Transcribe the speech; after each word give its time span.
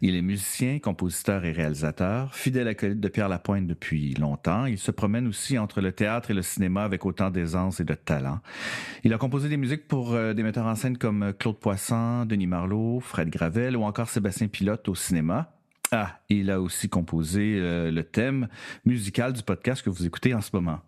Il 0.00 0.14
est 0.14 0.22
musicien, 0.22 0.78
compositeur 0.78 1.44
et 1.44 1.52
réalisateur, 1.52 2.34
fidèle 2.34 2.68
acolyte 2.68 3.00
de 3.00 3.08
Pierre 3.08 3.28
Lapointe 3.28 3.66
depuis 3.66 4.14
longtemps. 4.14 4.66
Il 4.66 4.78
se 4.78 4.90
promène 4.90 5.26
aussi 5.26 5.58
entre 5.58 5.80
le 5.80 5.92
théâtre 5.92 6.30
et 6.30 6.34
le 6.34 6.42
cinéma 6.42 6.84
avec 6.84 7.04
autant 7.04 7.30
d'aisance 7.30 7.80
et 7.80 7.84
de 7.84 7.94
talent. 7.94 8.40
Il 9.04 9.12
a 9.12 9.18
composé 9.18 9.48
des 9.48 9.56
musiques 9.56 9.88
pour 9.88 10.14
euh, 10.14 10.34
des 10.34 10.42
metteurs 10.42 10.66
en 10.66 10.74
scène 10.74 10.98
comme 10.98 11.32
Claude 11.38 11.58
Poisson, 11.58 12.26
Denis 12.26 12.46
Marlot, 12.46 13.00
Fred 13.00 13.28
Gravel 13.28 13.76
ou 13.76 13.82
encore 13.82 14.08
Sébastien 14.08 14.48
Pilote 14.48 14.88
au 14.88 14.94
cinéma. 14.94 15.52
Ah, 15.90 16.20
il 16.28 16.50
a 16.50 16.60
aussi 16.60 16.88
composé 16.88 17.58
euh, 17.58 17.90
le 17.90 18.04
thème 18.04 18.48
musical 18.84 19.32
du 19.32 19.42
podcast 19.42 19.82
que 19.82 19.90
vous 19.90 20.06
écoutez 20.06 20.34
en 20.34 20.40
ce 20.40 20.50
moment. 20.52 20.80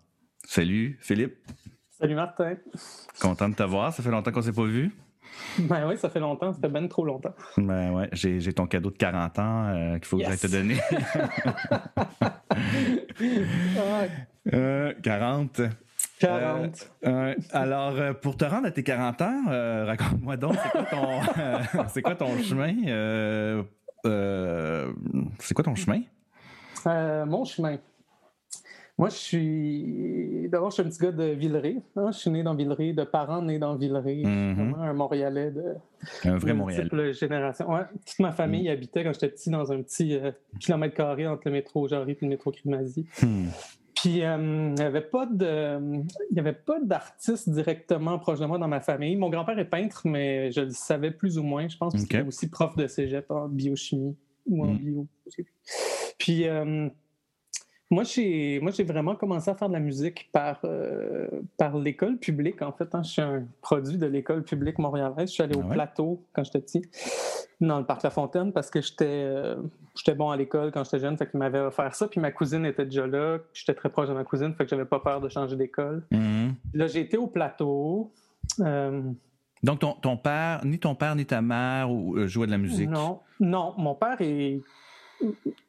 Salut 0.45 0.97
Philippe. 1.01 1.37
Salut 1.89 2.15
Martin. 2.15 2.55
Content 3.19 3.49
de 3.49 3.55
t'avoir, 3.55 3.93
ça 3.93 4.01
fait 4.01 4.11
longtemps 4.11 4.31
qu'on 4.31 4.41
s'est 4.41 4.51
pas 4.51 4.65
vu. 4.65 4.91
Ben 5.59 5.87
oui, 5.87 5.97
ça 5.97 6.09
fait 6.09 6.19
longtemps, 6.19 6.51
ça 6.53 6.59
fait 6.59 6.69
bien 6.69 6.87
trop 6.87 7.05
longtemps. 7.05 7.33
Ben 7.57 7.91
ouais, 7.91 8.09
j'ai 8.13 8.53
ton 8.53 8.67
cadeau 8.67 8.89
de 8.89 8.97
40 8.97 9.39
ans 9.39 9.67
euh, 9.67 9.93
qu'il 9.95 10.05
faut 10.05 10.17
que 10.17 10.23
j'aille 10.23 10.37
te 10.37 10.47
donner. 10.47 10.77
euh, 14.53 14.93
40. 15.01 15.61
40. 16.19 16.89
Euh, 17.05 17.35
alors, 17.51 17.95
euh, 17.95 18.13
pour 18.13 18.37
te 18.37 18.45
rendre 18.45 18.67
à 18.67 18.71
tes 18.71 18.83
40 18.83 19.21
ans, 19.21 19.43
raconte-moi 19.85 20.37
donc, 20.37 20.55
c'est 20.63 20.71
quoi 20.71 20.85
ton, 20.85 21.21
c'est 21.89 22.01
quoi 22.01 22.15
ton 22.15 22.37
chemin? 22.41 22.73
c'est 25.39 25.53
quoi 25.53 25.63
ton 25.63 25.75
chemin? 25.75 26.01
mon 27.25 27.45
chemin. 27.45 27.77
Moi, 29.01 29.09
je 29.09 29.15
suis. 29.15 30.47
D'abord, 30.49 30.69
je 30.69 30.75
suis 30.75 30.83
un 30.83 30.85
petit 30.89 30.99
gars 30.99 31.11
de 31.11 31.23
Villeray. 31.33 31.81
Hein. 31.95 32.11
Je 32.11 32.17
suis 32.19 32.29
né 32.29 32.43
dans 32.43 32.53
Villeray, 32.55 32.93
de 32.93 33.03
parents 33.03 33.41
nés 33.41 33.57
dans 33.59 33.75
Villeray. 33.75 34.23
Mhm. 34.23 34.53
Vraiment 34.53 34.83
un 34.83 34.93
Montréalais 34.93 35.51
de. 35.51 35.63
Un 36.23 36.37
vrai 36.37 36.53
Montréalais. 36.53 36.83
multiples 36.83 37.13
générations. 37.13 37.69
Ouais. 37.71 37.81
Toute 38.05 38.19
ma 38.19 38.31
famille 38.31 38.69
habitait 38.69 39.03
quand 39.03 39.11
j'étais 39.13 39.29
petit 39.29 39.49
dans 39.49 39.71
un 39.71 39.81
petit 39.81 40.15
euh, 40.15 40.31
kilomètre 40.59 40.95
carré 40.95 41.27
entre 41.27 41.41
le 41.45 41.51
métro 41.51 41.87
Jarry 41.87 42.11
et 42.13 42.17
le 42.21 42.27
métro 42.29 42.51
Crimazie. 42.51 43.05
Hmm. 43.21 43.47
Puis, 43.95 44.23
euh, 44.23 44.37
il 44.37 44.73
n'y 44.75 44.81
avait 44.83 45.01
pas 45.01 45.25
de, 45.27 45.79
il 46.31 46.37
y 46.37 46.39
avait 46.39 46.53
pas 46.53 46.79
d'artiste 46.79 47.49
directement 47.49 48.17
proche 48.19 48.39
de 48.39 48.45
moi 48.45 48.57
dans 48.57 48.67
ma 48.67 48.81
famille. 48.81 49.15
Mon 49.15 49.29
grand-père 49.29 49.57
est 49.59 49.65
peintre, 49.69 50.03
mais 50.05 50.51
je 50.51 50.61
le 50.61 50.69
savais 50.71 51.11
plus 51.11 51.37
ou 51.37 51.43
moins. 51.43 51.67
Je 51.67 51.77
pense 51.77 51.93
qu'il 51.93 52.03
Ok. 52.03 52.13
était 52.15 52.27
aussi 52.27 52.49
prof 52.49 52.75
de 52.75 52.87
cégep 52.87 53.29
en 53.29 53.47
biochimie 53.47 54.15
ou 54.47 54.63
en 54.63 54.73
Mm. 54.73 54.77
bio. 54.77 55.07
je. 55.27 55.43
Puis, 56.17 56.47
euh, 56.47 56.87
moi, 57.91 58.03
j'ai, 58.03 58.59
moi, 58.61 58.71
j'ai 58.71 58.85
vraiment 58.85 59.15
commencé 59.15 59.51
à 59.51 59.55
faire 59.55 59.67
de 59.67 59.73
la 59.73 59.81
musique 59.81 60.29
par, 60.31 60.61
euh, 60.63 61.27
par 61.57 61.77
l'école 61.77 62.17
publique. 62.17 62.61
En 62.61 62.71
fait, 62.71 62.95
hein. 62.95 63.03
je 63.03 63.09
suis 63.11 63.21
un 63.21 63.43
produit 63.61 63.97
de 63.97 64.05
l'école 64.05 64.43
publique 64.43 64.79
montréalaise. 64.79 65.27
Je 65.27 65.33
suis 65.33 65.43
allé 65.43 65.55
Ah 65.57 65.65
au 65.65 65.69
plateau 65.69 66.23
quand 66.31 66.45
j'étais 66.45 66.61
petit, 66.61 66.81
dans 67.59 67.79
le 67.79 67.85
parc 67.85 68.03
La 68.03 68.09
Fontaine, 68.09 68.53
parce 68.53 68.69
que 68.69 68.81
j'étais, 68.81 69.05
euh, 69.05 69.57
j'étais 69.93 70.15
bon 70.15 70.29
à 70.29 70.37
l'école 70.37 70.71
quand 70.71 70.85
j'étais 70.85 70.99
jeune. 70.99 71.17
Fait 71.17 71.29
qu'ils 71.29 71.39
m'avaient 71.39 71.59
offert 71.59 71.93
ça. 71.93 72.07
Puis 72.07 72.21
ma 72.21 72.31
cousine 72.31 72.65
était 72.65 72.85
déjà 72.85 73.05
là. 73.05 73.39
J'étais 73.53 73.73
très 73.73 73.89
proche 73.89 74.07
de 74.07 74.13
ma 74.13 74.23
cousine. 74.23 74.53
Fait 74.55 74.63
que 74.63 74.69
j'avais 74.69 74.85
pas 74.85 74.99
peur 74.99 75.19
de 75.19 75.27
changer 75.27 75.57
d'école. 75.57 76.05
Mhm. 76.11 76.55
Là, 76.73 76.87
j'ai 76.87 77.01
été 77.01 77.17
au 77.17 77.27
plateau. 77.27 78.13
Euh, 78.61 79.01
Donc, 79.63 79.79
ton, 79.79 79.95
ton 79.95 80.15
père, 80.15 80.63
ni 80.63 80.79
ton 80.79 80.95
père 80.95 81.13
ni 81.17 81.25
ta 81.25 81.41
mère 81.41 81.91
ou, 81.91 82.25
jouaient 82.25 82.47
de 82.47 82.51
la 82.51 82.57
musique? 82.57 82.89
Non, 82.89 83.19
non, 83.41 83.73
mon 83.77 83.95
père 83.95 84.21
et 84.21 84.61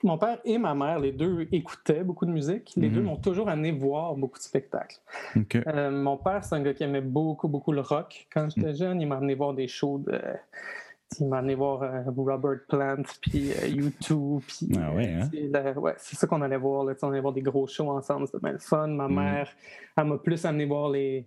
mon 0.02 0.18
père 0.18 0.38
et 0.44 0.58
ma 0.58 0.74
mère, 0.74 0.98
les 0.98 1.12
deux 1.12 1.46
écoutaient 1.52 2.02
beaucoup 2.04 2.26
de 2.26 2.30
musique. 2.30 2.72
Les 2.76 2.88
Mhm. 2.88 2.94
deux 2.94 3.02
m'ont 3.02 3.16
toujours 3.16 3.48
amené 3.48 3.72
voir 3.72 4.14
beaucoup 4.16 4.38
de 4.38 4.42
spectacles. 4.44 4.96
Euh, 5.66 5.90
mon 5.90 6.16
père, 6.16 6.42
c'est 6.44 6.54
un 6.54 6.62
gars 6.62 6.74
qui 6.74 6.82
aimait 6.84 7.00
beaucoup, 7.00 7.48
beaucoup 7.48 7.72
le 7.72 7.80
rock. 7.82 8.26
Quand 8.32 8.48
j'étais 8.54 8.74
jeune, 8.74 9.00
il 9.00 9.06
m'a 9.06 9.16
amené 9.16 9.34
voir 9.34 9.54
des 9.54 9.68
shows 9.68 9.98
de. 10.06 10.20
Il 11.20 11.26
m'a 11.28 11.38
amené 11.38 11.54
voir 11.54 11.82
euh, 11.82 12.02
Robert 12.16 12.60
Plant, 12.68 13.02
puis 13.20 13.50
euh, 13.52 13.68
U2, 13.68 14.40
puis... 14.46 14.68
Ah 14.80 14.94
ouais, 14.94 15.12
hein? 15.12 15.74
ouais, 15.76 15.94
c'est 15.98 16.16
ça 16.16 16.26
qu'on 16.26 16.40
allait 16.40 16.56
voir. 16.56 16.84
Là, 16.84 16.94
on 17.02 17.10
allait 17.10 17.20
voir 17.20 17.34
des 17.34 17.42
gros 17.42 17.66
shows 17.66 17.90
ensemble, 17.90 18.26
c'était 18.26 18.38
bien 18.42 18.52
le 18.52 18.58
fun. 18.58 18.86
Ma 18.86 19.08
Mm. 19.08 19.14
mère, 19.14 19.50
elle 19.98 20.04
m'a 20.04 20.16
plus 20.16 20.42
amené 20.46 20.64
voir 20.64 20.88
les, 20.88 21.26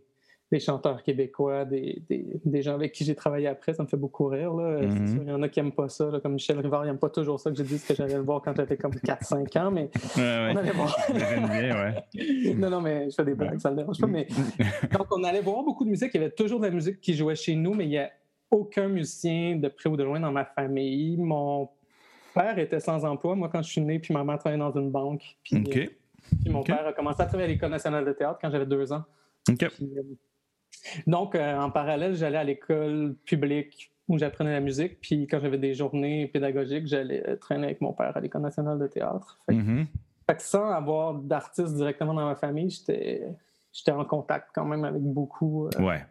les 0.56 0.62
chanteurs 0.62 1.04
québécois, 1.04 1.66
des, 1.66 2.02
des, 2.10 2.26
des 2.44 2.62
gens 2.62 2.74
avec 2.76 2.94
qui 2.94 3.04
j'ai 3.04 3.14
travaillé 3.16 3.48
après. 3.48 3.74
Ça 3.74 3.84
me 3.84 3.88
fait 3.88 3.98
beaucoup 3.98 4.28
rire. 4.28 4.54
Là. 4.54 4.82
Mhm. 4.82 5.08
sûr, 5.08 5.22
il 5.24 5.30
y 5.30 5.32
en 5.32 5.42
a 5.44 5.50
qui 5.50 5.60
n'aiment 5.60 5.72
pas 5.74 5.90
ça. 5.90 6.10
là, 6.10 6.20
comme 6.20 6.34
Michel 6.34 6.60
Rivard, 6.60 6.86
il 6.86 6.88
n'aime 6.88 6.98
pas 6.98 7.10
toujours 7.10 7.40
ça 7.40 7.52
que 7.52 7.58
je 7.58 7.64
dise 7.64 7.84
que 7.86 7.94
j'allais 7.94 8.16
le 8.16 8.22
voir 8.22 8.42
quand 8.42 8.56
j'avais 8.56 8.78
comme 8.78 8.94
4-5 8.94 9.58
ans, 9.60 9.72
mais 9.72 9.90
Ouais, 10.16 10.22
ouais. 10.22 10.52
on 10.54 10.58
allait 10.58 10.72
voir. 10.72 10.96
Bien, 11.14 11.94
ouais. 12.16 12.54
non, 12.58 12.70
non, 12.70 12.82
mais 12.82 13.10
je 13.10 13.16
fais 13.16 13.26
des 13.26 13.36
blagues, 13.36 13.60
ça 13.60 13.70
ne 13.70 13.76
le 13.76 13.82
dérange 13.82 14.00
pas. 14.00 14.08
Mais... 14.08 14.28
Donc, 14.98 15.08
on 15.12 15.24
allait 15.24 15.42
voir 15.42 15.64
beaucoup 15.64 15.84
de 15.84 15.90
musique. 15.90 16.12
Il 16.14 16.22
y 16.22 16.24
avait 16.24 16.34
toujours 16.34 16.60
de 16.60 16.66
la 16.66 16.72
musique 16.72 17.02
qui 17.02 17.14
jouait 17.14 17.36
chez 17.36 17.56
nous, 17.56 17.74
mais 17.74 17.84
il 17.86 17.90
n'y 17.90 17.98
a 17.98 18.10
aucun 18.50 18.88
musicien 18.88 19.58
de 19.58 19.68
près 19.68 19.90
ou 19.90 19.98
de 19.98 20.04
loin 20.04 20.20
dans 20.20 20.32
ma 20.32 20.46
famille. 20.46 21.18
Mon 21.18 21.70
père 22.34 22.58
était 22.60 22.80
sans 22.80 23.04
emploi, 23.04 23.36
moi, 23.36 23.50
quand 23.52 23.62
je 23.62 23.72
suis 23.72 23.82
né, 23.82 24.00
puis 24.00 24.14
ma 24.14 24.24
mère 24.24 24.38
travaillait 24.38 24.60
dans 24.64 24.72
une 24.72 24.92
banque. 24.92 25.24
Puis, 25.44 25.58
euh, 25.58 25.62
puis 26.44 26.50
mon 26.50 26.64
père 26.64 26.88
a 26.88 26.94
commencé 26.94 27.22
à 27.22 27.26
travailler 27.26 27.50
à 27.50 27.54
l'École 27.54 27.72
nationale 27.72 28.06
de 28.06 28.14
théâtre 28.14 28.40
quand 28.42 28.50
j'avais 28.50 28.66
deux 28.66 28.92
ans. 28.94 29.04
Puis, 29.46 29.58
euh, 29.82 30.02
donc, 31.08 31.36
euh, 31.36 31.58
en 31.60 31.70
parallèle, 31.72 32.16
j'allais 32.16 32.38
à 32.38 32.44
l'école 32.44 33.16
publique 33.26 33.92
où 34.08 34.18
j'apprenais 34.18 34.52
la 34.52 34.60
musique. 34.60 35.00
Puis 35.02 35.26
quand 35.28 35.40
j'avais 35.40 35.58
des 35.58 35.74
journées 35.74 36.28
pédagogiques, 36.28 36.88
j'allais 36.88 37.28
euh, 37.28 37.36
traîner 37.38 37.66
avec 37.66 37.82
mon 37.82 37.94
père 37.94 38.16
à 38.16 38.20
l'École 38.20 38.42
nationale 38.44 38.78
de 38.80 38.88
théâtre. 38.88 39.40
Fait, 39.48 39.56
que- 39.56 39.62
Mhm. 39.62 39.88
fait 40.30 40.36
que 40.36 40.42
sans 40.44 40.70
avoir 40.70 41.16
d'artistes 41.16 41.76
directement 41.76 42.14
dans 42.14 42.26
ma 42.26 42.36
famille, 42.36 42.70
j'étais 42.70 43.92
en 43.92 44.06
contact 44.06 44.50
quand 44.54 44.66
même 44.66 44.84
avec 44.86 45.02
beaucoup, 45.02 45.68
euh, 45.68 45.82
Ouais. 45.82 46.06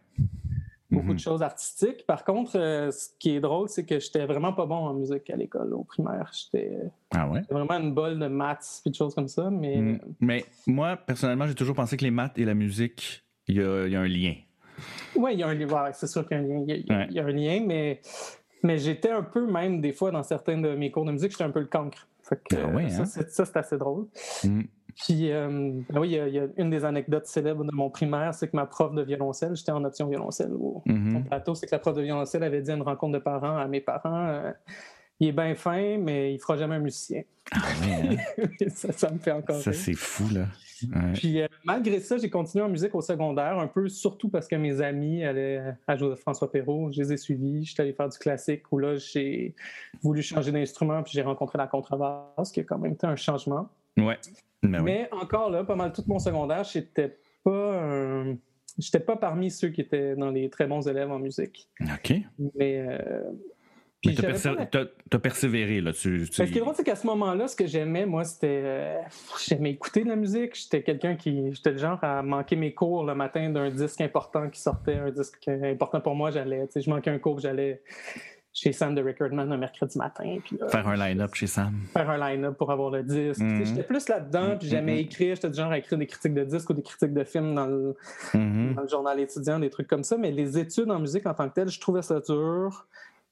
beaucoup 0.91 1.09
Mhm. 1.09 1.15
de 1.15 1.19
choses 1.21 1.43
artistiques. 1.43 2.05
Par 2.07 2.25
contre, 2.25 2.57
euh, 2.59 2.91
ce 2.91 3.09
qui 3.19 3.37
est 3.37 3.41
drôle, 3.41 3.69
c'est 3.69 3.85
que 3.87 3.99
j'étais 4.01 4.27
vraiment 4.27 4.53
pas 4.53 4.67
bon 4.67 4.75
en 4.87 4.95
musique 4.95 5.31
à 5.31 5.37
l'école, 5.37 5.73
au 5.75 5.85
primaire. 5.85 6.31
J'étais 6.33 6.77
Ah 7.15 7.29
ouais? 7.29 7.43
vraiment 7.51 7.75
une 7.79 7.95
bolle 7.95 8.19
de 8.19 8.27
maths 8.27 8.83
et 8.87 8.91
de 8.91 8.95
choses 8.95 9.15
comme 9.15 9.29
ça. 9.29 9.51
Mais 9.51 9.81
Mm. 9.81 9.99
Mais 10.21 10.45
moi, 10.67 10.97
personnellement, 10.97 11.47
j'ai 11.47 11.55
toujours 11.55 11.75
pensé 11.77 11.97
que 11.97 12.03
les 12.05 12.11
maths 12.11 12.39
et 12.39 12.45
la 12.45 12.55
musique, 12.55 13.25
il 13.47 13.57
y 13.57 13.61
a, 13.63 13.87
il 13.87 13.93
y 13.93 13.97
a 13.97 14.01
un 14.01 14.09
lien. 14.09 14.35
Oui, 15.17 15.33
il 15.35 15.41
y 15.41 15.43
a 15.43 15.49
un 15.49 15.55
lien. 15.55 15.93
c'est 15.93 16.07
sûr 16.07 16.27
qu'il 16.27 16.37
y 16.37 16.41
a 16.41 16.43
un 16.43 16.47
lien. 16.47 16.65
Il 16.67 16.69
y 16.69 16.73
a, 16.73 16.77
il 16.77 16.87
y 16.87 16.91
a- 16.93 16.97
Ouais. 16.99 17.07
il 17.11 17.17
y 17.17 17.21
a 17.21 17.25
un 17.25 17.31
lien, 17.33 17.65
mais, 17.67 18.01
mais 18.63 18.79
j'étais 18.79 19.11
un 19.11 19.23
peu, 19.23 19.47
même 19.51 19.81
des 19.81 19.93
fois, 19.93 20.11
dans 20.11 20.23
certains 20.23 20.59
de 20.59 20.75
mes 20.75 20.91
cours 20.91 21.05
de 21.05 21.13
musique, 21.13 21.31
j'étais 21.33 21.45
un 21.45 21.51
peu 21.51 21.61
le 21.61 21.67
cancre. 21.67 22.09
Fait 22.23 22.41
que, 22.49 22.57
Ah 22.57 22.69
ouais, 22.69 22.89
ça, 22.89 23.03
hein? 23.03 23.05
c'est, 23.05 23.31
ça, 23.31 23.45
c'est 23.45 23.57
assez 23.59 23.77
drôle. 23.77 24.07
Mm. 24.45 24.63
Puis, 24.97 25.33
euh, 25.33 25.73
ben 25.91 26.01
oui, 26.01 26.11
il 26.11 26.13
y, 26.15 26.21
a, 26.21 26.29
il 26.29 26.35
y 26.35 26.39
a 26.39 26.47
une 26.57 26.71
des 26.71 26.85
anecdotes 26.85 27.27
célèbres 27.27 27.65
de 27.65 27.75
mon 27.75 27.91
primaire, 27.91 28.33
c'est 28.33 28.49
que 28.49 28.57
ma 28.57 28.65
prof 28.65 28.95
de 28.95 29.03
violoncelle, 29.03 29.57
j'étais 29.57 29.73
en 29.73 29.83
option 29.85 30.07
violoncelle 30.09 30.53
au, 30.53 30.83
Mhm. 30.87 31.17
au 31.17 31.21
plateau, 31.21 31.55
c'est 31.57 31.67
que 31.67 31.73
la 31.75 31.81
prof 31.81 31.95
de 31.97 32.03
violoncelle 32.03 32.45
avait 32.45 32.63
dit 32.63 32.71
à 32.71 32.75
une 32.75 32.83
rencontre 32.83 33.13
de 33.15 33.19
parents 33.19 33.57
à 33.57 33.67
mes 33.67 33.81
parents 33.81 34.27
euh, 34.29 34.53
il 35.21 35.29
est 35.29 35.33
bien 35.33 35.55
fin, 35.57 35.99
mais 35.99 36.33
il 36.35 36.39
fera 36.39 36.57
jamais 36.57 36.77
un 36.77 36.81
musicien. 36.81 37.23
Ah 37.53 37.59
ouais, 37.83 38.17
hein? 38.39 38.45
ça, 38.69 38.93
ça 38.93 39.11
me 39.11 39.19
fait 39.19 39.31
encore 39.33 39.57
Ça, 39.61 39.73
c'est 39.73 39.95
fou, 39.95 40.33
là. 40.33 40.47
Ouais. 40.95 41.13
Puis 41.15 41.41
euh, 41.41 41.47
malgré 41.65 42.01
ça, 42.01 42.17
j'ai 42.19 42.31
continué 42.31 42.65
en 42.65 42.69
musique 42.69 42.95
au 42.95 43.01
secondaire, 43.01 43.59
un 43.59 43.67
peu 43.67 43.89
surtout 43.89 44.29
parce 44.29 44.49
que 44.49 44.57
mes 44.57 44.81
amis 44.81 45.25
allaient 45.25 45.63
à 45.87 45.97
François 46.17 46.51
Perrault. 46.51 46.91
Je 46.93 47.03
les 47.03 47.13
ai 47.13 47.17
suivis. 47.17 47.65
J'étais 47.65 47.83
allé 47.83 47.93
faire 47.93 48.09
du 48.09 48.19
classique 48.19 48.71
où 48.73 48.79
là, 48.79 48.97
j'ai 48.97 49.55
voulu 50.03 50.23
changer 50.23 50.53
d'instrument 50.53 51.03
puis 51.03 51.13
j'ai 51.13 51.23
rencontré 51.23 51.59
la 51.59 51.67
contrebasse, 51.67 52.51
qui 52.53 52.61
a 52.61 52.65
quand 52.65 52.79
même 52.79 52.93
été 52.93 53.07
un 53.07 53.17
changement. 53.17 53.69
Ouais. 53.97 54.19
Ben 54.63 54.79
oui. 54.79 54.85
Mais 54.85 55.09
encore 55.13 55.51
là, 55.51 55.63
pas 55.65 55.77
mal 55.77 55.93
tout 55.93 56.05
mon 56.07 56.19
secondaire, 56.19 56.65
j'étais 56.65 57.17
pas 57.45 57.81
un- 57.81 58.37
J'étais 58.77 58.99
pas 58.99 59.15
parmi 59.15 59.53
ceux 59.53 59.69
qui 59.69 59.83
étaient 59.83 60.17
dans 60.17 60.31
les 60.31 60.51
très 60.51 60.67
bons 60.67 60.89
élèves 60.89 61.09
en 61.13 61.21
musique. 61.21 61.69
OK. 61.81 62.15
Mais, 62.57 62.85
euh, 62.85 63.23
puis 64.05 64.17
la- 64.17 64.67
t'as- 64.67 64.85
t'as 65.11 65.19
persévéré, 65.19 65.81
là. 65.81 65.93
Tu, 65.93 66.29
tu- 66.31 66.41
Ben, 66.41 66.47
ce 66.47 66.53
qui 66.53 66.59
est 66.59 66.61
drôle, 66.61 66.75
c'est 66.77 66.85
qu'à 66.85 66.97
ce 66.97 67.07
moment-là, 67.07 67.49
ce 67.49 67.57
que 67.57 67.67
j'aimais, 67.67 68.07
moi, 68.07 68.25
c'était. 68.25 68.61
euh, 68.65 69.01
j'aimais 69.47 69.71
écouter 69.71 70.05
de 70.05 70.09
la 70.09 70.17
musique. 70.17 70.55
J'étais 70.55 70.83
quelqu'un 70.83 71.17
qui. 71.17 71.53
J'étais 71.53 71.73
le 71.73 71.79
genre 71.79 71.99
à 72.03 72.23
manquer 72.23 72.57
mes 72.57 72.75
cours 72.75 73.05
le 73.05 73.15
matin 73.15 73.51
d'un 73.51 73.71
disque 73.71 74.01
important 74.01 74.49
qui 74.51 74.61
sortait, 74.61 74.97
un 74.97 75.11
disque 75.11 75.49
important 75.49 76.01
pour 76.01 76.15
moi. 76.15 76.31
J'allais. 76.31 76.69
Tu 76.73 76.81
je 76.81 76.91
manquais 76.91 77.11
un 77.11 77.19
cours, 77.19 77.41
j'allais 77.41 77.83
chez 78.55 78.73
Sam 78.73 78.95
de 78.95 79.03
Recordman 79.03 79.51
un 79.51 79.57
mercredi 79.57 79.99
matin. 79.99 80.39
faire 80.69 80.89
un 80.89 80.97
line-up 80.97 81.35
chez 81.35 81.49
Sam. 81.49 81.75
Faire 81.93 82.09
un 82.09 82.19
line-up 82.19 82.57
pour 82.57 82.71
avoir 82.71 82.91
le 82.91 83.03
disque. 83.03 83.41
Mm-hmm. 83.41 83.67
J'étais 83.67 83.83
plus 83.83 84.09
là-dedans, 84.09 84.57
puis 84.57 84.69
j'aimais 84.69 84.95
mm-hmm. 84.95 85.01
écrire. 85.01 85.35
J'étais 85.35 85.51
du 85.51 85.57
genre 85.57 85.73
à 85.73 85.79
écrire 85.79 85.99
des 85.99 86.07
critiques 86.07 86.35
de 86.35 86.45
disques 86.45 86.71
ou 86.71 86.73
des 86.73 86.83
critiques 86.83 87.13
de 87.13 87.25
films 87.25 87.55
dans 87.55 87.67
le, 87.67 87.97
dans 88.33 88.83
le 88.83 88.89
journal 88.89 89.19
étudiant, 89.19 89.59
des 89.59 89.71
trucs 89.71 89.89
comme 89.89 90.05
ça. 90.05 90.17
Mais 90.17 90.31
les 90.31 90.57
études 90.57 90.91
en 90.91 91.01
musique 91.01 91.27
en 91.27 91.35
tant 91.35 91.49
que 91.49 91.55
telles, 91.55 91.69
je 91.69 91.81
trouvais 91.81 92.03
ça 92.03 92.21
dur. 92.21 92.87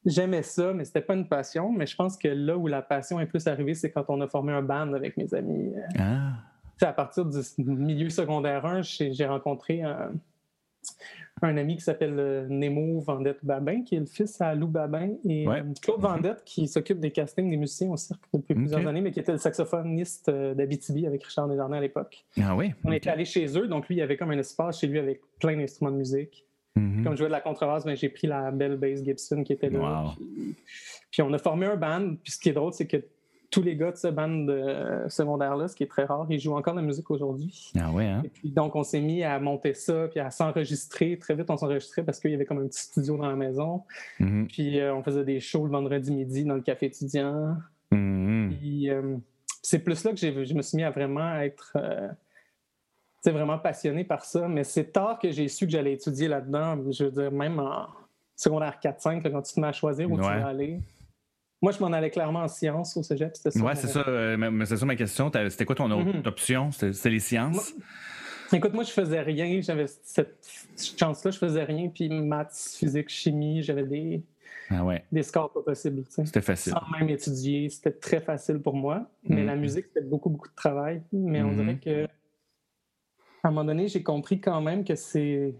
J'aimais 0.05 0.43
ça, 0.43 0.73
mais 0.73 0.85
c'était 0.85 1.01
pas 1.01 1.15
une 1.15 1.29
passion. 1.29 1.73
Mais 1.73 1.87
je 1.87 1.97
pense 1.97 2.17
que 2.17 2.29
là 2.29 2.57
où 2.57 2.67
la 2.67 2.83
passion 2.83 3.21
est 3.21 3.27
plus 3.27 3.47
arrivée, 3.47 3.75
c'est 3.75 3.91
quand 3.91 4.05
on 4.09 4.21
a 4.21 4.29
formé 4.29 4.53
un 4.53 4.63
band 4.63 4.93
avec 4.93 5.17
mes 5.17 5.33
amis. 5.35 5.73
Ah. 5.99 6.33
À 6.81 6.93
partir 6.93 7.25
du 7.27 7.41
milieu 7.59 8.11
secondaire 8.11 8.67
1, 8.67 8.83
j'ai 8.83 9.27
rencontré 9.27 9.83
un, 9.83 10.11
un 11.47 11.57
ami 11.57 11.77
qui 11.77 11.83
s'appelle 11.83 12.19
euh, 12.19 12.47
Nemo 12.49 13.01
Vendette 13.01 13.45
Babin, 13.45 13.83
qui 13.83 13.97
est 13.97 14.01
le 14.01 14.07
fils 14.07 14.41
à 14.41 14.55
Lou 14.55 14.69
Babin, 14.69 15.11
et 15.25 15.47
euh, 15.49 15.63
Claude 15.81 16.01
Vendette, 16.01 16.43
qui 16.45 16.69
s'occupe 16.69 17.01
des 17.01 17.11
castings 17.11 17.51
des 17.51 17.57
musiciens 17.57 17.91
au 17.91 17.97
cirque 17.97 18.23
depuis 18.33 18.55
plusieurs 18.55 18.87
années, 18.87 19.01
mais 19.01 19.11
qui 19.11 19.21
était 19.21 19.33
le 19.33 19.39
saxophoniste 19.39 20.29
euh, 20.29 20.55
d'Abitibi 20.55 21.07
avec 21.07 21.25
Richard 21.25 21.49
Desjardins 21.49 21.77
à 21.77 21.81
l'époque. 21.81 22.25
Ah 22.41 22.55
oui? 22.55 22.73
On 22.85 22.93
était 22.93 23.11
allé 23.11 23.25
chez 23.25 23.47
eux, 23.59 23.67
donc 23.67 23.89
lui, 23.89 23.97
il 23.97 23.99
y 23.99 24.03
avait 24.03 24.17
comme 24.17 24.31
un 24.31 24.39
espace 24.39 24.81
chez 24.81 24.87
lui 24.87 24.99
avec 24.99 25.21
plein 25.41 25.57
d'instruments 25.57 25.91
de 25.91 25.97
musique. 25.97 26.47
Mhm. 26.77 27.05
Comme 27.05 27.13
je 27.13 27.19
jouais 27.19 27.29
de 27.29 27.33
la 27.33 27.41
contrebasse, 27.41 27.85
ben, 27.85 27.97
j'ai 27.97 28.09
pris 28.09 28.27
la 28.27 28.51
belle 28.51 28.77
bass 28.77 29.05
Gibson 29.05 29.43
qui 29.45 29.53
était 29.53 29.71
là. 29.71 30.15
Puis, 31.11 31.23
on 31.23 31.33
a 31.33 31.39
formé 31.39 31.67
un 31.67 31.77
band. 31.77 32.15
Puis 32.23 32.33
ce 32.33 32.39
qui 32.39 32.49
est 32.49 32.53
drôle, 32.55 32.73
c'est 32.73 32.87
que 32.87 33.05
tous 33.51 33.63
les 33.63 33.77
gars 33.77 33.93
de 33.93 33.97
ce 33.97 34.09
band 34.09 34.29
de, 34.29 35.05
secondaire-là, 35.09 35.69
ce 35.69 35.77
qui 35.77 35.83
est 35.83 35.89
très 35.89 36.05
rare, 36.05 36.27
ils 36.31 36.41
jouent 36.41 36.57
encore 36.57 36.73
de 36.73 36.81
la 36.81 36.87
musique 36.87 37.11
aujourd'hui. 37.11 37.71
Ah 37.79 37.93
ouais, 37.93 38.07
hein? 38.07 38.23
Et 38.25 38.31
puis 38.31 38.51
donc, 38.51 38.75
on 38.75 38.83
s'est 38.83 39.03
mis 39.03 39.23
à 39.23 39.39
monter 39.39 39.75
ça, 39.75 40.09
puis 40.09 40.21
à 40.21 40.31
s'enregistrer. 40.31 41.19
Très 41.19 41.35
vite, 41.35 41.51
on 41.51 41.59
s'enregistrait 41.59 42.03
parce 42.03 42.19
qu'il 42.19 42.31
y 42.31 42.35
avait 42.35 42.47
comme 42.47 42.61
un 42.61 42.67
petit 42.67 42.81
studio 42.81 43.19
dans 43.19 43.29
la 43.29 43.37
maison. 43.37 43.83
Mhm. 44.19 44.49
Puis 44.49 44.81
euh, 44.81 44.95
on 44.95 45.03
faisait 45.03 45.25
des 45.25 45.39
shows 45.39 45.67
le 45.67 45.71
vendredi 45.71 46.11
midi 46.13 46.45
dans 46.45 46.55
le 46.55 46.63
café 46.63 46.87
étudiant. 46.87 47.57
Mhm. 47.91 48.55
Puis 48.59 48.89
euh, 48.89 49.17
c'est 49.61 49.81
plus 49.81 50.03
là 50.03 50.13
que 50.13 50.17
je 50.17 50.55
me 50.55 50.63
suis 50.63 50.77
mis 50.77 50.85
à 50.85 50.91
vraiment 50.91 51.37
être 51.37 51.73
euh, 51.77 52.09
vraiment 53.31 53.59
passionné 53.59 54.05
par 54.05 54.25
ça, 54.25 54.49
mais 54.49 54.65
c'est 54.65 54.93
tard 54.93 55.19
que 55.19 55.31
j'ai 55.31 55.49
su 55.49 55.67
que 55.67 55.73
j'allais 55.73 55.93
étudier 55.93 56.29
là-dedans. 56.29 56.77
Je 56.91 57.05
veux 57.05 57.11
dire, 57.11 57.31
même 57.31 57.59
en 57.61 57.87
secondaire 58.35 58.79
4-5, 58.83 59.23
quand 59.23 59.43
tu 59.43 59.55
te 59.55 59.61
mets 59.61 59.69
à 59.69 59.73
choisir 59.73 60.11
où 60.11 60.17
tu 60.17 60.23
vas 60.23 60.47
aller. 60.47 60.81
Moi, 61.61 61.71
je 61.71 61.79
m'en 61.79 61.93
allais 61.93 62.11
clairement 62.11 62.41
en 62.41 62.49
sciences 62.49 62.97
au 62.97 63.05
cégep. 63.05 63.37
Ça, 63.37 63.51
ouais, 63.61 63.77
c'est 63.77 63.87
ça, 63.87 64.05
euh, 64.09 64.65
c'est 64.65 64.77
ça 64.77 64.85
ma 64.85 64.97
question. 64.97 65.31
C'était 65.49 65.65
quoi 65.65 65.77
ton 65.77 65.89
autre 65.93 66.19
mhm. 66.19 66.27
option? 66.27 66.73
C'était 66.73 67.11
les 67.11 67.21
sciences? 67.21 67.75
écoute, 68.53 68.75
moi, 68.75 68.83
je 68.83 68.91
faisais 68.91 69.21
rien. 69.21 69.61
J'avais 69.61 69.87
cette 69.87 70.45
chance-là, 70.99 71.31
je 71.31 71.39
faisais 71.39 71.63
rien. 71.63 71.89
Puis 71.89 72.09
maths, 72.09 72.75
physique, 72.77 73.09
chimie, 73.09 73.63
j'avais 73.63 73.85
des, 73.85 74.25
ah 74.71 74.85
ouais. 74.85 75.05
des 75.13 75.23
scores 75.23 75.53
pas 75.53 75.63
possibles. 75.63 76.03
C'était 76.09 76.41
facile. 76.41 76.73
Sans 76.73 76.99
même 76.99 77.09
étudier, 77.09 77.69
c'était 77.71 77.93
très 77.93 78.21
facile 78.21 78.59
pour 78.59 78.75
moi. 78.75 79.09
Mais 79.23 79.45
la 79.45 79.55
mhm. 79.55 79.61
musique, 79.61 79.87
c'était 79.87 80.07
beaucoup, 80.07 80.31
beaucoup 80.31 80.49
de 80.49 80.57
travail. 80.57 81.01
Mais 81.13 81.43
on 81.43 81.53
dirait 81.53 81.75
mhm. 81.75 81.81
que 81.81 82.09
à 83.43 83.49
un 83.49 83.50
moment 83.50 83.65
donné, 83.65 83.89
j'ai 83.89 84.03
compris 84.03 84.41
quand 84.41 84.61
même 84.61 84.85
que 84.85 84.94
c'est 84.94 85.55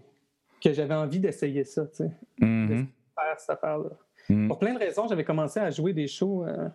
que 0.63 0.71
j'avais 0.71 0.93
envie 0.93 1.19
d'essayer 1.19 1.65
ça, 1.65 1.85
tu 1.87 1.95
sais, 1.97 2.11
mm-hmm. 2.39 2.85
faire 3.15 3.39
cette 3.39 3.49
affaire-là. 3.49 3.89
Mm. 4.29 4.47
Pour 4.47 4.59
plein 4.59 4.73
de 4.73 4.79
raisons, 4.79 5.07
j'avais 5.07 5.25
commencé 5.25 5.59
à 5.59 5.69
jouer 5.69 5.91
des 5.91 6.07
shows. 6.07 6.45
Euh, 6.45 6.69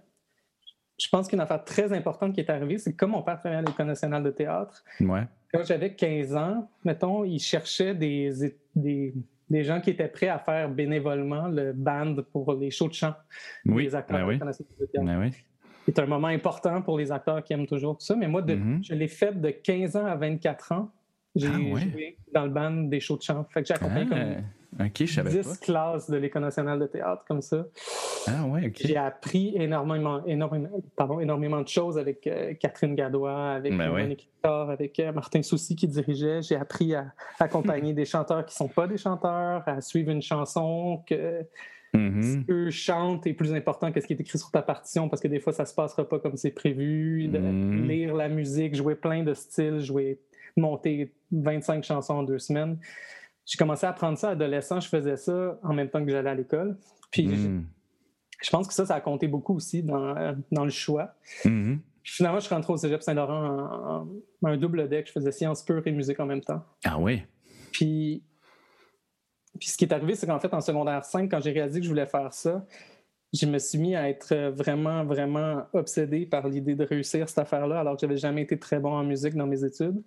je 0.98 1.08
pense 1.08 1.28
qu'une 1.28 1.40
affaire 1.40 1.64
très 1.64 1.92
importante 1.92 2.34
qui 2.34 2.40
est 2.40 2.50
arrivée, 2.50 2.76
c'est 2.76 2.92
que 2.92 2.96
comme 2.96 3.12
mon 3.12 3.22
père 3.22 3.38
travaillait 3.38 3.64
à 3.64 3.66
l'École 3.66 3.86
nationale 3.86 4.22
de 4.22 4.30
théâtre, 4.30 4.84
quand 5.00 5.64
j'avais 5.64 5.94
15 5.94 6.36
ans, 6.36 6.70
mettons, 6.84 7.24
il 7.24 7.38
cherchait 7.38 7.94
des, 7.94 8.30
des, 8.74 9.14
des, 9.48 9.64
gens 9.64 9.80
qui 9.80 9.90
étaient 9.90 10.08
prêts 10.08 10.28
à 10.28 10.38
faire 10.38 10.68
bénévolement 10.68 11.48
le 11.48 11.72
band 11.72 12.16
pour 12.32 12.52
les 12.52 12.70
shows 12.70 12.88
de 12.88 12.94
chant 12.94 13.14
oui. 13.64 13.84
des 13.84 13.94
acteurs 13.94 14.18
ben 14.18 14.26
oui. 14.26 14.38
de 14.38 14.86
théâtre. 14.86 15.06
Ben 15.06 15.20
oui 15.20 15.30
c'est 15.88 16.00
un 16.00 16.06
moment 16.06 16.28
important 16.28 16.82
pour 16.82 16.98
les 16.98 17.10
acteurs 17.10 17.42
qui 17.42 17.54
aiment 17.54 17.66
toujours 17.66 17.96
tout 17.96 18.04
ça. 18.04 18.14
Mais 18.14 18.28
moi, 18.28 18.42
mm-hmm. 18.42 18.84
je 18.84 18.94
l'ai 18.94 19.08
fait 19.08 19.40
de 19.40 19.50
15 19.50 19.96
ans 19.96 20.04
à 20.04 20.16
24 20.16 20.72
ans. 20.72 20.90
J'ai 21.38 21.48
ah 21.48 21.90
joué 21.92 22.16
dans 22.32 22.44
le 22.44 22.50
band 22.50 22.70
des 22.70 23.00
shows 23.00 23.16
de 23.16 23.22
chant. 23.22 23.46
Fait 23.52 23.62
que 23.62 23.68
j'ai 23.68 23.74
accompagné 23.74 24.06
ah, 24.78 24.84
comme 24.88 25.28
10 25.28 25.58
classes 25.60 26.10
de 26.10 26.16
l'École 26.18 26.42
nationale 26.42 26.78
de 26.78 26.86
théâtre 26.86 27.24
comme 27.26 27.40
ça. 27.40 27.66
Ah 28.26 28.44
ouais, 28.44 28.70
J'ai 28.78 28.96
appris 28.96 29.54
énormément, 29.56 30.24
énormément, 30.26 30.68
pardon, 30.94 31.20
énormément 31.20 31.62
de 31.62 31.68
choses 31.68 31.96
avec 31.96 32.26
euh, 32.26 32.52
Catherine 32.54 32.94
Gadois, 32.94 33.52
avec 33.52 33.76
ben 33.76 33.90
Monique 33.90 34.28
avec 34.42 34.98
euh, 35.00 35.12
Martin 35.12 35.42
Soucy 35.42 35.76
qui 35.76 35.88
dirigeait. 35.88 36.42
J'ai 36.42 36.56
appris 36.56 36.94
à 36.94 37.12
accompagner 37.38 37.92
des 37.94 38.04
chanteurs 38.04 38.44
qui 38.44 38.54
ne 38.54 38.66
sont 38.66 38.72
pas 38.72 38.86
des 38.86 38.96
chanteurs, 38.96 39.62
à 39.66 39.80
suivre 39.80 40.10
une 40.10 40.22
chanson 40.22 41.02
que 41.06 41.44
Mm-hmm. 41.94 42.22
Ce 42.22 42.46
que 42.46 42.70
chante 42.70 43.26
est 43.26 43.32
plus 43.32 43.54
important 43.54 43.90
que 43.90 44.00
ce 44.00 44.06
qui 44.06 44.12
est 44.12 44.20
écrit 44.20 44.38
sur 44.38 44.50
ta 44.50 44.62
partition 44.62 45.08
parce 45.08 45.22
que 45.22 45.28
des 45.28 45.40
fois, 45.40 45.52
ça 45.52 45.64
se 45.64 45.74
passera 45.74 46.06
pas 46.06 46.18
comme 46.18 46.36
c'est 46.36 46.50
prévu. 46.50 47.28
De 47.28 47.38
mm-hmm. 47.38 47.86
lire 47.86 48.14
la 48.14 48.28
musique, 48.28 48.74
jouer 48.74 48.94
plein 48.94 49.22
de 49.22 49.34
styles, 49.34 49.80
jouer, 49.80 50.18
monter 50.56 51.14
25 51.32 51.84
chansons 51.84 52.14
en 52.14 52.22
deux 52.22 52.38
semaines. 52.38 52.78
J'ai 53.46 53.56
commencé 53.56 53.86
à 53.86 53.90
apprendre 53.90 54.18
ça 54.18 54.30
adolescent. 54.30 54.80
Je 54.80 54.88
faisais 54.88 55.16
ça 55.16 55.58
en 55.62 55.72
même 55.72 55.88
temps 55.88 56.04
que 56.04 56.10
j'allais 56.10 56.30
à 56.30 56.34
l'école. 56.34 56.76
Puis 57.10 57.26
mm. 57.26 57.66
je 58.42 58.50
pense 58.50 58.68
que 58.68 58.74
ça, 58.74 58.86
ça 58.86 58.94
a 58.94 59.00
compté 59.00 59.28
beaucoup 59.28 59.54
aussi 59.54 59.82
dans, 59.82 60.36
dans 60.52 60.64
le 60.64 60.70
choix. 60.70 61.14
Mm-hmm. 61.44 61.78
finalement, 62.04 62.40
je 62.40 62.46
suis 62.46 62.54
rentré 62.54 62.72
au 62.72 62.76
Cégep 62.76 63.02
Saint-Laurent 63.02 64.06
en, 64.42 64.48
un 64.48 64.56
double 64.56 64.88
deck. 64.88 65.06
Je 65.06 65.12
faisais 65.12 65.32
sciences 65.32 65.62
pures 65.64 65.86
et 65.86 65.92
musique 65.92 66.20
en 66.20 66.26
même 66.26 66.42
temps. 66.42 66.62
Ah 66.84 66.98
oui? 66.98 67.22
Puis 67.72 68.22
puis 69.58 69.68
ce 69.68 69.76
qui 69.76 69.84
est 69.84 69.92
arrivé, 69.92 70.14
c'est 70.14 70.26
qu'en 70.26 70.38
fait, 70.38 70.52
en 70.54 70.60
secondaire 70.60 71.04
5, 71.04 71.30
quand 71.30 71.40
j'ai 71.40 71.52
réalisé 71.52 71.80
que 71.80 71.84
je 71.84 71.90
voulais 71.90 72.06
faire 72.06 72.32
ça, 72.32 72.64
je 73.32 73.46
me 73.46 73.58
suis 73.58 73.78
mis 73.78 73.94
à 73.94 74.08
être 74.08 74.34
vraiment, 74.54 75.04
vraiment 75.04 75.64
obsédé 75.72 76.26
par 76.26 76.48
l'idée 76.48 76.74
de 76.74 76.84
réussir 76.84 77.28
cette 77.28 77.38
affaire-là, 77.38 77.80
alors 77.80 77.94
que 77.94 78.00
j'avais 78.00 78.16
jamais 78.16 78.42
été 78.42 78.58
très 78.58 78.78
bon 78.78 78.92
en 78.92 79.04
musique 79.04 79.34
dans 79.34 79.46
mes 79.46 79.64
études. 79.64 80.02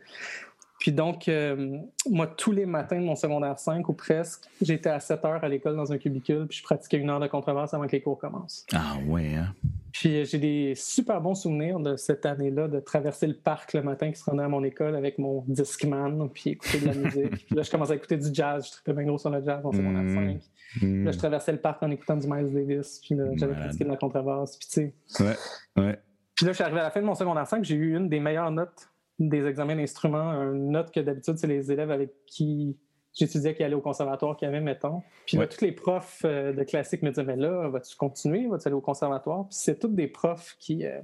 Puis 0.79 0.91
donc, 0.91 1.27
euh, 1.27 1.77
moi, 2.09 2.25
tous 2.25 2.51
les 2.51 2.65
matins 2.65 2.99
de 2.99 3.05
mon 3.05 3.15
secondaire 3.15 3.59
5 3.59 3.87
ou 3.87 3.93
presque, 3.93 4.45
j'étais 4.59 4.89
à 4.89 4.99
7 4.99 5.23
heures 5.25 5.43
à 5.43 5.47
l'école 5.47 5.75
dans 5.75 5.93
un 5.93 5.99
cubicule, 5.99 6.47
puis 6.47 6.57
je 6.57 6.63
pratiquais 6.63 6.97
une 6.97 7.11
heure 7.11 7.19
de 7.19 7.27
contrebasse 7.27 7.71
avant 7.75 7.85
que 7.85 7.91
les 7.91 8.01
cours 8.01 8.17
commencent. 8.17 8.65
Ah 8.73 8.97
ouais, 9.07 9.35
hein? 9.35 9.53
Puis 9.93 10.17
euh, 10.17 10.25
j'ai 10.25 10.37
des 10.37 10.73
super 10.75 11.21
bons 11.21 11.35
souvenirs 11.35 11.79
de 11.79 11.95
cette 11.95 12.25
année-là, 12.25 12.67
de 12.67 12.79
traverser 12.79 13.27
le 13.27 13.33
parc 13.33 13.73
le 13.73 13.83
matin 13.83 14.11
qui 14.11 14.19
se 14.19 14.25
rendait 14.25 14.43
à 14.43 14.47
mon 14.47 14.63
école 14.63 14.95
avec 14.95 15.17
mon 15.17 15.43
Discman, 15.47 16.29
puis 16.33 16.51
écouter 16.51 16.79
de 16.79 16.85
la 16.87 16.93
musique. 16.95 17.45
puis 17.45 17.55
là, 17.55 17.61
je 17.61 17.71
commençais 17.71 17.93
à 17.93 17.95
écouter 17.95 18.17
du 18.17 18.29
jazz, 18.33 18.65
je 18.67 18.71
tripais 18.71 18.93
bien 18.93 19.03
gros 19.03 19.17
sur 19.17 19.29
le 19.29 19.43
jazz 19.43 19.65
en 19.65 19.71
secondaire 19.71 20.13
5. 20.13 20.39
Mmh. 20.81 20.85
Mmh. 20.85 21.05
Là, 21.05 21.11
je 21.11 21.17
traversais 21.17 21.51
le 21.51 21.59
parc 21.59 21.83
en 21.83 21.91
écoutant 21.91 22.17
du 22.17 22.27
Miles 22.27 22.53
Davis, 22.53 23.01
puis 23.03 23.17
j'avais 23.35 23.53
pratiqué 23.53 23.83
de 23.83 23.89
la 23.89 23.97
contrebasse, 23.97 24.57
puis 24.57 24.67
tu 24.67 24.93
sais. 25.07 25.23
Ouais, 25.23 25.83
ouais. 25.83 25.99
Puis 26.35 26.45
là, 26.45 26.51
je 26.51 26.55
suis 26.55 26.63
arrivé 26.63 26.79
à 26.79 26.83
la 26.83 26.91
fin 26.91 27.01
de 27.01 27.05
mon 27.05 27.15
secondaire 27.15 27.47
5, 27.47 27.63
j'ai 27.63 27.75
eu 27.75 27.95
une 27.95 28.09
des 28.09 28.19
meilleures 28.19 28.51
notes 28.51 28.91
des 29.29 29.45
examens 29.45 29.75
d'instruments, 29.75 30.31
une 30.51 30.71
note 30.71 30.91
que 30.91 30.99
d'habitude, 30.99 31.37
c'est 31.37 31.47
les 31.47 31.71
élèves 31.71 31.91
avec 31.91 32.11
qui 32.25 32.77
j'étudiais 33.13 33.53
qui 33.55 33.63
allaient 33.63 33.75
au 33.75 33.81
conservatoire 33.81 34.37
qui 34.37 34.45
avaient, 34.45 34.61
mettons. 34.61 35.01
Puis 35.25 35.37
là, 35.37 35.47
tous 35.47 35.61
les 35.61 35.71
profs 35.71 36.21
euh, 36.25 36.53
de 36.53 36.63
classique 36.63 37.01
me 37.01 37.09
disaient, 37.09 37.23
mais 37.23 37.35
là, 37.35 37.69
vas-tu 37.69 37.95
continuer? 37.95 38.47
Vas-tu 38.47 38.67
aller 38.67 38.75
au 38.75 38.81
conservatoire? 38.81 39.47
Puis 39.47 39.57
c'est 39.59 39.79
tous 39.79 39.89
des 39.89 40.07
profs 40.07 40.55
qui... 40.59 40.85
Euh, 40.85 40.99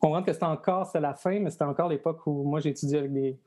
comprendre 0.00 0.26
que 0.26 0.32
c'était 0.32 0.44
encore, 0.44 0.86
c'est 0.86 1.00
la 1.00 1.14
fin, 1.14 1.40
mais 1.40 1.50
c'était 1.50 1.64
encore 1.64 1.88
l'époque 1.88 2.26
où 2.26 2.42
moi, 2.44 2.60
étudié 2.62 2.98
avec 2.98 3.12
des 3.12 3.38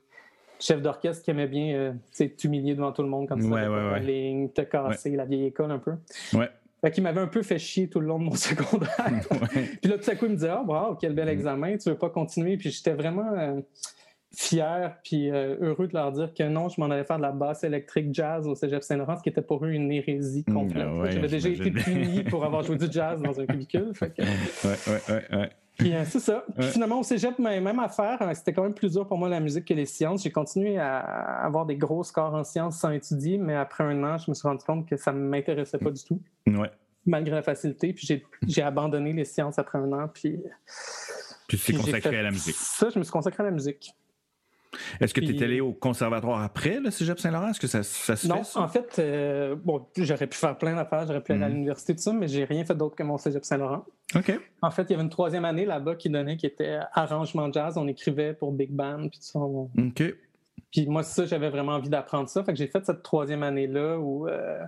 chefs 0.58 0.82
d'orchestre 0.82 1.22
qui 1.22 1.30
aimaient 1.30 1.46
bien 1.46 1.74
euh, 2.18 2.28
t'humilier 2.36 2.74
devant 2.74 2.90
tout 2.90 3.02
le 3.02 3.08
monde 3.08 3.28
quand 3.28 3.36
tu 3.36 3.44
ouais, 3.44 3.68
ouais, 3.68 4.00
ligne, 4.00 4.48
te 4.50 4.62
casser, 4.62 5.10
la 5.10 5.24
vieille 5.24 5.46
école 5.46 5.70
un 5.70 5.78
peu. 5.78 5.92
Ouais. 6.32 6.48
Fait 6.80 6.90
qu'il 6.90 7.02
m'avait 7.02 7.20
un 7.20 7.28
peu 7.28 7.42
fait 7.42 7.58
chier 7.58 7.88
tout 7.88 8.00
le 8.00 8.06
long 8.06 8.18
de 8.18 8.24
mon 8.24 8.34
secondaire. 8.34 8.90
puis 9.80 9.90
là, 9.90 9.98
tout 9.98 10.10
à 10.10 10.16
coup, 10.16 10.26
il 10.26 10.32
me 10.32 10.36
disait 10.36 10.48
Ah, 10.48 10.64
oh, 10.68 10.96
quel 11.00 11.14
bel 11.14 11.26
mm. 11.26 11.30
examen, 11.30 11.76
tu 11.76 11.90
veux 11.90 11.98
pas 11.98 12.10
continuer? 12.10 12.56
Puis 12.56 12.70
j'étais 12.70 12.94
vraiment 12.94 13.62
euh, 14.32 14.36
fier 14.36 14.96
puis 15.02 15.30
euh, 15.30 15.56
heureux 15.60 15.88
de 15.88 15.94
leur 15.94 16.12
dire 16.12 16.32
que 16.34 16.42
non, 16.44 16.68
je 16.68 16.80
m'en 16.80 16.90
allais 16.90 17.04
faire 17.04 17.16
de 17.16 17.22
la 17.22 17.32
basse 17.32 17.64
électrique 17.64 18.08
jazz 18.12 18.46
au 18.46 18.54
Cégep 18.54 18.82
Saint-Laurent, 18.82 19.16
ce 19.16 19.22
qui 19.22 19.28
était 19.28 19.42
pour 19.42 19.64
eux 19.64 19.70
une 19.70 19.90
hérésie 19.90 20.44
mm, 20.46 20.54
complète. 20.54 21.12
J'avais 21.12 21.28
déjà 21.28 21.48
été 21.48 21.70
puni 21.70 22.22
pour 22.24 22.44
avoir 22.44 22.62
joué 22.62 22.76
du 22.76 22.86
jazz 22.90 23.20
dans 23.20 23.40
un 23.40 23.46
cubicule. 23.46 23.92
Fait 23.94 24.14
que... 24.14 24.22
ouais, 24.22 24.96
ouais, 25.08 25.36
ouais. 25.36 25.50
Puis 25.78 25.94
euh, 25.94 26.04
c'est 26.04 26.20
ça. 26.20 26.44
finalement, 26.72 26.98
au 26.98 27.02
cégep, 27.04 27.38
même 27.38 27.78
affaire, 27.78 28.20
hein, 28.20 28.34
c'était 28.34 28.52
quand 28.52 28.64
même 28.64 28.74
plus 28.74 28.92
dur 28.92 29.06
pour 29.06 29.16
moi 29.16 29.28
la 29.28 29.38
musique 29.38 29.64
que 29.64 29.74
les 29.74 29.86
sciences. 29.86 30.24
J'ai 30.24 30.32
continué 30.32 30.76
à 30.76 30.98
avoir 30.98 31.66
des 31.66 31.76
gros 31.76 32.02
scores 32.02 32.34
en 32.34 32.42
sciences 32.42 32.80
sans 32.80 32.90
étudier, 32.90 33.38
mais 33.38 33.54
après 33.54 33.84
un 33.84 34.02
an, 34.02 34.18
je 34.18 34.28
me 34.28 34.34
suis 34.34 34.46
rendu 34.46 34.64
compte 34.64 34.88
que 34.88 34.96
ça 34.96 35.12
ne 35.12 35.20
m'intéressait 35.20 35.78
pas 35.78 35.90
du 35.90 36.02
tout. 36.02 36.20
Ouais. 36.48 36.70
Malgré 37.06 37.36
la 37.36 37.42
facilité. 37.42 37.92
Puis 37.92 38.22
j'ai 38.46 38.62
abandonné 38.62 39.12
les 39.12 39.24
sciences 39.24 39.58
après 39.60 39.78
un 39.78 39.92
an. 39.92 40.08
Puis, 40.12 40.36
puis 41.46 41.58
tu 41.58 41.72
t'es 41.72 41.78
consacré 41.78 42.18
à 42.18 42.22
la 42.22 42.32
musique. 42.32 42.56
Ça, 42.56 42.90
je 42.90 42.98
me 42.98 43.04
suis 43.04 43.12
consacré 43.12 43.44
à 43.44 43.46
la 43.46 43.52
musique. 43.52 43.94
Est-ce 45.00 45.14
que 45.14 45.20
tu 45.20 45.36
es 45.36 45.42
allé 45.42 45.60
au 45.60 45.72
conservatoire 45.72 46.42
après 46.42 46.80
le 46.80 46.90
Cégep 46.90 47.18
Saint-Laurent? 47.18 47.50
Est-ce 47.50 47.60
que 47.60 47.66
ça, 47.66 47.82
ça 47.82 48.16
se 48.16 48.26
non, 48.26 48.42
fait? 48.42 48.58
Non, 48.58 48.64
en 48.64 48.68
fait, 48.68 48.98
euh, 48.98 49.56
bon, 49.56 49.86
j'aurais 49.96 50.26
pu 50.26 50.36
faire 50.36 50.56
plein 50.58 50.74
d'affaires, 50.74 51.06
j'aurais 51.06 51.22
pu 51.22 51.32
aller 51.32 51.44
à 51.44 51.48
mhm. 51.48 51.54
l'université, 51.54 51.94
tout 51.94 52.02
ça, 52.02 52.12
mais 52.12 52.28
j'ai 52.28 52.44
rien 52.44 52.64
fait 52.64 52.74
d'autre 52.74 52.96
que 52.96 53.02
mon 53.02 53.18
Cégep 53.18 53.44
Saint-Laurent. 53.44 53.84
OK. 54.14 54.32
En 54.62 54.70
fait, 54.70 54.82
il 54.84 54.90
y 54.90 54.94
avait 54.94 55.04
une 55.04 55.10
troisième 55.10 55.44
année 55.44 55.64
là-bas 55.64 55.94
qui 55.94 56.10
donnait, 56.10 56.36
qui 56.36 56.46
était 56.46 56.78
arrangement 56.92 57.52
jazz. 57.52 57.76
On 57.76 57.86
écrivait 57.88 58.32
pour 58.34 58.52
Big 58.52 58.70
Band, 58.70 59.08
puis 59.08 59.18
tout 59.18 59.26
ça. 59.26 59.38
OK. 59.38 60.14
Puis 60.72 60.86
moi, 60.86 61.02
ça, 61.02 61.24
j'avais 61.26 61.50
vraiment 61.50 61.72
envie 61.72 61.88
d'apprendre 61.88 62.28
ça. 62.28 62.44
Fait 62.44 62.52
que 62.52 62.58
j'ai 62.58 62.66
fait 62.66 62.84
cette 62.84 63.02
troisième 63.02 63.42
année-là 63.42 63.98
où. 63.98 64.28
Euh, 64.28 64.58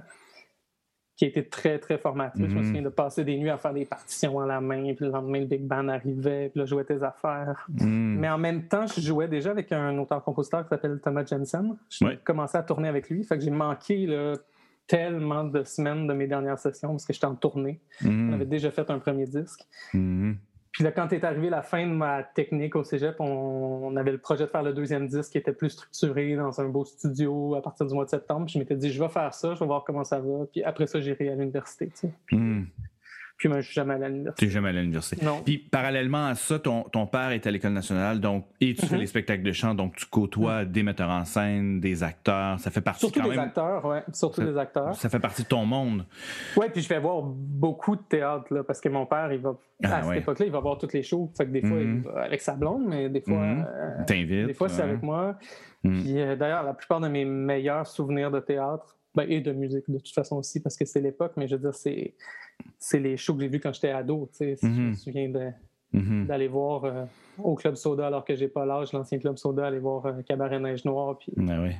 qui 1.20 1.26
a 1.26 1.28
été 1.28 1.44
très, 1.46 1.78
très 1.78 1.98
formatif. 1.98 2.48
Je 2.48 2.54
me 2.54 2.60
Mhm. 2.60 2.64
souviens 2.64 2.80
de 2.82 2.88
passer 2.88 3.24
des 3.24 3.36
nuits 3.36 3.50
à 3.50 3.58
faire 3.58 3.74
des 3.74 3.84
partitions 3.84 4.40
à 4.40 4.46
la 4.46 4.58
main, 4.62 4.94
puis 4.94 5.04
le 5.04 5.10
lendemain, 5.10 5.40
le 5.40 5.44
Big 5.44 5.60
Band 5.66 5.88
arrivait, 5.88 6.48
puis 6.48 6.60
là, 6.60 6.64
je 6.64 6.70
jouais 6.70 6.84
tes 6.84 7.02
affaires. 7.02 7.66
Hmm. 7.68 8.16
Mais 8.18 8.30
en 8.30 8.38
même 8.38 8.68
temps, 8.68 8.86
je 8.86 9.02
jouais 9.02 9.28
déjà 9.28 9.50
avec 9.50 9.70
un 9.70 9.98
auteur-compositeur 9.98 10.62
qui 10.62 10.70
s'appelle 10.70 10.98
Thomas 11.04 11.26
Jensen. 11.26 11.76
J'ai 11.90 12.06
Ouais. 12.06 12.18
commencé 12.24 12.56
à 12.56 12.62
tourner 12.62 12.88
avec 12.88 13.10
lui. 13.10 13.22
Fait 13.22 13.36
que 13.36 13.44
j'ai 13.44 13.50
manqué 13.50 14.06
là, 14.06 14.32
tellement 14.86 15.44
de 15.44 15.62
semaines 15.62 16.06
de 16.06 16.14
mes 16.14 16.26
dernières 16.26 16.58
sessions 16.58 16.88
parce 16.92 17.04
que 17.04 17.12
j'étais 17.12 17.26
en 17.26 17.34
tournée. 17.34 17.80
Hmm. 18.00 18.30
On 18.30 18.32
avait 18.32 18.46
déjà 18.46 18.70
fait 18.70 18.90
un 18.90 18.98
premier 18.98 19.26
disque. 19.26 19.60
Hmm. 19.92 20.32
Puis 20.72 20.84
là, 20.84 20.92
quand 20.92 21.12
est 21.12 21.24
arrivé 21.24 21.50
la 21.50 21.62
fin 21.62 21.84
de 21.86 21.92
ma 21.92 22.22
technique 22.22 22.76
au 22.76 22.84
cégep, 22.84 23.16
on, 23.20 23.96
avait 23.96 24.12
le 24.12 24.18
projet 24.18 24.44
de 24.44 24.50
faire 24.50 24.62
le 24.62 24.72
deuxième 24.72 25.08
disque 25.08 25.32
qui 25.32 25.38
était 25.38 25.52
plus 25.52 25.70
structuré 25.70 26.36
dans 26.36 26.60
un 26.60 26.68
beau 26.68 26.84
studio 26.84 27.56
à 27.56 27.62
partir 27.62 27.86
du 27.86 27.94
mois 27.94 28.04
de 28.04 28.10
septembre. 28.10 28.46
Puis 28.46 28.54
je 28.54 28.58
m'étais 28.60 28.76
dit, 28.76 28.92
je 28.92 29.02
vais 29.02 29.08
faire 29.08 29.34
ça, 29.34 29.54
je 29.54 29.60
vais 29.60 29.66
voir 29.66 29.82
comment 29.84 30.04
ça 30.04 30.20
va. 30.20 30.46
Puis 30.52 30.62
après 30.62 30.86
ça, 30.86 31.00
j'irai 31.00 31.28
à 31.28 31.34
l'université. 31.34 31.88
tu 31.88 31.96
sais. 31.96 32.12
Hmm. 32.30 32.66
Puis 33.40 33.48
moi, 33.48 33.60
je 33.62 33.66
suis 33.68 33.74
jamais 33.74 33.94
allé 33.94 34.04
à 34.04 34.08
l'université. 34.10 34.44
T'es 34.46 34.52
jamais 34.52 34.68
allé 34.68 34.78
à 34.78 34.82
l'université. 34.82 35.24
Non. 35.24 35.40
Puis 35.42 35.56
parallèlement 35.56 36.26
à 36.26 36.34
ça, 36.34 36.58
ton, 36.58 36.82
ton 36.84 37.06
père 37.06 37.30
est 37.30 37.46
à 37.46 37.50
l'école 37.50 37.72
nationale, 37.72 38.20
donc 38.20 38.44
et 38.60 38.74
tu 38.74 38.84
fais 38.84 38.96
Mhm. 38.96 39.00
les 39.00 39.06
spectacles 39.06 39.42
de 39.42 39.52
chant, 39.52 39.74
donc 39.74 39.96
tu 39.96 40.04
côtoies 40.04 40.66
des 40.66 40.82
metteurs 40.82 41.08
en 41.08 41.24
scène, 41.24 41.80
des 41.80 42.02
acteurs. 42.02 42.60
Ça 42.60 42.70
fait 42.70 42.82
partie 42.82 43.00
Surtout 43.00 43.20
quand 43.20 43.28
des 43.30 43.36
même. 43.36 43.46
acteurs, 43.46 43.82
ouais. 43.86 44.02
Surtout 44.12 44.42
Ça- 44.42 44.46
des 44.46 44.58
acteurs. 44.58 44.94
Ça 44.94 45.08
fait 45.08 45.18
partie 45.20 45.42
de 45.44 45.48
ton 45.48 45.64
monde. 45.64 46.04
Oui, 46.58 46.66
puis 46.70 46.82
je 46.82 46.88
vais 46.90 47.00
voir 47.00 47.22
beaucoup 47.22 47.96
de 47.96 48.02
théâtre, 48.02 48.52
là, 48.52 48.62
parce 48.62 48.78
que 48.78 48.90
mon 48.90 49.06
père, 49.06 49.32
il 49.32 49.40
va, 49.40 49.54
Ah, 49.82 49.96
à 49.96 50.00
cette 50.02 50.10
ouais. 50.10 50.18
époque-là, 50.18 50.44
il 50.44 50.52
va 50.52 50.60
voir 50.60 50.76
tous 50.76 50.92
les 50.92 51.02
shows. 51.02 51.32
Fait 51.34 51.46
que 51.46 51.50
des 51.50 51.62
fois, 51.62 51.78
Mhm. 51.78 52.02
il 52.04 52.10
va 52.12 52.20
avec 52.20 52.42
sa 52.42 52.52
blonde, 52.54 52.84
mais 52.86 53.08
des 53.08 53.22
fois, 53.22 53.38
Mhm. 53.38 53.66
euh, 53.74 54.04
T'invites. 54.06 54.46
des 54.48 54.52
fois 54.54 54.68
c'est 54.68 54.82
ouais. 54.82 54.90
avec 54.90 55.02
moi. 55.02 55.38
Mhm. 55.82 56.02
Puis 56.02 56.20
euh, 56.20 56.36
d'ailleurs, 56.36 56.62
la 56.62 56.74
plupart 56.74 57.00
de 57.00 57.08
mes 57.08 57.24
meilleurs 57.24 57.86
souvenirs 57.86 58.30
de 58.30 58.40
théâtre, 58.40 58.98
ben, 59.14 59.24
et 59.28 59.40
de 59.40 59.52
musique 59.52 59.84
de 59.90 59.98
toute 59.98 60.14
façon 60.14 60.36
aussi, 60.36 60.60
parce 60.60 60.76
que 60.76 60.84
c'est 60.84 61.00
l'époque, 61.00 61.32
mais 61.36 61.48
je 61.48 61.56
veux 61.56 61.62
dire, 61.62 61.74
c'est, 61.74 62.14
c'est 62.78 63.00
les 63.00 63.16
shows 63.16 63.34
que 63.34 63.40
j'ai 63.40 63.48
vus 63.48 63.60
quand 63.60 63.72
j'étais 63.72 63.90
ado. 63.90 64.28
Je 64.38 64.66
Mhm. 64.66 64.90
me 64.90 64.94
souviens 64.94 65.28
de- 65.28 65.50
Mhm. 65.92 66.26
d'aller 66.26 66.46
voir 66.48 66.84
euh, 66.84 67.04
au 67.42 67.56
Club 67.56 67.74
Soda, 67.74 68.06
alors 68.06 68.24
que 68.24 68.36
j'ai 68.36 68.46
pas 68.48 68.64
l'âge, 68.64 68.92
l'ancien 68.92 69.18
Club 69.18 69.36
Soda, 69.38 69.66
aller 69.66 69.80
voir 69.80 70.06
euh, 70.06 70.22
Cabaret 70.22 70.60
Neige 70.60 70.84
Noire, 70.84 71.18
puis 71.18 71.32
Ben 71.36 71.60
oui. 71.62 71.72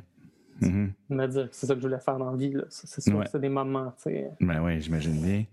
Mhm. 0.68 0.92
me 1.10 1.26
dire 1.26 1.48
que 1.48 1.54
c'est 1.56 1.66
ça 1.66 1.74
que 1.74 1.80
je 1.80 1.86
voulais 1.86 2.00
faire 2.00 2.18
dans 2.18 2.30
la 2.32 2.36
vie. 2.36 2.52
C'est 2.68 3.00
sûr 3.00 3.16
Ouais. 3.16 3.24
que 3.24 3.30
c'est 3.30 3.40
des 3.40 3.48
moments. 3.48 3.92
tu 3.96 4.02
sais. 4.10 4.30
Ben 4.40 4.62
oui, 4.64 4.80
j'imagine 4.80 5.22
bien. 5.22 5.44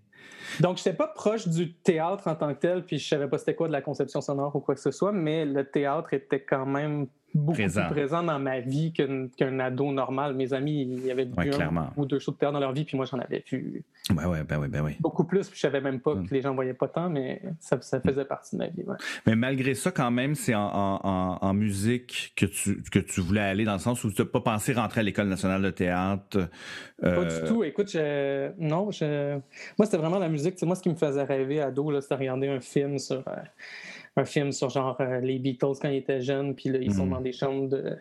Donc, 0.60 0.78
je 0.78 0.82
n'étais 0.82 0.98
pas 0.98 1.08
proche 1.08 1.48
du 1.48 1.74
théâtre 1.74 2.28
en 2.28 2.36
tant 2.36 2.54
que 2.54 2.60
tel, 2.60 2.84
puis 2.84 2.98
je 2.98 3.08
savais 3.08 3.28
pas 3.28 3.38
c'était 3.38 3.56
quoi 3.56 3.68
de 3.68 3.74
la 3.74 3.82
conception 3.82 4.22
sonore 4.22 4.56
ou 4.56 4.60
quoi 4.60 4.76
que 4.76 4.82
ce 4.82 4.92
soit, 4.92 5.12
mais 5.12 5.46
le 5.46 5.64
théâtre 5.70 6.14
était 6.14 6.42
quand 6.42 6.66
même 6.66 7.08
beaucoup 7.34 7.54
Présent. 7.54 7.86
plus 7.86 7.92
présent 7.92 8.24
dans 8.24 8.40
ma 8.40 8.60
vie 8.60 8.94
qu'un 8.94 9.60
ado 9.60 9.92
normal. 9.92 10.34
Mes 10.36 10.54
amis, 10.54 10.84
ils 11.04 11.12
avaient 11.12 11.28
Ouais, 11.38 11.46
vu 11.46 11.50
un 11.52 11.56
clairement. 11.56 11.90
ou 11.98 12.06
deux 12.06 12.20
shows 12.20 12.32
de 12.32 12.38
théâtre 12.38 12.54
dans 12.54 12.60
leur 12.60 12.72
vie, 12.74 12.84
puis 12.86 12.98
moi, 12.98 13.06
j'en 13.06 13.20
avais 13.20 13.44
vu 13.52 13.84
Ben 14.10 14.28
ouais, 14.28 14.44
ben 14.44 14.68
ben 14.68 14.96
beaucoup 15.00 15.24
plus, 15.26 15.48
puis 15.48 15.56
je 15.58 15.62
savais 15.62 15.82
même 15.82 16.00
pas 16.00 16.16
Mm. 16.16 16.28
que 16.28 16.34
les 16.34 16.42
gens 16.42 16.56
voyaient 16.56 16.74
pas 16.74 16.88
tant, 16.88 17.10
mais 17.10 17.42
ça, 17.60 17.80
ça 17.82 18.00
faisait 18.02 18.26
partie 18.26 18.56
de 18.56 18.60
ma 18.60 18.68
vie. 18.68 18.84
ouais. 18.84 18.96
Mais 19.26 19.36
malgré 19.36 19.74
ça, 19.76 19.92
quand 19.92 20.10
même, 20.12 20.36
c'est 20.36 20.56
en, 20.56 20.62
en- 20.68 21.00
en- 21.04 21.38
en 21.42 21.54
musique 21.54 22.34
que 22.36 22.46
tu, 22.46 22.82
que 22.84 23.00
tu 23.00 23.22
voulais 23.22 23.42
aller, 23.42 23.66
dans 23.66 23.74
le 23.74 23.80
sens 23.80 24.04
où 24.04 24.12
tu 24.12 24.22
n'as 24.22 24.28
pas 24.28 24.42
pensé 24.42 24.74
rentrer 24.74 25.02
à 25.02 25.04
l'École 25.04 25.28
nationale 25.28 25.62
de 25.62 25.70
théâtre. 25.70 26.50
Pas 27.02 27.08
euh, 27.10 27.42
du 27.42 27.48
tout. 27.48 27.64
Écoute, 27.64 27.92
je... 27.92 28.52
non, 28.58 28.90
je... 28.92 29.34
moi, 29.78 29.86
c'était 29.86 29.98
vraiment 29.98 30.20
la 30.20 30.30
musique. 30.30 30.58
Sais, 30.58 30.66
moi, 30.66 30.76
ce 30.76 30.82
qui 30.82 30.90
me 30.90 30.96
faisait 30.96 31.24
rêver 31.24 31.62
ado, 31.62 32.00
c'était 32.02 32.16
regarder 32.16 32.48
un 32.48 32.60
film 32.60 32.98
sur. 32.98 33.18
euh, 33.28 33.36
Un 34.20 34.26
film 34.26 34.52
sur 34.52 34.70
genre 34.70 34.98
euh, 35.00 35.20
les 35.20 35.38
Beatles 35.38 35.78
quand 35.80 35.90
ils 35.90 35.98
étaient 35.98 36.22
jeunes, 36.22 36.56
puis 36.56 36.70
là, 36.70 36.80
ils 36.82 36.94
sont 36.94 37.06
Mhm. 37.06 37.12
dans 37.12 37.22
des 37.22 37.32
chambres 37.34 37.70
de 37.70 37.98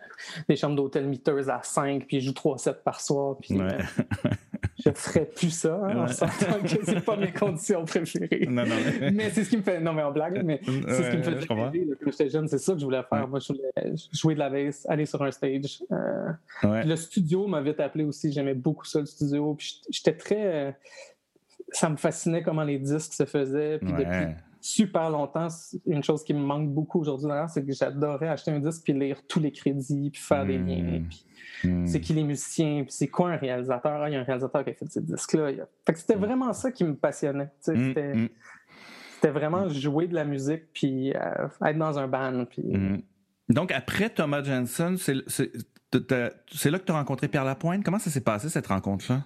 des 0.48 0.56
chambres 0.56 0.74
d'hôtel 0.74 1.06
miteuses 1.06 1.50
à 1.50 1.60
5, 1.62 2.06
puis 2.06 2.16
ils 2.16 2.20
jouent 2.22 2.32
3 2.32 2.56
sets 2.58 2.72
par 2.84 3.00
soir, 3.02 3.36
puis 3.40 3.54
Ouais. 3.60 3.64
euh, 3.64 3.78
je 4.84 4.90
ferais 4.92 5.26
plus 5.26 5.50
ça, 5.50 5.74
hein, 5.84 5.98
en 5.98 6.06
Ouais. 6.06 6.12
sentant 6.12 6.58
que 6.62 6.68
c'est 6.84 7.04
pas 7.04 7.16
mes 7.16 7.32
conditions 7.32 7.84
préférées. 7.84 8.46
Non, 8.48 8.64
non, 8.64 8.74
mais- 9.00 9.10
Mais 9.12 9.30
c'est 9.30 9.44
ce 9.44 9.50
qui 9.50 9.58
me 9.58 9.62
fait. 9.62 9.78
Non, 9.80 9.92
mais 9.92 10.02
en 10.02 10.10
blague, 10.12 10.42
mais 10.42 10.60
c'est 10.64 10.70
ce 11.02 11.10
qui 11.10 11.16
me 11.18 11.22
faisait 11.22 11.40
je 11.42 11.52
rêver 11.52 11.84
là, 11.84 11.94
quand 12.02 12.10
j'étais 12.10 12.30
jeune. 12.30 12.48
C'est 12.48 12.58
ça 12.58 12.72
que 12.72 12.78
je 12.80 12.84
voulais 12.84 13.02
faire. 13.08 13.24
Ouais. 13.24 13.26
Moi, 13.28 13.38
je 13.40 13.52
voulais 13.52 13.94
jouer 14.12 14.34
de 14.34 14.38
la 14.38 14.48
bass, 14.48 14.86
aller 14.88 15.04
sur 15.06 15.22
un 15.22 15.30
stage. 15.30 15.82
euh, 15.92 16.32
le 16.62 16.96
studio 16.96 17.46
m'a 17.46 17.60
vite 17.60 17.78
appelé 17.80 18.04
aussi. 18.04 18.32
J'aimais 18.32 18.54
beaucoup 18.54 18.86
ça, 18.86 19.00
le 19.00 19.06
studio. 19.06 19.54
Puis 19.54 19.82
j'étais- 19.90 20.14
très. 20.16 20.46
euh, 20.68 20.72
ça 21.72 21.90
me 21.90 21.96
fascinait 21.96 22.42
comment 22.42 22.62
les 22.64 22.78
disques 22.78 23.12
se 23.12 23.24
faisaient. 23.26 23.78
Puis 23.80 23.92
depuis. 23.92 24.34
Super 24.66 25.10
longtemps, 25.10 25.48
une 25.86 26.02
chose 26.02 26.22
qui 26.24 26.34
me 26.34 26.40
manque 26.40 26.68
beaucoup 26.72 27.00
aujourd'hui, 27.00 27.28
d'ailleurs, 27.28 27.48
c'est 27.50 27.64
que 27.64 27.72
j'adorais 27.72 28.28
acheter 28.28 28.50
un 28.50 28.58
disque 28.58 28.82
puis 28.84 28.92
lire 28.92 29.20
tous 29.28 29.40
les 29.40 29.52
crédits 29.52 30.10
puis 30.10 30.20
faire 30.20 30.44
des 30.46 30.58
Mm. 30.58 30.66
liens. 30.66 31.02
Puis 31.08 31.24
Hmm. 31.64 31.86
c'est 31.86 32.00
qui 32.00 32.12
les 32.12 32.22
musiciens, 32.24 32.82
puis 32.82 32.92
c'est 32.92 33.06
quoi 33.08 33.30
un 33.30 33.36
réalisateur? 33.36 34.02
Ah, 34.02 34.10
il 34.10 34.12
y 34.12 34.16
a 34.16 34.20
un 34.20 34.24
réalisateur 34.24 34.62
qui 34.64 34.70
a 34.70 34.74
fait 34.74 34.90
ces 34.90 35.00
disques-là. 35.00 35.50
Il 35.52 35.56
y 35.58 35.60
a- 35.60 35.68
Fait 35.86 35.92
que 35.94 35.98
c'était 35.98 36.14
vraiment 36.16 36.52
ça 36.52 36.70
qui 36.70 36.84
me 36.84 36.94
passionnait. 36.94 37.50
Hmm, 37.66 37.92
C'était 37.92 38.12
hmm, 38.14 39.32
vraiment 39.32 39.68
jouer 39.68 40.06
de 40.06 40.14
la 40.14 40.24
musique 40.24 40.64
puis 40.74 41.12
euh, 41.14 41.48
être 41.64 41.78
dans 41.78 41.98
un 41.98 42.08
band. 42.08 42.44
Puis... 42.44 42.62
hmm. 42.62 43.00
Donc, 43.48 43.72
après 43.72 44.10
Thomas 44.10 44.42
Jensen, 44.42 44.96
c'est 44.98 45.14
là 45.14 45.22
que 46.78 46.84
tu 46.84 46.92
as 46.92 46.94
rencontré 46.94 47.28
Pierre 47.28 47.44
Lapointe? 47.44 47.82
Comment 47.84 47.98
ça 47.98 48.10
s'est 48.10 48.20
passé, 48.20 48.48
cette 48.48 48.66
rencontre-là? 48.66 49.24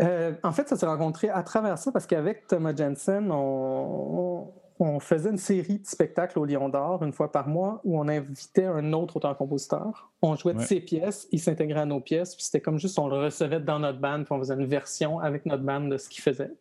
Euh, 0.00 0.32
en 0.42 0.52
fait, 0.52 0.68
ça 0.68 0.76
s'est 0.76 0.86
rencontré 0.86 1.28
à 1.28 1.42
travers 1.42 1.76
ça 1.78 1.92
parce 1.92 2.06
qu'avec 2.06 2.46
Thomas 2.46 2.74
Jensen, 2.74 3.30
on, 3.30 4.50
on 4.80 5.00
faisait 5.00 5.28
une 5.30 5.36
série 5.38 5.80
de 5.80 5.86
spectacles 5.86 6.38
au 6.38 6.44
Lion 6.46 6.68
d'Or 6.70 7.02
une 7.02 7.12
fois 7.12 7.30
par 7.30 7.46
mois 7.46 7.80
où 7.84 7.98
on 8.00 8.08
invitait 8.08 8.64
un 8.64 8.92
autre 8.94 9.16
auteur-compositeur. 9.18 10.10
On 10.22 10.34
jouait 10.34 10.54
de 10.54 10.60
Ouais. 10.60 10.64
ses 10.64 10.80
pièces, 10.80 11.28
il 11.30 11.38
s'intégrait 11.40 11.80
à 11.80 11.84
nos 11.86 12.00
pièces, 12.00 12.34
puis 12.34 12.44
c'était 12.44 12.60
comme 12.62 12.78
juste 12.78 12.98
on 12.98 13.06
le 13.06 13.16
recevait 13.18 13.60
dans 13.60 13.78
notre 13.78 13.98
band, 14.00 14.24
puis 14.24 14.32
on 14.32 14.38
faisait 14.38 14.54
une 14.54 14.64
version 14.66 15.18
avec 15.18 15.44
notre 15.46 15.62
band 15.62 15.80
de 15.82 15.98
ce 15.98 16.08
qu'il 16.08 16.22
faisait. 16.22 16.52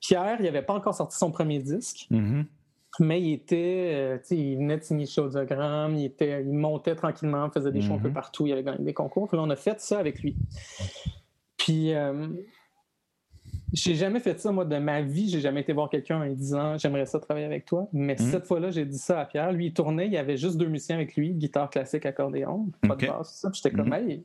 Pierre, 0.00 0.36
il 0.38 0.44
n'avait 0.44 0.62
pas 0.62 0.74
encore 0.74 0.94
sorti 0.94 1.18
son 1.18 1.32
premier 1.32 1.58
disque, 1.58 2.06
Mhm. 2.10 2.46
mais 3.00 3.20
il 3.20 3.32
était, 3.32 3.90
euh, 3.94 4.18
tu 4.18 4.24
sais, 4.26 4.36
il 4.36 4.56
venait 4.58 4.78
de 4.78 4.84
signer 4.84 5.06
chez 5.06 5.20
Audiogramme, 5.20 5.96
il, 5.96 6.04
était, 6.04 6.42
il 6.44 6.52
montait 6.54 6.94
tranquillement, 6.94 7.50
faisait 7.50 7.72
des 7.72 7.80
shows 7.80 7.94
un 7.94 7.98
peu 7.98 8.08
Mhm. 8.08 8.14
partout, 8.14 8.46
il 8.46 8.52
avait 8.52 8.62
gagné 8.62 8.84
des 8.84 8.94
concours. 8.94 9.26
Puis 9.26 9.36
là, 9.36 9.42
on 9.42 9.50
a 9.50 9.56
fait 9.56 9.80
ça 9.80 9.98
avec 9.98 10.20
lui. 10.20 10.36
Puis, 11.58 11.92
euh, 11.92 12.28
j'ai 13.72 13.94
jamais 13.94 14.20
fait 14.20 14.40
ça, 14.40 14.50
moi, 14.50 14.64
de 14.64 14.78
ma 14.78 15.02
vie. 15.02 15.28
J'ai 15.28 15.40
jamais 15.40 15.60
été 15.60 15.72
voir 15.74 15.90
quelqu'un 15.90 16.22
en 16.22 16.26
disant 16.32 16.78
J'aimerais 16.78 17.04
ça 17.04 17.18
travailler 17.20 17.44
avec 17.46 17.66
toi. 17.66 17.88
Mais 17.92 18.14
Mhm. 18.18 18.30
cette 18.30 18.46
fois-là, 18.46 18.70
j'ai 18.70 18.86
dit 18.86 18.98
ça 18.98 19.20
à 19.20 19.26
Pierre. 19.26 19.52
Lui, 19.52 19.66
il 19.66 19.72
tournait, 19.74 20.06
il 20.06 20.12
y 20.12 20.16
avait 20.16 20.36
juste 20.38 20.56
deux 20.56 20.68
musiciens 20.68 20.96
avec 20.96 21.14
lui, 21.16 21.34
guitare 21.34 21.68
classique, 21.68 22.06
accordéon, 22.06 22.70
pas 22.86 22.94
Ok. 22.94 23.00
de 23.02 23.06
basse, 23.08 23.32
tout 23.32 23.38
ça. 23.40 23.50
J'étais 23.52 23.70
comme. 23.72 23.92
Hey, 23.92 24.24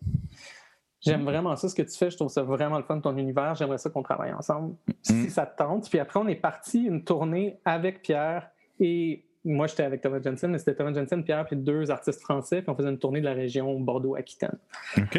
j'aime 1.01 1.23
vraiment 1.23 1.55
ça, 1.57 1.67
ce 1.67 1.75
que 1.75 1.81
tu 1.81 1.97
fais. 1.97 2.09
Je 2.09 2.15
trouve 2.15 2.29
ça 2.29 2.43
vraiment 2.43 2.77
le 2.77 2.83
fun 2.83 2.97
de 2.97 3.01
ton 3.01 3.17
univers. 3.17 3.55
J'aimerais 3.55 3.79
ça 3.79 3.89
qu'on 3.89 4.03
travaille 4.03 4.31
ensemble. 4.33 4.75
Mhm. 4.87 4.93
Si 5.01 5.29
ça 5.29 5.45
te 5.45 5.57
tente. 5.57 5.89
Puis 5.89 5.99
après, 5.99 6.19
on 6.21 6.27
est 6.27 6.35
parti 6.35 6.83
une 6.83 7.03
tournée 7.03 7.59
avec 7.65 8.01
Pierre 8.01 8.49
et. 8.79 9.25
Moi, 9.45 9.67
j'étais 9.67 9.83
avec 9.83 10.01
Thomas 10.01 10.21
Jensen, 10.21 10.51
mais 10.51 10.57
c'était 10.57 10.75
Thomas 10.75 10.93
Jensen, 10.93 11.23
Pierre, 11.23 11.45
puis 11.45 11.55
deux 11.57 11.91
artistes 11.91 12.21
français, 12.21 12.61
puis 12.61 12.69
on 12.69 12.75
faisait 12.75 12.89
une 12.89 12.99
tournée 12.99 13.19
de 13.19 13.25
la 13.25 13.33
région 13.33 13.79
Bordeaux-Aquitaine. 13.79 14.57
OK. 14.97 15.13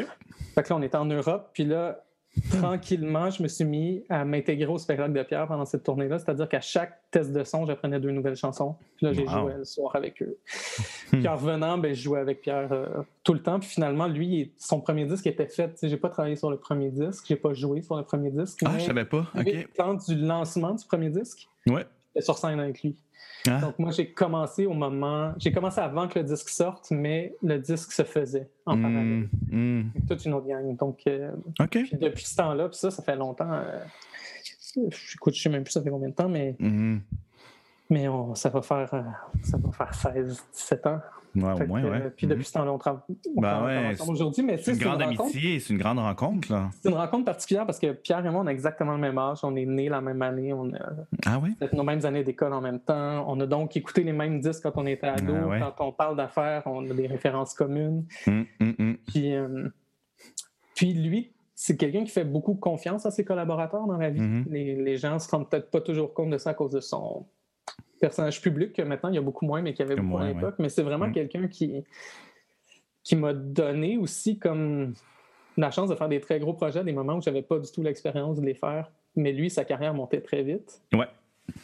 Fait 0.55 0.63
que 0.63 0.69
là, 0.71 0.77
on 0.77 0.83
était 0.83 0.97
en 0.97 1.05
Europe, 1.05 1.51
puis 1.53 1.65
là, 1.65 2.01
tranquillement, 2.51 3.31
je 3.31 3.43
me 3.43 3.49
suis 3.49 3.65
mis 3.65 4.05
à 4.09 4.25
m'intégrer 4.25 4.67
au 4.67 4.79
spectacle 4.79 5.13
de 5.13 5.23
Pierre 5.23 5.47
pendant 5.47 5.65
cette 5.65 5.85
tournée-là. 5.85 6.19
C'est-à-dire 6.19 6.49
qu'à 6.49 6.61
chaque 6.61 7.01
test 7.11 7.33
de 7.33 7.45
son, 7.45 7.65
j'apprenais 7.67 8.01
deux 8.01 8.11
nouvelles 8.11 8.35
chansons. 8.37 8.75
Puis 8.97 9.07
là, 9.07 9.13
j'ai 9.13 9.23
Wow. 9.25 9.41
joué 9.43 9.53
le 9.59 9.65
soir 9.65 9.95
avec 9.95 10.21
eux. 10.23 10.37
Puis 11.11 11.29
en 11.29 11.37
revenant, 11.37 11.79
ben, 11.79 11.95
je 11.95 12.03
jouais 12.03 12.19
avec 12.21 12.41
Pierre 12.41 12.73
euh, 12.73 12.87
tout 13.23 13.35
le 13.35 13.41
temps. 13.43 13.61
Puis 13.61 13.69
finalement, 13.69 14.07
lui, 14.09 14.53
son 14.59 14.81
premier 14.81 15.05
disque 15.05 15.27
était 15.29 15.47
fait. 15.47 15.69
Tu 15.69 15.77
sais, 15.77 15.89
J'ai 15.89 15.97
pas 15.97 16.09
travaillé 16.09 16.35
sur 16.37 16.51
le 16.51 16.57
premier 16.57 16.91
disque, 16.91 17.25
j'ai 17.29 17.37
pas 17.37 17.53
joué 17.55 17.83
sur 17.83 17.97
le 17.97 18.03
premier 18.03 18.31
disque. 18.31 18.61
Ah, 18.67 18.79
je 18.79 18.85
savais 18.87 19.05
pas. 19.05 19.27
OK. 19.39 19.45
le 19.47 19.65
temps 19.75 19.95
du 19.95 20.17
lancement 20.17 20.73
du 20.75 20.85
premier 20.87 21.11
disque, 21.11 21.49
Ouais. 21.69 21.85
sur 22.19 22.37
scène 22.37 22.59
avec 22.61 22.83
lui. 22.83 22.97
Ah. 23.49 23.61
Donc 23.61 23.79
moi, 23.79 23.91
j'ai 23.91 24.11
commencé 24.11 24.67
au 24.67 24.73
moment... 24.73 25.33
J'ai 25.39 25.53
commencé 25.53 25.81
avant 25.81 26.09
que 26.09 26.19
le 26.19 26.25
disque 26.25 26.49
sorte, 26.49 26.91
mais 26.91 27.35
le 27.43 27.59
disque 27.59 27.93
se 27.93 28.03
faisait 28.03 28.49
en 28.67 28.81
parallèle. 28.81 29.29
Hmm, 29.51 29.81
hmm. 29.81 29.91
Toute 30.09 30.25
une 30.25 30.35
autre 30.35 30.47
gang. 30.47 30.77
Donc... 30.77 31.01
euh, 31.07 31.31
puis 31.69 31.91
depuis 32.01 32.25
ce 32.25 32.37
temps-là, 32.37 32.69
puis 32.69 32.79
ça, 32.79 32.91
ça 32.91 33.03
fait 33.03 33.17
longtemps. 33.17 33.53
euh, 33.53 33.85
écoute, 35.15 35.35
je 35.35 35.43
sais 35.43 35.49
même 35.51 35.63
plus 35.65 35.73
ça 35.73 35.83
fait 35.83 35.91
combien 35.91 36.09
de 36.09 36.15
temps, 36.15 36.29
mais, 36.29 36.57
Mhm. 36.59 37.01
Mais 37.91 38.09
on- 38.09 38.35
ça, 38.35 38.49
va 38.51 38.63
faire, 38.63 38.93
euh, 38.95 39.03
ça 39.43 39.57
va 39.59 39.71
faire 39.73 39.95
16, 39.95 40.43
17 40.53 40.87
ans. 40.87 41.01
Ouais, 41.37 41.51
au 41.53 41.57
que, 41.59 41.65
moins, 41.65 41.83
ouais. 41.83 42.01
euh, 42.01 42.11
puis 42.17 42.29
depuis 42.29 42.45
ce 42.45 42.53
temps-là, 42.53 42.73
on, 42.73 42.77
tra- 42.79 43.01
on 43.37 43.41
Ben 43.41 43.49
travaille 43.51 43.79
ouais, 43.87 43.93
ensemble 43.95 44.13
aujourd'hui. 44.13 44.45
Mais 44.45 44.57
C'est 44.57 44.71
une 44.75 44.79
grande 44.79 45.03
amitié, 45.03 45.59
c'est 45.59 45.73
une 45.73 45.81
grande 45.81 45.99
rencontre, 45.99 46.53
là. 46.53 46.71
c'est 46.81 46.89
une 46.91 46.95
rencontre 46.95 47.25
particulière 47.25 47.67
parce 47.67 47.81
que 47.81 47.91
Pierre 47.91 48.25
et 48.25 48.31
moi, 48.31 48.43
on 48.43 48.47
a 48.47 48.53
exactement 48.53 48.93
le 48.93 48.99
même 49.01 49.19
âge. 49.19 49.39
On 49.43 49.57
est 49.57 49.67
nés 49.67 49.89
la 49.89 50.01
même 50.01 50.23
année. 50.23 50.53
On 50.53 50.73
a 50.73 50.79
Ah 51.27 51.41
oui? 51.43 51.57
fait 51.59 51.73
nos 51.73 51.83
mêmes 51.83 52.05
années 52.07 52.23
d'école 52.23 52.53
en 52.53 52.61
même 52.61 52.79
temps. 52.79 53.25
On 53.29 53.41
a 53.41 53.47
donc 53.47 53.77
écouté 53.77 54.05
les 54.05 54.13
mêmes 54.13 54.39
disques 54.41 54.63
quand 54.63 54.77
on 54.81 54.87
était 54.87 55.09
ado. 55.09 55.35
Ah 55.37 55.47
ouais. 55.49 55.59
Quand 55.77 55.85
on 55.89 55.91
parle 55.91 56.17
d'affaires, 56.17 56.63
on 56.67 56.89
a 56.89 56.95
des 56.95 57.09
références 57.09 57.53
communes. 57.53 58.05
Hum, 58.29 58.47
hum, 58.61 58.75
hum. 58.79 58.97
Puis, 59.09 59.35
euh, 59.35 59.69
puis 60.77 60.93
lui, 60.95 61.33
c'est 61.57 61.77
quelqu'un 61.77 62.05
qui 62.05 62.11
fait 62.11 62.25
beaucoup 62.25 62.55
confiance 62.55 63.07
à 63.07 63.11
ses 63.11 63.25
collaborateurs 63.25 63.89
dans 63.89 63.97
la 63.97 64.11
vie. 64.11 64.21
Mhm. 64.21 64.45
les, 64.51 64.77
les 64.77 64.97
gens 64.99 65.19
se 65.19 65.29
rendent 65.31 65.49
peut-être 65.51 65.71
pas 65.73 65.81
toujours 65.81 66.15
compte 66.15 66.31
de 66.31 66.39
ça 66.39 66.51
à 66.51 66.55
cause 66.55 66.71
de 66.71 66.81
son 66.81 67.27
personnage 68.07 68.41
public, 68.43 68.73
que 68.75 68.83
maintenant 68.83 69.09
il 69.09 69.15
y 69.15 69.19
a 69.19 69.23
beaucoup 69.23 69.47
moins, 69.47 69.63
mais 69.63 69.73
qu'il 69.73 69.87
y 69.87 69.91
avait 69.91 70.01
beaucoup 70.01 70.19
à 70.19 70.21
moins, 70.25 70.33
l'époque. 70.33 70.57
Mais 70.59 70.69
c'est 70.69 70.83
vraiment 70.83 71.07
Mhm. 71.07 71.13
quelqu'un 71.13 71.49
qui, 71.49 71.85
qui 73.03 73.17
m'a 73.17 73.33
donné 73.33 73.97
aussi 73.97 74.39
comme 74.39 74.95
la 75.57 75.71
chance 75.71 75.89
de 75.89 75.95
faire 75.95 76.09
des 76.09 76.21
très 76.21 76.39
gros 76.39 76.53
projets, 76.55 76.83
des 76.85 76.93
moments 76.93 77.15
où 77.17 77.23
j'avais 77.23 77.43
pas 77.43 77.59
du 77.59 77.71
tout 77.71 77.83
l'expérience 77.83 78.41
de 78.41 78.45
les 78.45 78.55
faire. 78.55 78.91
Mais 79.17 79.33
lui, 79.33 79.49
sa 79.51 79.65
carrière 79.65 79.95
montait 79.95 80.21
très 80.21 80.43
vite. 80.43 80.81
Ouais. 80.93 81.07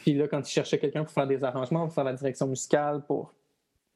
Puis 0.02 0.14
là, 0.14 0.28
quand 0.28 0.40
il 0.48 0.50
cherchait 0.52 0.78
quelqu'un 0.78 1.02
pour 1.04 1.12
faire 1.12 1.26
des 1.26 1.42
arrangements, 1.42 1.84
pour 1.86 1.94
faire 1.94 2.04
la 2.04 2.12
direction 2.14 2.46
musicale, 2.46 3.02
pour. 3.06 3.32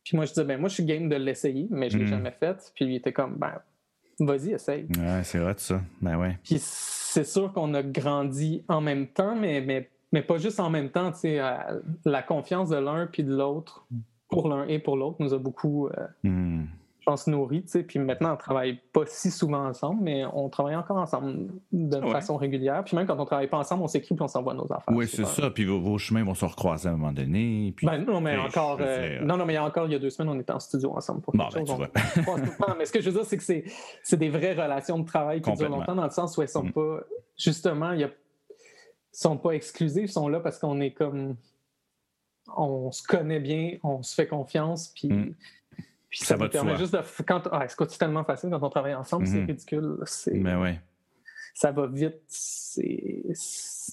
Puis 0.02 0.16
moi, 0.16 0.26
je 0.26 0.32
disais, 0.32 0.44
ben 0.44 0.58
moi, 0.60 0.68
je 0.68 0.74
suis 0.74 0.84
game 0.84 1.08
de 1.08 1.16
l'essayer, 1.16 1.66
mais 1.70 1.88
je 1.90 1.96
l'ai 1.98 2.04
Mm. 2.04 2.08
jamais 2.08 2.30
fait. 2.32 2.72
Puis 2.74 2.84
lui, 2.84 2.96
était 2.96 3.12
comme, 3.12 3.36
ben, 3.36 3.54
vas-y, 4.20 4.50
essaye. 4.52 4.86
Ouais, 4.98 5.22
c'est 5.22 5.38
vrai, 5.38 5.54
ça. 5.56 5.80
Ben 6.02 6.18
ouais. 6.18 6.36
Puis 6.42 6.56
c'est 6.60 7.24
sûr 7.24 7.52
qu'on 7.52 7.72
a 7.74 7.82
grandi 7.82 8.64
en 8.68 8.80
même 8.80 9.06
temps, 9.06 9.34
mais, 9.36 9.60
mais, 9.60 9.88
mais 10.14 10.22
pas 10.22 10.38
juste 10.38 10.60
en 10.60 10.70
même 10.70 10.90
temps. 10.90 11.10
tu 11.12 11.18
sais, 11.18 11.40
euh, 11.40 11.80
la 12.04 12.22
confiance 12.22 12.70
de 12.70 12.76
l'un 12.76 13.06
puis 13.06 13.24
de 13.24 13.34
l'autre, 13.36 13.84
pour 14.30 14.48
l'un 14.48 14.66
et 14.68 14.78
pour 14.78 14.96
l'autre, 14.96 15.16
nous 15.20 15.34
a 15.34 15.38
beaucoup, 15.38 15.88
euh, 15.88 15.90
Hmm. 16.22 16.64
je 17.00 17.04
pense, 17.04 17.28
sais. 17.66 17.82
Puis 17.82 17.98
maintenant, 17.98 18.32
on 18.32 18.36
travaille 18.36 18.80
pas 18.92 19.02
si 19.06 19.30
souvent 19.30 19.66
ensemble, 19.66 20.02
mais 20.02 20.24
on 20.32 20.48
travaille 20.48 20.74
encore 20.76 20.96
ensemble 20.96 21.48
de 21.72 21.98
Ouais. 21.98 22.10
façon 22.10 22.36
régulière. 22.36 22.82
Puis 22.84 22.96
même 22.96 23.06
quand 23.06 23.18
on 23.20 23.24
travaille 23.26 23.48
pas 23.48 23.58
ensemble, 23.58 23.82
on 23.82 23.88
s'écrit 23.88 24.14
puis 24.14 24.22
on 24.22 24.28
s'envoie 24.28 24.54
nos 24.54 24.64
affaires. 24.72 24.94
Oui, 24.96 25.06
c'est 25.06 25.22
pas- 25.22 25.28
ça. 25.28 25.50
Puis 25.50 25.64
vos, 25.66 25.78
vos 25.80 25.98
chemins 25.98 26.24
vont 26.24 26.34
se 26.34 26.44
recroiser 26.46 26.88
à 26.88 26.92
un 26.92 26.96
moment 26.96 27.12
donné. 27.12 27.74
Puis... 27.76 27.86
Ben 27.86 27.98
non, 27.98 28.20
mais 28.22 28.36
encore. 28.38 28.78
euh, 28.80 29.20
non, 29.22 29.36
non, 29.36 29.44
mais 29.44 29.52
il 29.52 29.56
y 29.56 29.58
a 29.58 29.64
encore 29.64 29.86
il 29.86 29.92
y 29.92 29.96
a 29.96 29.98
deux 29.98 30.10
semaines, 30.10 30.32
on 30.34 30.40
était 30.40 30.52
en 30.52 30.60
studio 30.60 30.92
ensemble 30.96 31.20
pour 31.20 31.34
Bon, 31.34 31.44
quelque 31.48 31.66
ben, 31.66 31.76
chose. 31.76 31.88
tu 32.14 32.20
on- 32.30 32.36
temps. 32.66 32.74
Mais 32.78 32.86
ce 32.86 32.92
que 32.92 33.00
je 33.02 33.10
veux 33.10 33.16
dire, 33.16 33.26
c'est 33.26 33.36
que 33.36 33.42
c'est, 34.02 34.16
des 34.16 34.30
vraies 34.30 34.54
relations 34.54 34.98
de 34.98 35.04
travail 35.04 35.42
qui 35.42 35.52
durent 35.52 35.68
longtemps, 35.68 35.94
dans 35.96 36.04
le 36.04 36.10
sens 36.10 36.36
où 36.38 36.42
elles 36.42 36.48
sont 36.48 36.64
Mm. 36.64 36.72
pas. 36.72 37.00
Justement, 37.36 37.90
il 37.92 38.00
y 38.00 38.04
a, 38.04 38.10
sont 39.16 39.36
pas 39.36 39.52
exclusives, 39.52 40.08
sont 40.08 40.28
là 40.28 40.40
parce 40.40 40.58
qu'on 40.58 40.80
est 40.80 40.92
comme. 40.92 41.36
On 42.56 42.90
se 42.92 43.02
connaît 43.02 43.40
bien, 43.40 43.78
on 43.82 44.02
se 44.02 44.14
fait 44.14 44.26
confiance, 44.26 44.88
puis. 44.88 45.08
Mm. 45.08 45.34
Puis 46.10 46.18
Ça 46.20 46.26
ça, 46.26 46.36
va 46.36 46.48
permet 46.48 46.76
juste 46.76 46.92
de. 46.92 47.00
Quand, 47.26 47.48
ah, 47.50 47.66
c'est 47.66 47.98
tellement 47.98 48.22
facile 48.24 48.50
quand 48.50 48.62
on 48.62 48.70
travaille 48.70 48.94
ensemble, 48.94 49.26
c'est 49.26 49.40
Mhm. 49.40 49.46
ridicule. 49.46 49.96
C'est, 50.06 50.38
Ben 50.38 50.60
ouais. 50.60 50.80
Ça 51.54 51.72
va 51.72 51.86
vite, 51.86 52.20
c'est, 52.28 53.22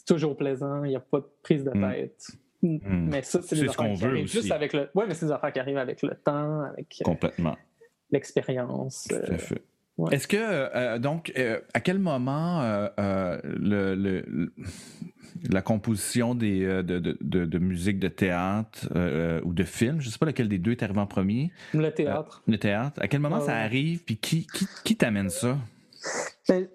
toujours 0.08 0.36
plaisant, 0.36 0.84
il 0.84 0.90
n'y 0.90 0.96
a 0.96 1.00
pas 1.00 1.20
de 1.20 1.28
prise 1.44 1.64
de 1.64 1.72
Mm. 1.72 1.92
tête. 1.92 2.28
Mm. 2.62 2.78
Mais 3.10 3.24
ça, 3.24 3.42
c'est 3.42 3.56
des 3.56 3.68
affaires 3.70 3.92
qui 3.94 4.02
veut 4.02 4.14
aussi. 4.22 4.28
juste 4.28 4.52
avec 4.52 4.74
le. 4.74 4.90
Ouais, 4.94 5.08
mais 5.08 5.14
c'est 5.16 5.26
des 5.28 5.32
affaires 5.32 5.52
qui 5.52 5.60
arrivent 5.60 5.78
avec 5.78 6.02
le 6.04 6.14
temps, 6.16 6.62
avec 6.62 7.02
euh, 7.08 7.52
l'expérience. 8.12 9.08
Tout 9.10 9.16
euh, 9.16 9.34
à 9.34 9.38
fait. 9.38 9.62
Ouais. 10.02 10.16
Est-ce 10.16 10.28
que, 10.28 10.38
euh, 10.38 11.00
donc, 11.00 11.32
euh, 11.38 11.60
à 11.74 11.80
quel 11.80 12.00
moment 12.00 12.62
euh, 12.62 13.40
le, 13.44 13.96
le- 13.96 14.24
le- 14.28 14.54
la 15.50 15.62
composition 15.62 16.36
des, 16.36 16.66
de, 16.66 16.82
de, 17.00 17.18
de- 17.22 17.46
de 17.46 17.58
musique 17.58 17.98
de 18.00 18.08
théâtre 18.10 18.88
ou 19.44 19.54
de 19.54 19.64
film, 19.64 20.00
je 20.02 20.08
ne 20.08 20.12
sais 20.12 20.20
pas 20.20 20.26
lequel 20.28 20.48
des 20.50 20.58
deux 20.60 20.72
est 20.72 20.84
arrivé 20.84 21.00
en 21.00 21.08
premier, 21.08 21.52
le 21.74 21.90
théâtre. 21.90 22.44
le 22.48 22.58
théâtre, 22.60 23.02
à 23.02 23.08
quel 23.08 23.22
moment 23.22 23.38
Ah 23.38 23.46
ça 23.46 23.54
ouais. 23.54 23.60
arrive, 23.60 24.04
puis 24.04 24.18
qui, 24.18 24.46
qui, 24.46 24.68
qui 24.84 24.96
t'amène 24.98 25.30
ça? 25.30 25.58
Ben, 26.48 26.68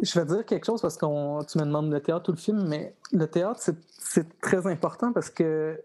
je 0.00 0.18
vais 0.20 0.26
dire 0.26 0.46
quelque 0.46 0.64
chose 0.64 0.80
parce 0.80 0.96
que 0.96 1.04
tu 1.50 1.58
me 1.58 1.64
demandes 1.64 1.90
le 1.92 2.00
théâtre 2.00 2.30
ou 2.30 2.32
le 2.32 2.38
film, 2.38 2.66
mais 2.68 2.94
le 3.12 3.26
théâtre, 3.26 3.60
c'est- 3.60 3.76
c'est 3.98 4.38
très 4.40 4.66
important 4.66 5.12
parce 5.12 5.28
que 5.30 5.80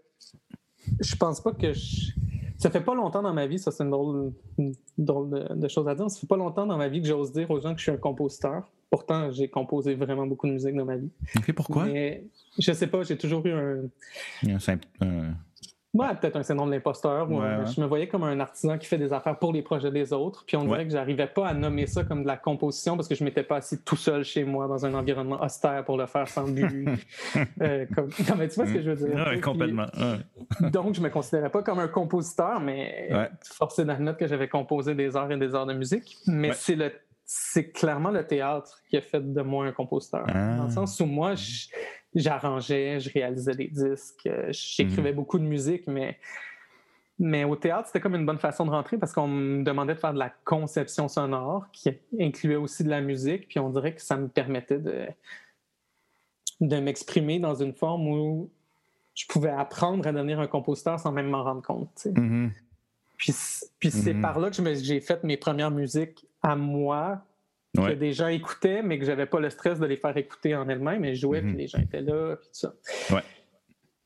je 1.00 1.14
pense 1.16 1.42
pas 1.42 1.52
que 1.52 1.72
je... 1.72 2.12
Ça 2.58 2.70
fait 2.70 2.80
pas 2.80 2.94
longtemps 2.94 3.22
dans 3.22 3.32
ma 3.32 3.46
vie, 3.46 3.58
ça 3.58 3.70
c'est 3.70 3.84
une 3.84 3.90
drôle, 3.90 4.32
une 4.58 4.74
drôle 4.98 5.30
de, 5.30 5.54
de 5.54 5.68
chose 5.68 5.86
à 5.88 5.94
dire, 5.94 6.10
ça 6.10 6.20
fait 6.20 6.26
pas 6.26 6.36
longtemps 6.36 6.66
dans 6.66 6.76
ma 6.76 6.88
vie 6.88 7.00
que 7.00 7.06
j'ose 7.08 7.32
dire 7.32 7.50
aux 7.50 7.60
gens 7.60 7.72
que 7.72 7.78
je 7.78 7.84
suis 7.84 7.92
un 7.92 7.96
compositeur. 7.96 8.68
Pourtant, 8.90 9.30
j'ai 9.30 9.48
composé 9.48 9.94
vraiment 9.94 10.26
beaucoup 10.26 10.46
de 10.48 10.52
musique 10.52 10.74
dans 10.74 10.84
ma 10.86 10.96
vie. 10.96 11.10
OK, 11.36 11.52
pourquoi? 11.52 11.84
Mais 11.84 12.24
je 12.58 12.72
sais 12.72 12.86
pas, 12.86 13.02
j'ai 13.02 13.16
toujours 13.18 13.44
eu 13.46 13.52
un 13.52 14.58
simple- 14.58 14.88
un- 15.00 15.34
Ouais, 15.94 16.08
peut-être 16.20 16.36
un 16.36 16.42
syndrome 16.42 16.68
de 16.68 16.74
l'imposteur. 16.74 17.30
ou 17.30 17.40
Ouais, 17.40 17.46
ouais. 17.46 17.66
Je 17.74 17.80
me 17.80 17.86
voyais 17.86 18.08
comme 18.08 18.22
un 18.22 18.38
artisan 18.40 18.76
qui 18.76 18.86
fait 18.86 18.98
des 18.98 19.12
affaires 19.12 19.38
pour 19.38 19.54
les 19.54 19.62
projets 19.62 19.90
des 19.90 20.12
autres. 20.12 20.44
Puis 20.46 20.56
on 20.56 20.64
dirait 20.64 20.84
que 20.84 20.92
j'arrivais 20.92 21.26
pas 21.26 21.48
à 21.48 21.54
nommer 21.54 21.86
ça 21.86 22.04
comme 22.04 22.22
de 22.22 22.26
la 22.26 22.36
composition 22.36 22.94
parce 22.96 23.08
que 23.08 23.14
je 23.14 23.24
m'étais 23.24 23.42
pas 23.42 23.56
assis 23.56 23.82
tout 23.82 23.96
seul 23.96 24.22
chez 24.22 24.44
moi 24.44 24.68
dans 24.68 24.84
un 24.84 24.92
environnement 24.92 25.42
austère 25.42 25.82
pour 25.86 25.96
le 25.96 26.06
faire 26.06 26.28
sans 26.28 26.46
but. 26.48 26.68
Euh, 27.62 27.86
comme... 27.94 28.08
Non, 28.28 28.34
mais 28.36 28.48
tu 28.48 28.56
vois 28.56 28.66
ce 28.66 28.74
que 28.74 28.82
je 28.82 28.90
veux 28.90 29.08
dire. 29.08 29.24
Puis- 29.30 29.40
complètement. 29.40 29.86
donc, 30.60 30.94
je 30.94 31.00
me 31.00 31.08
considérais 31.08 31.50
pas 31.50 31.62
comme 31.62 31.78
un 31.78 31.88
compositeur, 31.88 32.60
mais 32.60 33.08
forcé 33.44 33.84
d'admettre 33.84 34.18
que 34.18 34.26
j'avais 34.26 34.48
composé 34.48 34.94
des 34.94 35.16
heures 35.16 35.30
et 35.32 35.36
des 35.38 35.54
heures 35.54 35.66
de 35.66 35.74
musique. 35.74 36.16
Mais 36.26 36.52
c'est 36.52 36.76
le 36.76 36.92
c'est 37.30 37.72
clairement 37.72 38.10
le 38.10 38.26
théâtre 38.26 38.78
qui 38.88 38.96
a 38.96 39.02
fait 39.02 39.20
de 39.20 39.42
moi 39.42 39.66
un 39.66 39.72
compositeur. 39.72 40.24
Ah. 40.28 40.56
Dans 40.56 40.64
le 40.64 40.70
sens 40.70 40.98
où 41.00 41.04
moi, 41.04 41.34
je- 41.34 41.66
j'arrangeais, 42.14 43.00
je 43.00 43.12
réalisais 43.12 43.54
des 43.54 43.68
disques, 43.68 44.26
euh, 44.26 44.46
Mhm. 44.46 44.52
j'écrivais 44.52 45.12
beaucoup 45.12 45.38
de 45.38 45.44
musique, 45.44 45.86
mais, 45.86 46.18
mais 47.18 47.44
au 47.44 47.56
théâtre, 47.56 47.86
c'était 47.88 48.00
comme 48.00 48.14
une 48.14 48.26
bonne 48.26 48.38
façon 48.38 48.64
de 48.64 48.70
rentrer 48.70 48.96
parce 48.98 49.12
qu'on 49.12 49.28
me 49.28 49.62
demandait 49.62 49.94
de 49.94 49.98
faire 49.98 50.14
de 50.14 50.18
la 50.18 50.30
conception 50.44 51.08
sonore 51.08 51.66
qui 51.72 51.90
incluait 52.20 52.56
aussi 52.56 52.84
de 52.84 52.90
la 52.90 53.00
musique, 53.00 53.48
puis 53.48 53.58
on 53.58 53.70
dirait 53.70 53.94
que 53.94 54.02
ça 54.02 54.16
me 54.16 54.28
permettait 54.28 54.78
de, 54.78 55.06
de 56.60 56.76
m'exprimer 56.80 57.38
dans 57.38 57.54
une 57.54 57.74
forme 57.74 58.08
où 58.08 58.50
je 59.14 59.26
pouvais 59.26 59.50
apprendre 59.50 60.06
à 60.06 60.12
devenir 60.12 60.38
un 60.40 60.46
compositeur 60.46 60.98
sans 61.00 61.12
même 61.12 61.28
m'en 61.28 61.42
rendre 61.42 61.62
compte. 61.62 61.90
tu 61.96 62.02
sais. 62.02 62.12
Mhm. 62.12 62.52
Puis, 63.16 63.34
puis 63.80 63.90
c'est 63.90 64.14
Mhm. 64.14 64.22
par 64.22 64.38
là 64.38 64.48
que 64.50 64.74
j'ai 64.76 65.00
fait 65.00 65.24
mes 65.24 65.36
premières 65.36 65.72
musiques 65.72 66.24
à 66.40 66.54
moi, 66.54 67.20
que 67.76 67.92
des 67.92 68.12
gens 68.12 68.28
écoutaient, 68.28 68.82
mais 68.82 68.98
que 68.98 69.04
j'avais 69.04 69.26
pas 69.26 69.40
le 69.40 69.50
stress 69.50 69.78
de 69.78 69.86
les 69.86 69.96
faire 69.96 70.16
écouter 70.16 70.54
en 70.56 70.68
elles-mêmes. 70.68 71.04
Et 71.04 71.14
je 71.14 71.20
jouais, 71.20 71.40
Mhm. 71.42 71.48
puis 71.48 71.58
les 71.62 71.66
gens 71.68 71.78
étaient 71.78 72.00
là, 72.00 72.36
puis 72.36 72.46
tout 72.48 72.54
ça. 72.54 72.74
Ouais. 73.14 73.22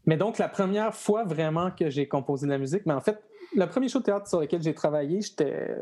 Mais 0.06 0.16
donc, 0.16 0.38
la 0.38 0.48
première 0.48 0.94
fois 0.94 1.24
vraiment 1.24 1.70
que 1.70 1.88
j'ai 1.88 2.08
composé 2.08 2.46
de 2.46 2.50
la 2.52 2.58
musique, 2.58 2.84
mais 2.86 2.92
en 2.94 3.00
fait, 3.00 3.22
le 3.54 3.66
premier 3.66 3.88
show 3.88 4.00
de 4.00 4.04
théâtre 4.04 4.26
sur 4.28 4.40
lequel 4.40 4.62
j'ai 4.62 4.74
travaillé, 4.74 5.20
j'étais 5.20 5.76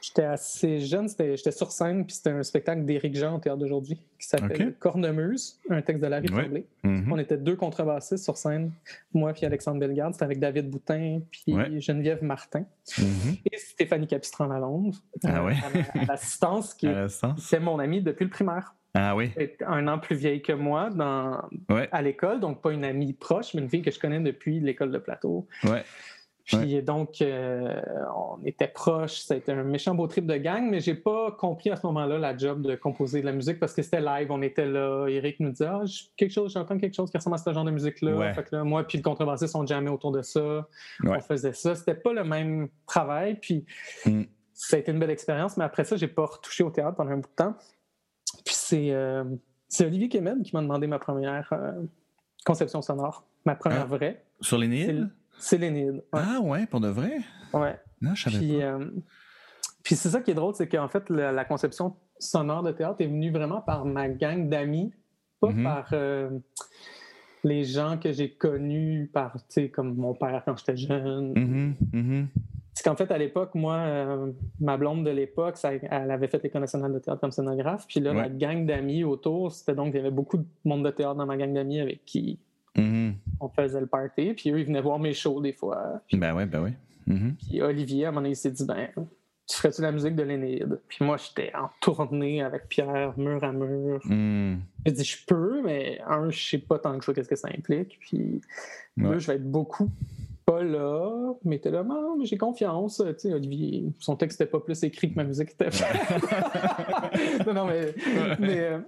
j'étais 0.00 0.24
assez 0.24 0.80
jeune, 0.80 1.08
j'étais 1.08 1.50
sur 1.50 1.70
scène, 1.72 2.04
puis 2.06 2.14
c'était 2.16 2.30
un 2.30 2.42
spectacle 2.42 2.84
d'Éric 2.84 3.16
Jean 3.16 3.36
au 3.36 3.38
théâtre 3.38 3.58
d'aujourd'hui 3.58 3.96
qui 4.18 4.26
s'appelle 4.26 4.68
Ok. 4.68 4.78
Cornemuse, 4.78 5.58
un 5.70 5.82
texte 5.82 6.02
de 6.02 6.08
Larry 6.08 6.28
Ouais. 6.32 6.42
Tremblay. 6.42 6.64
Mhm. 6.84 7.12
On 7.12 7.18
était 7.18 7.36
deux 7.36 7.56
contrebassistes 7.56 8.24
sur 8.24 8.36
scène, 8.36 8.70
moi 9.12 9.32
puis 9.32 9.44
Alexandre 9.46 9.80
Bellegarde. 9.80 10.12
C'était 10.14 10.24
avec 10.24 10.38
David 10.40 10.70
Boutin 10.70 11.20
puis 11.30 11.54
Ouais. 11.54 11.80
Geneviève 11.80 12.22
Martin 12.22 12.64
Mhm. 12.98 13.36
et 13.50 13.56
Stéphanie 13.58 14.06
Capistran-Lalonde 14.06 14.94
Ah 15.24 15.44
ouais? 15.44 15.54
à 15.64 15.76
la- 15.96 16.02
à 16.02 16.04
l'assistance 16.06 16.74
qui 16.74 16.86
était 17.52 17.60
mon 17.60 17.78
amie 17.78 18.00
depuis 18.02 18.24
le 18.24 18.30
primaire. 18.30 18.74
Ah 18.94 19.14
oui? 19.14 19.30
Un 19.66 19.86
an 19.86 19.98
plus 19.98 20.16
vieille 20.16 20.40
que 20.42 20.52
moi 20.54 20.88
dans, 20.90 21.42
Ouais. 21.68 21.88
à 21.92 22.00
l'école, 22.02 22.40
donc 22.40 22.62
pas 22.62 22.72
une 22.72 22.84
amie 22.84 23.12
proche, 23.12 23.52
mais 23.54 23.60
une 23.60 23.68
fille 23.68 23.82
que 23.82 23.90
je 23.90 23.98
connais 24.00 24.18
depuis 24.18 24.60
l'école 24.60 24.90
de 24.90 24.98
plateau. 24.98 25.46
Ouais. 25.64 25.84
Puis 26.48 26.82
donc, 26.82 27.20
euh, 27.20 27.78
on 28.16 28.38
était 28.46 28.68
proches, 28.68 29.18
ça 29.20 29.34
a 29.34 29.36
été 29.36 29.52
un 29.52 29.62
méchant 29.64 29.94
beau 29.94 30.06
trip 30.06 30.24
de 30.26 30.36
gang, 30.36 30.68
mais 30.70 30.80
j'ai 30.80 30.94
pas 30.94 31.30
compris 31.32 31.68
à 31.70 31.76
ce 31.76 31.86
moment-là 31.88 32.18
la 32.18 32.34
job 32.36 32.62
de 32.62 32.74
composer 32.74 33.20
de 33.20 33.26
la 33.26 33.32
musique 33.32 33.60
parce 33.60 33.74
que 33.74 33.82
c'était 33.82 34.00
live, 34.00 34.28
on 34.30 34.40
était 34.40 34.64
là, 34.64 35.06
Eric 35.08 35.40
nous 35.40 35.50
disait 35.50 35.66
ah, 35.66 35.82
quelque 36.16 36.30
chose, 36.32 36.54
j'entends 36.54 36.78
quelque 36.78 36.94
chose 36.94 37.10
qui 37.10 37.18
ressemble 37.18 37.34
à 37.34 37.38
ce 37.38 37.52
genre 37.52 37.64
de 37.64 37.70
musique-là. 37.70 38.16
Ouais. 38.16 38.32
Fait 38.32 38.44
que 38.44 38.56
là, 38.56 38.64
moi 38.64 38.82
puis 38.84 38.96
le 38.96 39.02
contrebassiste, 39.04 39.54
on 39.56 39.66
jamais 39.66 39.90
autour 39.90 40.10
de 40.10 40.22
ça, 40.22 40.66
Ouais. 41.04 41.18
on 41.18 41.20
faisait 41.20 41.52
ça. 41.52 41.74
C'était 41.74 41.94
pas 41.94 42.14
le 42.14 42.24
même 42.24 42.68
travail, 42.86 43.34
puis 43.38 43.66
Mm. 44.06 44.22
ça 44.54 44.76
a 44.76 44.80
été 44.80 44.90
une 44.90 44.98
belle 45.00 45.10
expérience, 45.10 45.56
mais 45.58 45.64
après 45.64 45.84
ça, 45.84 45.96
j'ai 45.96 46.08
pas 46.08 46.24
retouché 46.24 46.64
au 46.64 46.70
théâtre 46.70 46.96
pendant 46.96 47.10
un 47.10 47.16
bout 47.18 47.28
de 47.28 47.34
temps. 47.36 47.54
Puis 48.46 48.54
c'est 48.54 48.90
euh, 48.92 49.22
c'est 49.68 49.84
Olivier 49.84 50.08
Kemed 50.08 50.42
qui 50.42 50.56
m'a 50.56 50.62
demandé 50.62 50.86
ma 50.86 50.98
première 50.98 51.48
euh, 51.52 51.72
conception 52.46 52.80
sonore, 52.80 53.24
ma 53.44 53.54
première 53.54 53.82
Ah. 53.82 53.96
vraie. 53.96 54.24
Sur 54.40 54.56
les 54.56 54.68
Nils? 54.68 55.10
C'est 55.38 55.58
Lénide. 55.58 56.02
Ouais. 56.12 56.20
Ah 56.22 56.40
ouais, 56.42 56.66
pour 56.66 56.80
de 56.80 56.88
vrai? 56.88 57.18
ouais. 57.52 57.78
Non, 58.00 58.14
je 58.14 58.24
savais 58.30 58.38
Puis, 58.38 58.58
pas. 58.58 58.64
euh, 58.64 58.90
puis 59.82 59.94
c'est 59.96 60.08
ça 60.10 60.20
qui 60.20 60.30
est 60.30 60.34
drôle, 60.34 60.54
c'est 60.54 60.68
qu'en 60.68 60.88
fait, 60.88 61.08
la, 61.10 61.32
la 61.32 61.44
conception 61.44 61.96
sonore 62.18 62.62
de 62.62 62.72
théâtre 62.72 63.00
est 63.00 63.06
venue 63.06 63.30
vraiment 63.32 63.60
par 63.60 63.84
ma 63.84 64.08
gang 64.08 64.48
d'amis, 64.48 64.92
pas 65.40 65.50
Mhm. 65.50 65.62
par 65.64 65.88
euh, 65.92 66.30
les 67.44 67.64
gens 67.64 67.98
que 67.98 68.12
j'ai 68.12 68.30
connus, 68.34 69.10
par, 69.12 69.32
tu 69.34 69.40
sais, 69.48 69.68
comme 69.70 69.94
mon 69.96 70.14
père 70.14 70.42
quand 70.44 70.56
j'étais 70.58 70.76
jeune. 70.76 71.32
Mhm, 71.36 71.74
mhm. 71.92 72.28
C'est 72.74 72.84
qu'en 72.84 72.94
fait, 72.94 73.10
à 73.10 73.18
l'époque, 73.18 73.56
moi, 73.56 73.74
euh, 73.74 74.30
ma 74.60 74.76
blonde 74.76 75.04
de 75.04 75.10
l'époque, 75.10 75.56
elle 75.64 76.10
avait 76.12 76.28
fait 76.28 76.40
l'École 76.44 76.60
nationale 76.60 76.92
de 76.92 77.00
théâtre 77.00 77.20
comme 77.20 77.32
scénographe. 77.32 77.86
Puis 77.88 77.98
là, 77.98 78.12
Ouais. 78.12 78.22
la 78.22 78.28
gang 78.28 78.66
d'amis 78.66 79.02
autour, 79.02 79.50
c'était 79.50 79.74
donc, 79.74 79.88
il 79.94 79.96
y 79.96 79.98
avait 80.00 80.12
beaucoup 80.12 80.36
de 80.38 80.46
monde 80.64 80.84
de 80.84 80.90
théâtre 80.90 81.16
dans 81.16 81.26
ma 81.26 81.36
gang 81.36 81.52
d'amis 81.52 81.80
avec 81.80 82.04
qui 82.04 82.38
Mhm. 82.80 83.14
on 83.40 83.48
faisait 83.48 83.80
le 83.80 83.86
party. 83.86 84.34
Puis 84.34 84.50
eux, 84.50 84.60
ils 84.60 84.66
venaient 84.66 84.80
voir 84.80 84.98
mes 84.98 85.14
shows 85.14 85.40
des 85.40 85.52
fois. 85.52 86.00
Ben 86.12 86.34
ouais, 86.34 86.46
ben 86.46 86.62
ouais. 86.62 86.72
Mhm. 87.06 87.34
Puis 87.36 87.62
Olivier, 87.62 88.04
à 88.04 88.08
un 88.08 88.10
moment 88.12 88.20
donné, 88.22 88.32
il 88.32 88.36
s'est 88.36 88.50
dit, 88.50 88.64
ben, 88.64 88.88
tu 89.48 89.56
ferais-tu 89.56 89.80
la 89.80 89.92
musique 89.92 90.14
de 90.14 90.22
l'Énéide? 90.22 90.78
Puis 90.88 91.04
moi, 91.04 91.16
j'étais 91.16 91.52
en 91.54 91.70
tournée 91.80 92.42
avec 92.42 92.68
Pierre, 92.68 93.18
mur 93.18 93.42
à 93.42 93.52
mur. 93.52 94.00
Mhm. 94.04 94.60
J'ai 94.84 94.92
dit, 94.92 95.04
je 95.04 95.24
peux, 95.26 95.62
mais 95.62 96.00
un, 96.06 96.28
je 96.30 96.48
sais 96.50 96.58
pas 96.58 96.78
tant 96.78 96.98
que 96.98 97.04
ça, 97.04 97.14
qu'est-ce 97.14 97.28
que 97.28 97.36
ça 97.36 97.48
implique. 97.48 97.98
Puis 98.00 98.40
Ouais. 98.98 99.04
deux, 99.10 99.18
je 99.20 99.26
vais 99.28 99.34
être 99.36 99.50
beaucoup 99.50 99.90
pas 100.48 100.62
là, 100.62 101.34
mais 101.44 101.58
t'es 101.58 101.70
là, 101.70 101.84
non, 101.84 102.16
mais 102.16 102.24
j'ai 102.24 102.38
confiance. 102.38 103.02
Tu 103.06 103.14
sais, 103.18 103.34
Olivier, 103.34 103.92
son 103.98 104.16
texte 104.16 104.40
n'était 104.40 104.50
pas 104.50 104.60
plus 104.60 104.82
écrit 104.82 105.10
que 105.10 105.16
ma 105.16 105.24
musique 105.24 105.50
était 105.50 105.68
non, 107.46 107.52
non, 107.52 107.66
mais, 107.66 107.94
mais, 108.38 108.60
euh, 108.60 108.78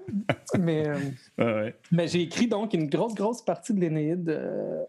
mais, 0.58 0.88
euh, 0.88 0.96
Ouais, 1.36 1.74
mais 1.92 2.08
j'ai 2.08 2.22
écrit 2.22 2.48
donc 2.48 2.72
une 2.72 2.88
grosse, 2.88 3.14
grosse 3.14 3.42
partie 3.42 3.74
de 3.74 3.80
l'Énéide 3.80 4.30
euh, 4.30 4.82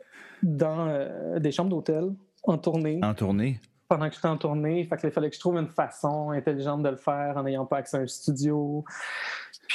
dans 0.44 0.88
euh, 0.88 1.40
des 1.40 1.52
chambres 1.52 1.72
d'hôtel 1.72 2.14
en 2.44 2.58
tournée 2.58 3.02
En 3.04 3.14
tournée? 3.14 3.60
pendant 3.90 4.08
que 4.08 4.16
j'étais 4.16 4.28
en 4.30 4.38
tournée. 4.38 4.86
Fait 4.86 4.96
qu'il 4.96 5.12
fallait 5.12 5.30
que 5.30 5.36
je 5.36 5.42
trouve 5.42 5.58
une 5.58 5.68
façon 5.68 6.30
intelligente 6.30 6.82
de 6.84 6.88
le 6.88 6.96
faire 6.96 7.34
en 7.36 7.44
n'ayant 7.44 7.66
pas 7.66 7.78
accès 7.78 7.98
à 7.98 8.00
un 8.00 8.08
studio. 8.08 8.86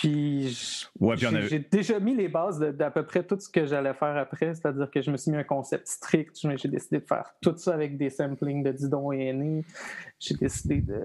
Puis, 0.01 0.49
j'ai 1.49 1.59
déjà 1.59 1.99
mis 1.99 2.15
les 2.15 2.29
bases 2.29 2.61
d'à 2.61 2.91
peu 2.91 3.03
près 3.07 3.23
tout 3.23 3.41
ce 3.41 3.49
que 3.49 3.65
j'allais 3.65 3.95
faire 3.95 4.15
après, 4.19 4.55
c'est-à-dire 4.55 4.91
que 4.91 5.01
je 5.01 5.11
me 5.11 5.17
suis 5.17 5.31
mis 5.31 5.39
un 5.39 5.45
concept 5.45 5.89
strict. 5.89 6.37
J'ai 6.57 6.69
décidé 6.69 6.99
de 6.99 7.07
faire 7.07 7.35
tout 7.41 7.57
ça 7.57 7.73
avec 7.73 7.97
des 7.97 8.11
samplings 8.11 8.63
de 8.63 8.73
Didon 8.73 9.11
et 9.13 9.29
Aîné. 9.29 9.65
J'ai 10.19 10.35
décidé 10.35 10.83
de 10.83 11.01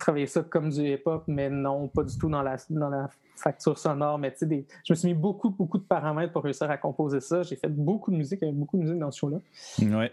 travailler 0.00 0.26
ça 0.26 0.42
comme 0.42 0.70
du 0.70 0.80
hip-hop, 0.80 1.22
mais 1.28 1.48
non, 1.48 1.86
pas 1.86 2.02
du 2.02 2.18
tout 2.18 2.28
dans 2.28 2.42
la, 2.42 2.56
dans 2.70 2.88
la 2.88 3.08
facture 3.36 3.78
sonore. 3.78 4.18
Mais 4.18 4.32
tu 4.32 4.48
sais, 4.48 4.66
je 4.84 4.92
me 4.92 4.96
suis 4.96 5.08
mis 5.08 5.14
beaucoup, 5.14 5.50
beaucoup 5.50 5.78
de 5.78 5.84
paramètres 5.84 6.32
pour 6.32 6.42
réussir 6.42 6.68
à 6.68 6.76
composer 6.76 7.20
ça. 7.20 7.44
J'ai 7.44 7.54
fait 7.54 7.68
beaucoup 7.68 8.10
de 8.10 8.16
musique, 8.16 8.40
il 8.42 8.46
y 8.46 8.48
avait 8.48 8.58
beaucoup 8.58 8.78
de 8.78 8.82
musique 8.82 8.98
dans 8.98 9.12
ce 9.12 9.18
show-là. 9.20 9.38
Ouais. 9.80 10.10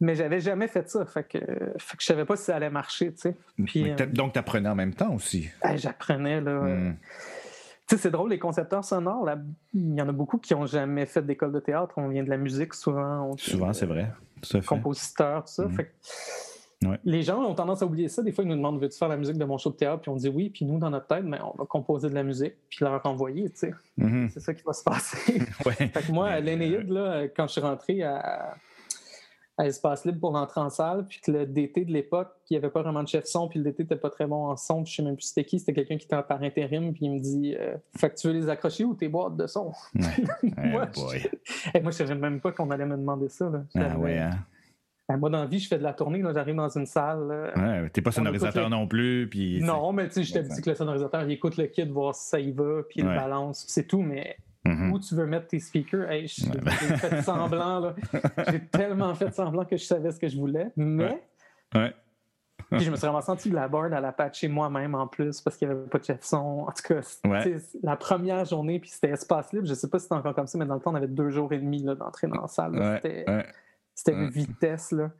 Mais 0.00 0.14
j'avais 0.14 0.40
jamais 0.40 0.68
fait 0.68 0.88
ça. 0.88 1.04
Fait 1.06 1.24
que, 1.24 1.38
fait 1.38 1.96
que 1.96 2.02
je 2.02 2.06
savais 2.06 2.24
pas 2.24 2.36
si 2.36 2.44
ça 2.44 2.56
allait 2.56 2.70
marcher, 2.70 3.12
tu 3.12 3.20
sais. 3.20 3.36
Euh, 3.76 4.06
donc, 4.06 4.32
tu 4.32 4.38
apprenais 4.38 4.68
en 4.68 4.74
même 4.74 4.94
temps 4.94 5.14
aussi. 5.14 5.48
J'apprenais, 5.76 6.40
là. 6.40 6.60
Hmm. 6.60 6.96
Tu 7.86 7.96
sais, 7.96 8.02
c'est 8.02 8.10
drôle, 8.10 8.30
les 8.30 8.38
concepteurs 8.38 8.84
sonores, 8.84 9.24
là, 9.24 9.38
il 9.74 9.94
y 9.94 10.00
en 10.00 10.08
a 10.08 10.12
beaucoup 10.12 10.38
qui 10.38 10.54
n'ont 10.54 10.66
jamais 10.66 11.04
fait 11.04 11.24
d'école 11.24 11.52
de 11.52 11.60
théâtre. 11.60 11.94
On 11.96 12.08
vient 12.08 12.24
de 12.24 12.30
la 12.30 12.38
musique 12.38 12.74
souvent. 12.74 13.36
souvent, 13.36 13.72
c'est 13.72 13.86
vrai. 13.86 14.10
Tout 14.42 14.60
Compositeur, 14.62 15.44
tout 15.44 15.52
ça. 15.52 15.66
Hmm. 15.66 15.76
Fait 15.76 15.94
Les 17.04 17.22
gens 17.22 17.42
ont 17.42 17.54
tendance 17.54 17.82
à 17.82 17.86
oublier 17.86 18.08
ça. 18.08 18.22
Des 18.22 18.32
fois, 18.32 18.42
ils 18.44 18.48
nous 18.48 18.56
demandent 18.56 18.80
Veux-tu 18.80 18.98
faire 18.98 19.08
la 19.08 19.16
musique 19.16 19.38
de 19.38 19.44
mon 19.44 19.58
show 19.58 19.70
de 19.70 19.76
théâtre? 19.76 20.00
Puis 20.00 20.10
on 20.10 20.16
dit 20.16 20.28
oui. 20.28 20.50
Puis 20.50 20.64
nous, 20.64 20.78
dans 20.78 20.90
notre 20.90 21.06
tête, 21.06 21.24
mais 21.24 21.38
ben, 21.38 21.50
on 21.54 21.56
va 21.56 21.66
composer 21.66 22.08
de 22.08 22.14
la 22.14 22.22
musique 22.24 22.54
puis 22.68 22.78
leur 22.80 23.04
envoyer. 23.06 23.48
Tu 23.50 23.58
sais. 23.58 23.74
Hmm. 23.96 24.28
C'est 24.28 24.40
ça 24.40 24.54
qui 24.54 24.62
va 24.64 24.72
se 24.72 24.82
passer. 24.82 25.38
fait 25.40 25.88
que 25.88 26.12
moi, 26.12 26.28
à 26.28 26.40
l'Énéide, 26.40 26.88
quand 27.36 27.46
je 27.46 27.52
suis 27.52 27.60
rentré 27.60 28.02
à, 28.02 28.56
à 29.56 29.66
Espace 29.66 30.04
Libre 30.04 30.20
pour 30.20 30.32
l'entrée 30.32 30.60
en 30.60 30.70
salle, 30.70 31.06
puis 31.06 31.20
que 31.20 31.30
le 31.30 31.46
DT 31.46 31.84
de 31.84 31.92
l'époque, 31.92 32.28
il 32.50 32.54
n'y 32.54 32.56
avait 32.56 32.70
pas 32.70 32.82
vraiment 32.82 33.02
de 33.02 33.08
chef 33.08 33.24
son, 33.26 33.48
puis 33.48 33.58
le 33.60 33.64
DT 33.66 33.84
n'était 33.84 33.96
pas 33.96 34.10
très 34.10 34.26
bon 34.26 34.46
en 34.46 34.56
son, 34.56 34.82
puis 34.82 34.92
je 34.92 34.96
sais 34.96 35.02
même 35.02 35.16
plus 35.16 35.26
c'était 35.26 35.44
qui, 35.44 35.58
c'était 35.58 35.74
quelqu'un 35.74 35.96
qui 35.96 36.06
était 36.06 36.22
par 36.22 36.42
intérim, 36.42 36.92
puis 36.92 37.06
il 37.06 37.12
me 37.12 37.20
dit 37.20 37.54
euh, 37.58 37.76
Fait 37.96 38.10
que 38.10 38.16
tu 38.16 38.26
veux 38.26 38.32
les 38.32 38.48
accrocher 38.48 38.84
ou 38.84 38.94
tes 38.94 39.08
boîtes 39.08 39.36
de 39.36 39.46
son? 39.46 39.72
Moi, 39.94 40.88
je... 40.94 41.78
ne 41.78 41.82
moi, 41.82 41.92
savais 41.92 42.14
même 42.14 42.40
pas 42.40 42.52
qu'on 42.52 42.70
allait 42.70 42.86
me 42.86 42.96
demander 42.96 43.28
ça. 43.28 43.50
Ah 43.74 43.98
ouais, 43.98 44.18
hein? 44.18 44.30
Ben, 45.08 45.18
moi, 45.18 45.28
dans 45.28 45.40
la 45.40 45.46
vie, 45.46 45.58
je 45.58 45.68
fais 45.68 45.76
de 45.76 45.82
la 45.82 45.92
tournée. 45.92 46.22
J'arrive 46.32 46.54
dans 46.54 46.68
une 46.70 46.86
salle. 46.86 47.52
Ouais, 47.54 47.82
ouais, 47.82 47.90
t'es 47.90 48.00
pas 48.00 48.10
sonorisateur 48.10 48.70
non 48.70 48.86
plus. 48.86 49.28
Puis, 49.28 49.60
non, 49.62 49.92
mais 49.92 50.08
tu 50.08 50.14
sais, 50.14 50.22
je 50.22 50.32
t'avais 50.32 50.48
dit 50.48 50.62
que 50.62 50.70
le 50.70 50.76
sonorisateur, 50.76 51.22
il 51.24 51.32
écoute 51.32 51.58
le 51.58 51.66
kit, 51.66 51.84
voir 51.84 52.14
si 52.14 52.26
ça 52.26 52.40
y 52.40 52.52
va, 52.52 52.82
puis 52.88 53.00
il 53.00 53.04
balance, 53.04 53.66
c'est 53.68 53.86
tout. 53.86 54.00
Mais 54.00 54.38
Mm-hmm. 54.64 54.90
Où 54.92 54.98
tu 54.98 55.14
veux 55.14 55.26
mettre 55.26 55.48
tes 55.48 55.60
speakers? 55.60 56.10
Hey, 56.10 56.26
j'ai 56.26 56.46
fait 56.96 57.22
semblant, 57.22 57.80
là. 57.80 57.94
J'ai 58.50 58.60
tellement 58.66 59.14
fait 59.14 59.34
semblant 59.34 59.64
que 59.64 59.76
je 59.76 59.84
savais 59.84 60.10
ce 60.10 60.18
que 60.18 60.28
je 60.28 60.38
voulais. 60.38 60.70
Mais. 60.76 61.22
Ouais. 61.74 61.94
Puis 62.70 62.80
je 62.80 62.90
me 62.90 62.96
suis 62.96 63.06
vraiment 63.06 63.20
senti 63.20 63.50
la 63.50 63.68
board 63.68 63.92
à 63.92 64.00
la 64.00 64.12
patcher 64.12 64.48
moi-même 64.48 64.94
en 64.94 65.06
plus 65.06 65.40
parce 65.40 65.56
qu'il 65.56 65.68
n'y 65.68 65.74
avait 65.74 65.86
pas 65.86 65.98
de 65.98 66.04
chef 66.04 66.22
son. 66.22 66.66
En 66.66 66.72
tout 66.72 66.94
cas, 66.94 67.00
la 67.82 67.96
première 67.96 68.44
journée, 68.44 68.80
puis 68.80 68.90
c'était 68.90 69.10
espace 69.10 69.52
libre. 69.52 69.66
Je 69.66 69.74
sais 69.74 69.88
pas 69.88 69.98
si 69.98 70.04
c'était 70.04 70.14
encore 70.14 70.34
comme 70.34 70.46
ça, 70.46 70.58
mais 70.58 70.64
dans 70.64 70.74
le 70.74 70.80
temps, 70.80 70.92
on 70.92 70.94
avait 70.94 71.06
deux 71.06 71.30
jours 71.30 71.52
et 71.52 71.58
demi 71.58 71.82
d'entrée 71.82 72.26
dans 72.26 72.40
la 72.40 72.48
salle. 72.48 73.00
C'était 73.94 74.12
une 74.12 74.30
vitesse. 74.30 74.92
Là. 74.92 75.10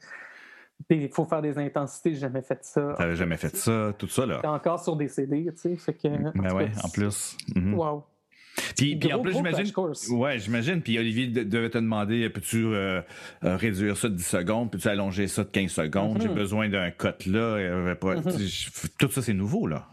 Il 0.90 1.08
faut 1.10 1.24
faire 1.24 1.42
des 1.42 1.56
intensités, 1.58 2.14
j'ai 2.14 2.20
jamais 2.20 2.42
fait 2.42 2.64
ça. 2.64 2.94
T'avais 2.96 3.14
jamais 3.14 3.36
fait 3.36 3.54
ça, 3.54 3.92
tout 3.96 4.08
ça, 4.08 4.26
là. 4.26 4.40
encore 4.44 4.82
sur 4.82 4.96
des 4.96 5.08
CD, 5.08 5.46
tu 5.52 5.56
sais. 5.56 5.76
Fait 5.76 5.94
que. 5.94 6.08
Ben 6.08 6.54
ouais, 6.54 6.70
en 6.82 6.88
plus. 6.88 7.36
Mm-hmm. 7.54 7.74
Wow. 7.74 8.04
Puis, 8.76 8.96
puis 8.96 9.12
en 9.12 9.20
plus, 9.20 9.32
j'imagine. 9.32 9.72
Ouais, 10.10 10.38
j'imagine. 10.38 10.82
Puis 10.82 10.98
Olivier 10.98 11.26
devait 11.26 11.70
te 11.70 11.78
demander 11.78 12.28
peux-tu 12.30 12.66
euh, 12.66 13.00
euh, 13.44 13.56
réduire 13.56 13.96
ça 13.96 14.08
de 14.08 14.14
10 14.14 14.24
secondes? 14.24 14.70
Peux-tu 14.70 14.88
allonger 14.88 15.26
ça 15.26 15.44
de 15.44 15.50
15 15.50 15.70
secondes? 15.70 16.20
J'ai 16.20 16.28
mm-hmm. 16.28 16.34
besoin 16.34 16.68
d'un 16.68 16.90
cut 16.90 17.30
là. 17.30 17.94
Pas... 17.94 18.16
Mm-hmm. 18.16 18.90
Tout 18.98 19.10
ça, 19.10 19.22
c'est 19.22 19.34
nouveau, 19.34 19.66
là. 19.66 19.88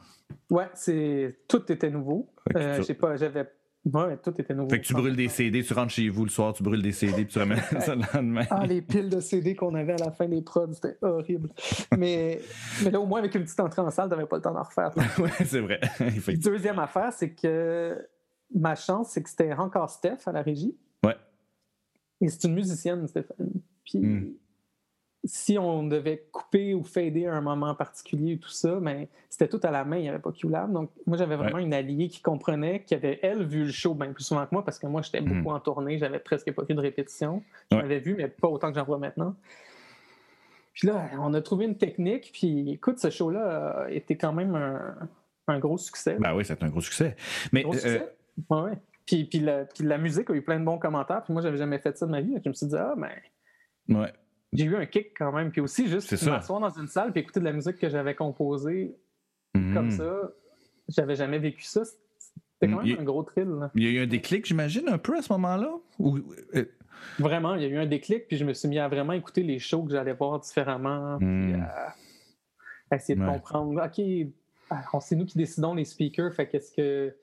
Ouais, 0.49 0.67
c'est 0.73 1.37
tout 1.47 1.71
était 1.71 1.89
nouveau. 1.89 2.29
Euh, 2.55 2.83
pas, 2.99 3.15
j'avais 3.15 3.45
Ouais, 3.85 4.15
tout 4.17 4.33
était 4.39 4.53
nouveau. 4.53 4.69
Fait 4.69 4.79
que 4.79 4.85
tu 4.85 4.93
brûles 4.93 5.15
des 5.15 5.27
CD, 5.27 5.63
tu 5.63 5.73
rentres 5.73 5.91
chez 5.91 6.07
vous 6.09 6.23
le 6.23 6.29
soir, 6.29 6.53
tu 6.53 6.61
brûles 6.61 6.83
des 6.83 6.91
CD, 6.91 7.25
puis 7.25 7.33
tu 7.33 7.39
ramènes 7.39 7.57
ça 7.79 7.95
le 7.95 8.01
lendemain. 8.13 8.45
Ah, 8.51 8.65
les 8.67 8.81
piles 8.81 9.09
de 9.09 9.19
CD 9.19 9.55
qu'on 9.55 9.73
avait 9.73 9.93
à 9.93 10.05
la 10.05 10.11
fin 10.11 10.27
des 10.27 10.43
prods, 10.43 10.71
c'était 10.73 10.97
horrible. 11.01 11.49
mais, 11.97 12.39
mais 12.83 12.91
là, 12.91 12.99
au 12.99 13.07
moins, 13.07 13.19
avec 13.19 13.33
une 13.33 13.43
petite 13.43 13.59
entrée 13.59 13.81
en 13.81 13.89
salle, 13.89 14.09
t'avais 14.09 14.27
pas 14.27 14.35
le 14.35 14.41
temps 14.43 14.53
d'en 14.53 14.61
refaire. 14.61 14.91
ouais, 15.19 15.31
c'est 15.45 15.61
vrai. 15.61 15.79
Deuxième 16.37 16.77
affaire, 16.77 17.11
c'est 17.11 17.31
que 17.31 18.07
ma 18.53 18.75
chance, 18.75 19.09
c'est 19.09 19.23
que 19.23 19.29
c'était 19.29 19.53
encore 19.53 19.89
Steph 19.89 20.19
à 20.25 20.31
la 20.31 20.41
régie. 20.41 20.75
Ouais. 21.03 21.15
Et 22.19 22.29
c'est 22.29 22.47
une 22.47 22.53
musicienne, 22.53 23.07
Stéphane. 23.07 23.51
Puis 23.83 23.99
hmm. 23.99 24.33
si 25.23 25.57
on 25.57 25.83
devait 25.83 26.27
couper 26.31 26.73
ou 26.73 26.83
fader 26.83 27.25
à 27.25 27.35
un 27.35 27.41
moment 27.41 27.73
particulier, 27.75 28.37
tout 28.37 28.49
ça, 28.49 28.79
mais 28.79 28.93
ben, 28.93 29.07
c'était 29.29 29.47
tout 29.47 29.59
à 29.63 29.71
la 29.71 29.83
main, 29.83 29.97
il 29.97 30.03
n'y 30.03 30.09
avait 30.09 30.19
pas 30.19 30.31
QLab. 30.31 30.71
Donc 30.71 30.91
moi, 31.05 31.17
j'avais 31.17 31.35
vraiment 31.35 31.57
une 31.57 31.73
alliée 31.73 32.07
qui 32.09 32.21
comprenait, 32.21 32.83
qui 32.83 32.93
avait, 32.93 33.19
elle, 33.23 33.45
vu 33.45 33.65
le 33.65 33.71
show 33.71 33.93
bien 33.93 34.13
plus 34.13 34.23
souvent 34.23 34.45
que 34.45 34.53
moi, 34.53 34.63
parce 34.63 34.79
que 34.79 34.87
moi, 34.87 35.01
j'étais 35.01 35.21
hmm. 35.21 35.41
beaucoup 35.41 35.55
en 35.55 35.59
tournée, 35.59 35.97
j'avais 35.97 36.19
presque 36.19 36.51
pas 36.53 36.65
fait 36.65 36.75
de 36.75 36.81
répétition. 36.81 37.43
J'avais 37.71 37.99
vu, 37.99 38.15
mais 38.15 38.27
pas 38.27 38.47
autant 38.47 38.69
que 38.71 38.77
j'en 38.77 38.85
vois 38.85 38.99
maintenant. 38.99 39.35
Puis 40.73 40.87
là, 40.87 41.09
on 41.19 41.33
a 41.33 41.41
trouvé 41.41 41.65
une 41.65 41.77
technique, 41.77 42.31
puis 42.33 42.71
écoute, 42.71 42.97
ce 42.97 43.09
show-là 43.09 43.87
était 43.89 44.15
quand 44.15 44.31
même 44.31 44.55
un, 45.47 45.59
gros 45.59 45.77
succès. 45.77 46.15
Ben 46.17 46.33
oui, 46.33 46.45
c'est 46.45 46.63
un 46.63 46.69
gros 46.69 46.79
succès. 46.79 47.17
Mais 47.51 47.65
euh, 47.65 47.99
Ouais. 48.49 48.73
Puis, 49.05 49.25
puis, 49.25 49.39
la, 49.39 49.65
puis, 49.65 49.83
la, 49.83 49.97
musique 49.97 50.29
a 50.29 50.33
eu 50.33 50.41
plein 50.41 50.59
de 50.59 50.65
bons 50.65 50.77
commentaires. 50.77 51.23
Puis 51.23 51.33
moi, 51.33 51.41
j'avais 51.41 51.57
jamais 51.57 51.79
fait 51.79 51.97
ça 51.97 52.05
de 52.05 52.11
ma 52.11 52.21
vie. 52.21 52.35
Je 52.43 52.49
me 52.49 52.53
suis 52.53 52.67
dit, 52.67 52.75
ah, 52.75 52.93
ben. 52.97 53.97
Ouais. 53.97 54.13
J'ai 54.53 54.65
eu 54.65 54.75
un 54.75 54.85
kick 54.85 55.13
quand 55.17 55.31
même. 55.31 55.51
Puis 55.51 55.61
aussi, 55.61 55.87
juste 55.87 56.11
m'asseoir 56.25 56.59
dans 56.59 56.69
une 56.69 56.87
salle 56.87 57.11
puis 57.11 57.21
écouter 57.21 57.39
de 57.39 57.45
la 57.45 57.53
musique 57.53 57.77
que 57.77 57.89
j'avais 57.89 58.15
composée 58.15 58.95
mm-hmm. 59.55 59.73
comme 59.73 59.91
ça. 59.91 60.31
J'avais 60.89 61.15
jamais 61.15 61.39
vécu 61.39 61.63
ça. 61.63 61.83
C'était 61.85 62.71
quand 62.71 62.83
même 62.83 62.99
un 62.99 63.03
gros 63.03 63.23
thrill. 63.23 63.69
Il 63.75 63.83
y 63.83 63.87
a 63.87 63.91
eu 63.91 64.03
un 64.03 64.07
déclic, 64.07 64.45
j'imagine, 64.45 64.89
un 64.89 64.97
peu 64.97 65.17
à 65.17 65.21
ce 65.21 65.31
moment-là? 65.33 65.73
Ou... 65.99 66.19
Euh, 66.53 66.65
vraiment, 67.17 67.55
il 67.55 67.63
y 67.63 67.65
a 67.65 67.69
eu 67.69 67.77
un 67.77 67.85
déclic. 67.85 68.27
Puis 68.27 68.37
je 68.37 68.45
me 68.45 68.53
suis 68.53 68.67
mis 68.67 68.77
à 68.77 68.89
vraiment 68.89 69.13
écouter 69.13 69.41
les 69.41 69.57
shows 69.57 69.83
que 69.83 69.91
j'allais 69.91 70.13
voir 70.13 70.39
différemment. 70.39 71.17
Puis 71.17 71.27
mm. 71.27 71.67
à, 72.91 72.95
essayer 72.95 73.17
de 73.17 73.25
comprendre. 73.25 73.81
OK, 73.81 75.01
c'est 75.01 75.15
nous 75.15 75.25
qui 75.25 75.37
décidons 75.37 75.73
les 75.73 75.85
speakers. 75.85 76.33
Fait 76.33 76.47
qu'est-ce 76.47 76.73
que 76.73 77.15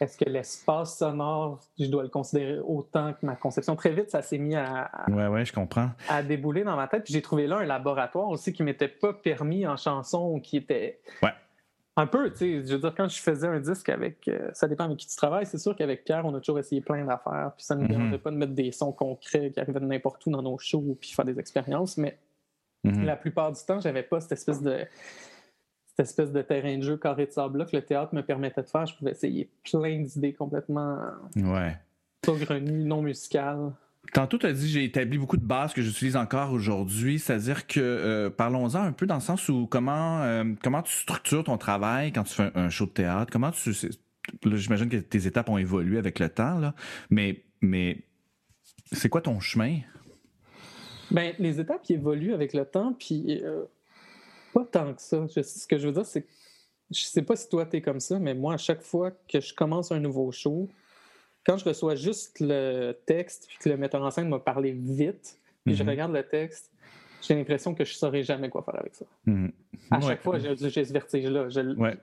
est-ce 0.00 0.18
que 0.18 0.28
l'espace 0.28 0.98
sonore, 0.98 1.60
je 1.78 1.86
dois 1.86 2.02
le 2.02 2.08
considérer 2.08 2.58
autant 2.58 3.12
que 3.12 3.24
ma 3.24 3.36
conception? 3.36 3.76
Très 3.76 3.90
vite, 3.92 4.10
ça 4.10 4.22
s'est 4.22 4.38
mis 4.38 4.56
à, 4.56 4.90
ouais, 5.08 5.28
ouais, 5.28 5.44
je 5.44 5.52
comprends. 5.52 5.90
à 6.08 6.22
débouler 6.22 6.64
dans 6.64 6.76
ma 6.76 6.88
tête. 6.88 7.04
Puis 7.04 7.14
j'ai 7.14 7.22
trouvé 7.22 7.46
là 7.46 7.58
un 7.58 7.64
laboratoire 7.64 8.28
aussi 8.28 8.52
qui 8.52 8.62
m'était 8.62 8.88
pas 8.88 9.12
permis 9.12 9.66
en 9.66 9.76
chanson, 9.76 10.40
qui 10.40 10.56
était 10.56 11.00
ouais. 11.22 11.30
un 11.96 12.06
peu, 12.06 12.30
tu 12.30 12.38
sais, 12.38 12.66
je 12.66 12.72
veux 12.72 12.80
dire, 12.80 12.94
quand 12.96 13.08
je 13.08 13.20
faisais 13.20 13.46
un 13.46 13.60
disque 13.60 13.88
avec, 13.88 14.26
euh, 14.26 14.50
ça 14.52 14.66
dépend 14.66 14.84
avec 14.84 14.98
qui 14.98 15.06
tu 15.06 15.16
travailles, 15.16 15.46
c'est 15.46 15.58
sûr 15.58 15.76
qu'avec 15.76 16.04
Pierre, 16.04 16.26
on 16.26 16.34
a 16.34 16.40
toujours 16.40 16.58
essayé 16.58 16.80
plein 16.80 17.04
d'affaires, 17.04 17.52
puis 17.56 17.64
ça 17.64 17.76
ne 17.76 17.80
nous 17.80 17.86
mm-hmm. 17.86 17.90
dérangeait 17.90 18.18
pas 18.18 18.30
de 18.32 18.36
mettre 18.36 18.52
des 18.52 18.72
sons 18.72 18.92
concrets 18.92 19.52
qui 19.52 19.60
arrivaient 19.60 19.80
de 19.80 19.86
n'importe 19.86 20.26
où 20.26 20.30
dans 20.30 20.42
nos 20.42 20.58
shows, 20.58 20.96
puis 21.00 21.12
faire 21.12 21.24
des 21.24 21.38
expériences, 21.38 21.96
mais 21.98 22.18
mm-hmm. 22.84 23.04
la 23.04 23.16
plupart 23.16 23.52
du 23.52 23.60
temps, 23.64 23.78
j'avais 23.78 24.02
pas 24.02 24.20
cette 24.20 24.32
espèce 24.32 24.60
de 24.60 24.86
cette 25.96 26.06
espèce 26.06 26.32
de 26.32 26.42
terrain 26.42 26.76
de 26.76 26.82
jeu 26.82 26.96
carré 26.96 27.26
de 27.26 27.30
sable-là 27.30 27.66
que 27.66 27.76
le 27.76 27.82
théâtre 27.82 28.14
me 28.14 28.22
permettait 28.22 28.62
de 28.62 28.68
faire. 28.68 28.86
Je 28.86 28.96
pouvais 28.96 29.12
essayer 29.12 29.48
plein 29.62 30.00
d'idées 30.00 30.32
complètement 30.32 30.98
ouais. 31.36 31.76
saugrenues, 32.24 32.84
non 32.84 33.02
musicales. 33.02 33.72
Tantôt, 34.12 34.38
tu 34.38 34.46
as 34.46 34.52
dit 34.52 34.68
j'ai 34.68 34.84
établi 34.84 35.18
beaucoup 35.18 35.36
de 35.36 35.44
bases 35.44 35.72
que 35.72 35.82
j'utilise 35.82 36.16
encore 36.16 36.52
aujourd'hui, 36.52 37.18
c'est-à-dire 37.18 37.66
que 37.66 37.80
euh, 37.80 38.28
parlons-en 38.28 38.82
un 38.82 38.92
peu 38.92 39.06
dans 39.06 39.14
le 39.14 39.20
sens 39.20 39.48
où 39.48 39.66
comment 39.66 40.22
euh, 40.22 40.44
comment 40.62 40.82
tu 40.82 40.92
structures 40.92 41.44
ton 41.44 41.56
travail 41.56 42.12
quand 42.12 42.24
tu 42.24 42.34
fais 42.34 42.50
un, 42.54 42.68
show 42.68 42.86
de 42.86 42.90
théâtre, 42.90 43.32
comment 43.32 43.50
tu 43.50 43.72
j'imagine 44.44 44.88
que 44.88 44.96
tes 44.96 45.26
étapes 45.26 45.48
ont 45.48 45.58
évolué 45.58 45.98
avec 45.98 46.18
le 46.18 46.28
temps 46.28 46.58
là, 46.58 46.74
mais 47.08 47.44
mais 47.60 48.02
c'est 48.92 49.08
quoi 49.08 49.22
ton 49.22 49.40
chemin? 49.40 49.78
Ben 51.10 51.34
les 51.38 51.60
étapes 51.60 51.88
évoluent 51.88 52.34
avec 52.34 52.52
le 52.52 52.64
temps, 52.66 52.94
puis 52.98 53.40
euh, 53.42 53.64
pas 54.54 54.64
tant 54.64 54.94
que 54.94 55.02
ça. 55.02 55.26
ce 55.28 55.66
que 55.66 55.78
je 55.78 55.86
veux 55.86 55.92
dire, 55.92 56.06
c'est 56.06 56.22
que 56.22 56.28
je 56.90 57.02
sais 57.04 57.22
pas 57.22 57.36
si 57.36 57.48
toi, 57.48 57.66
tu 57.66 57.76
es 57.76 57.82
comme 57.82 58.00
ça, 58.00 58.18
mais 58.18 58.34
moi, 58.34 58.54
à 58.54 58.56
chaque 58.56 58.82
fois 58.82 59.10
que 59.10 59.40
je 59.40 59.52
commence 59.52 59.90
un 59.90 60.00
nouveau 60.00 60.30
show, 60.32 60.68
quand 61.44 61.56
je 61.56 61.64
reçois 61.64 61.94
juste 61.94 62.40
le 62.40 62.92
texte, 63.06 63.46
puis 63.48 63.58
que 63.58 63.68
le 63.68 63.76
metteur 63.76 64.02
en 64.02 64.10
scène 64.10 64.28
m'a 64.28 64.38
parlé 64.38 64.72
vite, 64.72 65.38
puis 65.64 65.74
je 65.74 65.82
mhm. 65.82 65.88
regarde 65.90 66.12
le 66.12 66.22
texte, 66.22 66.70
j'ai 67.20 67.34
l'impression 67.34 67.74
que 67.74 67.84
je 67.84 67.92
ne 67.92 67.96
saurais 67.96 68.22
jamais 68.22 68.48
quoi 68.50 68.62
faire 68.62 68.78
avec 68.78 68.94
ça. 68.94 69.06
Mhm. 69.26 69.50
À 69.90 70.00
chaque 70.00 70.22
fois, 70.22 70.38
j'ai 70.38 70.84
ce 70.84 70.92
vertige-là. 70.92 71.48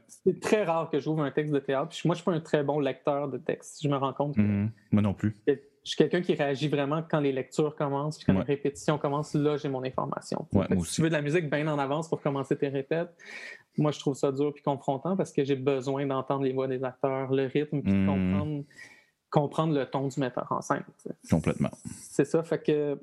C'est 0.08 0.40
très 0.40 0.64
rare 0.64 0.90
que 0.90 1.00
j'ouvre 1.00 1.22
un 1.24 1.32
texte 1.32 1.54
de 1.54 1.60
théâtre. 1.60 1.90
Puis 1.90 2.02
moi, 2.06 2.16
je 2.16 2.20
ne 2.20 2.22
suis 2.22 2.26
pas 2.26 2.34
un 2.34 2.40
très 2.40 2.64
bon 2.64 2.80
lecteur 2.80 3.28
de 3.28 3.38
texte. 3.38 3.80
Je 3.84 3.88
me 3.88 3.96
rends 3.98 4.14
compte. 4.14 4.38
Mhm. 4.38 4.72
Moi 4.92 5.02
non 5.02 5.14
plus 5.14 5.36
je 5.84 5.90
suis 5.90 5.98
quelqu'un 5.98 6.22
qui 6.22 6.36
réagit 6.36 6.68
vraiment 6.68 7.02
quand 7.02 7.20
les 7.20 7.32
lectures 7.32 7.76
commencent, 7.76 8.18
puis 8.18 8.26
quand 8.28 8.34
les 8.34 8.46
répétitions 8.46 9.00
commencent, 9.00 9.34
là, 9.34 9.58
j'ai 9.58 9.68
mon 9.68 9.84
information. 9.84 10.48
si 10.84 10.96
tu 10.96 11.02
veux 11.02 11.10
de 11.10 11.14
la 11.14 11.22
musique 11.22 11.50
bien 11.50 11.68
en 11.68 11.80
avance 11.80 12.08
pour 12.08 12.22
commencer 12.22 12.56
tes 12.56 12.68
répètes, 12.68 13.10
moi, 13.78 13.92
je 13.92 14.00
trouve 14.00 14.16
ça 14.16 14.32
dur 14.32 14.54
puis 14.54 14.62
confrontant 14.62 15.16
parce 15.16 15.32
que 15.32 15.44
j'ai 15.44 15.56
besoin 15.56 16.06
d'entendre 16.06 16.44
les 16.44 16.54
voix 16.54 16.68
des 16.68 16.84
acteurs, 16.84 17.32
le 17.32 17.48
rythme, 17.48 17.82
puis 17.82 17.94
hmm. 17.94 18.64
comprendre, 19.32 19.74
le 19.74 19.86
ton 19.86 20.08
du 20.08 20.20
metteur 20.20 20.48
en 20.52 20.62
scène. 20.62 20.84
Complètement. 21.30 21.72
C'est 22.02 22.26
ça, 22.26 22.44
fait 22.44 22.62
que... 22.62 23.00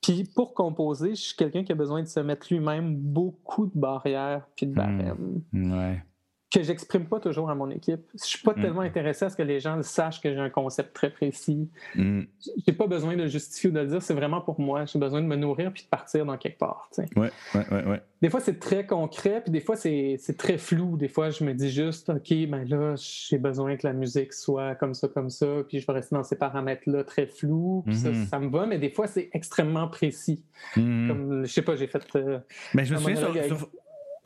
Puis 0.00 0.24
pour 0.34 0.54
composer, 0.54 1.10
je 1.10 1.20
suis 1.20 1.36
quelqu'un 1.36 1.64
qui 1.64 1.72
a 1.72 1.74
besoin 1.74 2.02
de 2.02 2.08
se 2.08 2.20
mettre 2.20 2.46
lui-même 2.50 2.94
beaucoup 2.94 3.66
de 3.66 3.78
barrières 3.78 4.46
puis 4.54 4.66
de 4.66 4.72
Hmm. 4.72 4.76
barèmes 4.76 5.42
Ouais. 5.52 6.02
Que 6.54 6.62
j'exprime 6.62 7.04
pas 7.06 7.20
toujours 7.20 7.50
à 7.50 7.54
mon 7.54 7.70
équipe. 7.70 8.00
Je 8.14 8.24
suis 8.24 8.38
pas 8.42 8.52
Mm. 8.56 8.60
tellement 8.62 8.80
intéressé 8.82 9.24
à 9.24 9.30
ce 9.30 9.36
que 9.36 9.42
les 9.42 9.60
gens 9.60 9.82
sachent 9.82 10.20
que 10.20 10.32
j'ai 10.32 10.38
un 10.40 10.50
concept 10.50 10.94
très 10.94 11.10
précis. 11.10 11.68
Mm. 11.96 12.22
J'ai 12.66 12.72
pas 12.72 12.86
besoin 12.86 13.16
de 13.16 13.22
le 13.22 13.28
justifier 13.28 13.70
ou 13.70 13.72
de 13.72 13.80
le 13.80 13.86
dire, 13.86 14.02
c'est 14.02 14.14
vraiment 14.14 14.40
pour 14.40 14.60
moi. 14.60 14.84
J'ai 14.86 14.98
besoin 14.98 15.20
de 15.20 15.26
me 15.26 15.36
nourrir 15.36 15.72
puis 15.72 15.82
de 15.84 15.88
partir 15.88 16.24
dans 16.26 16.36
quelque 16.38 16.58
part. 16.58 16.88
tu 16.94 17.02
sais. 17.02 17.08
Ouais, 17.18 17.30
ouais, 17.54 17.66
ouais, 17.70 17.84
ouais. 17.84 18.02
Des 18.22 18.30
fois, 18.30 18.40
c'est 18.40 18.58
très 18.58 18.86
concret, 18.86 19.42
puis 19.42 19.50
des 19.50 19.60
fois, 19.60 19.76
c'est 19.76 20.16
très 20.38 20.56
flou. 20.56 20.96
Des 20.96 21.08
fois, 21.08 21.28
je 21.30 21.44
me 21.44 21.52
dis 21.52 21.70
juste, 21.70 22.08
OK, 22.08 22.32
ben 22.48 22.64
là, 22.68 22.94
j'ai 22.96 23.36
besoin 23.38 23.76
que 23.76 23.86
la 23.86 23.92
musique 23.92 24.32
soit 24.32 24.74
comme 24.76 24.94
ça, 24.94 25.08
comme 25.08 25.28
ça, 25.30 25.46
puis 25.68 25.80
je 25.80 25.86
vais 25.86 25.92
rester 25.92 26.14
dans 26.16 26.22
ces 26.24 26.36
paramètres-là 26.36 27.04
très 27.04 27.26
flous, 27.26 27.82
puis 27.84 27.94
ça, 27.96 28.08
Mhm. 28.10 28.26
ça 28.26 28.38
me 28.40 28.48
va, 28.48 28.64
mais 28.64 28.78
des 28.78 28.88
fois, 28.90 29.06
c'est 29.06 29.28
extrêmement 29.34 29.88
précis. 29.88 30.42
Mm. 30.76 31.08
Comme, 31.08 31.44
je 31.44 31.52
sais 31.52 31.62
pas, 31.62 31.76
j'ai 31.76 31.86
fait. 31.86 32.02
euh, 32.16 32.38
Ben, 32.72 32.84
je 32.84 32.94
me 32.94 32.98
souviens 32.98 33.16
sur. 33.16 33.28
avec- 33.28 33.44
sur- 33.44 33.68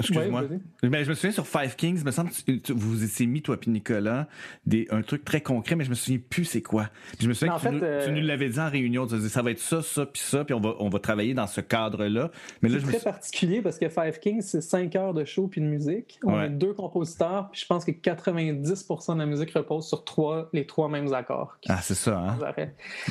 Excuse-moi. 0.01 0.43
ouais. 0.43 0.89
Ben, 0.89 1.03
je 1.05 1.09
me 1.09 1.15
souviens 1.15 1.33
sur 1.33 1.47
Five 1.47 1.75
Kings, 1.75 2.05
me 2.05 2.11
semble 2.13 2.31
que 2.31 2.53
tu- 2.53 2.73
vous 2.73 2.91
vous 2.91 3.05
étiez 3.05 3.27
mis, 3.27 3.43
toi 3.43 3.57
puis 3.59 3.71
Nicolas, 3.71 4.29
des, 4.65 4.87
un 4.91 5.03
truc 5.03 5.25
très 5.25 5.41
concret, 5.41 5.75
mais 5.75 5.83
je 5.85 5.91
me 5.91 5.97
souviens 5.97 6.21
plus 6.31 6.45
c'est 6.45 6.63
quoi. 6.63 6.89
Puis 7.17 7.25
je 7.25 7.29
me 7.29 7.35
souviens 7.35 7.55
Mais 7.55 7.69
en 7.69 7.71
que 7.73 7.75
tu, 7.77 7.81
fait, 7.81 7.87
nous, 7.87 7.93
euh, 7.93 8.07
tu 8.07 8.13
nous 8.13 8.27
l'avais 8.27 8.49
dit 8.49 8.61
en 8.61 8.71
réunion, 8.71 9.07
tu 9.09 9.17
disais 9.17 9.29
ça 9.29 9.43
va 9.43 9.51
être 9.51 9.59
ça, 9.59 9.83
ça, 9.83 10.07
puis 10.07 10.23
ça, 10.23 10.45
puis 10.45 10.55
on 10.55 10.61
va, 10.61 10.75
on 10.79 10.89
va 10.89 11.01
travailler 11.01 11.35
dans 11.35 11.49
ce 11.49 11.61
cadre-là. 11.61 12.31
Mais 12.63 12.69
là, 12.69 12.77
C'est 12.79 12.87
je 12.87 12.91
très 12.93 13.01
particulier 13.11 13.61
parce 13.61 13.77
que 13.79 13.89
Five 13.89 14.21
Kings, 14.21 14.43
c'est 14.43 14.61
5 14.61 14.95
heures 14.95 15.15
de 15.15 15.25
show 15.25 15.49
puis 15.49 15.61
de 15.61 15.67
musique. 15.67 16.21
On 16.23 16.35
Ouais. 16.39 16.47
est 16.47 16.51
deux 16.51 16.75
compositeurs, 16.75 17.51
puis 17.51 17.61
je 17.61 17.67
pense 17.67 17.85
que 17.85 17.91
90 17.91 18.87
de 19.15 19.19
la 19.19 19.27
musique 19.27 19.51
repose 19.53 19.89
sur 19.89 20.05
trois, 20.05 20.49
les 20.53 20.65
trois 20.67 20.89
mêmes 20.89 21.13
accords. 21.13 21.59
Ah, 21.69 21.81
c'est 21.83 21.95
ça, 21.95 22.19
hein? 22.19 22.39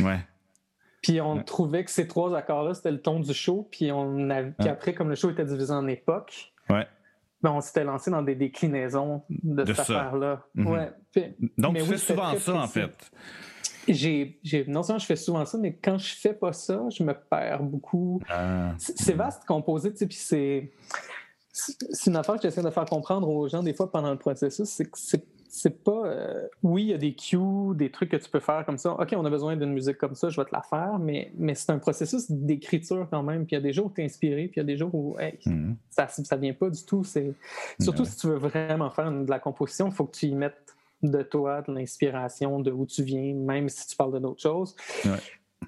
Ouais. 0.03 0.19
Puis 1.01 1.19
on 1.21 1.35
Ouais. 1.35 1.43
trouvait 1.43 1.83
que 1.83 1.91
ces 1.91 2.07
trois 2.07 2.35
accords-là, 2.35 2.73
c'était 2.73 2.91
le 2.91 3.01
ton 3.01 3.19
du 3.19 3.33
show. 3.33 3.67
Puis, 3.71 3.91
on 3.91 4.29
a... 4.29 4.43
puis 4.43 4.67
après, 4.69 4.93
comme 4.93 5.09
le 5.09 5.15
show 5.15 5.29
était 5.29 5.45
divisé 5.45 5.71
en 5.71 5.87
époques, 5.87 6.53
Ouais. 6.69 6.87
ben, 7.41 7.51
on 7.51 7.61
s'était 7.61 7.83
lancé 7.83 8.09
dans 8.11 8.21
des 8.21 8.35
déclinaisons 8.35 9.23
de, 9.29 9.63
De 9.63 9.73
cette 9.73 9.79
affaire-là. 9.81 10.45
Mhm. 10.55 10.67
Ouais. 10.67 10.91
Donc, 11.57 11.73
Mais 11.73 11.79
tu 11.81 11.85
oui, 11.89 11.91
fais 11.97 12.13
souvent 12.13 12.35
ça, 12.37 12.53
en 12.55 12.67
fait. 12.67 13.11
j'ai, 13.87 14.39
j'ai- 14.43 14.65
non 14.67 14.83
seulement 14.83 14.99
je 14.99 15.05
fais 15.05 15.15
souvent 15.15 15.45
ça, 15.45 15.57
mais 15.57 15.75
quand 15.75 15.97
je 15.97 16.15
fais 16.15 16.33
pas 16.33 16.53
ça, 16.53 16.81
je 16.89 17.03
me 17.03 17.13
perds 17.13 17.63
beaucoup. 17.63 18.21
Ah. 18.29 18.73
C'est 18.77 18.97
c'est 18.97 19.13
vaste 19.13 19.45
composé, 19.45 19.91
tu 19.91 19.97
sais, 19.99 20.07
puis 20.07 20.17
c'est. 20.17 20.71
c'est- 21.51 21.77
C'est 21.91 22.09
une 22.11 22.17
affaire 22.17 22.35
que 22.35 22.41
j'essaie 22.43 22.61
de 22.61 22.69
faire 22.69 22.85
comprendre 22.85 23.27
aux 23.29 23.47
gens 23.47 23.63
des 23.63 23.73
fois 23.73 23.91
pendant 23.91 24.11
le 24.11 24.17
processus, 24.17 24.67
c'est 24.69 24.85
que 24.85 24.97
c'est 24.97 25.25
c'est 25.49 25.83
pas. 25.83 26.05
euh, 26.05 26.47
oui, 26.63 26.83
il 26.83 26.89
y 26.89 26.93
a 26.93 26.97
des 26.97 27.13
cues, 27.13 27.75
des 27.75 27.89
trucs 27.91 28.09
que 28.11 28.17
tu 28.17 28.29
peux 28.29 28.39
faire 28.39 28.65
comme 28.65 28.77
ça. 28.77 28.93
OK, 28.93 29.13
on 29.15 29.25
a 29.25 29.29
besoin 29.29 29.55
d'une 29.55 29.73
musique 29.73 29.97
comme 29.97 30.15
ça, 30.15 30.29
je 30.29 30.39
vais 30.39 30.45
te 30.45 30.53
la 30.53 30.61
faire, 30.61 30.99
mais, 30.99 31.31
mais 31.37 31.55
c'est 31.55 31.71
un 31.71 31.79
processus 31.79 32.29
d'écriture 32.29 33.07
quand 33.09 33.23
même. 33.23 33.45
Puis 33.45 33.55
il 33.55 33.59
y 33.59 33.61
a 33.61 33.61
des 33.61 33.73
jours 33.73 33.87
où 33.87 33.91
tu 33.93 34.01
es 34.01 34.05
inspiré, 34.05 34.43
puis 34.47 34.53
il 34.55 34.59
y 34.59 34.61
a 34.61 34.65
des 34.65 34.77
jours 34.77 34.93
où 34.93 35.17
hey, 35.19 35.37
Mhm. 35.45 35.75
ça 35.89 36.07
ça 36.07 36.35
vient 36.35 36.53
pas 36.53 36.69
du 36.69 36.83
tout. 36.83 37.03
C'est 37.03 37.33
Surtout 37.79 38.03
Ouais. 38.03 38.09
si 38.09 38.17
tu 38.17 38.27
veux 38.27 38.35
vraiment 38.37 38.89
faire 38.91 39.11
de 39.11 39.29
la 39.29 39.39
composition, 39.39 39.87
il 39.87 39.93
faut 39.93 40.05
que 40.05 40.17
tu 40.17 40.27
y 40.27 40.35
mettes 40.35 40.75
de 41.03 41.21
toi, 41.21 41.61
de 41.61 41.71
l'inspiration, 41.73 42.59
de 42.59 42.71
où 42.71 42.85
tu 42.85 43.03
viens, 43.03 43.33
même 43.35 43.69
si 43.69 43.87
tu 43.87 43.95
parles 43.95 44.13
de 44.13 44.19
d'autres 44.19 44.41
choses. 44.41 44.75
Ouais. 45.05 45.11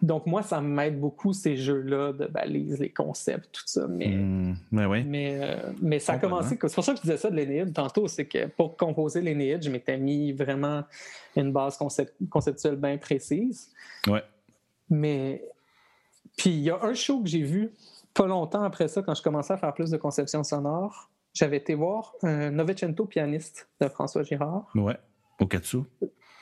Donc, 0.01 0.25
moi, 0.27 0.43
ça 0.43 0.61
m'aide 0.61 0.99
beaucoup 0.99 1.33
ces 1.33 1.57
jeux-là 1.57 2.13
de 2.13 2.25
balises, 2.27 2.79
les 2.79 2.91
concepts, 2.91 3.51
tout 3.51 3.63
ça. 3.65 3.87
Mais, 3.87 4.07
Mm. 4.07 4.55
Ben 4.71 4.87
oui. 4.87 5.03
mais, 5.03 5.39
euh, 5.41 5.71
mais 5.81 5.99
ça 5.99 6.13
a 6.13 6.17
commencé. 6.19 6.57
C'est 6.61 6.73
pour 6.75 6.83
ça 6.83 6.91
que 6.93 6.97
je 6.97 7.01
disais 7.01 7.17
ça 7.17 7.29
de 7.29 7.35
l'Énéide 7.35 7.73
tantôt, 7.73 8.07
c'est 8.07 8.25
que 8.25 8.45
pour 8.47 8.77
composer 8.77 9.19
l'Énéide, 9.21 9.63
je 9.63 9.69
m'étais 9.69 9.97
mis 9.97 10.31
vraiment 10.31 10.83
une 11.35 11.51
base 11.51 11.75
concept- 11.77 12.15
conceptuelle 12.29 12.75
bien 12.77 12.97
précise. 12.97 13.71
Ouais. 14.07 14.23
Mais. 14.89 15.43
Puis 16.37 16.51
il 16.51 16.59
y 16.61 16.69
a 16.69 16.79
un 16.83 16.93
show 16.93 17.21
que 17.21 17.27
j'ai 17.27 17.41
vu 17.43 17.71
pas 18.13 18.25
longtemps 18.27 18.63
après 18.63 18.87
ça, 18.87 19.01
quand 19.01 19.15
je 19.15 19.21
commençais 19.21 19.53
à 19.53 19.57
faire 19.57 19.73
plus 19.73 19.89
de 19.89 19.97
conception 19.97 20.43
sonore. 20.43 21.09
J'avais 21.33 21.57
été 21.57 21.73
voir 21.75 22.13
un 22.23 22.51
Novecento 22.51 23.05
pianiste 23.05 23.67
de 23.81 23.87
François 23.89 24.23
Girard. 24.23 24.69
Ouais. 24.75 24.97
Au 25.39 25.45
Katsu. 25.45 25.79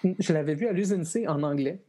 Je 0.04 0.32
l'avais 0.34 0.54
vu 0.56 0.68
à 0.68 0.72
l'usine 0.72 1.04
C 1.04 1.28
en 1.28 1.42
anglais. 1.44 1.82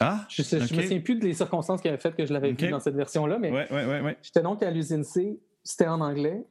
Ah? 0.00 0.24
Je 0.28 0.42
ne 0.56 0.62
Ok. 0.64 0.70
me 0.72 0.82
souviens 0.82 1.00
plus 1.00 1.16
des 1.16 1.34
circonstances 1.34 1.80
qui 1.80 1.88
avaient 1.88 1.98
fait 1.98 2.14
que 2.14 2.24
je 2.26 2.32
l'avais 2.32 2.52
Ok. 2.52 2.60
vu 2.60 2.68
dans 2.70 2.80
cette 2.80 2.94
version-là, 2.96 3.38
mais 3.38 3.50
Ouais, 3.50 3.66
ouais, 3.70 3.84
ouais, 3.86 4.00
ouais. 4.00 4.16
j'étais 4.22 4.42
donc 4.42 4.62
à 4.62 4.70
l'usine 4.70 5.04
C, 5.04 5.38
c'était 5.64 5.86
en 5.86 6.00
anglais. 6.00 6.42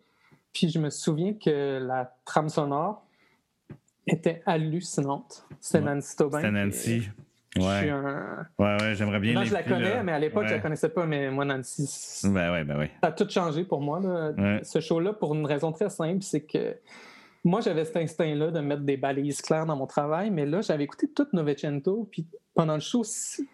Puis 0.54 0.70
je 0.70 0.80
me 0.80 0.90
souviens 0.90 1.34
que 1.34 1.80
la 1.82 2.14
trame 2.26 2.50
sonore 2.50 3.06
était 4.08 4.42
hallucinante. 4.46 5.46
C'était 5.60 5.80
Ouais. 5.86 5.94
Nancy 5.96 6.16
Tobin. 6.18 6.38
C'était 6.40 6.52
Nancy. 6.52 7.02
Je 7.56 7.62
suis 7.62 7.68
Ouais. 7.70 7.90
un... 7.90 8.48
Ouais, 8.60 8.78
ouais, 8.82 8.96
j'aimerais 8.96 9.20
bien 9.20 9.34
Non, 9.34 9.44
je 9.44 9.54
la 9.54 9.64
connais, 9.64 9.96
là. 9.96 10.04
mais 10.04 10.14
à 10.14 10.20
l'époque, 10.20 10.44
je 10.44 10.50
Ouais. 10.52 10.56
la 10.56 10.62
connaissais 10.62 10.88
pas. 10.90 11.06
Mais 11.06 11.30
moi, 11.30 11.44
Nancy, 11.46 11.86
ça 11.88 12.30
Ben 12.30 12.52
ouais, 12.52 12.64
ben 12.64 12.78
ouais. 12.78 12.92
a 13.02 13.12
tout 13.12 13.28
changé 13.30 13.64
pour 13.66 13.82
moi. 13.82 14.00
là. 14.00 14.32
Ouais. 14.38 14.60
Ce 14.64 14.80
show-là, 14.80 15.14
pour 15.14 15.34
une 15.36 15.46
raison 15.46 15.72
très 15.74 15.90
simple, 15.90 16.22
c'est 16.24 16.42
que 16.42 16.76
moi, 17.44 17.62
j'avais 17.62 17.86
cet 17.86 17.98
instinct-là 17.98 18.52
de 18.52 18.60
mettre 18.60 18.84
des 18.84 18.98
balises 18.98 19.42
claires 19.42 19.66
dans 19.66 19.76
mon 19.76 19.88
travail, 19.88 20.30
mais 20.30 20.46
là, 20.46 20.62
j'avais 20.62 20.84
écouté 20.84 21.08
toute 21.12 21.34
Novecento, 21.34 22.08
puis 22.12 22.28
pendant 22.54 22.76
le 22.76 22.80
show, 22.82 23.02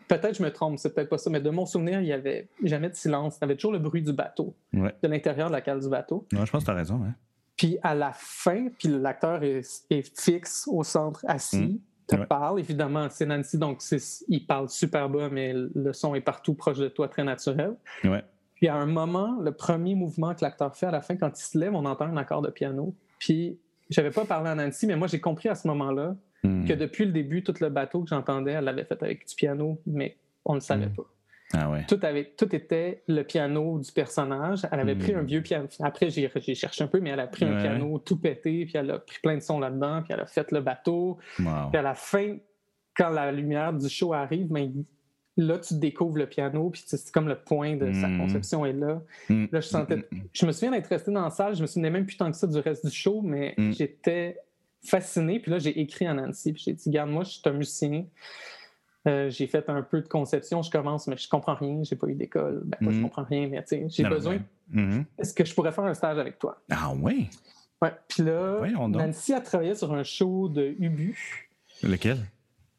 peut-être 0.07 0.35
je 0.37 0.43
me 0.43 0.51
trompe, 0.51 0.77
c'est 0.79 0.93
peut-être 0.93 1.09
pas 1.09 1.17
ça, 1.17 1.29
mais 1.29 1.39
de 1.39 1.49
mon 1.49 1.65
souvenir, 1.65 2.01
il 2.01 2.05
n'y 2.05 2.11
avait 2.11 2.49
jamais 2.63 2.89
de 2.89 2.95
silence. 2.95 3.37
Il 3.37 3.41
y 3.41 3.45
avait 3.45 3.55
toujours 3.55 3.71
le 3.73 3.79
bruit 3.79 4.01
du 4.01 4.11
bateau, 4.13 4.55
Ouais. 4.73 4.93
de 5.01 5.07
l'intérieur 5.07 5.47
de 5.47 5.53
la 5.53 5.61
cale 5.61 5.79
du 5.79 5.87
bateau. 5.89 6.25
Je 6.31 6.37
pense 6.37 6.49
que 6.49 6.65
t'as 6.65 6.73
raison, 6.73 7.01
hein. 7.05 7.13
Puis 7.55 7.77
à 7.81 7.95
la 7.95 8.11
fin, 8.13 8.67
puis 8.77 8.87
l'acteur 8.89 9.41
est, 9.43 9.61
est 9.89 10.19
fixe 10.19 10.67
au 10.67 10.83
centre 10.83 11.23
assis, 11.27 11.81
te 12.07 12.15
Ouais. 12.15 12.25
parle, 12.25 12.59
évidemment, 12.59 13.07
c'est 13.09 13.25
Nancy, 13.25 13.57
donc 13.57 13.81
il 14.27 14.45
parle 14.45 14.69
super 14.69 15.09
bas, 15.09 15.29
mais 15.29 15.53
le 15.53 15.91
son 15.93 16.13
est 16.15 16.21
partout 16.21 16.53
proche 16.53 16.77
de 16.77 16.87
toi, 16.87 17.07
très 17.07 17.23
naturel. 17.23 17.75
Ouais. 18.03 18.23
Puis 18.55 18.67
à 18.67 18.75
un 18.75 18.85
moment, 18.85 19.37
le 19.41 19.51
premier 19.51 19.93
mouvement 19.95 20.33
que 20.33 20.43
l'acteur 20.43 20.75
fait 20.75 20.85
à 20.87 20.91
la 20.91 21.01
fin, 21.01 21.15
quand 21.15 21.37
il 21.39 21.43
se 21.43 21.57
lève, 21.57 21.73
on 21.75 21.85
entend 21.85 22.05
un 22.05 22.17
accord 22.17 22.41
de 22.41 22.49
piano. 22.49 22.95
Puis 23.19 23.59
j'avais 23.89 24.11
pas 24.11 24.25
parlé 24.25 24.49
à 24.49 24.55
Nancy, 24.55 24.87
mais 24.87 24.95
moi 24.95 25.07
j'ai 25.07 25.19
compris 25.19 25.49
à 25.49 25.55
ce 25.55 25.67
moment-là 25.67 26.15
Mm. 26.43 26.65
que 26.67 26.73
depuis 26.73 27.05
le 27.05 27.11
début, 27.11 27.43
tout 27.43 27.55
le 27.61 27.69
bateau 27.69 28.01
que 28.03 28.09
j'entendais, 28.09 28.51
elle 28.51 28.65
l'avait 28.65 28.83
fait 28.85 29.01
avec 29.01 29.27
du 29.27 29.33
piano, 29.35 29.81
mais 29.87 30.17
on 30.45 30.51
ne 30.53 30.57
le 30.57 30.61
savait 30.61 30.85
Mm. 30.85 30.93
pas. 30.93 31.03
Ah 31.53 31.69
ouais. 31.71 31.85
Tout, 31.87 31.99
avait, 32.03 32.33
tout 32.37 32.53
était 32.55 33.01
le 33.07 33.23
piano 33.23 33.79
du 33.79 33.91
personnage. 33.91 34.67
Elle 34.71 34.79
avait 34.81 34.95
Mm. 34.95 34.99
pris 34.99 35.13
un 35.15 35.23
vieux 35.23 35.41
piano. 35.41 35.67
Après, 35.81 36.09
j'ai 36.11 36.29
j'ai 36.35 36.53
cherché 36.55 36.83
un 36.83 36.87
peu, 36.87 36.99
mais 36.99 37.09
elle 37.09 37.19
a 37.21 37.27
pris 37.27 37.45
un 37.45 37.57
piano 37.59 37.97
tout 37.99 38.17
pété, 38.19 38.65
puis 38.65 38.73
elle 38.75 38.91
a 38.91 38.99
pris 38.99 39.17
plein 39.23 39.35
de 39.35 39.39
sons 39.41 39.59
là-dedans, 39.59 40.03
puis 40.03 40.13
elle 40.13 40.19
a 40.19 40.25
fait 40.27 40.51
le 40.51 40.61
bateau. 40.61 41.17
Wow. 41.39 41.69
Puis 41.71 41.77
à 41.79 41.81
la 41.81 41.95
fin, 41.95 42.35
quand 42.95 43.09
la 43.09 43.31
lumière 43.31 43.73
du 43.73 43.89
show 43.89 44.13
arrive, 44.13 44.47
ben, 44.51 44.71
là, 45.37 45.59
tu 45.59 45.75
découvres 45.75 46.17
le 46.17 46.27
piano, 46.27 46.69
puis 46.69 46.83
c'est 46.85 47.11
comme 47.11 47.27
le 47.27 47.37
point 47.37 47.75
de 47.77 47.91
sa 47.93 48.07
Mm. 48.07 48.17
conception 48.17 48.65
est 48.65 48.73
là. 48.73 49.01
Mm. 49.29 49.45
Là, 49.51 49.59
je 49.61 49.67
sentais. 49.67 49.97
Mm. 49.97 50.03
Je 50.33 50.45
me 50.45 50.51
souviens 50.51 50.71
d'être 50.71 50.87
resté 50.87 51.11
dans 51.11 51.23
la 51.23 51.29
salle, 51.29 51.55
je 51.55 51.61
me 51.61 51.67
souvenais 51.67 51.89
même 51.91 52.05
plus 52.05 52.17
tant 52.17 52.29
que 52.31 52.37
ça 52.37 52.47
du 52.47 52.57
reste 52.59 52.85
du 52.85 52.91
show, 52.91 53.21
mais 53.21 53.53
j'étais 53.71 54.37
fasciné. 54.85 55.39
Puis 55.39 55.51
là, 55.51 55.59
j'ai 55.59 55.79
écrit 55.79 56.05
à 56.07 56.13
Nancy, 56.13 56.53
puis 56.53 56.63
j'ai 56.65 56.73
dit 56.73 56.89
Garde, 56.89 57.09
moi, 57.09 57.23
je 57.23 57.31
suis 57.31 57.41
un 57.45 57.51
musicien. 57.53 58.05
Euh, 59.07 59.29
j'ai 59.29 59.47
fait 59.47 59.69
un 59.69 59.81
peu 59.83 60.01
de 60.01 60.07
conception, 60.07 60.61
je 60.61 60.69
commence, 60.69 61.07
mais 61.07 61.15
je 61.15 61.29
comprends 61.29 61.55
rien, 61.55 61.81
j'ai 61.83 61.95
pas 61.95 62.07
eu 62.07 62.13
d'école. 62.15 62.63
Ben, 62.65 62.77
pas 62.87 62.91
je 62.91 63.01
comprends 63.01 63.23
rien, 63.23 63.47
mais 63.47 63.61
tu 63.63 63.69
sais, 63.69 63.85
j'ai 63.89 64.03
besoin. 64.03 64.39
Mhm. 64.69 65.05
Est-ce 65.17 65.33
que 65.33 65.45
je 65.45 65.53
pourrais 65.53 65.71
faire 65.71 65.85
un 65.85 65.93
stage 65.93 66.17
avec 66.17 66.37
toi? 66.39 66.61
Ah 66.69 66.93
ouais? 66.93 67.29
Ouais. 67.81 67.91
Puis 68.09 68.23
là. 68.23 68.59
Nancy 68.89 69.33
a 69.33 69.39
travaillé 69.39 69.75
sur 69.75 69.93
un 69.93 70.03
show 70.03 70.49
de 70.49 70.75
Ubu. 70.79 71.47
Lequel? 71.83 72.17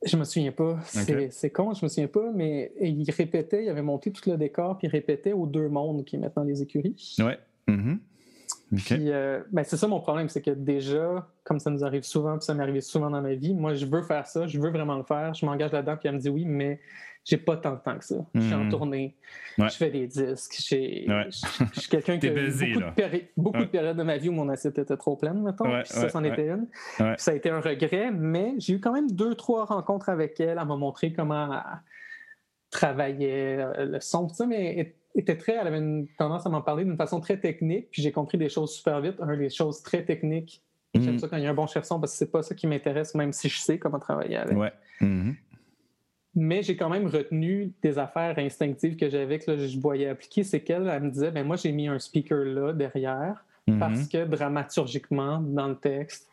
Je 0.04 0.16
me 0.16 0.24
souviens 0.24 0.52
pas. 0.52 0.78
C'est 0.84 1.32
c'est 1.32 1.50
con, 1.50 1.74
je 1.74 1.84
me 1.84 1.88
souviens 1.88 2.08
pas, 2.08 2.30
mais 2.32 2.72
il 2.80 3.11
répétait, 3.11 3.64
il 3.64 3.68
avait 3.68 3.82
monté 3.82 4.12
tout 4.12 4.30
le 4.30 4.37
décor, 4.37 4.78
puis 4.78 4.87
il 4.87 4.90
répétait 4.90 5.32
aux 5.32 5.46
deux 5.46 5.68
mondes 5.68 6.04
qui 6.04 6.16
est 6.16 6.18
maintenant 6.18 6.44
les 6.44 6.62
écuries. 6.62 7.16
Ouais. 7.18 7.38
Mhm. 7.66 8.00
OK. 8.72 8.80
Puis, 8.84 9.11
euh, 9.11 9.40
ben, 9.50 9.64
c'est 9.64 9.76
ça 9.76 9.88
mon 9.88 10.00
problème, 10.00 10.28
c'est 10.28 10.42
que 10.42 10.50
déjà, 10.50 11.26
comme 11.44 11.58
ça 11.58 11.70
nous 11.70 11.84
arrive 11.84 12.02
souvent, 12.02 12.37
puis 12.37 12.44
ça 12.44 12.54
m'est 12.54 12.62
arrivé 12.62 12.80
souvent 12.80 13.11
dans 13.11 13.20
ma 13.20 13.34
vie, 13.34 13.54
moi, 13.54 13.74
je 13.74 13.87
veux 13.87 14.02
faire 14.02 14.26
ça, 14.26 14.46
je 14.46 14.61
veux 14.61 14.70
vraiment 14.70 14.96
le 14.96 15.04
faire, 15.04 15.34
je 15.34 15.44
m'engage 15.46 15.72
là-dedans, 15.72 15.96
puis 15.96 16.08
elle 16.08 16.16
me 16.16 16.20
dit 16.20 16.28
oui, 16.28 16.44
mais 16.44 16.80
j'ai 17.28 17.36
pas 17.36 17.56
tant 17.58 17.72
de 17.74 17.80
temps 17.80 17.98
que 17.98 18.04
ça. 18.04 18.16
Je 18.34 18.40
suis 18.40 18.54
en 18.54 18.64
Mhm. 18.64 18.70
tournée, 18.70 19.14
Ouais. 19.58 19.68
je 19.68 19.76
fais 19.76 19.90
des 19.90 20.06
disques, 20.06 20.56
Ouais. 20.72 21.26
je 21.28 21.80
suis 21.80 21.88
quelqu'un 21.90 22.18
qui 22.18 22.26
a 22.28 22.32
eu 22.32 22.50
beaucoup, 22.50 22.80
là. 22.80 22.86
de, 22.90 22.94
péri- 22.94 23.28
beaucoup 23.36 23.58
Ouais. 23.58 23.64
de 23.66 23.70
périodes 23.70 23.96
de 23.98 24.02
ma 24.02 24.16
vie 24.16 24.30
où 24.30 24.32
mon 24.32 24.48
assiette 24.48 24.78
était 24.78 24.96
trop 24.96 25.16
pleine, 25.16 25.42
mettons, 25.42 25.64
puis 25.64 25.82
ça, 25.84 26.08
c'en 26.08 26.24
était 26.24 26.48
une. 26.48 26.66
Ça 27.18 27.32
a 27.32 27.34
été 27.34 27.50
un 27.50 27.60
regret, 27.60 28.10
mais 28.10 28.54
j'ai 28.58 28.74
eu 28.74 28.80
quand 28.80 28.92
même 28.92 29.10
deux, 29.10 29.34
trois 29.34 29.66
rencontres 29.66 30.08
avec 30.08 30.40
elle, 30.40 30.56
elle 30.58 30.66
m'a 30.66 30.76
montré 30.76 31.12
comment 31.12 31.52
elle 31.52 31.60
travaillait 32.70 33.56
euh, 33.58 33.84
le 33.86 34.00
son, 34.00 34.26
tout 34.28 34.34
ça, 34.34 34.46
mais 34.46 34.76
elle 34.78 34.92
était 35.14 35.36
très, 35.36 35.52
elle 35.54 35.66
avait 35.66 35.78
une 35.78 36.06
tendance 36.18 36.46
à 36.46 36.50
m'en 36.50 36.62
parler 36.62 36.84
d'une 36.84 36.96
façon 36.96 37.20
très 37.20 37.38
technique, 37.38 37.88
puis 37.90 38.02
j'ai 38.02 38.12
compris 38.12 38.38
des 38.38 38.48
choses 38.48 38.72
super 38.74 39.00
vite. 39.00 39.16
Un, 39.20 39.36
des 39.36 39.50
choses 39.50 39.82
très 39.82 40.04
techniques. 40.04 40.62
J'aime 40.94 41.12
Mhm. 41.14 41.18
ça 41.18 41.28
quand 41.28 41.36
il 41.36 41.42
y 41.44 41.46
a 41.46 41.50
un 41.50 41.54
bon 41.54 41.66
chef 41.66 41.84
son 41.84 42.00
parce 42.00 42.12
que 42.12 42.18
c'est 42.18 42.30
pas 42.32 42.42
ça 42.42 42.54
qui 42.54 42.66
m'intéresse, 42.66 43.14
même 43.14 43.32
si 43.32 43.48
je 43.48 43.58
sais 43.58 43.78
comment 43.78 43.98
travailler 43.98 44.36
avec. 44.36 44.56
Ouais. 44.56 44.72
Mhm. 45.00 45.36
Mais 46.40 46.62
j'ai 46.62 46.77
quand 46.77 46.88
même 46.88 47.09
retenu 47.09 47.72
des 47.83 47.98
affaires 47.98 48.38
instinctives 48.38 48.96
que 48.96 49.11
j'avais, 49.11 49.40
que 49.40 49.51
là, 49.51 49.66
je 49.66 49.79
voyais 49.81 50.09
appliquer. 50.09 50.44
C'est 50.44 50.61
qu'elle, 50.61 50.87
elle 50.88 51.03
me 51.03 51.11
disait, 51.11 51.33
ben 51.33 51.44
moi, 51.44 51.57
j'ai 51.57 51.72
mis 51.72 51.88
un 51.88 51.98
speaker 51.98 52.44
là, 52.44 52.72
derrière, 52.72 53.44
Mhm. 53.66 53.79
parce 53.81 54.07
que 54.07 54.24
dramaturgiquement, 54.24 55.40
dans 55.40 55.66
le 55.66 55.77
texte, 55.77 56.29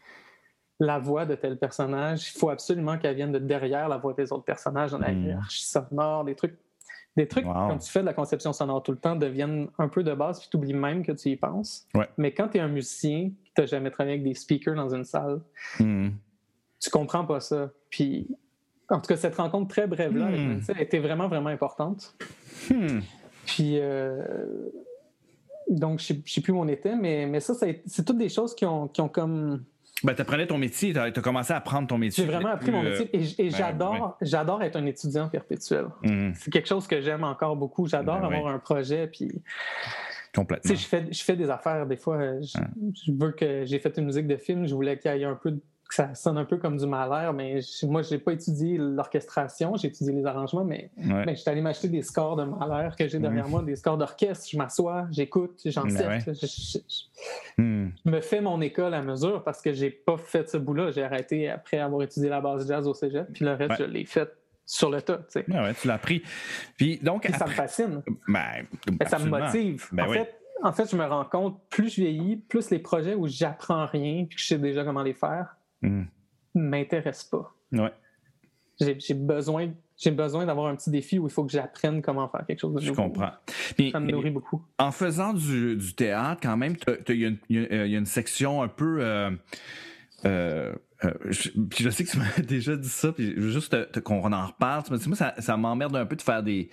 la 0.79 0.99
voix 0.99 1.25
de 1.25 1.33
tel 1.35 1.57
personnage, 1.57 2.29
il 2.29 2.37
faut 2.39 2.49
absolument 2.49 2.97
qu'elle 2.97 3.15
vienne 3.15 3.31
de 3.31 3.39
derrière 3.39 3.89
la 3.89 3.97
voix 3.97 4.13
des 4.13 4.31
autres 4.31 4.43
personnages 4.43 4.91
dans 4.91 4.99
la 4.99 5.11
Mm. 5.11 5.23
hiérarchie 5.25 5.65
sonore, 5.65 6.23
des 6.23 6.35
trucs. 6.35 6.57
Des 7.17 7.29
trucs, 7.29 7.45
comme 7.45 7.79
tu 7.79 7.89
fais 7.89 8.01
de 8.01 8.05
la 8.05 8.13
conception 8.13 8.51
sonore 8.51 8.83
tout 8.83 8.91
le 8.91 8.97
temps, 8.97 9.15
deviennent 9.15 9.69
un 9.77 9.87
peu 9.87 10.03
de 10.03 10.13
base, 10.13 10.37
puis 10.41 10.49
tu 10.51 10.57
oublies 10.57 10.73
même 10.73 11.01
que 11.01 11.13
tu 11.13 11.29
y 11.29 11.37
penses. 11.37 11.87
Mais 12.17 12.33
quand 12.33 12.49
tu 12.49 12.57
es 12.57 12.59
un 12.59 12.67
musicien, 12.67 13.31
tu 13.55 13.61
n'as 13.61 13.67
jamais 13.67 13.89
travaillé 13.89 14.15
avec 14.15 14.27
des 14.27 14.33
speakers 14.33 14.75
dans 14.75 14.93
une 14.93 15.05
salle, 15.05 15.39
hmm. 15.79 16.09
tu 16.77 16.89
comprends 16.89 17.25
pas 17.25 17.39
ça. 17.39 17.71
Puis, 17.89 18.27
en 18.89 18.99
tout 18.99 19.07
cas, 19.07 19.17
cette 19.17 19.35
rencontre 19.35 19.67
très 19.67 19.87
brève-là 19.87 20.27
avec 20.27 20.39
hmm. 20.39 20.61
a 20.75 20.81
été 20.81 20.99
vraiment, 20.99 21.27
vraiment 21.27 21.49
importante. 21.49 22.15
Hmm. 22.69 22.99
Puis, 23.45 23.79
euh, 23.79 24.23
donc, 25.69 25.99
je 25.99 26.13
ne 26.13 26.19
sais 26.25 26.41
plus 26.41 26.53
où 26.53 26.59
on 26.59 26.67
était, 26.67 26.95
mais, 26.95 27.25
mais 27.25 27.39
ça, 27.39 27.53
c'est 27.53 28.05
toutes 28.05 28.17
des 28.17 28.29
choses 28.29 28.55
qui 28.55 28.65
ont, 28.65 28.87
qui 28.87 29.01
ont 29.01 29.09
comme 29.09 29.63
ben, 30.03 30.13
tu 30.13 30.21
apprenais 30.21 30.45
ton 30.45 30.57
métier, 30.57 30.93
tu 30.93 30.99
as, 30.99 31.11
commencé 31.11 31.53
à 31.53 31.57
apprendre 31.57 31.87
ton 31.87 31.97
métier. 31.97 32.25
J'ai 32.25 32.31
vraiment 32.31 32.49
appris 32.49 32.69
mon 32.69 32.83
métier 32.83 33.09
et, 33.13 33.49
ben, 33.49 34.13
j'adore, 34.21 34.61
être 34.61 34.75
un 34.75 34.85
étudiant 34.85 35.29
perpétuel. 35.29 35.85
Mhm. 36.03 36.33
C'est 36.35 36.51
quelque 36.51 36.67
chose 36.67 36.85
que 36.85 37.01
j'aime 37.01 37.23
encore 37.23 37.55
beaucoup. 37.55 37.87
J'adore 37.87 38.19
ben 38.19 38.25
avoir 38.25 38.47
un 38.47 38.59
projet. 38.59 39.07
Puis, 39.07 39.31
Complètement. 40.33 40.75
Je 40.75 40.85
fais, 40.85 41.07
je 41.09 41.23
fais 41.23 41.37
des 41.37 41.49
affaires. 41.49 41.87
Des 41.87 41.95
fois, 41.95 42.41
je, 42.41 42.57
je 43.05 43.11
veux 43.13 43.31
que 43.31 43.65
j'ai 43.65 43.79
fait 43.79 43.97
une 43.97 44.05
musique 44.05 44.27
de 44.27 44.35
film. 44.35 44.67
Je 44.67 44.75
voulais 44.75 44.99
qu'il 44.99 45.15
y 45.15 45.21
ait 45.21 45.25
un 45.25 45.35
peu 45.35 45.51
de 45.51 45.61
ça 45.89 46.13
sonne 46.15 46.37
un 46.37 46.45
peu 46.45 46.57
comme 46.57 46.77
du 46.77 46.87
malheur, 46.87 47.33
mais 47.33 47.59
moi, 47.83 48.01
je 48.01 48.13
n'ai 48.13 48.19
pas 48.19 48.33
étudié 48.33 48.77
l'orchestration, 48.77 49.75
j'ai 49.75 49.89
étudié 49.89 50.13
les 50.13 50.25
arrangements, 50.25 50.65
mais, 50.65 50.89
je 50.97 51.35
suis 51.35 51.49
allé 51.49 51.61
m'acheter 51.61 51.87
des 51.87 52.01
scores 52.01 52.35
de 52.35 52.43
malheur 52.43 52.95
que 52.95 53.07
j'ai 53.07 53.19
derrière 53.19 53.47
moi, 53.47 53.61
des 53.61 53.75
scores 53.75 53.97
d'orchestre. 53.97 54.47
Je 54.51 54.57
m'assois, 54.57 55.07
j'écoute, 55.11 55.61
j'en 55.65 55.83
ben 55.83 56.19
hmm. 57.57 57.89
Je, 58.05 58.09
me 58.09 58.21
fais 58.21 58.41
mon 58.41 58.59
école 58.61 58.93
à 58.93 59.01
mesure 59.01 59.43
parce 59.43 59.61
que 59.61 59.73
j'ai 59.73 59.89
pas 59.89 60.17
fait 60.17 60.49
ce 60.49 60.57
bout-là. 60.57 60.91
J'ai 60.91 61.03
arrêté 61.03 61.49
après 61.49 61.77
avoir 61.77 62.01
étudié 62.03 62.29
la 62.29 62.41
base 62.41 62.67
jazz 62.67 62.87
au 62.87 62.93
cégep, 62.93 63.27
puis 63.33 63.45
le 63.45 63.53
reste, 63.53 63.75
je 63.79 63.83
l'ai 63.83 64.05
fait 64.05 64.29
sur 64.65 64.89
le 64.89 65.01
tas. 65.01 65.17
Tu 65.31 65.39
sais. 65.39 65.45
tu 65.79 65.87
l'as 65.87 65.93
appris. 65.93 66.23
Puis 66.77 66.97
donc, 66.97 67.29
ça 67.37 67.45
me 67.45 67.51
fascine. 67.51 68.01
Ben, 68.27 68.65
ça 69.07 69.19
me 69.19 69.29
motive. 69.29 69.89
en 69.97 70.09
fait, 70.09 70.35
en 70.63 70.71
fait, 70.71 70.89
je 70.89 70.95
me 70.95 71.05
rends 71.05 71.25
compte, 71.25 71.59
plus 71.69 71.89
je 71.89 72.01
vieillis, 72.01 72.37
plus 72.37 72.69
les 72.71 72.79
projets 72.79 73.13
où 73.13 73.27
j'apprends 73.27 73.85
rien 73.85 74.25
puis 74.25 74.35
que 74.35 74.41
je 74.41 74.47
sais 74.47 74.57
déjà 74.57 74.83
comment 74.83 75.03
les 75.03 75.13
faire, 75.13 75.54
ne 75.81 75.89
hmm. 75.89 76.07
m'intéresse 76.55 77.23
pas. 77.23 77.53
Ouais. 77.71 77.91
J'ai 78.79 79.13
besoin, 79.13 79.73
besoin 80.11 80.45
d'avoir 80.45 80.67
un 80.67 80.75
petit 80.75 80.89
défi 80.89 81.17
où 81.17 81.27
il 81.27 81.31
faut 81.31 81.45
que 81.45 81.51
j'apprenne 81.51 82.01
comment 82.01 82.27
faire 82.27 82.45
quelque 82.45 82.59
chose 82.59 82.73
de 82.73 82.81
nouveau. 82.81 82.93
Je 82.93 83.01
comprends. 83.01 83.31
ça 83.91 83.99
me 83.99 84.11
nourrit 84.11 84.31
beaucoup. 84.31 84.61
En 84.77 84.91
faisant 84.91 85.33
du, 85.33 85.77
théâtre, 85.95 86.41
quand 86.43 86.57
même, 86.57 86.75
il 87.07 87.39
y, 87.49 87.57
a 87.57 87.97
une 87.97 88.05
section 88.05 88.61
un 88.61 88.67
peu. 88.67 88.97
Euh, 88.99 89.31
euh, 90.25 90.73
euh, 91.03 91.11
je, 91.29 91.89
sais 91.89 92.03
que 92.03 92.09
tu 92.09 92.17
m'as 92.17 92.39
déjà 92.45 92.75
dit 92.75 92.89
ça, 92.89 93.13
puis 93.13 93.33
juste 93.37 94.01
qu'on 94.01 94.33
en 94.33 94.47
reparle. 94.47 94.83
Moi, 94.89 95.15
ça, 95.15 95.35
ça 95.37 95.55
m'emmerde 95.55 95.95
un 95.95 96.05
peu 96.05 96.17
de 96.17 96.21
faire 96.21 96.43
des, 96.43 96.69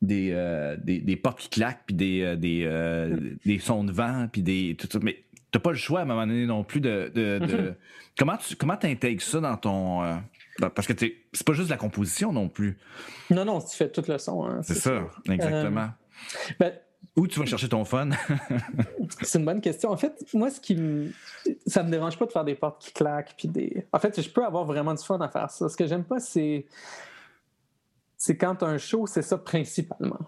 des, 0.00 0.76
des, 0.84 1.16
portes 1.16 1.40
qui 1.40 1.48
claquent, 1.48 1.82
puis 1.86 1.96
des, 1.96 2.36
des, 2.36 3.36
des 3.44 3.58
sons 3.58 3.82
de 3.82 3.92
vent, 3.92 4.28
puis 4.30 4.42
des. 4.42 4.76
Tout 4.78 4.86
ça. 4.88 5.00
Mais 5.02 5.24
t'as 5.52 5.60
pas 5.60 5.70
le 5.70 5.76
choix 5.76 6.00
à 6.00 6.02
un 6.02 6.06
moment 6.06 6.26
donné 6.26 6.46
non 6.46 6.64
plus 6.64 6.80
de. 6.80 7.12
Mm-hmm. 7.14 7.74
Comment 8.18 8.36
tu 8.38 8.56
comment 8.56 8.78
intègres 8.82 9.22
ça 9.22 9.40
dans 9.40 9.56
ton. 9.56 10.02
Euh, 10.02 10.16
parce 10.74 10.86
que 10.86 10.94
c'est 10.98 11.46
pas 11.46 11.52
juste 11.52 11.70
la 11.70 11.76
composition 11.76 12.32
non 12.32 12.48
plus. 12.48 12.78
Non, 13.30 13.44
non, 13.44 13.60
tu 13.60 13.76
fais 13.76 13.90
tout 13.90 14.02
le 14.06 14.18
son. 14.18 14.44
Hein, 14.44 14.60
c'est 14.62 14.74
ça, 14.74 15.02
exactement. 15.30 15.80
Euh, 15.80 16.54
ben, 16.58 16.72
Où 17.16 17.26
tu 17.26 17.38
vas 17.38 17.46
chercher 17.46 17.68
ton 17.68 17.84
fun? 17.84 18.10
c'est 19.22 19.38
une 19.38 19.44
bonne 19.44 19.60
question. 19.60 19.90
En 19.90 19.96
fait, 19.96 20.24
moi, 20.34 20.50
ce 20.50 20.60
qui 20.60 20.74
me. 20.74 21.10
Ça 21.66 21.82
me 21.82 21.90
dérange 21.90 22.18
pas 22.18 22.26
de 22.26 22.32
faire 22.32 22.44
des 22.44 22.54
portes 22.54 22.82
qui 22.82 22.92
claquent. 22.92 23.34
Puis 23.36 23.48
des... 23.48 23.86
En 23.92 23.98
fait, 23.98 24.20
je 24.20 24.28
peux 24.28 24.44
avoir 24.44 24.64
vraiment 24.64 24.94
du 24.94 25.02
fun 25.02 25.20
à 25.20 25.28
faire 25.28 25.50
ça. 25.50 25.68
Ce 25.68 25.76
que 25.76 25.86
j'aime 25.86 26.04
pas, 26.04 26.18
c'est. 26.18 26.66
C'est 28.16 28.36
quand 28.36 28.62
un 28.62 28.78
show, 28.78 29.06
c'est 29.06 29.22
ça 29.22 29.36
principalement. 29.36 30.20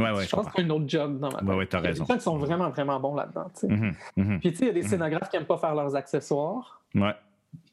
Ouais, 0.00 0.10
ouais, 0.10 0.24
je 0.24 0.34
pense 0.34 0.50
qu'il 0.50 0.66
y 0.66 0.70
a 0.70 0.72
un 0.72 0.74
autre 0.74 0.88
job 0.88 1.18
dans 1.18 1.30
ma 1.30 1.38
tête. 1.38 1.48
Ouais, 1.48 1.54
ouais, 1.54 1.74
as 1.74 1.80
raison. 1.80 1.82
Il 1.82 1.84
y 1.84 1.88
a 1.88 1.92
des 1.92 2.12
gens 2.12 2.16
qui 2.16 2.22
sont 2.22 2.38
vraiment, 2.38 2.70
vraiment 2.70 2.98
bons 2.98 3.14
là-dedans. 3.14 3.50
Mm-hmm, 3.62 3.94
mm-hmm. 4.16 4.40
Puis, 4.40 4.52
tu 4.52 4.56
sais, 4.56 4.64
il 4.64 4.68
y 4.68 4.70
a 4.70 4.72
des 4.72 4.82
mm-hmm. 4.82 4.88
scénographes 4.88 5.28
qui 5.28 5.36
n'aiment 5.36 5.46
pas 5.46 5.58
faire 5.58 5.74
leurs 5.74 5.94
accessoires. 5.94 6.82
Ouais. 6.94 7.14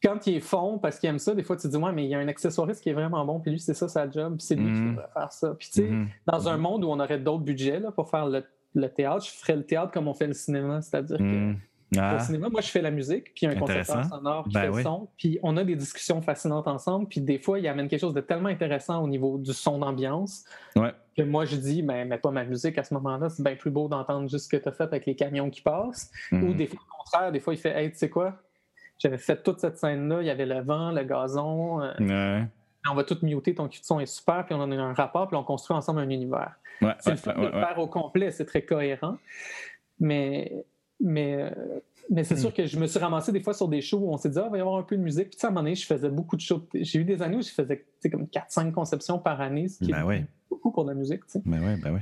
Quand 0.03 0.27
ils 0.27 0.41
font 0.41 0.77
parce 0.77 0.99
qu'ils 0.99 1.10
aiment 1.10 1.19
ça, 1.19 1.34
des 1.34 1.43
fois, 1.43 1.55
tu 1.55 1.63
te 1.63 1.67
dis, 1.69 1.77
ouais, 1.77 1.93
mais 1.93 2.03
il 2.03 2.10
y 2.10 2.15
a 2.15 2.19
un 2.19 2.27
accessoiriste 2.27 2.84
qui 2.84 2.89
est 2.89 2.93
vraiment 2.93 3.23
bon, 3.25 3.39
puis 3.39 3.51
lui, 3.51 3.60
c'est 3.60 3.73
ça 3.73 3.88
sa 3.88 4.10
job, 4.10 4.36
puis 4.38 4.45
c'est 4.45 4.55
lui 4.55 4.73
qui 4.73 4.82
devrait 4.82 5.08
faire 5.13 5.32
ça. 5.32 5.55
Puis, 5.58 5.69
tu 5.69 5.82
sais, 5.82 5.91
dans 6.25 6.49
un 6.49 6.58
monde 6.58 6.84
où 6.84 6.89
on 6.89 6.99
aurait 6.99 7.19
d'autres 7.19 7.43
budgets 7.43 7.79
là, 7.79 7.91
pour 7.91 8.10
faire 8.10 8.27
le, 8.27 8.43
le, 8.75 8.89
théâtre, 8.89 9.25
je 9.25 9.32
ferais 9.32 9.55
le 9.55 9.65
théâtre 9.65 9.93
comme 9.93 10.10
on 10.10 10.13
fait 10.13 10.27
le 10.27 10.34
cinéma, 10.34 10.82
c'est-à-dire 10.82 11.17
que 11.17 11.53
ah. 11.97 12.17
Au 12.17 12.19
cinéma, 12.19 12.49
moi, 12.49 12.62
je 12.62 12.69
fais 12.69 12.82
la 12.82 12.91
musique, 12.91 13.34
puis 13.34 13.47
un 13.47 13.56
concepteur 13.56 14.06
sonore 14.06 14.43
qui 14.43 14.54
ben 14.54 14.62
fait 14.62 14.78
le 14.78 14.84
son, 14.84 15.08
puis 15.17 15.39
on 15.41 15.58
a 15.58 15.63
des 15.63 15.75
discussions 15.75 16.21
fascinantes 16.21 16.67
ensemble, 16.67 17.08
puis 17.08 17.21
des 17.21 17.39
fois, 17.39 17.60
il 17.60 17.67
amène 17.67 17.88
quelque 17.88 18.02
chose 18.02 18.13
de 18.13 18.21
tellement 18.21 18.49
intéressant 18.49 19.04
au 19.04 19.08
niveau 19.08 19.38
du 19.38 19.54
son 19.54 19.80
d'ambiance 19.80 20.45
que 20.75 21.23
moi, 21.23 21.45
je 21.45 21.56
dis, 21.56 21.84
mais 21.84 22.06
pas 22.17 22.32
ma 22.32 22.43
musique 22.43 22.78
à 22.78 22.84
ce 22.84 22.93
moment-là, 22.93 23.30
c'est 23.30 23.43
bien 23.43 23.56
plus 23.56 23.71
beau 23.71 23.88
d'entendre 23.88 24.30
juste 24.30 24.45
ce 24.45 24.49
que 24.49 24.62
tu 24.62 24.69
as 24.69 24.71
fait 24.71 24.84
avec 24.84 25.06
les 25.06 25.15
camions 25.15 25.49
qui 25.49 25.62
passent. 25.62 26.12
Ou 26.32 26.36
mhm. 26.36 26.54
des 26.56 26.67
fois, 26.67 26.80
au 26.80 27.04
contraire, 27.04 27.32
des 27.32 27.39
fois, 27.39 27.54
il 27.54 27.58
fait, 27.58 27.75
hey, 27.75 27.91
tu 27.91 27.97
sais 27.97 28.10
quoi, 28.10 28.38
j'avais 28.99 29.17
fait 29.17 29.41
toute 29.41 29.60
cette 29.60 29.78
scène-là, 29.78 30.21
il 30.21 30.28
y 30.28 30.30
avait 30.30 30.45
le 30.45 30.62
vent, 30.62 30.91
le 30.91 31.04
gazon. 31.04 31.82
Euh, 31.82 32.41
on 32.89 32.95
va 32.95 33.04
tout 33.04 33.17
muter, 33.21 33.56
ton 33.56 33.67
de 33.67 33.73
son 33.82 33.99
est 33.99 34.06
super, 34.06 34.45
puis 34.45 34.56
on 34.56 34.62
en 34.62 34.71
a 34.71 34.75
un 34.75 34.93
rapport, 34.93 35.28
puis 35.28 35.38
on 35.38 35.43
construit 35.43 35.75
ensemble 35.75 35.99
un 35.99 36.10
univers. 36.10 36.54
c'est 36.99 37.12
le 37.12 37.17
fait 37.17 37.34
de 37.34 37.45
le 37.45 37.52
faire 37.52 37.78
au 37.78 37.88
complet, 37.88 38.32
c'est 38.32 38.45
très 38.45 38.62
cohérent. 38.62 39.17
Mais 39.99 40.65
mais, 40.99 41.35
euh, 41.35 41.79
mais 42.09 42.23
c'est 42.23 42.35
sûr 42.35 42.53
que 42.53 42.65
je 42.65 42.79
me 42.79 42.88
suis 42.88 42.99
ramassé 42.99 43.31
des 43.31 43.39
fois 43.39 43.53
sur 43.53 43.67
des 43.67 43.81
shows 43.81 43.99
où 43.99 44.12
on 44.12 44.17
s'est 44.17 44.29
dit, 44.29 44.39
ah, 44.39 44.45
il 44.47 44.51
va 44.51 44.57
y 44.57 44.62
avoir 44.62 44.77
un 44.77 44.83
peu 44.83 44.97
de 44.97 45.01
musique. 45.01 45.29
Puis, 45.29 45.39
à 45.43 45.47
un 45.47 45.49
moment 45.51 45.62
donné, 45.62 45.75
je 45.75 45.85
faisais 45.85 46.09
beaucoup 46.09 46.35
de 46.35 46.41
shows. 46.41 46.67
J'ai 46.73 46.99
eu 46.99 47.05
des 47.05 47.21
années 47.21 47.38
où 47.38 47.41
je 47.41 47.49
faisais 47.49 47.85
comme 48.12 48.25
4-5 48.25 48.71
conceptions 48.71 49.19
par 49.19 49.41
année, 49.41 49.67
ce 49.67 49.79
qui 49.79 49.91
ben 49.91 50.09
est 50.12 50.25
beaucoup 50.49 50.71
pour 50.71 50.83
de 50.83 50.89
la 50.89 50.95
musique. 50.95 51.21
Ben 51.45 51.62
oui, 51.63 51.81
ben 51.81 51.93
oui. 51.93 52.01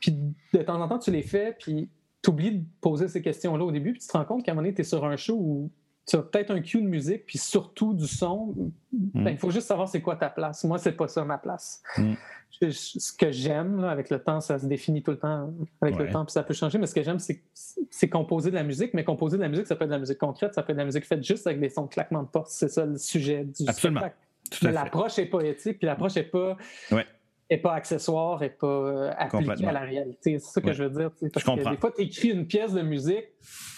Puis, 0.00 0.12
de 0.52 0.62
temps 0.62 0.80
en 0.80 0.88
temps, 0.88 0.98
tu 0.98 1.10
les 1.10 1.22
fais, 1.22 1.56
puis 1.58 1.88
tu 2.22 2.30
oublies 2.30 2.58
de 2.58 2.64
poser 2.80 3.08
ces 3.08 3.22
questions-là 3.22 3.64
au 3.64 3.72
début, 3.72 3.92
puis 3.92 4.00
tu 4.00 4.08
te 4.08 4.16
rends 4.16 4.24
compte 4.24 4.44
qu'à 4.44 4.52
un 4.52 4.54
moment 4.54 4.62
donné, 4.62 4.74
tu 4.74 4.82
es 4.82 4.84
sur 4.84 5.04
un 5.04 5.16
show 5.16 5.36
où 5.38 5.70
tu 6.08 6.16
as 6.16 6.22
peut-être 6.22 6.50
un 6.50 6.60
cue 6.60 6.82
de 6.82 6.88
musique, 6.88 7.26
puis 7.26 7.38
surtout 7.38 7.94
du 7.94 8.06
son. 8.06 8.54
Ben, 8.90 9.22
hmm. 9.22 9.28
il 9.28 9.38
faut 9.38 9.50
juste 9.50 9.68
savoir 9.68 9.88
c'est 9.88 10.00
quoi 10.00 10.16
ta 10.16 10.30
place. 10.30 10.64
Moi, 10.64 10.78
c'est 10.78 10.92
pas 10.92 11.06
ça 11.06 11.24
ma 11.24 11.38
place. 11.38 11.82
Hmm 11.96 12.14
ce 12.50 13.12
que 13.12 13.30
j'aime, 13.30 13.84
avec 13.84 14.10
le 14.10 14.18
temps, 14.18 14.40
ça 14.40 14.58
se 14.58 14.66
définit 14.66 15.02
tout 15.02 15.12
le 15.12 15.18
temps 15.18 15.52
avec 15.80 15.96
le 15.96 16.10
temps, 16.10 16.24
puis 16.24 16.32
ça 16.32 16.42
peut 16.42 16.54
changer, 16.54 16.78
mais 16.78 16.86
ce 16.86 16.94
que 16.94 17.02
j'aime, 17.02 17.18
c'est 17.18 18.08
composer 18.08 18.50
de 18.50 18.56
la 18.56 18.64
musique, 18.64 18.94
mais 18.94 19.04
composer 19.04 19.36
de 19.36 19.42
la 19.42 19.48
musique, 19.48 19.66
ça 19.66 19.76
peut 19.76 19.84
être 19.84 19.90
de 19.90 19.94
la 19.94 20.00
musique 20.00 20.18
concrète, 20.18 20.54
ça 20.54 20.62
peut 20.62 20.72
être 20.72 20.76
de 20.76 20.82
la 20.82 20.86
musique 20.86 21.04
faite 21.04 21.22
juste 21.22 21.46
avec 21.46 21.60
des 21.60 21.68
sons 21.68 21.84
de 21.84 21.88
claquement 21.88 22.22
de 22.22 22.28
porte. 22.28 22.48
C'est 22.50 22.68
ça 22.68 22.84
le 22.84 22.98
sujet 22.98 23.44
du 23.44 23.68
Absolument. 23.68 24.00
spectacle. 24.00 24.74
l'approche 24.74 25.18
est 25.18 25.26
poétique, 25.26 25.78
puis 25.78 25.86
l'approche 25.86 26.16
n'est 26.16 26.24
pas 26.24 26.56
n'est 27.50 27.58
pas 27.58 27.74
accessoire, 27.74 28.40
n'est 28.40 28.50
pas 28.50 28.66
euh, 28.66 29.12
appliqué 29.16 29.66
à 29.66 29.72
la 29.72 29.80
réalité. 29.80 30.38
C'est 30.38 30.52
ça 30.52 30.60
que 30.60 30.72
je 30.72 30.84
veux 30.84 30.90
dire. 30.90 31.10
Parce 31.32 31.44
que 31.44 31.70
des 31.70 31.76
fois, 31.76 31.92
tu 31.94 32.02
écris 32.02 32.28
une 32.28 32.46
pièce 32.46 32.72
de 32.72 32.82
musique 32.82 33.26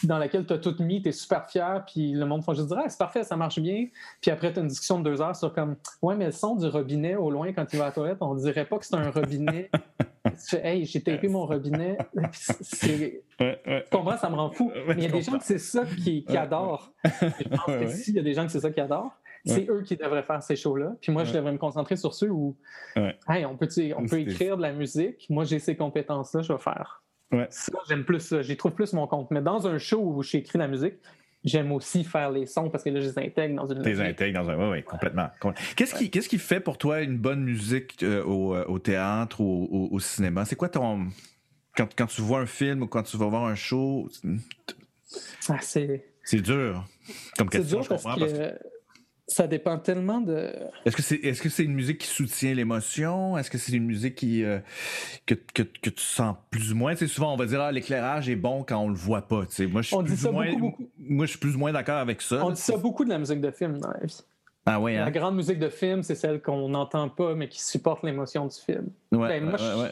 dans 0.05 0.19
laquelle 0.19 0.47
tu 0.47 0.53
as 0.53 0.59
tout 0.59 0.75
mis, 0.81 1.03
tu 1.03 1.11
es 1.11 1.13
super 1.13 1.49
fier, 1.49 1.85
puis 1.87 2.13
le 2.13 2.27
monde 2.27 2.43
va 2.43 2.55
juste 2.55 2.69
dire 2.69 2.79
ah, 2.85 2.89
c'est 2.89 2.99
parfait, 2.99 3.23
ça 3.23 3.37
marche 3.37 3.61
bien. 3.61 3.87
Puis 4.21 4.31
après, 4.31 4.53
tu 4.53 4.59
as 4.59 4.63
une 4.63 4.69
discussion 4.69 4.99
de 4.99 5.09
deux 5.09 5.21
heures 5.21 5.37
sur 5.37 5.53
comme 5.53 5.77
Ouais, 6.03 6.17
mais 6.17 6.27
le 6.27 6.33
son 6.33 6.57
du 6.57 6.67
robinet 6.67 7.15
au 7.15 7.31
loin 7.31 7.53
quand 7.53 7.67
il 7.73 7.79
va 7.79 7.85
à 7.85 7.89
la 7.89 7.93
toilette, 7.93 8.19
on 8.21 8.35
dirait 8.35 8.65
pas 8.65 8.79
que 8.79 8.87
c'est 8.87 8.97
un 8.97 9.11
robinet. 9.11 9.71
tu 10.25 10.57
fais 10.57 10.67
Hey, 10.67 10.85
j'ai 10.85 11.03
tapé 11.03 11.29
mon 11.29 11.47
robinet. 11.47 11.97
C'est... 12.33 13.23
Tu 13.39 13.91
comprends, 13.91 14.17
ça 14.17 14.29
me 14.29 14.37
rend 14.37 14.51
fou. 14.51 14.71
mais 14.87 14.95
il 14.97 15.03
y 15.05 15.07
a 15.07 15.11
des 15.11 15.23
gens 15.23 15.39
que 15.39 15.45
c'est 15.45 15.59
ça 15.59 15.85
qui, 15.87 16.25
qui 16.25 16.37
adorent. 16.37 16.93
Je 17.05 17.49
pense 17.49 17.65
que 17.67 17.89
si, 17.89 18.11
il 18.11 18.17
y 18.17 18.19
a 18.19 18.23
des 18.23 18.35
gens 18.35 18.45
que 18.45 18.53
c'est 18.53 18.61
ça 18.61 18.71
qui 18.71 18.81
adorent 18.81 19.17
c'est 19.45 19.69
eux 19.69 19.83
qui 19.83 19.97
devraient 19.97 20.23
faire 20.23 20.43
ces 20.43 20.57
shows-là. 20.57 20.97
Puis 21.01 21.13
moi, 21.13 21.25
je 21.25 21.33
devrais 21.33 21.53
me 21.53 21.59
concentrer 21.59 21.97
sur 21.97 22.15
ceux 22.15 22.31
où 22.31 22.57
on 22.97 23.57
peut, 23.57 23.69
on 23.97 24.07
peut 24.07 24.21
écrire 24.21 24.57
de 24.57 24.63
la 24.63 24.73
musique? 24.73 25.27
Moi, 25.31 25.45
j'ai 25.45 25.59
ces 25.59 25.77
compétences-là, 25.77 26.43
je 26.43 26.53
vais 26.53 26.59
faire. 26.59 27.03
Ça, 27.51 27.73
j'aime 27.89 28.05
plus 28.05 28.21
ça. 28.21 28.43
J'y 28.43 28.57
trouve 28.57 28.73
plus 28.73 28.93
mon 28.93 29.07
compte. 29.07 29.31
Mais 29.31 29.41
dans 29.41 29.67
un 29.67 29.79
show 29.79 30.01
où 30.01 30.23
j'écris 30.23 30.59
la 30.59 30.67
musique, 30.67 30.95
j'aime 31.45 31.71
aussi 31.73 32.05
faire 32.05 32.31
les 32.31 32.47
sons 32.47 32.71
parce 32.71 32.83
que 32.83 32.91
là, 32.91 33.01
je 33.01 33.07
les 33.07 33.19
intègre 33.19 33.55
dans 33.55 33.67
une. 33.67 33.83
Tu 33.83 33.89
les 33.89 34.01
intègres 34.01 34.43
dans 34.43 34.51
un. 34.51 34.57
Oui, 34.57 34.79
oui, 34.79 34.83
complètement. 34.83 35.29
Qu'est-ce 35.77 35.95
qui, 35.95 36.11
qu'est-ce 36.11 36.29
qui 36.29 36.39
fait 36.39 36.61
pour 36.61 36.77
toi 36.77 37.03
une 37.03 37.19
bonne 37.19 37.43
musique 37.43 38.03
euh, 38.03 38.25
euh, 38.27 38.65
au, 38.67 38.79
théâtre 38.79 39.41
ou 39.41 39.89
au, 39.93 40.01
cinéma? 40.01 40.45
C'est 40.45 40.57
quoi 40.57 40.69
ton. 40.69 41.07
Quand, 41.77 41.89
quand, 41.97 42.07
tu 42.07 42.21
vois 42.21 42.41
un 42.41 42.47
film 42.47 42.83
ou 42.83 42.89
quand 42.89 43.05
tu 43.05 43.17
vas 43.17 43.27
voir 43.27 43.45
un 43.45 43.55
show? 43.55 44.09
Ah, 45.49 45.59
c'est. 45.61 46.07
C'est 46.25 46.43
dur 46.43 46.85
comme 47.37 47.49
question, 47.49 47.83
je 47.83 47.89
comprends. 47.89 48.17
Parce 48.17 48.33
que 48.33 48.59
ça 49.31 49.47
dépend 49.47 49.79
tellement 49.79 50.21
de. 50.21 50.53
Est-ce 50.85 50.97
que 50.97 51.03
c'est 51.03 51.17
est-ce 51.17 51.41
que 51.41 51.49
c'est 51.49 51.63
une 51.63 51.75
musique 51.75 51.99
qui 51.99 52.09
soutient 52.09 52.53
l'émotion? 52.53 53.39
Est-ce 53.39 53.49
que 53.49 53.59
c'est 53.59 53.73
une 53.73 53.85
musique 53.85 54.17
qui 54.17 54.43
euh, 54.43 54.59
que, 55.25 55.35
que, 55.35 55.63
que, 55.63 55.91
tu 55.91 56.03
sens 56.03 56.37
plus 56.51 56.73
ou 56.73 56.77
moins? 56.77 56.97
Sais, 56.97 57.07
souvent 57.07 57.33
on 57.33 57.37
va 57.37 57.47
dire 57.47 57.61
ah, 57.61 57.71
l'éclairage 57.71 58.29
est 58.29 58.37
bon 58.37 58.65
quand 58.65 58.79
on 58.79 58.89
le 58.89 58.97
voit 58.97 59.23
pas. 59.23 59.47
Tu 59.47 59.55
sais, 59.55 59.67
moi 59.67 59.83
je 59.83 59.89
suis 59.89 60.03
plus 60.03 60.27
ou 60.27 60.33
moins 60.33 60.47
moi 60.99 61.27
je 61.27 61.31
suis 61.31 61.39
plus 61.39 61.55
ou 61.55 61.59
moins 61.59 61.73
d'accord 61.73 61.99
avec 61.99 62.23
ça. 62.23 62.45
On 62.45 62.51
dit 62.51 62.61
ça 62.61 62.77
beaucoup 62.77 63.05
de 63.05 63.11
la 63.11 63.19
musique 63.19 63.41
de 63.41 63.53
film 63.53 63.79
dans 63.79 63.91
la 63.91 64.05
vie. 64.05 64.21
Ah 64.67 64.81
oui, 64.81 64.97
hein? 64.97 65.05
La 65.05 65.11
grande 65.11 65.37
musique 65.37 65.59
de 65.59 65.69
film, 65.69 66.03
c'est 66.03 66.17
celle 66.17 66.43
qu'on 66.43 66.69
n'entend 66.69 67.09
pas 67.09 67.35
mais 67.35 67.49
qui 67.49 67.65
supporte 67.65 68.03
l'émotion 68.03 68.47
du 68.47 68.57
film. 68.57 68.89
Ouais, 69.13 69.41
ben, 69.41 69.45
moi, 69.45 69.57
je, 69.59 69.87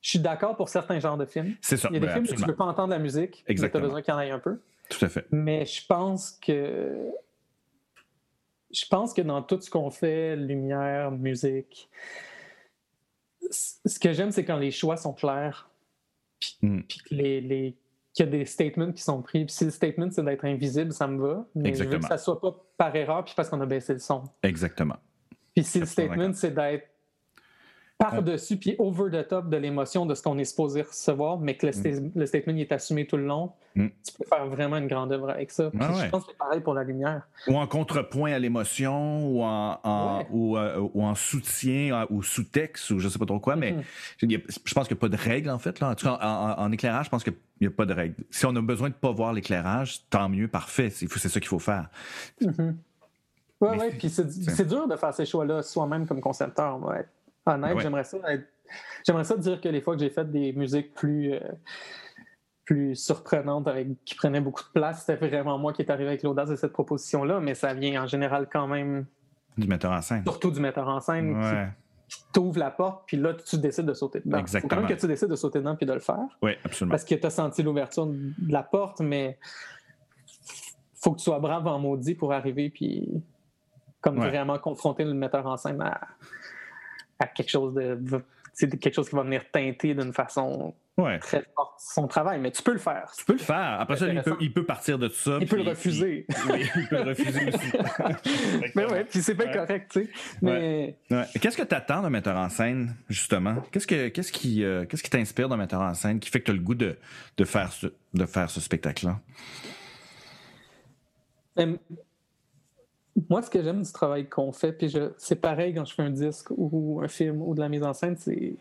je 0.00 0.08
suis 0.08 0.18
d'accord 0.18 0.56
pour 0.56 0.68
certains 0.68 0.98
genres 0.98 1.16
de 1.16 1.26
films. 1.26 1.54
C'est 1.60 1.76
ça. 1.76 1.88
Il 1.90 1.94
y 1.94 1.96
a 1.98 2.00
des 2.00 2.08
films 2.08 2.24
où 2.24 2.34
tu 2.34 2.42
ne 2.42 2.46
peux 2.46 2.56
pas 2.56 2.64
entendre 2.64 2.90
la 2.90 2.98
musique, 2.98 3.44
mais 3.48 3.54
tu 3.54 3.64
as 3.64 3.68
besoin 3.68 4.02
qu'il 4.02 4.12
y 4.12 4.16
en 4.16 4.20
ait 4.20 4.30
un 4.30 4.40
peu. 4.40 4.58
Tout 4.90 5.04
à 5.04 5.08
fait. 5.08 5.26
Mais 5.30 5.64
je 5.64 5.86
pense 5.86 6.32
que 6.32 7.08
je 8.72 8.86
pense 8.86 9.12
que 9.12 9.22
dans 9.22 9.42
tout 9.42 9.60
ce 9.60 9.70
qu'on 9.70 9.90
fait, 9.90 10.34
lumière, 10.36 11.10
musique, 11.10 11.88
ce 13.50 13.98
que 13.98 14.12
j'aime, 14.12 14.30
c'est 14.32 14.44
quand 14.44 14.56
les 14.56 14.70
choix 14.70 14.96
sont 14.96 15.12
clairs, 15.12 15.68
puis, 16.40 16.56
Mm. 16.62 16.80
puis 16.82 16.98
que 16.98 17.14
les, 17.14 17.40
les- 17.40 17.76
qu'il 18.14 18.26
y 18.26 18.28
a 18.28 18.30
des 18.32 18.44
statements 18.44 18.92
qui 18.92 19.02
sont 19.02 19.22
pris. 19.22 19.44
Puis 19.46 19.54
si 19.54 19.64
le 19.64 19.70
statement, 19.70 20.10
c'est 20.10 20.22
d'être 20.24 20.44
invisible, 20.44 20.92
ça 20.92 21.06
me 21.06 21.18
va. 21.20 21.46
Mais 21.54 21.70
je 21.72 21.78
veux 21.78 21.84
Exactement. 21.84 22.00
que 22.02 22.08
ça 22.08 22.18
soit 22.18 22.40
pas 22.40 22.54
par 22.76 22.94
erreur, 22.94 23.24
puis 23.24 23.32
parce 23.34 23.48
qu'on 23.48 23.60
a 23.62 23.66
baissé 23.66 23.94
le 23.94 24.00
son. 24.00 24.24
Exactement. 24.42 24.96
Puis 25.54 25.64
si 25.64 25.78
le 25.80 25.86
100% 25.86 25.88
statement, 25.92 26.32
c'est 26.34 26.50
d'être 26.54 26.88
par-dessus, 28.10 28.56
puis 28.56 28.74
over 28.78 29.10
the 29.10 29.26
top 29.28 29.48
de 29.48 29.56
l'émotion 29.56 30.06
de 30.06 30.14
ce 30.14 30.22
qu'on 30.22 30.38
est 30.38 30.44
supposé 30.44 30.82
recevoir, 30.82 31.38
mais 31.38 31.56
que 31.56 31.66
le, 31.66 31.72
sta- 31.72 32.10
le 32.14 32.26
statement 32.26 32.56
est 32.56 32.72
assumé 32.72 33.06
tout 33.06 33.16
le 33.16 33.26
long, 33.26 33.52
Mm. 33.74 33.86
tu 34.06 34.12
peux 34.18 34.26
faire 34.28 34.46
vraiment 34.48 34.76
une 34.76 34.86
grande 34.86 35.12
œuvre 35.12 35.30
avec 35.30 35.50
ça. 35.50 35.70
Ah 35.80 35.90
ouais. 35.94 36.04
Je 36.04 36.10
pense 36.10 36.24
que 36.24 36.32
c'est 36.32 36.36
pareil 36.36 36.60
pour 36.60 36.74
la 36.74 36.84
lumière. 36.84 37.22
Ou 37.48 37.56
en 37.56 37.66
contrepoint 37.66 38.30
à 38.32 38.38
l'émotion, 38.38 39.26
ou 39.26 39.42
en, 39.42 39.78
en- 39.82 40.18
Ouais. 40.18 40.26
ou, 40.30 40.58
euh, 40.58 40.88
ou 40.92 41.02
en 41.02 41.14
soutien, 41.14 42.02
euh, 42.02 42.06
ou 42.10 42.22
sous-texte, 42.22 42.90
ou 42.90 42.98
je 42.98 43.08
sais 43.08 43.18
pas 43.18 43.24
trop 43.24 43.40
quoi, 43.40 43.56
mais 43.56 43.72
Mhm. 43.72 43.80
a- 44.34 44.52
je 44.66 44.74
pense 44.74 44.86
qu'il 44.88 44.94
n'y 44.94 44.98
a 44.98 45.00
pas 45.00 45.08
de 45.08 45.16
règle, 45.16 45.48
en 45.48 45.58
fait. 45.58 45.80
Là. 45.80 45.88
En 45.88 45.94
tout 45.94 46.04
cas, 46.06 46.18
en, 46.20 46.70
éclairage, 46.70 47.06
je 47.06 47.10
pense 47.10 47.24
qu'il 47.24 47.32
n'y 47.62 47.66
a 47.66 47.70
pas 47.70 47.86
de 47.86 47.94
règle. 47.94 48.16
Si 48.30 48.44
on 48.44 48.54
a 48.54 48.60
besoin 48.60 48.90
de 48.90 48.94
pas 48.94 49.10
voir 49.10 49.32
l'éclairage, 49.32 50.00
tant 50.10 50.28
mieux, 50.28 50.48
parfait. 50.48 50.90
C'est 50.90 51.08
ça 51.08 51.40
qu'il 51.40 51.48
faut 51.48 51.58
faire. 51.58 51.88
Ouais, 52.42 52.50
Mais 53.62 53.68
ouais, 53.68 53.90
c'est- 53.92 53.98
puis 53.98 54.44
c'est 54.50 54.66
dur 54.68 54.88
de 54.88 54.96
faire 54.96 55.14
ces 55.14 55.24
choix-là 55.24 55.62
soi-même 55.62 56.06
comme 56.06 56.20
concepteur. 56.20 56.78
Être 56.94 57.08
honnête, 57.46 57.74
Ouais. 57.76 57.82
j'aimerais 57.82 58.04
ça 58.04 58.18
être- 58.28 58.48
J'aimerais 59.06 59.24
ça 59.24 59.36
dire 59.36 59.60
que 59.60 59.68
les 59.68 59.80
fois 59.82 59.94
que 59.94 60.00
j'ai 60.00 60.08
fait 60.08 60.30
des 60.30 60.52
musiques 60.54 60.94
plus, 60.94 61.34
euh, 61.34 61.40
plus 62.64 62.94
surprenantes, 62.96 63.68
avec, 63.68 63.88
qui 64.04 64.14
prenaient 64.14 64.40
beaucoup 64.40 64.62
de 64.62 64.68
place, 64.72 65.04
c'était 65.04 65.26
vraiment 65.28 65.58
moi 65.58 65.72
qui 65.74 65.82
est 65.82 65.90
arrivé 65.90 66.08
avec 66.08 66.22
l'audace 66.22 66.48
de 66.48 66.56
cette 66.56 66.72
proposition-là, 66.72 67.40
mais 67.40 67.54
ça 67.54 67.74
vient 67.74 68.02
en 68.02 68.06
général 68.06 68.48
quand 68.50 68.66
même, 68.68 69.04
Du 69.58 69.66
metteur 69.66 69.90
en 69.92 70.00
scène. 70.00 70.22
surtout 70.22 70.50
du 70.50 70.60
metteur 70.60 70.88
en 70.88 71.00
scène, 71.00 71.36
Ouais, 71.36 71.68
qui 72.08 72.22
t'ouvre 72.32 72.58
la 72.58 72.70
porte, 72.70 73.02
puis 73.06 73.16
là, 73.18 73.34
tu 73.34 73.58
décides 73.58 73.84
de 73.86 73.92
sauter 73.94 74.20
dedans. 74.20 74.38
Il 74.38 74.46
faut 74.46 74.52
quand 74.52 74.56
Exactement. 74.58 74.80
même 74.82 74.88
que 74.90 75.00
tu 75.00 75.06
décides 75.06 75.28
de 75.28 75.36
sauter 75.36 75.58
dedans 75.58 75.76
puis 75.76 75.84
de 75.86 75.92
le 75.92 76.00
faire, 76.00 76.38
ouais, 76.40 76.56
absolument. 76.64 76.92
parce 76.92 77.04
que 77.04 77.14
tu 77.16 77.26
as 77.26 77.30
senti 77.30 77.62
l'ouverture 77.62 78.06
de 78.06 78.32
la 78.52 78.62
porte, 78.62 79.00
mais 79.00 79.38
faut 80.94 81.12
que 81.12 81.18
tu 81.18 81.24
sois 81.24 81.40
brave 81.40 81.66
en 81.66 81.78
maudit 81.78 82.14
pour 82.14 82.32
arriver 82.32 82.70
puis 82.70 83.22
comme 84.00 84.18
Ouais. 84.18 84.28
vraiment 84.28 84.58
confronter 84.58 85.04
le 85.04 85.14
metteur 85.14 85.46
en 85.46 85.56
scène 85.56 85.80
à, 85.82 86.00
à 87.22 87.26
quelque 87.26 87.50
chose 87.50 87.74
de 87.74 87.98
c'est 88.54 88.68
quelque 88.78 88.94
chose 88.94 89.08
qui 89.08 89.16
va 89.16 89.22
venir 89.22 89.42
teinter 89.50 89.94
d'une 89.94 90.12
façon 90.12 90.74
Ouais. 90.98 91.18
très 91.20 91.42
forte 91.56 91.80
son 91.80 92.06
travail 92.06 92.38
mais 92.38 92.50
tu 92.50 92.62
peux 92.62 92.74
le 92.74 92.78
faire 92.78 93.10
Tu 93.16 93.24
peux 93.24 93.32
le 93.32 93.38
faire. 93.38 93.80
Après 93.80 93.96
ça, 93.96 94.06
il 94.08 94.12
peut, 94.12 94.18
Intéressant. 94.18 94.36
il 94.42 94.52
peut 94.52 94.66
partir 94.66 94.98
de 94.98 95.08
ça. 95.08 95.38
il 95.40 95.46
peut 95.48 95.56
le 95.56 95.62
refuser 95.70 96.26
oui, 96.50 96.66
il 96.76 96.86
peut 96.88 96.96
le 96.96 97.02
refuser 97.08 97.48
aussi. 97.48 97.72
mais 98.74 98.84
ouais 98.92 99.04
puis 99.04 99.22
c'est 99.22 99.34
pas 99.34 99.44
Ouais. 99.46 99.52
correct 99.54 99.90
tu 99.90 100.04
sais 100.04 100.10
mais 100.42 100.98
Ouais. 101.10 101.24
Qu'est-ce 101.40 101.56
que 101.56 101.62
tu 101.62 101.74
attends 101.74 102.02
d'un 102.02 102.10
metteur 102.10 102.36
en 102.36 102.50
scène, 102.50 102.94
justement? 103.08 103.56
Qu'est-ce, 103.72 103.86
que, 103.86 104.08
qu'est-ce, 104.08 104.32
qui, 104.32 104.62
euh, 104.64 104.84
qu'est-ce 104.84 105.02
qui 105.02 105.08
t'inspire 105.08 105.48
d'un 105.48 105.56
metteur 105.56 105.80
en 105.80 105.94
scène 105.94 106.20
qui 106.20 106.28
fait 106.28 106.40
que 106.40 106.44
tu 106.44 106.50
as 106.50 106.54
le 106.54 106.60
goût 106.60 106.74
de, 106.74 106.98
de, 107.38 107.44
faire 107.46 107.72
ce, 107.72 107.86
de 108.12 108.26
faire 108.26 108.50
ce 108.50 108.60
spectacle-là? 108.60 109.18
Euh, 111.58 111.76
moi, 113.28 113.42
ce 113.42 113.50
que 113.50 113.62
j'aime 113.62 113.82
du 113.82 113.92
travail 113.92 114.28
qu'on 114.28 114.52
fait, 114.52 114.72
puis 114.72 114.92
c'est 115.18 115.36
pareil 115.40 115.74
quand 115.74 115.84
je 115.84 115.94
fais 115.94 116.02
un 116.02 116.10
disque 116.10 116.48
ou 116.56 117.00
un 117.02 117.08
film 117.08 117.42
ou 117.42 117.54
de 117.54 117.60
la 117.60 117.68
mise 117.68 117.82
en 117.82 117.92
scène, 117.92 118.16
c'est 118.16 118.56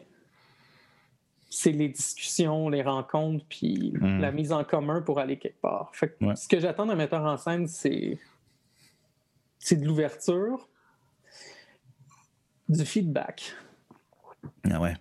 c'est 1.54 1.72
les 1.74 1.90
discussions, 1.90 2.70
les 2.70 2.82
rencontres, 2.82 3.44
puis 3.50 3.94
Mm. 4.00 4.20
la 4.22 4.32
mise 4.32 4.52
en 4.54 4.64
commun 4.64 5.02
pour 5.02 5.20
aller 5.20 5.38
quelque 5.38 5.60
part. 5.60 5.90
Fait 5.94 6.10
que 6.18 6.26
Ouais. 6.26 6.36
Ce 6.36 6.48
que 6.48 6.60
j'attends 6.60 6.86
d'un 6.86 6.96
metteur 6.96 7.22
en 7.24 7.36
scène, 7.38 7.68
c'est 7.68 8.18
c'est 9.60 9.76
de 9.76 9.86
l'ouverture, 9.86 10.68
du 12.70 12.86
feedback. 12.86 13.54
Ah 14.70 14.80
ouais. 14.82 14.94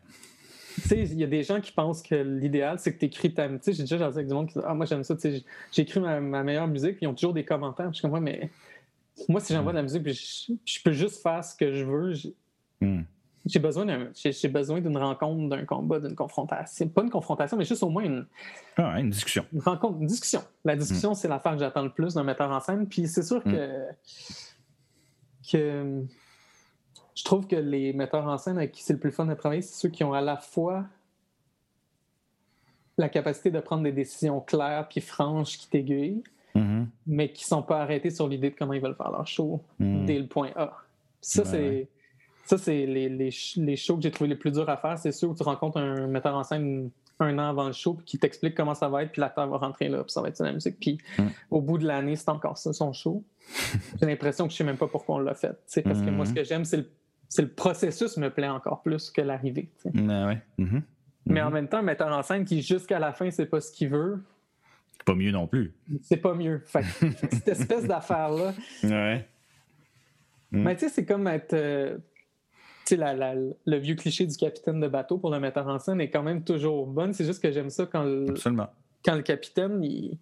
Tu 0.75 0.81
sais, 0.89 0.99
il 1.03 1.19
y 1.19 1.25
a 1.25 1.27
des 1.27 1.43
gens 1.43 1.61
qui 1.61 1.73
pensent 1.73 2.03
que 2.03 2.15
l'idéal, 2.15 2.79
c'est 2.79 2.95
que 2.95 2.99
tu 2.99 3.07
écris 3.07 3.33
ta. 3.35 3.49
Tu 3.49 3.59
sais, 3.63 3.73
j'ai 3.73 3.83
déjà 3.83 3.99
jasé 3.99 4.19
avec 4.19 4.29
du 4.29 4.35
monde 4.35 4.49
qui 4.49 4.55
dit 4.59 4.65
Ah, 4.67 4.75
moi, 4.75 4.87
j'aime 4.87 5.05
ça. 5.05 5.15
Tu 5.15 5.21
sais, 5.21 5.45
j'ai 5.73 5.83
écrit 5.83 6.01
ma, 6.01 6.21
ma 6.21 6.43
meilleure 6.43 6.69
musique, 6.69 6.97
puis 6.97 7.05
ils 7.05 7.07
ont 7.09 7.15
toujours 7.15 7.35
des 7.35 7.45
commentaires. 7.45 7.89
Je 7.89 7.95
suis 7.95 8.03
comme, 8.03 8.13
ouais, 8.13 8.21
mais 8.21 8.51
moi, 9.29 9.41
si 9.41 9.53
j'envoie 9.53 9.73
de 9.73 9.77
la 9.79 9.83
musique, 9.83 10.03
puis 10.03 10.15
je, 10.15 10.53
je 10.65 10.83
peux 10.83 10.93
juste 10.93 11.23
faire 11.23 11.45
ce 11.45 11.55
que 11.55 11.73
je 11.73 11.85
veux, 11.85 12.13
j'ai- 12.13 12.35
Hmm. 12.81 13.03
j'ai 13.45 13.59
besoin 13.59 13.85
d'un- 13.85 14.11
j'ai 14.15 14.33
j'ai 14.33 14.49
besoin 14.49 14.81
d'une 14.81 14.97
rencontre, 14.97 15.49
d'un 15.49 15.65
combat, 15.67 16.01
d'une 16.01 16.15
confrontation. 16.15 16.89
Pas 16.89 17.03
une 17.03 17.11
confrontation, 17.11 17.57
mais 17.57 17.65
juste 17.65 17.83
au 17.83 17.91
moins 17.91 18.05
une, 18.05 18.27
Ah 18.77 18.99
une 19.01 19.11
discussion. 19.11 19.45
une 19.53 19.61
rencontre, 19.61 19.99
une 20.01 20.07
discussion. 20.07 20.43
La 20.65 20.77
discussion, 20.77 21.15
c'est 21.15 21.29
l'affaire 21.29 21.53
que 21.53 21.59
j'attends 21.59 21.83
le 21.83 21.93
plus 21.93 22.15
d'un 22.15 22.23
metteur 22.25 22.51
en 22.51 22.61
scène. 22.61 22.87
Puis 22.89 23.07
c'est 23.09 23.23
sûr 23.23 23.43
que, 23.45 23.87
que 25.53 26.05
je 27.15 27.25
trouve 27.25 27.47
que 27.47 27.57
les 27.57 27.93
metteurs 27.93 28.27
en 28.27 28.39
scène 28.39 28.57
avec 28.57 28.73
qui 28.73 28.83
c'est 28.83 28.95
le 28.95 28.99
plus 28.99 29.11
fun 29.13 29.27
de 29.27 29.35
travailler, 29.35 29.63
c'est 29.63 29.75
ceux 29.75 29.89
qui 29.91 30.05
ont 30.05 30.13
à 30.15 30.21
la 30.23 30.37
fois 30.37 30.87
la 32.97 33.09
capacité 33.09 33.51
de 33.51 33.61
prendre 33.61 33.83
des 33.83 33.93
décisions 33.93 34.41
claires 34.41 34.87
puis 34.89 35.01
franches 35.01 35.57
qui 35.59 35.69
t'aiguillent, 35.69 36.23
Mhm. 36.55 36.89
mais 37.07 37.31
qui 37.33 37.45
sont 37.45 37.63
pas 37.63 37.81
arrêtés 37.83 38.11
sur 38.11 38.27
l'idée 38.29 38.51
de 38.51 38.57
comment 38.57 38.73
ils 38.73 38.81
veulent 38.81 38.97
faire 38.97 39.11
leur 39.11 39.27
show 39.27 39.63
Mhm. 39.79 40.07
dès 40.07 40.19
le 40.19 40.27
point 40.27 40.51
A. 40.57 40.73
Ça, 41.21 41.43
Ouais, 41.43 41.49
c'est. 41.49 41.59
ouais. 41.59 41.89
Ça, 42.47 42.59
c'est 42.59 42.87
les, 42.87 43.09
les, 43.09 43.31
les 43.57 43.77
shows 43.77 43.97
que 43.97 44.03
j'ai 44.03 44.11
trouvé 44.11 44.29
les 44.29 44.35
plus 44.37 44.51
durs 44.51 44.69
à 44.69 44.77
faire. 44.77 44.99
C'est 44.99 45.13
ceux 45.13 45.29
où 45.29 45.35
tu 45.35 45.43
rencontres 45.45 45.77
un 45.79 46.07
metteur 46.09 46.35
en 46.35 46.43
scène 46.43 46.91
un 47.23 47.39
an 47.39 47.51
avant 47.51 47.67
le 47.67 47.73
show, 47.73 47.93
puis 47.95 48.05
qui 48.07 48.19
t'explique 48.19 48.55
comment 48.57 48.75
ça 48.75 48.89
va 48.89 49.03
être, 49.03 49.13
puis 49.13 49.21
l'acteur 49.21 49.47
va 49.47 49.59
rentrer 49.59 49.89
là, 49.91 50.03
puis 50.03 50.11
ça 50.11 50.23
va 50.23 50.29
être 50.29 50.43
la 50.43 50.53
musique. 50.55 50.81
Puis 50.81 50.99
Mm. 51.19 51.27
au 51.51 51.61
bout 51.61 51.77
de 51.79 51.87
l'année, 51.87 52.17
c'est 52.17 52.31
encore 52.31 52.57
ça, 52.57 52.73
son 52.73 52.93
show. 52.95 53.23
j'ai 54.01 54.07
l'impression 54.07 54.47
que 54.47 54.53
je 54.53 54.57
sais 54.57 54.65
même 54.65 54.79
pas 54.79 54.89
pourquoi 54.89 55.17
on 55.17 55.19
l'a 55.19 55.35
fait. 55.35 55.53
C'est 55.67 55.83
parce 55.83 56.01
que 56.01 56.09
moi, 56.11 56.25
ce 56.25 56.33
que 56.33 56.43
j'aime, 56.45 56.65
c'est 56.65 56.79
le, 56.79 56.91
c'est 57.29 57.43
le 57.43 57.49
processus 57.51 58.17
me 58.17 58.31
plaît 58.31 58.49
encore 58.49 58.81
plus 58.83 59.11
que 59.11 59.21
l'arrivée. 59.21 59.69
Ah 60.09 60.27
ouais. 60.29 60.39
Mais 61.27 61.43
en 61.43 61.51
même 61.51 61.69
temps, 61.69 61.79
un 61.79 61.83
metteur 61.83 62.09
en 62.09 62.23
scène 62.23 62.45
qui, 62.47 62.63
jusqu'à 62.63 62.99
la 62.99 63.13
fin, 63.13 63.31
sait 63.31 63.47
pas 63.47 63.61
ce 63.61 63.71
qu'il 63.71 63.91
veut, 63.91 64.25
Pas 65.05 65.15
mieux 65.15 65.31
non 65.33 65.47
plus. 65.47 65.75
c'est 66.03 66.17
pas 66.19 66.35
mieux. 66.35 66.63
Fait 66.67 66.83
cette 67.33 67.49
espèce 67.49 67.87
d'affaire-là, 67.87 68.53
Ouais. 68.85 69.27
Mm. 70.53 70.63
Mais 70.65 70.75
tu 70.77 70.81
sais, 70.81 70.89
c'est 70.89 71.05
comme 71.07 71.27
être. 71.29 71.55
euh, 71.55 71.97
tu 72.85 72.95
sais, 72.95 72.97
la- 72.97 73.15
la- 73.15 73.35
le 73.35 73.77
vieux 73.77 73.95
cliché 73.95 74.27
du 74.27 74.37
capitaine 74.37 74.81
de 74.81 74.89
bateau 74.89 75.19
pour 75.19 75.31
le 75.31 75.39
metteur 75.39 75.67
en 75.69 75.79
scène 75.79 76.01
est 76.01 76.11
quand 76.11 76.23
même 76.25 76.43
toujours 76.45 76.87
bonne. 76.87 77.13
C'est 77.13 77.25
juste 77.25 77.43
que 77.43 77.51
j'aime 77.53 77.71
ça 77.71 77.87
quand 77.87 78.03
le, 78.03 78.27
Absolument. 78.31 78.69
quand 79.05 79.15
le 79.15 79.23
capitaine, 79.23 79.83
il, 79.85 80.19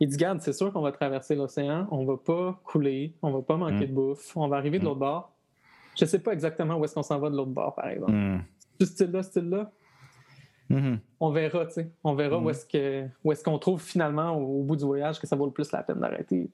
il 0.00 0.08
dit 0.08 0.16
Garde, 0.16 0.40
c'est 0.40 0.54
sûr 0.54 0.72
qu'on 0.72 0.80
va 0.80 0.92
traverser 0.92 1.34
l'océan, 1.36 1.86
on 1.90 2.04
va 2.06 2.16
pas 2.16 2.58
couler, 2.64 3.14
on 3.22 3.30
va 3.32 3.42
pas 3.42 3.56
manquer 3.58 3.84
Mm. 3.84 3.90
de 3.90 3.92
bouffe, 3.92 4.34
on 4.36 4.48
va 4.48 4.56
arriver 4.56 4.78
de 4.78 4.84
Mm. 4.84 4.86
l'autre 4.86 5.00
bord. 5.00 5.36
Je 5.98 6.04
sais 6.06 6.20
pas 6.20 6.32
exactement 6.32 6.76
où 6.78 6.84
est-ce 6.84 6.94
qu'on 6.94 7.02
s'en 7.02 7.18
va 7.18 7.28
de 7.28 7.36
l'autre 7.36 7.50
bord, 7.50 7.74
par 7.74 7.88
exemple. 7.88 8.12
Mhm. 8.12 8.42
Ce 8.80 8.86
style-là, 8.86 9.22
ce 9.22 9.30
Mhm. 10.70 10.98
on 11.18 11.30
verra, 11.30 11.66
tu 11.66 11.72
sais. 11.72 11.90
On 12.04 12.14
verra 12.14 12.38
Mm. 12.40 12.44
où 12.46 12.50
est-ce 12.50 12.64
que 12.64 13.06
où 13.24 13.32
est-ce 13.32 13.42
qu'on 13.44 13.58
trouve 13.58 13.82
finalement 13.82 14.30
au, 14.38 14.60
au 14.60 14.62
bout 14.62 14.76
du 14.76 14.84
voyage 14.84 15.18
que 15.20 15.26
ça 15.26 15.36
vaut 15.36 15.46
le 15.46 15.52
plus 15.52 15.70
la 15.72 15.82
peine 15.82 15.98
d'arrêter. 16.00 16.48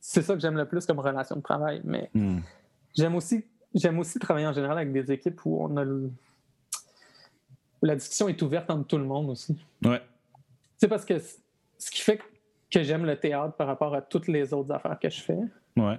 C'est 0.00 0.22
ça 0.22 0.34
que 0.34 0.40
j'aime 0.40 0.56
le 0.56 0.64
plus 0.66 0.84
comme 0.86 0.98
relation 0.98 1.36
de 1.36 1.42
travail. 1.42 1.80
Mais 1.84 2.10
Mhm. 2.14 2.42
J'aime 2.96 3.14
aussi, 3.14 3.44
j'aime 3.74 3.98
aussi 3.98 4.18
travailler 4.18 4.46
en 4.46 4.52
général 4.52 4.76
avec 4.78 4.92
des 4.92 5.12
équipes 5.12 5.40
où 5.46 5.62
on 5.64 5.76
a 5.76 5.84
le- 5.84 6.10
où 7.82 7.86
la 7.86 7.94
discussion 7.94 8.28
est 8.28 8.40
ouverte 8.42 8.70
entre 8.70 8.86
tout 8.86 8.98
le 8.98 9.04
monde 9.04 9.30
aussi. 9.30 9.56
Ouais. 9.84 10.00
C'est 10.78 10.88
parce 10.88 11.04
que 11.04 11.18
ce 11.18 11.90
qui 11.90 12.00
fait 12.00 12.18
que 12.70 12.82
j'aime 12.82 13.04
le 13.04 13.16
théâtre 13.18 13.54
par 13.54 13.66
rapport 13.66 13.94
à 13.94 14.00
toutes 14.02 14.28
les 14.28 14.52
autres 14.54 14.72
affaires 14.72 14.98
que 14.98 15.10
je 15.10 15.20
fais, 15.20 15.38
Ouais. 15.76 15.98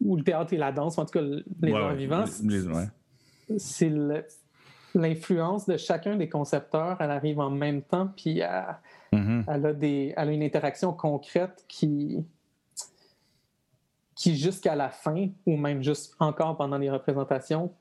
ou 0.00 0.16
le 0.16 0.22
théâtre 0.24 0.52
et 0.52 0.56
la 0.56 0.72
danse, 0.72 0.98
en 0.98 1.04
tout 1.04 1.12
cas 1.12 1.22
les 1.22 1.42
Ouais, 1.62 1.74
arts 1.78 1.90
ouais. 1.90 1.96
vivants, 1.96 2.24
Les- 2.44 2.60
les- 2.60 2.66
ouais. 2.68 2.86
c'est 3.58 3.88
le- 3.88 4.24
l'influence 4.94 5.66
de 5.66 5.76
chacun 5.76 6.16
des 6.16 6.28
concepteurs. 6.28 6.96
Elle 7.00 7.10
arrive 7.10 7.40
en 7.40 7.50
même 7.50 7.82
temps, 7.82 8.08
puis 8.16 8.38
elle, 8.40 8.76
Mhm. 9.12 9.44
elle 9.48 9.66
a, 9.66 9.72
des, 9.72 10.14
elle 10.16 10.28
a 10.28 10.32
une 10.32 10.42
interaction 10.42 10.92
concrète 10.92 11.64
qui, 11.68 12.24
qui 14.14 14.36
jusqu'à 14.36 14.74
la 14.76 14.90
fin, 14.90 15.28
ou 15.46 15.56
même 15.56 15.82
juste 15.82 16.14
encore 16.20 16.56
pendant 16.56 16.78
les 16.78 16.90
représentations, 16.90 17.72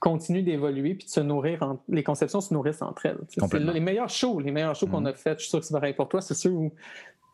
continue 0.00 0.42
d'évoluer 0.42 0.94
puis 0.94 1.06
de 1.06 1.10
se 1.10 1.20
nourrir. 1.20 1.62
en- 1.62 1.80
les 1.88 2.02
conceptions 2.04 2.40
se 2.40 2.52
nourrissent 2.54 2.82
entre 2.82 3.06
elles. 3.06 3.18
C'est 3.28 3.52
les 3.58 3.80
meilleurs 3.80 4.08
shows, 4.08 4.38
les 4.40 4.52
meilleurs 4.52 4.74
shows 4.76 4.86
qu'on 4.86 5.00
Mhm. 5.00 5.06
a 5.08 5.14
fait, 5.14 5.34
je 5.38 5.42
suis 5.44 5.50
sûr 5.50 5.58
que 5.60 5.66
c'est 5.66 5.74
pareil 5.74 5.92
pour 5.94 6.08
toi, 6.08 6.20
c'est 6.20 6.34
ceux 6.34 6.50
où 6.50 6.72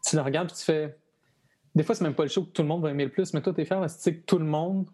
tu 0.07 0.17
le 0.17 0.23
regardes 0.23 0.51
et 0.51 0.55
tu 0.55 0.65
fais. 0.65 0.97
Des 1.75 1.83
fois, 1.83 1.95
c'est 1.95 2.05
même 2.05 2.15
pas 2.15 2.23
le 2.23 2.29
show 2.29 2.43
que 2.45 2.51
tout 2.51 2.63
le 2.63 2.69
monde 2.69 2.83
va 2.83 2.91
aimer 2.91 3.05
le 3.05 3.11
plus, 3.11 3.35
mais 3.35 3.43
toi, 3.43 3.53
t'es 3.53 3.65
fier 3.65 3.79
parce 3.81 3.95
que 3.95 3.99
tu 3.99 4.03
sais 4.05 4.15
que 4.17 4.25
tout 4.25 4.39
le 4.39 4.45
monde 4.45 4.87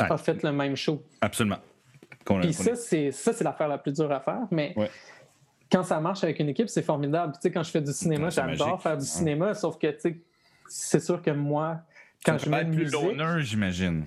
Ouais. 0.00 0.06
a 0.12 0.16
fait 0.18 0.40
le 0.44 0.52
même 0.52 0.76
show. 0.76 1.02
Absolument. 1.20 1.56
Qu'on- 2.28 2.40
Puis 2.40 2.54
qu'on- 2.54 2.62
ça, 2.62 2.74
c'est 2.76 3.10
ça, 3.10 3.32
c'est 3.32 3.42
l'affaire 3.44 3.68
la 3.68 3.78
plus 3.78 3.92
dure 3.92 4.12
à 4.12 4.20
faire, 4.20 4.42
mais 4.50 4.74
Ouais. 4.76 4.90
quand 5.72 5.82
ça 5.82 5.98
marche 5.98 6.22
avec 6.24 6.38
une 6.40 6.50
équipe, 6.50 6.68
c'est 6.68 6.82
formidable. 6.82 7.32
Tu 7.34 7.40
sais, 7.40 7.50
quand 7.50 7.62
je 7.62 7.70
fais 7.70 7.80
du 7.80 7.92
cinéma, 7.92 8.26
Ouais, 8.26 8.30
j'adore 8.30 8.66
magique. 8.68 8.82
faire 8.82 8.98
du 8.98 9.06
cinéma, 9.06 9.54
sauf 9.54 9.78
que 9.78 9.86
tu 9.92 10.00
sais, 10.00 10.20
c'est 10.68 11.00
sûr 11.00 11.22
que 11.22 11.30
moi, 11.30 11.80
quand 12.26 12.32
Ça 12.32 12.38
je 12.38 12.44
devrait 12.44 12.56
mets 12.56 12.62
être 12.62 12.68
une 12.68 12.90
plus 12.90 13.24
musique, 13.38 13.46
j'imagine. 13.46 14.04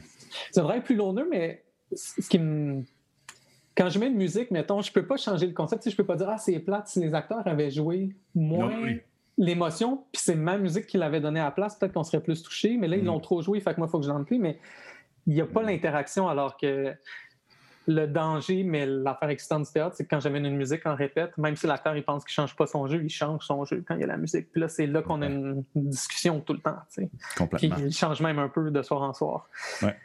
ça 0.52 0.62
devrait 0.62 0.78
être 0.78 0.84
plus 0.84 0.96
lourd, 0.96 1.18
mais 1.30 1.64
ce 1.96 2.30
qui 2.30 2.38
me 2.40 2.84
quand 3.76 3.90
je 3.90 3.98
mets 4.00 4.08
une 4.08 4.18
musique, 4.18 4.52
mettons, 4.52 4.82
je 4.82 4.92
peux 4.92 5.08
pas 5.08 5.16
changer 5.18 5.48
le 5.48 5.54
concept. 5.54 5.82
Tu 5.82 5.90
sais, 5.90 5.92
je 5.92 5.98
peux 5.98 6.06
pas 6.06 6.16
dire 6.18 6.30
ah 6.30 6.38
c'est 6.38 6.60
plate 6.60 6.88
si 6.90 7.00
les 7.00 7.16
acteurs 7.16 7.48
avaient 7.48 7.72
joué 7.72 8.14
moins 8.36 8.70
Non, 8.70 8.84
oui. 8.84 9.00
l'émotion, 9.38 10.04
puis 10.12 10.22
c'est 10.22 10.36
ma 10.36 10.58
musique 10.58 10.86
qui 10.88 10.98
l'avait 10.98 11.22
donné 11.22 11.40
à 11.40 11.46
la 11.46 11.52
place, 11.52 11.76
peut-être 11.80 11.94
qu'on 11.94 12.04
serait 12.04 12.22
plus 12.22 12.44
touché. 12.44 12.78
Mais 12.78 12.88
là 12.88 12.98
ils 12.98 13.04
Mm. 13.04 13.08
l'ont 13.08 13.20
trop 13.22 13.42
joué, 13.42 13.60
fait 13.62 13.74
que 13.74 13.80
moi 13.80 13.88
il 13.88 13.92
faut 13.92 14.00
que 14.00 14.06
je 14.06 14.10
l'enlève 14.12 14.26
plus. 14.28 14.40
Mais 14.40 14.60
il 15.26 15.34
n'y 15.34 15.42
a 15.42 15.46
pas 15.46 15.64
l'interaction 15.64 16.28
alors 16.28 16.58
que 16.58 16.94
le 17.88 18.06
danger, 18.06 18.64
mais 18.64 18.86
l'affaire 18.86 19.30
excitante 19.30 19.66
du 19.66 19.72
théâtre, 19.72 19.96
c'est 19.96 20.06
que 20.06 20.10
quand 20.10 20.20
j'amène 20.20 20.46
une 20.46 20.58
musique 20.58 20.86
en 20.86 20.96
répète, 20.96 21.38
même 21.38 21.56
si 21.56 21.68
l'acteur 21.68 21.96
il 21.96 22.04
pense 22.04 22.24
qu'il 22.24 22.34
change 22.34 22.56
pas 22.56 22.68
son 22.68 22.88
jeu, 22.88 23.02
il 23.04 23.10
change 23.10 23.46
son 23.46 23.66
jeu 23.66 23.84
quand 23.88 23.96
il 23.96 24.02
y 24.02 24.04
a 24.04 24.08
la 24.08 24.18
musique. 24.18 24.52
Puis 24.52 24.62
là, 24.62 24.68
c'est 24.68 24.88
là 24.88 25.02
qu'on 25.02 25.22
a 25.22 25.28
une 25.28 25.64
discussion 25.76 26.40
tout 26.42 26.54
le 26.54 26.60
temps. 26.60 26.78
Complètement. 27.38 27.76
Puis 27.76 27.86
il 27.86 27.94
change 27.94 28.22
même 28.22 28.40
un 28.40 28.50
peu 28.50 28.70
de 28.70 28.82
soir 28.82 29.02
en 29.02 29.14
soir. 29.14 29.48
Ouais. 29.82 29.96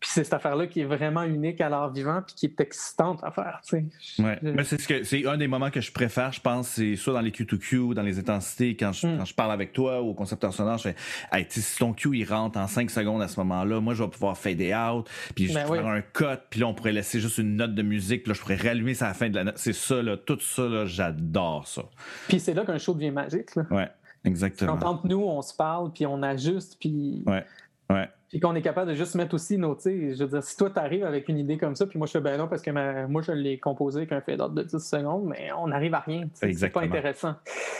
Puis 0.00 0.10
c'est 0.12 0.24
cette 0.24 0.34
affaire-là 0.34 0.66
qui 0.66 0.80
est 0.80 0.84
vraiment 0.84 1.24
unique 1.24 1.60
à 1.60 1.68
l'art 1.68 1.92
vivant 1.92 2.22
puis 2.24 2.34
qui 2.34 2.46
est 2.46 2.60
excitante 2.60 3.22
à 3.24 3.30
faire. 3.32 3.60
Tu 3.64 3.90
sais. 3.98 4.22
Ouais. 4.22 4.38
Mais 4.42 4.62
c'est, 4.62 4.80
ce 4.80 4.86
que, 4.86 5.02
c'est 5.02 5.26
un 5.26 5.36
des 5.36 5.48
moments 5.48 5.70
que 5.70 5.80
je 5.80 5.90
préfère, 5.90 6.32
je 6.32 6.40
pense, 6.40 6.68
c'est 6.68 6.94
soit 6.96 7.12
dans 7.12 7.20
les 7.20 7.30
Q2Q, 7.30 7.94
dans 7.94 8.02
les 8.02 8.18
intensités, 8.18 8.76
quand 8.76 8.92
je, 8.92 9.06
mm. 9.06 9.18
quand 9.18 9.24
je 9.24 9.34
parle 9.34 9.52
avec 9.52 9.72
toi 9.72 10.00
ou 10.00 10.10
au 10.10 10.14
concepteur 10.14 10.54
sonore, 10.54 10.78
je 10.78 10.90
fais 10.90 10.94
hey, 11.32 11.46
si 11.48 11.78
ton 11.78 11.92
Q 11.92 12.16
il 12.16 12.24
rentre 12.24 12.58
en 12.58 12.66
5 12.66 12.90
secondes 12.90 13.22
à 13.22 13.28
ce 13.28 13.40
moment-là, 13.40 13.80
moi 13.80 13.94
je 13.94 14.02
vais 14.02 14.10
pouvoir 14.10 14.36
fader 14.36 14.74
out, 14.74 15.08
puis 15.34 15.48
je 15.48 15.54
ben 15.54 15.66
vais 15.66 15.78
faire 15.78 15.86
un 15.86 16.00
cut, 16.00 16.40
puis 16.50 16.60
là 16.60 16.66
on 16.66 16.74
pourrait 16.74 16.92
laisser 16.92 17.18
juste 17.20 17.38
une 17.38 17.56
note 17.56 17.74
de 17.74 17.82
musique, 17.82 18.22
puis 18.22 18.30
là 18.30 18.34
je 18.34 18.40
pourrais 18.40 18.56
rallumer 18.56 18.94
ça 18.94 19.06
à 19.06 19.08
la 19.08 19.14
fin 19.14 19.28
de 19.28 19.34
la 19.34 19.44
note. 19.44 19.58
C'est 19.58 19.72
ça, 19.72 20.02
là, 20.02 20.16
tout 20.16 20.38
ça, 20.40 20.62
là, 20.68 20.86
j'adore 20.86 21.66
ça. 21.66 21.82
Puis 22.28 22.38
c'est 22.38 22.54
là 22.54 22.64
qu'un 22.64 22.78
show 22.78 22.94
devient 22.94 23.10
magique. 23.10 23.56
Là. 23.56 23.64
Ouais, 23.70 23.88
exactement. 24.24 24.76
Quand 24.76 24.86
entre 24.86 25.06
nous, 25.08 25.22
on 25.22 25.42
se 25.42 25.54
parle, 25.54 25.92
puis 25.92 26.06
on 26.06 26.22
ajuste, 26.22 26.76
puis. 26.78 27.24
Ouais. 27.26 27.44
Ouais. 27.90 28.08
Puis 28.28 28.40
qu'on 28.40 28.54
est 28.54 28.62
capable 28.62 28.90
de 28.90 28.94
juste 28.94 29.14
mettre 29.14 29.34
aussi 29.34 29.56
nos, 29.56 29.74
tu 29.74 30.14
je 30.14 30.22
veux 30.22 30.28
dire, 30.28 30.42
si 30.42 30.56
toi 30.56 30.68
t'arrives 30.70 31.04
avec 31.04 31.28
une 31.28 31.38
idée 31.38 31.56
comme 31.56 31.74
ça, 31.74 31.86
puis 31.86 31.98
moi 31.98 32.06
je 32.06 32.12
fais 32.12 32.20
ben 32.20 32.36
non 32.36 32.46
parce 32.46 32.60
que 32.60 33.06
moi 33.06 33.22
je 33.22 33.32
l'ai 33.32 33.58
composé 33.58 33.98
avec 33.98 34.12
un 34.12 34.20
fait 34.20 34.36
d'ordre 34.36 34.54
de 34.54 34.62
10 34.62 34.78
secondes, 34.78 35.24
mais 35.24 35.50
on 35.58 35.68
n'arrive 35.68 35.94
à 35.94 36.00
rien. 36.00 36.28
C'est 36.34 36.68
pas 36.68 36.82
intéressant. 36.82 37.34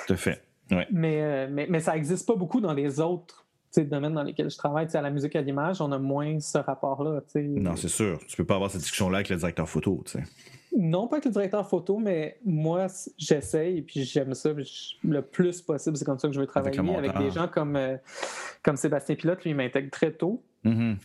Tout 0.06 0.14
à 0.14 0.16
fait. 0.16 0.42
Ouais. 0.70 0.86
Mais, 0.90 1.22
euh, 1.22 1.48
mais, 1.50 1.66
mais, 1.68 1.80
ça 1.80 1.94
n'existe 1.94 2.26
pas 2.26 2.34
beaucoup 2.34 2.60
dans 2.60 2.74
les 2.74 3.00
autres 3.00 3.46
domaines 3.76 4.14
dans 4.14 4.22
lesquels 4.22 4.50
je 4.50 4.56
travaille. 4.56 4.88
à 4.94 5.02
la 5.02 5.10
musique 5.10 5.36
à 5.36 5.40
l'image, 5.40 5.80
on 5.80 5.92
a 5.92 5.98
moins 5.98 6.40
ce 6.40 6.58
rapport-là. 6.58 7.20
Non, 7.36 7.76
c'est 7.76 7.88
sûr. 7.88 8.18
Tu 8.26 8.36
peux 8.36 8.44
pas 8.44 8.56
avoir 8.56 8.70
cette 8.70 8.80
discussion-là 8.80 9.18
avec 9.18 9.28
le 9.28 9.36
directeur 9.36 9.68
photo. 9.68 10.02
sais. 10.06 10.22
Non, 10.76 11.08
pas 11.08 11.16
avec 11.16 11.24
le 11.26 11.30
directeur 11.30 11.68
photo, 11.68 11.98
mais 11.98 12.38
moi, 12.44 12.86
j'essaye 13.16 13.78
et 13.78 13.82
puis 13.82 14.04
j'aime 14.04 14.34
ça 14.34 14.50
le 15.02 15.22
plus 15.22 15.62
possible. 15.62 15.96
C'est 15.96 16.04
comme 16.04 16.18
ça 16.18 16.28
que 16.28 16.34
je 16.34 16.40
veux 16.40 16.46
travailler 16.46 16.78
avec, 16.96 17.16
des 17.16 17.30
gens 17.30 17.48
comme, 17.48 17.76
euh, 17.76 17.96
comme 18.62 18.76
Sébastien 18.76 19.14
Pilote. 19.14 19.42
Lui, 19.44 19.50
il 19.50 19.56
m'intègre 19.56 19.90
très 19.90 20.12
tôt. 20.12 20.42
Mm-hmm. 20.64 20.96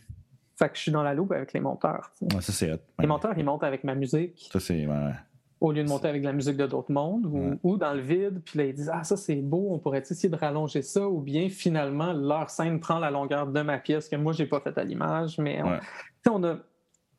Fait 0.56 0.68
que 0.68 0.76
je 0.76 0.82
suis 0.82 0.92
dans 0.92 1.02
la 1.02 1.14
loupe 1.14 1.32
avec 1.32 1.52
les 1.52 1.60
monteurs. 1.60 2.12
Ouais, 2.20 2.40
ça, 2.40 2.52
c'est 2.52 2.70
Les 2.98 3.06
monteurs, 3.06 3.36
ils 3.36 3.44
montent 3.44 3.64
avec 3.64 3.84
ma 3.84 3.94
musique. 3.94 4.48
Ça, 4.52 4.60
c'est. 4.60 4.86
Au 5.60 5.72
lieu 5.72 5.82
de 5.82 5.88
monter 5.88 6.08
avec 6.08 6.22
la 6.22 6.32
musique 6.34 6.58
de 6.58 6.66
d'autres 6.66 6.92
mondes 6.92 7.58
ou, 7.62 7.78
dans 7.78 7.94
le 7.94 8.00
vide, 8.00 8.42
puis 8.44 8.58
là, 8.58 8.66
ils 8.66 8.74
disent 8.74 8.90
Ah, 8.92 9.02
ça, 9.02 9.16
c'est 9.16 9.36
beau, 9.36 9.68
on 9.70 9.78
pourrait 9.78 10.00
essayer 10.00 10.28
de 10.28 10.36
rallonger 10.36 10.82
ça, 10.82 11.08
ou 11.08 11.20
bien 11.20 11.48
finalement, 11.48 12.12
leur 12.12 12.50
scène 12.50 12.80
prend 12.80 12.98
la 12.98 13.10
longueur 13.10 13.46
de 13.46 13.62
ma 13.62 13.78
pièce 13.78 14.08
que 14.08 14.16
moi, 14.16 14.32
j'ai 14.32 14.46
pas 14.46 14.60
faite 14.60 14.76
à 14.76 14.84
l'image, 14.84 15.38
mais 15.38 15.62
on 16.30 16.44
a 16.44 16.58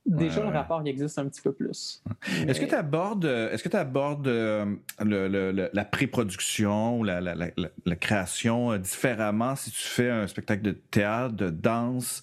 Déjà, 0.06 0.42
le 0.42 0.50
rapport 0.50 0.82
il 0.84 0.88
existe 0.88 1.18
un 1.18 1.28
petit 1.28 1.42
peu 1.42 1.52
plus. 1.52 2.04
Est-ce 2.48 2.60
que 2.60 2.66
tu 2.66 2.76
abordes, 2.76 3.26
est-ce 3.26 3.64
que 3.64 3.70
tu 3.70 3.78
abordes 3.78 4.28
euh, 4.28 4.76
la 5.00 5.86
pré-production 5.86 7.00
ou 7.00 7.04
la, 7.04 7.96
création 8.00 8.72
euh, 8.72 8.78
différemment 8.78 9.56
si 9.56 9.72
tu 9.72 9.82
fais 9.82 10.10
un 10.10 10.28
spectacle 10.28 10.62
de 10.62 10.72
théâtre, 10.72 11.34
de 11.34 11.50
danse, 11.50 12.22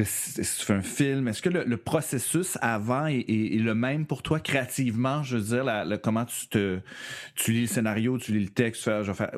si 0.00 0.42
tu 0.42 0.64
fais 0.64 0.74
un 0.74 0.82
film? 0.82 1.26
Est-ce 1.26 1.42
que 1.42 1.48
le, 1.48 1.76
processus 1.76 2.56
avant 2.60 3.06
est, 3.06 3.26
le 3.28 3.74
même 3.74 4.06
pour 4.06 4.22
toi 4.22 4.38
créativement? 4.38 5.24
Je 5.24 5.38
veux 5.38 5.56
dire, 5.56 5.98
comment 6.02 6.24
tu 6.24 6.46
te, 6.48 6.78
tu 7.34 7.50
lis 7.52 7.62
le 7.62 7.66
scénario, 7.66 8.16
tu 8.16 8.32
lis 8.32 8.44
le 8.44 8.50
texte, 8.50 8.88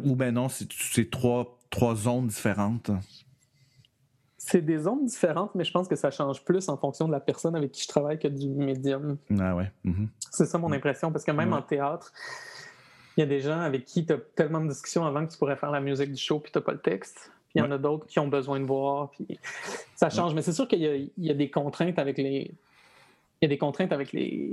ou 0.04 0.16
ben 0.16 0.34
non, 0.34 0.48
c'est 0.50 1.10
trois, 1.10 1.58
trois 1.70 1.94
zones 1.96 2.26
différentes? 2.26 2.90
C'est 4.44 4.60
des 4.60 4.78
zones 4.78 5.06
différentes, 5.06 5.54
mais 5.54 5.62
je 5.62 5.70
pense 5.70 5.86
que 5.86 5.94
ça 5.94 6.10
change 6.10 6.44
plus 6.44 6.68
en 6.68 6.76
fonction 6.76 7.06
de 7.06 7.12
la 7.12 7.20
personne 7.20 7.54
avec 7.54 7.70
qui 7.70 7.84
je 7.84 7.88
travaille 7.88 8.18
que 8.18 8.26
du 8.26 8.48
médium. 8.48 9.16
Ah 9.38 9.54
ouais. 9.54 9.70
Mm-hmm. 9.84 10.08
C'est 10.32 10.46
ça 10.46 10.58
mon 10.58 10.72
impression, 10.72 11.12
parce 11.12 11.24
que 11.24 11.30
même 11.30 11.52
en 11.52 11.62
théâtre, 11.62 12.12
il 13.16 13.20
y 13.20 13.22
a 13.22 13.26
des 13.26 13.38
gens 13.38 13.60
avec 13.60 13.84
qui 13.84 14.04
tu 14.04 14.12
as 14.12 14.18
tellement 14.34 14.60
de 14.60 14.68
discussions 14.68 15.06
avant 15.06 15.24
que 15.24 15.30
tu 15.30 15.38
pourrais 15.38 15.54
faire 15.54 15.70
la 15.70 15.80
musique 15.80 16.10
du 16.10 16.20
show, 16.20 16.40
puis 16.40 16.50
tu 16.50 16.58
n'as 16.58 16.62
pas 16.64 16.72
le 16.72 16.80
texte. 16.80 17.30
Puis 17.48 17.52
il 17.54 17.58
y 17.60 17.62
en 17.62 17.70
a 17.70 17.78
d'autres 17.78 18.04
qui 18.08 18.18
ont 18.18 18.26
besoin 18.26 18.58
de 18.58 18.64
voir, 18.64 19.10
puis 19.10 19.38
ça 19.94 20.10
change. 20.10 20.34
Mais 20.34 20.42
c'est 20.42 20.52
sûr 20.52 20.66
qu'il 20.66 21.10
y, 21.16 21.30
a 21.30 21.34
des 21.34 21.50
contraintes 21.50 22.00
avec 22.00 22.18
les. 22.18 22.50
Il 23.40 23.42
y 23.42 23.46
a 23.46 23.48
des 23.48 23.58
contraintes 23.58 23.92
avec 23.92 24.12
les, 24.12 24.52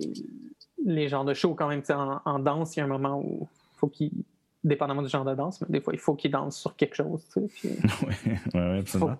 les 0.85 1.07
genres 1.07 1.25
de 1.25 1.33
shows 1.33 1.55
quand 1.55 1.67
même. 1.67 1.81
En, 1.89 2.21
en 2.25 2.37
danse, 2.37 2.75
il 2.75 2.79
y 2.79 2.81
a 2.83 2.85
un 2.85 2.89
moment 2.89 3.19
où 3.19 3.47
il 3.73 3.79
faut 3.79 3.87
qu'ils 3.87 4.11
dépendamment 4.63 5.01
du 5.01 5.09
genre 5.09 5.25
de 5.25 5.35
danse, 5.35 5.61
mais 5.61 5.67
des 5.69 5.81
fois, 5.81 5.93
il 5.93 5.99
faut 5.99 6.15
qu'ils 6.15 6.31
dansent 6.31 6.57
sur 6.57 6.75
quelque 6.75 6.95
chose. 6.95 7.25
Tu 7.33 7.47
sais, 7.49 7.77
oui, 8.07 8.33
ouais, 8.53 8.79
absolument. 8.79 9.17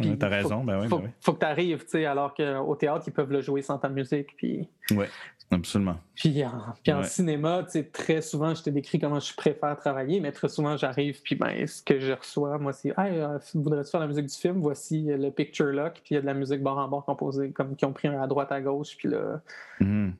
Tu 0.00 0.16
as 0.20 0.28
raison, 0.28 0.64
ben 0.64 0.80
oui. 0.80 0.88
Faut, 0.88 0.98
ben 1.00 1.12
faut 1.20 1.32
que 1.34 1.40
tu 1.40 1.46
arrives, 1.46 1.80
tu 1.80 1.90
sais, 1.90 2.04
alors 2.06 2.34
qu'au 2.34 2.76
théâtre, 2.76 3.04
ils 3.06 3.12
peuvent 3.12 3.32
le 3.32 3.42
jouer 3.42 3.60
sans 3.60 3.76
ta 3.76 3.88
musique. 3.88 4.36
Puis... 4.36 4.68
Oui, 4.92 5.04
absolument. 5.50 5.96
Puis 6.14 6.44
en, 6.44 6.74
puis 6.82 6.92
en 6.92 7.02
cinéma, 7.02 7.64
tu 7.64 7.72
sais, 7.72 7.84
très 7.84 8.22
souvent, 8.22 8.54
je 8.54 8.62
te 8.62 8.70
décris 8.70 8.98
comment 8.98 9.20
je 9.20 9.34
préfère 9.34 9.76
travailler, 9.76 10.20
mais 10.20 10.32
très 10.32 10.48
souvent, 10.48 10.76
j'arrive, 10.76 11.20
puis 11.22 11.34
ben, 11.34 11.66
ce 11.66 11.82
que 11.82 11.98
je 11.98 12.12
reçois, 12.12 12.56
moi, 12.58 12.72
c'est 12.72 12.90
Hey, 12.96 13.18
euh, 13.18 13.38
voudrais-tu 13.54 13.90
faire 13.90 14.00
la 14.00 14.06
musique 14.06 14.26
du 14.26 14.36
film? 14.36 14.60
Voici 14.60 15.02
le 15.08 15.30
picture 15.30 15.66
lock, 15.66 15.94
puis 15.94 16.12
il 16.12 16.14
y 16.14 16.16
a 16.16 16.20
de 16.20 16.26
la 16.26 16.34
musique 16.34 16.62
bord 16.62 16.78
en 16.78 16.88
bord 16.88 17.04
composée, 17.04 17.50
comme 17.50 17.76
qui 17.76 17.84
ont 17.84 17.92
pris 17.92 18.08
un 18.08 18.20
à 18.20 18.26
droite, 18.26 18.52
à 18.52 18.60
gauche, 18.60 18.96
puis 18.96 19.08
là. 19.08 19.42
Mm-hmm. 19.80 20.12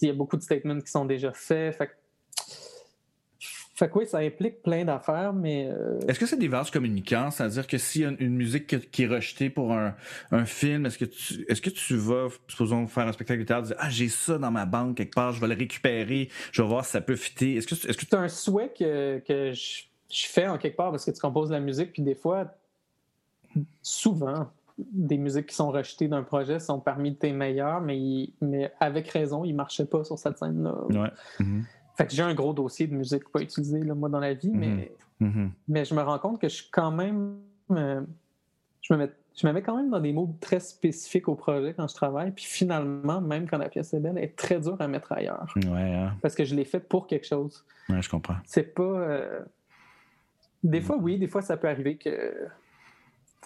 Il 0.00 0.08
y 0.08 0.10
a 0.10 0.14
beaucoup 0.14 0.36
de 0.36 0.42
statements 0.42 0.78
qui 0.78 0.90
sont 0.90 1.04
déjà 1.04 1.32
faits. 1.32 1.74
Fait 1.76 1.90
fait 3.78 3.88
que 3.88 3.98
oui, 4.00 4.06
ça 4.08 4.18
implique 4.18 4.60
plein 4.60 4.84
d'affaires, 4.84 5.32
mais. 5.32 5.68
Euh, 5.70 6.00
est-ce 6.08 6.18
que 6.18 6.26
c'est 6.26 6.36
des 6.36 6.48
vases 6.48 6.68
communicants? 6.68 7.30
C'est-à-dire 7.30 7.64
que 7.64 7.78
s'il 7.78 8.02
y 8.02 8.04
a 8.04 8.10
une 8.18 8.34
musique 8.34 8.90
qui 8.90 9.04
est 9.04 9.06
rejetée 9.06 9.50
pour 9.50 9.72
un, 9.72 9.94
film, 10.46 10.86
est-ce 10.86 10.98
que 10.98 11.04
tu 11.04 11.44
est-ce 11.48 11.62
que 11.62 11.70
tu 11.70 11.94
vas, 11.94 12.26
supposons, 12.48 12.88
faire 12.88 13.06
un 13.06 13.12
spectacle 13.12 13.38
de 13.38 13.46
théâtre, 13.46 13.68
dire 13.68 13.76
Ah, 13.78 13.88
j'ai 13.88 14.08
ça 14.08 14.36
dans 14.36 14.50
ma 14.50 14.66
banque 14.66 14.96
quelque 14.96 15.14
part, 15.14 15.30
je 15.30 15.40
vais 15.40 15.46
le 15.46 15.54
récupérer, 15.54 16.28
je 16.50 16.60
vais 16.60 16.66
voir 16.66 16.84
si 16.84 16.90
ça 16.90 17.00
peut 17.00 17.14
fitter. 17.14 17.54
Est-ce 17.54 17.68
que 17.68 17.74
est-ce 17.76 17.96
que 17.96 18.04
c'est 18.04 18.14
un 18.14 18.26
souhait 18.26 18.72
que, 18.76 19.20
que 19.20 19.52
je, 19.52 19.84
fais 20.26 20.48
en 20.48 20.58
quelque 20.58 20.76
part 20.76 20.90
parce 20.90 21.04
que 21.04 21.12
tu 21.12 21.20
composes 21.20 21.52
la 21.52 21.60
musique, 21.60 21.92
puis 21.92 22.02
des 22.02 22.16
fois, 22.16 22.52
souvent, 23.80 24.50
des 24.76 25.18
musiques 25.18 25.46
qui 25.46 25.54
sont 25.54 25.70
rejetées 25.70 26.08
d'un 26.08 26.24
projet 26.24 26.58
sont 26.58 26.80
parmi 26.80 27.14
tes 27.14 27.32
meilleures, 27.32 27.80
mais, 27.80 28.30
mais 28.40 28.72
avec 28.80 29.08
raison, 29.08 29.44
ils 29.44 29.52
ne 29.52 29.56
marchaient 29.56 29.86
pas 29.86 30.02
sur 30.02 30.18
cette 30.18 30.36
scène-là. 30.36 30.74
Ouais. 30.88 31.10
Mm-hmm. 31.38 31.62
Fait 31.98 32.06
que 32.06 32.12
j'ai 32.12 32.22
un 32.22 32.32
gros 32.32 32.52
dossier 32.52 32.86
de 32.86 32.94
musique 32.94 33.28
pas 33.28 33.40
utilisé 33.40 33.80
là, 33.80 33.92
moi 33.92 34.08
dans 34.08 34.20
la 34.20 34.32
vie, 34.32 34.52
mais, 34.52 34.92
mhm. 35.18 35.28
Mhm. 35.28 35.50
mais 35.66 35.84
je 35.84 35.94
me 35.96 36.00
rends 36.00 36.20
compte 36.20 36.40
que 36.40 36.48
je 36.48 36.54
suis 36.54 36.70
quand 36.70 36.92
même. 36.92 37.38
Euh, 37.72 38.00
je, 38.82 38.94
me 38.94 38.98
mets, 39.00 39.10
je 39.34 39.44
me 39.48 39.52
mets 39.52 39.62
quand 39.62 39.76
même 39.76 39.90
dans 39.90 39.98
des 39.98 40.12
mots 40.12 40.32
très 40.40 40.60
spécifiques 40.60 41.26
au 41.26 41.34
projet 41.34 41.74
quand 41.74 41.88
je 41.88 41.94
travaille. 41.96 42.30
Puis 42.30 42.44
finalement, 42.44 43.20
même 43.20 43.48
quand 43.48 43.58
la 43.58 43.68
pièce 43.68 43.92
est 43.94 43.98
belle, 43.98 44.16
elle 44.16 44.22
est 44.22 44.36
très 44.36 44.60
dure 44.60 44.80
à 44.80 44.86
mettre 44.86 45.10
ailleurs. 45.10 45.52
Ouais, 45.56 45.92
hein. 45.92 46.14
Parce 46.22 46.36
que 46.36 46.44
je 46.44 46.54
l'ai 46.54 46.64
fait 46.64 46.78
pour 46.78 47.08
quelque 47.08 47.26
chose. 47.26 47.64
Ouais, 47.88 48.00
je 48.00 48.08
comprends. 48.08 48.36
C'est 48.44 48.74
pas. 48.74 48.82
Euh, 48.84 49.40
des 50.62 50.80
fois, 50.80 50.98
oui, 50.98 51.18
des 51.18 51.26
fois, 51.26 51.42
ça 51.42 51.56
peut 51.56 51.68
arriver 51.68 51.96
que 51.96 52.32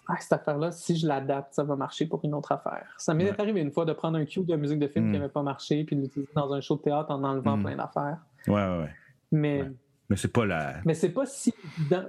ah, 0.09 0.17
cette 0.21 0.33
affaire-là, 0.35 0.73
si 0.73 0.99
je 0.99 1.07
l'adapte, 1.07 1.55
ça 1.55 1.65
va 1.65 1.75
marcher 1.75 2.05
pour 2.05 2.23
une 2.23 2.35
autre 2.35 2.53
affaire. 2.53 2.95
Ça 2.99 3.15
m'est 3.15 3.41
arrivé 3.41 3.63
une 3.63 3.71
fois 3.71 3.87
de 3.87 3.95
prendre 3.95 4.19
un 4.19 4.27
cue 4.27 4.43
de 4.43 4.57
musique 4.57 4.79
de 4.79 4.89
film 4.89 5.07
qui 5.07 5.13
n'avait 5.13 5.29
mm. 5.29 5.33
pas 5.33 5.43
marché, 5.43 5.85
puis 5.85 5.97
de 5.97 6.03
l'utiliser 6.03 6.33
dans 6.35 6.53
un 6.53 6.61
show 6.61 6.77
de 6.77 6.83
théâtre 6.83 7.11
en 7.11 7.25
enlevant 7.25 7.57
mm. 7.57 7.63
plein 7.63 7.77
d'affaires. 7.77 8.19
Ouais, 8.47 8.55
ouais, 8.55 8.79
ouais. 8.79 8.91
Mais, 9.31 9.65
mais 10.09 10.17
c'est 10.17 10.33
pas 10.33 10.45
la. 10.45 10.77
Mais 10.85 10.95
c'est 10.95 11.11
pas 11.11 11.27
si. 11.27 11.55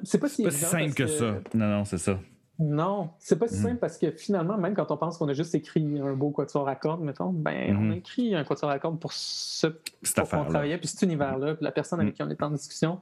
C'est 0.03 0.17
pas 0.17 0.27
si, 0.27 0.43
pas 0.43 0.51
simple 0.51 0.93
que, 0.93 1.07
ça. 1.07 1.39
Non, 1.53 1.67
non, 1.67 1.85
c'est 1.85 1.97
ça. 1.97 2.19
Non, 2.59 3.09
c'est 3.17 3.39
pas 3.39 3.47
si 3.47 3.59
mm. 3.59 3.63
simple 3.63 3.77
parce 3.77 3.97
que 3.97 4.11
finalement, 4.11 4.57
même 4.57 4.75
quand 4.75 4.91
on 4.91 4.97
pense 4.97 5.17
qu'on 5.17 5.27
a 5.27 5.33
juste 5.33 5.55
écrit 5.55 5.99
un 5.99 6.13
beau 6.13 6.29
quatuor 6.29 6.67
à 6.67 6.75
cordes, 6.75 7.01
mettons, 7.01 7.31
ben, 7.31 7.75
on 7.77 7.91
a 7.91 7.95
écrit 7.95 8.35
un 8.35 8.43
quatuor 8.43 8.69
à 8.69 8.77
cordes 8.77 8.99
pour 8.99 9.11
ce 9.13 9.67
pour 9.67 10.29
qu'on 10.29 10.45
travaillait, 10.45 10.77
puis 10.77 10.87
cet 10.87 11.01
univers-là, 11.01 11.55
puis 11.55 11.63
la 11.63 11.71
personne 11.71 11.99
avec 11.99 12.13
qui 12.13 12.21
on 12.21 12.29
est 12.29 12.43
en 12.43 12.51
discussion. 12.51 12.99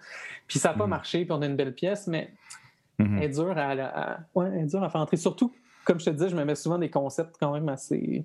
Puis 0.47 0.59
ça 0.59 0.69
n'a 0.69 0.77
pas 0.77 0.88
marché, 0.88 1.25
puis 1.25 1.32
on 1.34 1.41
a 1.41 1.45
une 1.45 1.55
belle 1.55 1.73
pièce, 1.73 2.07
mais. 2.07 2.34
Elle, 2.99 3.23
est 3.23 3.29
dure 3.29 3.57
à, 3.57 4.19
ouais, 4.36 4.63
à 4.63 4.89
faire 4.89 5.01
entrer. 5.01 5.17
Surtout, 5.17 5.51
comme 5.86 5.99
je 5.99 6.05
te 6.05 6.09
disais, 6.11 6.29
je 6.29 6.36
me 6.36 6.45
mets 6.45 6.53
souvent 6.53 6.77
des 6.77 6.91
concepts 6.91 7.36
quand 7.39 7.51
même 7.51 7.67
assez. 7.69 8.23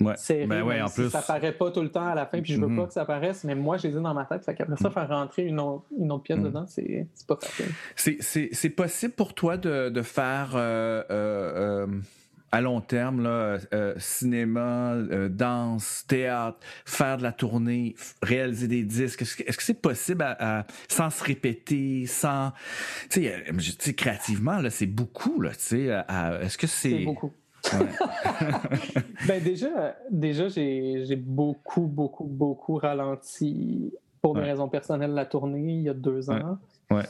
Ouais. 0.00 0.46
ben 0.46 0.62
ouais, 0.62 0.80
en 0.80 0.88
plus. 0.88 1.10
Ça 1.10 1.22
paraît 1.22 1.52
pas 1.52 1.70
tout 1.70 1.82
le 1.82 1.90
temps 1.90 2.06
à 2.06 2.14
la 2.14 2.26
fin, 2.26 2.40
puis 2.40 2.54
je 2.54 2.60
veux 2.60 2.68
mm-hmm. 2.68 2.76
pas 2.76 2.86
que 2.86 2.92
ça 2.92 3.02
apparaisse, 3.02 3.42
mais 3.44 3.54
moi, 3.54 3.78
je 3.78 3.88
les 3.88 3.96
ai 3.96 4.00
dans 4.00 4.14
ma 4.14 4.24
tête. 4.24 4.44
Fait 4.44 4.54
qu'après 4.54 4.76
ça, 4.76 4.88
mm. 4.88 4.92
faire 4.92 5.08
rentrer 5.08 5.44
une 5.44 5.58
autre, 5.58 5.86
une 5.98 6.12
autre 6.12 6.22
pièce 6.22 6.38
dedans, 6.38 6.66
c'est 6.66 7.06
pas 7.26 7.36
facile. 7.36 7.66
C'est 8.20 8.70
possible 8.70 9.14
pour 9.14 9.34
toi 9.34 9.56
de, 9.56 9.88
de 9.88 10.02
faire. 10.02 10.52
Euh, 10.54 11.02
euh, 11.10 11.86
euh 11.86 12.00
à 12.50 12.62
long 12.62 12.80
terme, 12.80 13.22
là, 13.22 13.58
cinéma, 13.98 14.96
danse, 15.28 16.06
théâtre, 16.08 16.56
faire 16.86 17.18
de 17.18 17.22
la 17.22 17.32
tournée, 17.32 17.94
réaliser 18.22 18.68
des 18.68 18.84
disques, 18.84 19.20
est-ce 19.20 19.36
que 19.36 19.62
c'est 19.62 19.82
possible 19.82 20.22
à, 20.22 20.66
sans 20.88 21.10
se 21.10 21.22
répéter, 21.22 22.06
sans, 22.06 22.52
tu 23.10 23.28
sais, 23.78 23.94
créativement 23.94 24.62
là, 24.62 24.70
c'est 24.70 24.86
beaucoup 24.86 25.44
est-ce 25.44 26.56
que 26.56 26.66
c'est 26.66 26.88
C'est 26.88 27.04
beaucoup. 27.04 27.34
Ben 29.26 29.42
déjà, 29.42 29.96
déjà 30.10 30.48
j'ai 30.48 31.16
beaucoup, 31.16 31.82
beaucoup, 31.86 32.24
beaucoup 32.24 32.76
ralenti 32.76 33.92
pour 34.20 34.34
des 34.34 34.42
raisons 34.42 34.68
personnelles 34.68 35.12
la 35.12 35.26
tournée 35.26 35.74
il 35.74 35.82
y 35.82 35.88
a 35.88 35.94
deux 35.94 36.30
ans. 36.30 36.58
Ouais. 36.90 37.02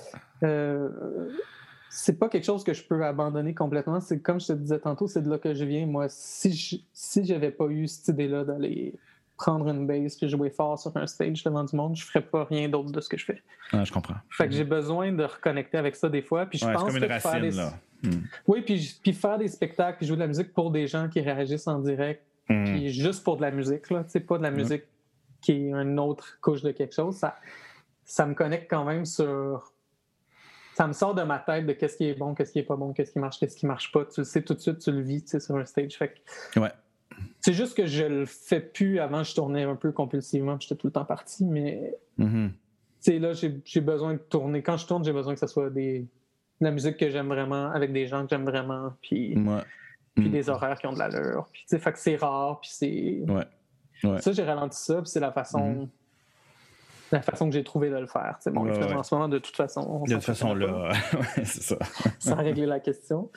Euh, 0.42 0.88
c'est 1.90 2.18
pas 2.18 2.28
quelque 2.28 2.44
chose 2.44 2.64
que 2.64 2.74
je 2.74 2.84
peux 2.84 3.04
abandonner 3.04 3.54
complètement. 3.54 4.00
C'est 4.00 4.20
comme 4.20 4.40
je 4.40 4.48
te 4.48 4.52
disais 4.52 4.78
tantôt, 4.78 5.06
c'est 5.06 5.22
de 5.22 5.30
là 5.30 5.38
que 5.38 5.54
je 5.54 5.64
viens. 5.64 5.86
Moi, 5.86 6.06
si 6.08 6.52
je, 6.52 6.76
si 6.92 7.24
j'avais 7.24 7.50
pas 7.50 7.66
eu 7.66 7.88
cette 7.88 8.08
idée-là 8.08 8.44
d'aller 8.44 8.94
prendre 9.36 9.68
une 9.68 9.86
base 9.86 10.16
puis 10.16 10.28
jouer 10.28 10.50
fort 10.50 10.78
sur 10.78 10.94
un 10.96 11.06
stage 11.06 11.44
devant 11.44 11.62
du 11.64 11.74
monde, 11.76 11.96
je 11.96 12.04
ferais 12.04 12.20
pas 12.20 12.44
rien 12.44 12.68
d'autre 12.68 12.90
de 12.90 13.00
ce 13.00 13.08
que 13.08 13.16
je 13.16 13.24
fais. 13.24 13.42
Ah, 13.72 13.84
je 13.84 13.92
comprends. 13.92 14.16
Fait 14.30 14.48
que 14.48 14.52
j'ai 14.54 14.64
besoin 14.64 15.12
de 15.12 15.24
reconnecter 15.24 15.78
avec 15.78 15.96
ça 15.96 16.08
des 16.08 16.22
fois. 16.22 16.46
Puis 16.46 16.58
je 16.58 16.66
Ouais, 16.66 16.72
pense 16.74 16.84
comme 16.84 16.96
une 16.96 17.02
que 17.02 17.08
faire 17.08 17.22
racine, 17.22 17.40
des... 17.48 17.56
là. 17.56 17.72
Hmm. 18.02 18.10
Oui, 18.46 18.62
puis, 18.62 18.98
puis 19.02 19.12
faire 19.12 19.38
des 19.38 19.48
spectacles, 19.48 19.98
puis 19.98 20.06
jouer 20.06 20.16
de 20.16 20.20
la 20.22 20.28
musique 20.28 20.52
pour 20.54 20.70
des 20.70 20.86
gens 20.86 21.08
qui 21.08 21.20
réagissent 21.20 21.66
en 21.66 21.78
direct, 21.80 22.22
Hmm. 22.50 22.64
puis 22.64 22.88
juste 22.90 23.24
pour 23.24 23.36
de 23.36 23.42
la 23.42 23.50
musique, 23.50 23.90
là, 23.90 24.04
pas 24.26 24.38
de 24.38 24.42
la 24.42 24.50
musique 24.50 24.84
qui 25.42 25.52
est 25.52 25.70
une 25.70 25.98
autre 26.00 26.38
couche 26.40 26.62
de 26.62 26.70
quelque 26.70 26.94
chose, 26.94 27.14
ça, 27.16 27.36
ça 28.04 28.24
me 28.24 28.32
connecte 28.34 28.70
quand 28.70 28.84
même 28.84 29.04
sur. 29.04 29.72
Ça 30.74 30.86
me 30.86 30.92
sort 30.94 31.14
de 31.14 31.22
ma 31.24 31.38
tête 31.40 31.66
de 31.66 31.72
qu'est-ce 31.74 31.96
qui 31.98 32.06
est 32.06 32.14
bon, 32.14 32.34
qu'est-ce 32.34 32.52
qui 32.52 32.60
est 32.60 32.64
pas 32.64 32.76
bon, 32.76 32.92
qu'est-ce 32.94 33.12
qui 33.12 33.18
marche, 33.18 33.38
qu'est-ce 33.38 33.56
qui 33.56 33.66
marche 33.66 33.92
pas. 33.92 34.06
Tu 34.06 34.20
le 34.20 34.24
sais 34.24 34.42
tout 34.42 34.54
de 34.54 34.60
suite, 34.60 34.78
tu 34.78 34.92
le 34.92 35.00
vis 35.02 35.22
tu 35.24 35.28
sais, 35.30 35.40
sur 35.40 35.56
un 35.56 35.64
stage. 35.66 35.92
Fait 35.98 36.14
que 36.54 36.60
Ouais. 36.60 36.70
c'est 37.40 37.52
juste 37.52 37.76
que 37.76 37.84
je 37.84 38.04
le 38.04 38.24
fais 38.24 38.60
plus. 38.60 38.98
Avant, 39.00 39.24
je 39.24 39.34
tournais 39.34 39.64
un 39.64 39.76
peu 39.76 39.92
compulsivement, 39.92 40.56
j'étais 40.58 40.76
tout 40.76 40.86
le 40.86 40.92
temps 40.92 41.04
parti, 41.04 41.44
mais 41.44 41.98
tu 42.16 42.50
sais, 43.00 43.18
là, 43.18 43.32
j'ai 43.34 43.60
j'ai 43.64 43.80
besoin 43.82 44.14
de 44.14 44.18
tourner. 44.20 44.62
Quand 44.62 44.76
je 44.78 44.86
tourne, 44.86 45.04
j'ai 45.04 45.12
besoin 45.12 45.34
que 45.34 45.40
ce 45.40 45.46
soit 45.48 45.68
des, 45.68 46.06
de 46.60 46.64
la 46.66 46.70
musique 46.72 46.96
que 46.96 47.08
j'aime 47.10 47.28
vraiment, 47.28 47.70
avec 47.70 47.92
des 47.92 48.06
gens 48.06 48.22
que 48.24 48.30
j'aime 48.30 48.44
vraiment, 48.44 48.92
puis, 49.02 49.36
Ouais. 49.38 49.62
puis 50.14 50.28
Mm. 50.28 50.32
des 50.32 50.48
horaires 50.48 50.78
qui 50.78 50.86
ont 50.86 50.92
de 50.92 50.98
l'allure. 50.98 51.48
Puis, 51.52 51.62
tu 51.62 51.68
sais, 51.68 51.78
fait 51.78 51.92
que 51.92 51.98
c'est 51.98 52.16
rare, 52.16 52.60
puis 52.60 52.70
c'est. 52.72 53.20
Ouais. 53.28 53.44
Ouais. 54.04 54.20
Ça, 54.20 54.32
j'ai 54.32 54.42
ralenti 54.44 54.78
ça, 54.78 54.96
puis 54.96 55.06
c'est 55.10 55.20
la 55.20 55.32
façon. 55.32 55.64
Mhm. 55.74 55.88
La 57.12 57.22
façon 57.22 57.46
que 57.48 57.54
j'ai 57.54 57.64
trouvé 57.64 57.88
de 57.90 57.96
le 57.96 58.06
faire. 58.06 58.36
sais. 58.40 58.50
Bon, 58.50 58.62
Ouais, 58.64 58.78
ouais. 58.78 58.92
en 58.94 59.02
ce 59.02 59.14
moment, 59.14 59.28
de 59.28 59.38
toute 59.38 59.56
façon, 59.56 59.80
on 59.88 60.04
De 60.04 60.14
toute 60.14 60.24
façon, 60.24 60.54
là, 60.54 60.88
ouais, 61.14 61.44
c'est 61.44 61.62
ça. 61.62 61.78
sans 62.18 62.36
régler 62.36 62.66
la 62.66 62.80
question. 62.80 63.30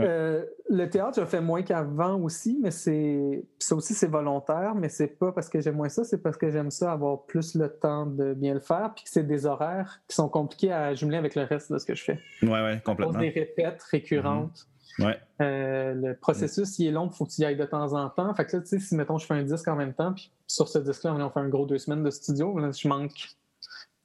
Euh, 0.00 0.44
le 0.68 0.90
théâtre, 0.90 1.12
je 1.16 1.20
le 1.20 1.26
fais 1.26 1.40
moins 1.40 1.62
qu'avant 1.62 2.16
aussi, 2.20 2.58
mais 2.62 2.70
c'est 2.70 3.44
ça 3.58 3.74
aussi, 3.76 3.94
c'est 3.94 4.08
volontaire, 4.10 4.74
mais 4.74 4.88
c'est 4.88 5.06
pas 5.18 5.32
parce 5.32 5.48
que 5.48 5.60
j'aime 5.60 5.76
moins 5.76 5.88
ça, 5.88 6.04
c'est 6.04 6.22
parce 6.22 6.36
que 6.36 6.50
j'aime 6.50 6.70
ça 6.70 6.92
avoir 6.92 7.22
plus 7.26 7.54
le 7.54 7.68
temps 7.68 8.06
de 8.06 8.34
bien 8.34 8.54
le 8.54 8.60
faire, 8.60 8.92
puis 8.94 9.04
que 9.04 9.10
c'est 9.10 9.26
des 9.26 9.46
horaires 9.46 10.00
qui 10.08 10.16
sont 10.16 10.28
compliqués 10.28 10.72
à 10.72 10.94
jumeler 10.94 11.18
avec 11.18 11.34
le 11.36 11.42
reste 11.42 11.72
de 11.72 11.78
ce 11.78 11.86
que 11.86 11.94
je 11.94 12.02
fais. 12.04 12.18
Ouais, 12.42 12.48
ouais, 12.50 12.56
À 12.58 12.72
cause 12.74 12.82
complètement. 12.82 13.18
des 13.20 13.28
répètes 13.30 13.82
récurrentes. 13.90 14.66
Ouais. 14.98 15.18
Euh, 15.42 15.94
le 15.94 16.14
processus, 16.14 16.78
il 16.78 16.86
est 16.86 16.90
long, 16.90 17.06
il 17.12 17.14
faut 17.16 17.26
que 17.26 17.30
tu 17.30 17.42
y 17.42 17.44
ailles 17.44 17.56
de 17.56 17.64
temps 17.64 17.92
en 17.92 18.08
temps. 18.08 18.32
Fait 18.34 18.46
que 18.46 18.56
là, 18.56 18.62
tu 18.62 18.68
sais, 18.68 18.78
si, 18.78 18.94
mettons, 18.94 19.18
je 19.18 19.26
fais 19.26 19.34
un 19.34 19.42
disque 19.42 19.68
en 19.68 19.76
même 19.76 19.92
temps, 19.92 20.12
puis 20.12 20.30
sur 20.46 20.68
ce 20.68 20.78
disque-là, 20.78 21.14
on 21.14 21.30
fait 21.30 21.40
un 21.40 21.48
gros 21.48 21.66
deux 21.66 21.78
semaines 21.78 22.02
de 22.02 22.10
studio, 22.10 22.58
là, 22.58 22.70
je 22.70 22.88
manque 22.88 23.12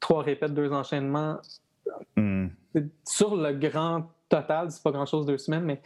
trois 0.00 0.22
répètes, 0.22 0.52
deux 0.54 0.70
enchaînements. 0.72 1.38
Hmm. 2.16 2.48
Sur 3.06 3.36
le 3.36 3.52
grand 3.52 4.10
total, 4.28 4.70
c'est 4.70 4.82
pas 4.82 4.90
grand-chose 4.90 5.26
deux 5.26 5.38
semaines, 5.38 5.64
mais 5.64 5.80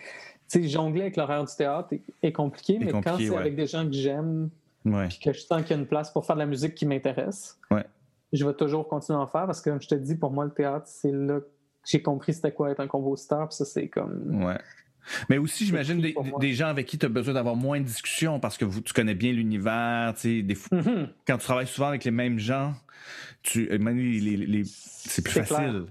tu 0.48 0.62
sais, 0.62 0.68
jongler 0.68 1.02
avec 1.02 1.16
l'horaire 1.16 1.44
du 1.44 1.54
théâtre 1.54 1.92
est, 1.92 2.02
est 2.22 2.32
compliqué, 2.32 2.78
mais 2.80 2.92
quand 2.92 3.16
c'est 3.18 3.30
ouais. 3.30 3.36
avec 3.36 3.56
des 3.56 3.66
gens 3.66 3.84
que 3.86 3.92
j'aime, 3.92 4.50
Ouais. 4.84 5.08
puis 5.08 5.18
que 5.18 5.32
je 5.32 5.40
sens 5.40 5.62
qu'il 5.62 5.70
y 5.70 5.78
a 5.78 5.82
une 5.82 5.86
place 5.88 6.12
pour 6.12 6.24
faire 6.24 6.36
de 6.36 6.40
la 6.40 6.46
musique 6.46 6.76
qui 6.76 6.86
m'intéresse, 6.86 7.58
Ouais. 7.72 7.84
je 8.32 8.46
vais 8.46 8.54
toujours 8.54 8.86
continuer 8.86 9.18
à 9.18 9.22
en 9.22 9.26
faire 9.26 9.46
parce 9.46 9.60
que, 9.60 9.70
comme 9.70 9.82
je 9.82 9.88
te 9.88 9.96
dis, 9.96 10.14
pour 10.14 10.30
moi, 10.30 10.44
le 10.44 10.52
théâtre, 10.52 10.86
c'est 10.86 11.10
là 11.10 11.40
que 11.40 11.46
j'ai 11.84 12.00
compris 12.02 12.34
c'était 12.34 12.52
quoi 12.52 12.70
être 12.70 12.78
un 12.80 12.86
compositeur, 12.86 13.48
puis 13.48 13.56
ça, 13.56 13.64
c'est 13.64 13.88
comme. 13.88 14.44
Mais 15.28 15.38
aussi, 15.38 15.64
j'imagine 15.66 16.00
des, 16.00 16.52
gens 16.54 16.68
avec 16.68 16.86
qui 16.86 16.98
tu 16.98 17.06
as 17.06 17.08
besoin 17.08 17.34
d'avoir 17.34 17.56
moins 17.56 17.78
de 17.80 17.84
discussions 17.84 18.40
parce 18.40 18.56
que 18.58 18.64
vous, 18.64 18.80
tu 18.80 18.92
connais 18.92 19.14
bien 19.14 19.32
l'univers. 19.32 20.12
tu 20.14 20.20
sais, 20.20 20.42
Des 20.42 20.54
fois, 20.54 20.78
Mhm. 20.78 21.08
quand 21.26 21.38
tu 21.38 21.44
travailles 21.44 21.66
souvent 21.66 21.88
avec 21.88 22.04
les 22.04 22.10
mêmes 22.10 22.38
gens, 22.38 22.74
tu, 23.42 23.68
euh, 23.70 23.78
les- 23.78 24.20
les- 24.20 24.36
les- 24.46 24.62
c'est 24.64 25.22
plus 25.22 25.32
facile. 25.44 25.84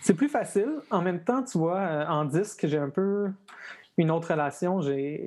C'est 0.00 0.14
plus 0.14 0.28
facile. 0.28 0.68
En 0.90 1.00
même 1.02 1.22
temps, 1.22 1.42
tu 1.44 1.58
vois, 1.58 1.78
euh, 1.80 2.06
en 2.06 2.24
disque, 2.24 2.66
j'ai 2.66 2.78
un 2.78 2.90
peu 2.90 3.28
une 3.98 4.10
autre 4.10 4.30
relation. 4.32 4.80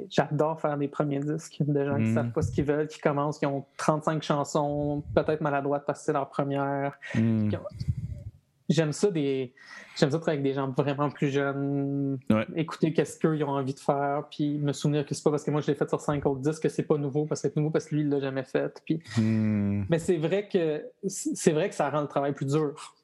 J'adore 0.10 0.60
faire 0.60 0.78
des 0.78 0.88
premiers 0.88 1.20
disques 1.20 1.58
de 1.60 1.86
gens 1.86 1.96
qui 1.96 2.02
Mm. 2.02 2.10
ne 2.10 2.14
savent 2.14 2.32
pas 2.32 2.42
ce 2.42 2.52
qu'ils 2.52 2.66
veulent, 2.66 2.88
qui 2.88 3.00
commencent, 3.00 3.40
qui 3.40 3.46
ont 3.46 3.66
35 3.78 4.24
chansons, 4.24 5.04
peut-être 5.14 5.42
maladroites 5.42 5.84
parce 5.86 6.00
que 6.00 6.06
c'est 6.06 6.14
leur 6.14 6.30
première. 6.30 6.98
Hmm. 7.14 7.50
J'aime 8.68 8.92
ça, 8.94 9.12
des... 9.12 9.54
J'aime 9.96 10.10
ça 10.10 10.18
travailler 10.18 10.40
avec 10.40 10.52
des 10.52 10.56
gens 10.56 10.72
vraiment 10.72 11.10
plus 11.10 11.30
jeunes, 11.30 12.18
Ouais. 12.32 12.48
écouter 12.56 12.94
qu'est-ce 12.94 13.20
qu'ils 13.20 13.44
ont 13.44 13.50
envie 13.50 13.74
de 13.76 13.80
faire, 13.80 14.24
puis 14.32 14.58
me 14.58 14.74
souvenir 14.74 15.06
que 15.06 15.14
c'est 15.14 15.24
pas 15.24 15.30
parce 15.32 15.44
que 15.44 15.52
moi 15.52 15.62
je 15.62 15.68
l'ai 15.68 15.76
fait 15.76 15.88
sur 15.88 16.02
cinq 16.02 16.26
autres 16.26 16.42
disques 16.42 16.64
que 16.64 16.70
c'est 16.70 16.84
pas 16.84 16.98
nouveau, 16.98 17.26
parce 17.26 17.42
que 17.42 17.50
c'est 17.50 17.56
nouveau 17.56 17.70
parce 17.70 17.86
que 17.86 17.96
lui 17.96 18.02
il 18.02 18.10
l'a 18.10 18.20
jamais 18.20 18.44
fait. 18.44 18.82
Puis... 18.86 19.02
Hmm. 19.18 19.84
Mais 19.90 20.00
c'est 20.00 20.18
vrai 20.18 20.48
que 20.50 20.84
c'est 21.08 21.52
vrai 21.52 21.70
que 21.70 21.76
ça 21.76 21.90
rend 21.90 22.02
le 22.02 22.08
travail 22.08 22.34
plus 22.34 22.48
dur. 22.48 22.96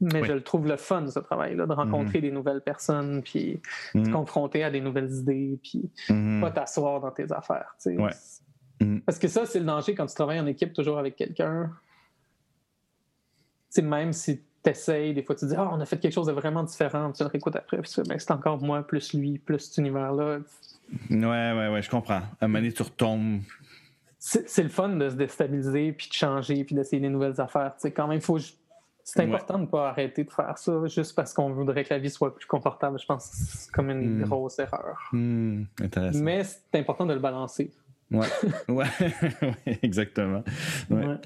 Mais 0.00 0.20
Oui. 0.20 0.28
je 0.28 0.32
le 0.34 0.42
trouve 0.42 0.66
le 0.66 0.76
fun, 0.76 1.06
ce 1.08 1.18
travail-là, 1.20 1.66
de 1.66 1.72
rencontrer 1.72 2.20
des 2.20 2.30
nouvelles 2.30 2.60
personnes, 2.62 3.22
puis 3.22 3.60
Hmm. 3.94 4.02
te 4.04 4.10
confronter 4.10 4.64
à 4.64 4.70
des 4.70 4.80
nouvelles 4.80 5.12
idées, 5.12 5.58
puis 5.62 5.90
Hmm. 6.08 6.40
pas 6.40 6.50
t'asseoir 6.50 7.00
dans 7.00 7.10
tes 7.10 7.30
affaires. 7.32 7.76
tu 7.82 7.90
sais. 7.94 7.96
Ouais. 8.02 8.12
Hmm. 8.80 9.00
Parce 9.00 9.18
que 9.18 9.28
ça, 9.28 9.44
c'est 9.46 9.58
le 9.60 9.64
danger 9.66 9.94
quand 9.94 10.06
tu 10.06 10.14
travailles 10.14 10.40
en 10.40 10.46
équipe 10.46 10.72
toujours 10.72 10.98
avec 10.98 11.16
quelqu'un. 11.16 11.70
C'est 13.70 13.82
même 13.82 14.12
si 14.12 14.42
tu 14.66 14.70
essayes, 14.70 15.14
des 15.14 15.22
fois 15.22 15.34
tu 15.34 15.46
dis 15.46 15.54
Ah, 15.56 15.68
on 15.72 15.80
a 15.80 15.86
fait 15.86 15.98
quelque 15.98 16.12
chose 16.12 16.26
de 16.26 16.32
vraiment 16.32 16.62
différent, 16.62 17.12
tu 17.12 17.22
le 17.22 17.28
réécoutes 17.28 17.56
après, 17.56 17.78
puis 17.78 17.90
Ben, 18.08 18.18
c'est 18.18 18.30
encore 18.32 18.60
moi, 18.62 18.82
plus 18.82 19.12
lui, 19.14 19.38
plus 19.38 19.58
cet 19.60 19.78
univers-là. 19.78 20.38
Ouais, 21.10 21.18
ouais, 21.18 21.68
ouais, 21.72 21.82
je 21.82 21.90
comprends. 21.90 22.14
À 22.14 22.26
un 22.42 22.46
moment 22.48 22.58
donné, 22.60 22.72
tu 22.72 22.82
retombes. 22.82 23.40
c'est 24.18 24.48
c'est 24.48 24.62
le 24.62 24.68
fun 24.68 24.88
de 24.90 25.08
se 25.10 25.14
déstabiliser, 25.14 25.92
puis 25.92 26.08
de 26.08 26.12
changer, 26.14 26.64
puis 26.64 26.74
d'essayer 26.74 27.00
des 27.00 27.08
nouvelles 27.08 27.40
affaires. 27.40 27.72
Tu 27.76 27.82
sais, 27.82 27.92
quand 27.92 28.06
même, 28.08 28.20
faut. 28.20 28.38
C'est 29.08 29.20
Ouais. 29.20 29.26
important 29.26 29.54
de 29.58 29.62
ne 29.62 29.66
pas 29.68 29.88
arrêter 29.90 30.24
de 30.24 30.30
faire 30.32 30.58
ça 30.58 30.84
juste 30.86 31.14
parce 31.14 31.32
qu'on 31.32 31.50
voudrait 31.52 31.84
que 31.84 31.94
la 31.94 32.00
vie 32.00 32.10
soit 32.10 32.34
plus 32.34 32.44
confortable. 32.46 32.98
Je 32.98 33.06
pense 33.06 33.28
que 33.30 33.36
c'est 33.36 33.70
comme 33.70 33.88
une 33.90 34.18
Mm. 34.18 34.22
grosse 34.24 34.58
erreur. 34.58 34.98
Hmm. 35.12 35.62
Intéressant. 35.80 36.18
Mais 36.24 36.42
c'est 36.42 36.80
important 36.80 37.06
de 37.06 37.14
le 37.14 37.20
balancer. 37.20 37.70
Ouais, 38.10 38.26
ouais, 38.68 38.86
exactement. 39.82 40.44
Ouais. 40.90 41.06
Ouais. 41.06 41.16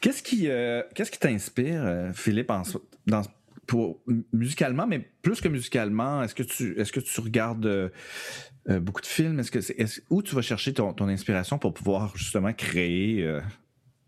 Qu'est-ce 0.00 0.22
qui, 0.22 0.48
euh, 0.48 0.82
qu'est-ce 0.94 1.10
qui 1.10 1.18
t'inspire, 1.18 1.82
euh, 1.84 2.12
Philippe, 2.12 2.50
en, 2.50 2.62
dans, 3.06 3.22
pour, 3.66 4.00
musicalement, 4.32 4.86
mais 4.86 4.98
plus 5.22 5.40
que 5.40 5.48
musicalement, 5.48 6.22
est-ce 6.22 6.34
que 6.34 6.42
tu, 6.42 6.78
est-ce 6.80 6.92
que 6.92 7.00
tu 7.00 7.20
regardes 7.20 7.66
euh, 7.66 8.80
beaucoup 8.80 9.00
de 9.00 9.06
films? 9.06 9.38
Est-ce 9.38 9.50
que 9.50 10.02
où 10.10 10.22
tu 10.22 10.34
vas 10.34 10.42
chercher 10.42 10.74
ton, 10.74 10.92
ton 10.92 11.08
inspiration 11.08 11.58
pour 11.58 11.72
pouvoir 11.72 12.16
justement 12.16 12.52
créer 12.52 13.22
euh, 13.22 13.40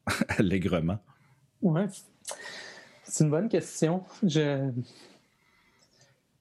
allègrement? 0.39 0.99
Ouais. 1.61 1.87
C'est 3.05 3.25
une 3.25 3.31
bonne 3.31 3.49
question. 3.49 4.03
Je, 4.23 4.71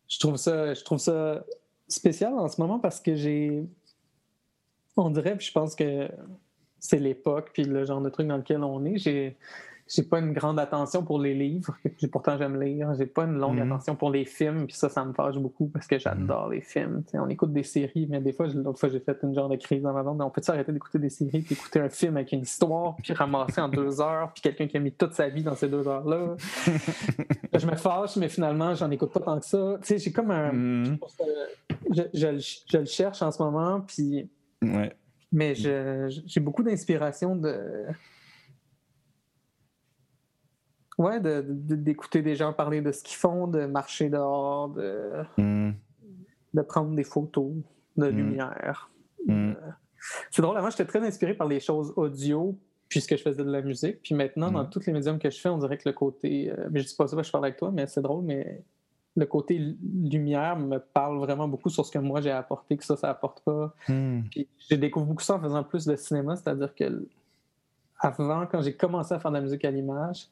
je, 0.07 0.19
trouve 0.19 0.37
ça, 0.37 0.73
je 0.73 0.83
trouve 0.83 0.99
ça 0.99 1.43
spécial 1.87 2.33
en 2.33 2.47
ce 2.47 2.59
moment 2.59 2.79
parce 2.79 2.99
que 2.99 3.15
j'ai. 3.15 3.65
On 4.97 5.09
dirait, 5.09 5.35
puis 5.37 5.47
je 5.47 5.51
pense 5.51 5.75
que 5.75 6.09
c'est 6.79 6.99
l'époque, 6.99 7.51
puis 7.53 7.63
le 7.63 7.85
genre 7.85 8.01
de 8.01 8.09
truc 8.09 8.27
dans 8.27 8.37
lequel 8.37 8.63
on 8.63 8.83
est. 8.85 8.97
J'ai. 8.97 9.37
J'ai 9.93 10.03
pas 10.03 10.19
une 10.19 10.31
grande 10.31 10.57
attention 10.57 11.03
pour 11.03 11.19
les 11.19 11.33
livres, 11.33 11.75
j'ai- 11.99 12.07
pourtant 12.07 12.37
j'aime 12.37 12.61
lire. 12.61 12.93
J'ai 12.97 13.07
pas 13.07 13.25
une 13.25 13.37
longue 13.37 13.57
Mhm. 13.57 13.73
attention 13.73 13.95
pour 13.97 14.09
les 14.09 14.23
films, 14.23 14.65
puis 14.67 14.73
ça, 14.75 14.87
ça 14.87 15.03
me 15.03 15.11
fâche 15.11 15.35
beaucoup 15.35 15.67
parce 15.67 15.85
que 15.85 15.99
j'adore 15.99 16.47
les 16.47 16.61
films. 16.61 17.03
On 17.13 17.27
écoute 17.27 17.51
des 17.51 17.63
séries, 17.63 18.07
mais 18.09 18.21
des 18.21 18.31
fois, 18.31 18.47
je- 18.47 18.57
l'autre 18.57 18.79
fois, 18.79 18.87
j'ai 18.87 19.01
fait 19.01 19.17
une 19.23 19.35
genre 19.35 19.49
de 19.49 19.57
crise 19.57 19.81
dans 19.81 19.91
ma 19.91 20.01
vente. 20.01 20.21
On 20.21 20.29
peut 20.29 20.39
arrêter 20.47 20.71
d'écouter 20.71 20.97
des 20.97 21.09
séries, 21.09 21.41
puis 21.41 21.55
écouter 21.55 21.81
un 21.81 21.89
film 21.89 22.15
avec 22.15 22.31
une 22.31 22.41
histoire, 22.43 22.95
puis 23.03 23.11
ramasser 23.11 23.59
en 23.59 23.67
deux 23.89 23.99
heures, 23.99 24.31
puis 24.31 24.41
quelqu'un 24.41 24.67
qui 24.67 24.77
a 24.77 24.79
mis 24.79 24.93
toute 24.93 25.13
sa 25.13 25.27
vie 25.27 25.43
dans 25.43 25.55
ces 25.55 25.67
deux 25.67 25.85
heures-là? 25.85 26.17
Là, 26.17 26.35
je 27.59 27.67
me 27.67 27.75
fâche, 27.75 28.15
mais 28.15 28.29
finalement, 28.29 28.73
j'en 28.75 28.89
écoute 28.91 29.11
pas 29.11 29.19
tant 29.19 29.39
que 29.41 29.45
ça. 29.45 29.77
J'ai 29.83 30.11
comme 30.13 30.31
un. 30.31 30.83
Je, 31.89 32.03
je 32.13 32.27
le- 32.27 32.37
je 32.39 32.77
le 32.77 32.85
cherche 32.85 33.21
en 33.23 33.31
ce 33.31 33.43
moment, 33.43 33.81
puis. 33.81 34.29
Ouais. 34.61 34.95
Mais 35.31 35.55
je- 35.55 36.21
j'ai 36.25 36.39
beaucoup 36.39 36.61
d'inspiration 36.63 37.35
de. 37.35 37.85
Ouais, 40.97 41.19
de- 41.19 41.43
de- 41.47 41.75
d'écouter 41.75 42.21
des 42.21 42.35
gens 42.35 42.53
parler 42.53 42.81
de 42.81 42.91
ce 42.91 43.01
qu'ils 43.03 43.17
font, 43.17 43.47
de 43.47 43.65
marcher 43.65 44.09
dehors, 44.09 44.69
de, 44.69 45.23
Hmm. 45.37 45.71
de 46.53 46.61
prendre 46.61 46.93
des 46.95 47.03
photos 47.03 47.53
de 47.97 48.11
Mm. 48.11 48.15
lumière. 48.15 48.91
Hmm. 49.27 49.51
Euh, 49.51 49.53
C'est 50.31 50.41
drôle, 50.41 50.57
avant, 50.57 50.69
j'étais 50.69 50.85
très 50.85 50.99
inspiré 51.05 51.33
par 51.35 51.47
les 51.47 51.59
choses 51.59 51.93
audio, 51.95 52.57
puisque 52.89 53.15
je 53.15 53.21
faisais 53.21 53.43
de 53.43 53.51
la 53.51 53.61
musique. 53.61 54.01
Puis 54.01 54.15
maintenant, 54.15 54.51
dans 54.51 54.63
Mm. 54.63 54.69
tous 54.69 54.85
les 54.87 54.93
médiums 54.93 55.19
que 55.19 55.29
je 55.29 55.39
fais, 55.39 55.49
on 55.49 55.57
dirait 55.59 55.77
que 55.77 55.87
le 55.87 55.93
côté. 55.93 56.51
euh, 56.51 56.67
mais 56.71 56.79
je 56.81 56.87
dis 56.87 56.95
pas 56.95 57.07
ça 57.07 57.15
parce 57.15 57.25
que 57.25 57.27
je 57.27 57.31
parle 57.31 57.45
avec 57.45 57.57
toi, 57.57 57.71
mais 57.71 57.87
c'est 57.87 58.01
drôle, 58.01 58.25
mais 58.25 58.63
le 59.15 59.25
côté 59.25 59.57
lumière 59.57 60.57
me 60.57 60.77
parle 60.79 61.17
vraiment 61.17 61.47
beaucoup 61.47 61.69
sur 61.69 61.85
ce 61.85 61.91
que 61.91 61.99
moi 61.99 62.21
j'ai 62.21 62.31
apporté, 62.31 62.77
que 62.77 62.85
ça, 62.85 62.95
ça 62.95 63.09
apporte 63.09 63.41
pas. 63.41 63.73
Hmm. 63.87 64.21
Puis 64.31 64.47
j'ai 64.69 64.77
découvert 64.77 65.07
beaucoup 65.07 65.23
ça 65.23 65.35
en 65.35 65.41
faisant 65.41 65.63
plus 65.63 65.85
de 65.85 65.95
cinéma, 65.95 66.35
c'est-à-dire 66.35 66.73
que 66.73 67.07
avant, 67.99 68.45
quand 68.47 68.61
j'ai 68.61 68.73
commencé 68.75 69.13
à 69.13 69.19
faire 69.19 69.31
de 69.31 69.35
la 69.35 69.41
musique 69.41 69.63
à 69.65 69.71
l'image, 69.71 70.27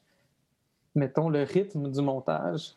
mettons 0.94 1.28
le 1.28 1.42
rythme 1.42 1.90
du 1.90 2.00
montage, 2.02 2.74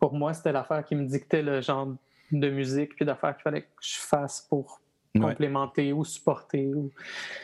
pour 0.00 0.12
moi, 0.14 0.32
c'était 0.32 0.52
l'affaire 0.52 0.84
qui 0.84 0.94
me 0.94 1.04
dictait 1.06 1.42
le 1.42 1.60
genre 1.60 1.88
de 2.32 2.50
musique 2.50 2.94
puis 2.96 3.04
d'affaires 3.04 3.34
qu'il 3.34 3.42
fallait 3.42 3.62
que 3.62 3.68
je 3.80 3.98
fasse 3.98 4.42
pour 4.48 4.80
Ouais. 5.14 5.22
complémenter 5.22 5.92
ou 5.92 6.04
supporter. 6.04 6.72
Ou... 6.74 6.90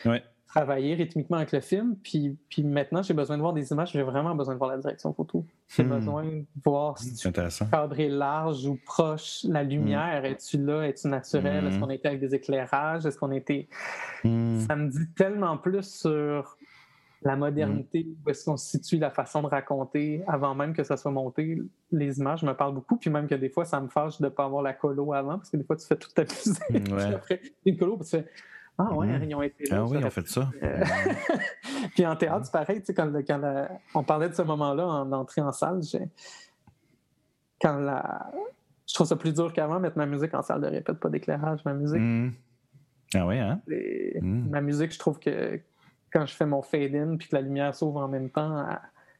Ouais. 0.05 0.23
Travailler 0.55 0.95
rythmiquement 0.95 1.35
avec 1.37 1.51
le 1.51 1.59
film. 1.59 1.97
Puis, 2.01 2.37
puis 2.49 2.63
maintenant, 2.63 3.03
j'ai 3.03 3.13
besoin 3.13 3.35
de 3.35 3.41
voir 3.41 3.51
des 3.53 3.71
images, 3.71 3.91
j'ai 3.91 4.01
vraiment 4.03 4.33
besoin 4.33 4.53
de 4.53 4.57
voir 4.59 4.71
la 4.71 4.77
direction 4.77 5.13
photo. 5.13 5.45
J'ai 5.67 5.83
Hmm. 5.83 5.89
besoin 5.89 6.23
de 6.23 6.45
voir 6.63 6.97
si 6.97 7.13
C'est 7.15 7.31
tu 7.31 7.65
cadré 7.69 8.07
large 8.07 8.65
ou 8.65 8.79
proche, 8.85 9.43
la 9.49 9.63
lumière, 9.63 10.23
es-tu 10.23 10.57
là, 10.57 10.83
es-tu 10.87 11.09
naturel, 11.09 11.67
est-ce 11.67 11.77
Hmm. 11.77 11.81
qu'on 11.81 11.89
était 11.89 12.07
avec 12.07 12.21
des 12.21 12.33
éclairages, 12.33 13.05
est-ce 13.05 13.17
qu'on 13.17 13.31
était... 13.31 13.67
Hmm. 14.23 14.59
Ça 14.61 14.75
me 14.77 14.89
dit 14.89 15.07
tellement 15.17 15.57
plus 15.57 15.83
sur 15.83 16.57
la 17.21 17.35
modernité, 17.35 18.07
où 18.25 18.29
est-ce 18.29 18.45
qu'on 18.45 18.55
se 18.55 18.69
situe, 18.69 18.97
la 18.97 19.09
façon 19.09 19.41
de 19.41 19.47
raconter, 19.47 20.21
avant 20.27 20.53
même 20.55 20.73
que 20.73 20.83
ça 20.83 20.95
soit 20.95 21.11
monté. 21.11 21.59
Les 21.91 22.19
images 22.19 22.43
me 22.43 22.53
parlent 22.53 22.75
beaucoup, 22.75 22.97
puis 22.97 23.09
même 23.09 23.27
que 23.27 23.35
des 23.35 23.49
fois, 23.49 23.65
ça 23.65 23.81
me 23.81 23.87
fâche 23.89 24.19
de 24.19 24.25
ne 24.25 24.29
pas 24.29 24.45
avoir 24.45 24.61
la 24.61 24.73
colo 24.73 25.11
avant, 25.11 25.37
parce 25.37 25.49
que 25.49 25.57
des 25.57 25.63
fois, 25.63 25.75
tu 25.75 25.85
fais 25.85 25.95
toute 25.97 26.13
ta 26.13 26.21
musique, 26.23 26.93
Ouais. 26.93 27.13
après, 27.13 27.41
une 27.65 27.77
colo, 27.77 27.97
puis 27.97 28.05
tu 28.09 28.17
fais 28.17 28.25
«Ah 28.77 28.91
ouais, 28.93 29.07
Mhm. 29.07 29.23
ils 29.29 29.35
ont 29.35 29.41
été 29.41 29.63
là. 29.69 29.77
Ah 29.79 29.85
oui, 29.85 29.97
on 30.03 30.09
fait 30.09 30.27
ça. 30.27 30.51
euh, 30.61 30.83
puis 31.95 32.05
en 32.05 32.15
théâtre, 32.15 32.45
c'est 32.45 32.51
pareil, 32.51 32.79
tu 32.81 32.87
sais, 32.87 32.93
quand, 32.93 33.11
quand 33.25 33.37
la- 33.37 33.69
on 33.93 34.03
parlait 34.03 34.27
de 34.29 34.33
ce 34.35 34.41
moment-là 34.41 34.85
en 34.85 35.11
entrée 35.13 35.41
en 35.41 35.51
salle, 35.53 35.79
quand 37.61 37.77
la... 37.77 38.31
je 38.87 38.93
trouve 38.93 39.07
ça 39.07 39.15
plus 39.15 39.33
dur 39.33 39.53
qu'avant, 39.53 39.79
mettre 39.79 39.97
ma 39.97 40.05
musique 40.05 40.33
en 40.33 40.41
salle 40.41 40.61
de 40.61 40.67
répète, 40.67 40.99
pas 40.99 41.09
d'éclairage. 41.09 41.59
Ma 41.65 41.73
musique, 41.73 41.99
Hmm. 42.01 42.31
Ah 43.13 43.25
oui, 43.27 43.37
hein? 43.39 43.61
Mm. 44.21 44.49
ma 44.49 44.59
musique, 44.61 44.91
je 44.91 44.99
trouve 44.99 45.19
que 45.19 45.61
quand 46.11 46.25
je 46.25 46.33
fais 46.35 46.45
mon 46.45 46.61
fade-in 46.61 47.15
puis 47.17 47.29
que 47.29 47.35
la 47.35 47.41
lumière 47.41 47.73
s'ouvre 47.73 48.01
en 48.01 48.07
même 48.09 48.29
temps, 48.29 48.65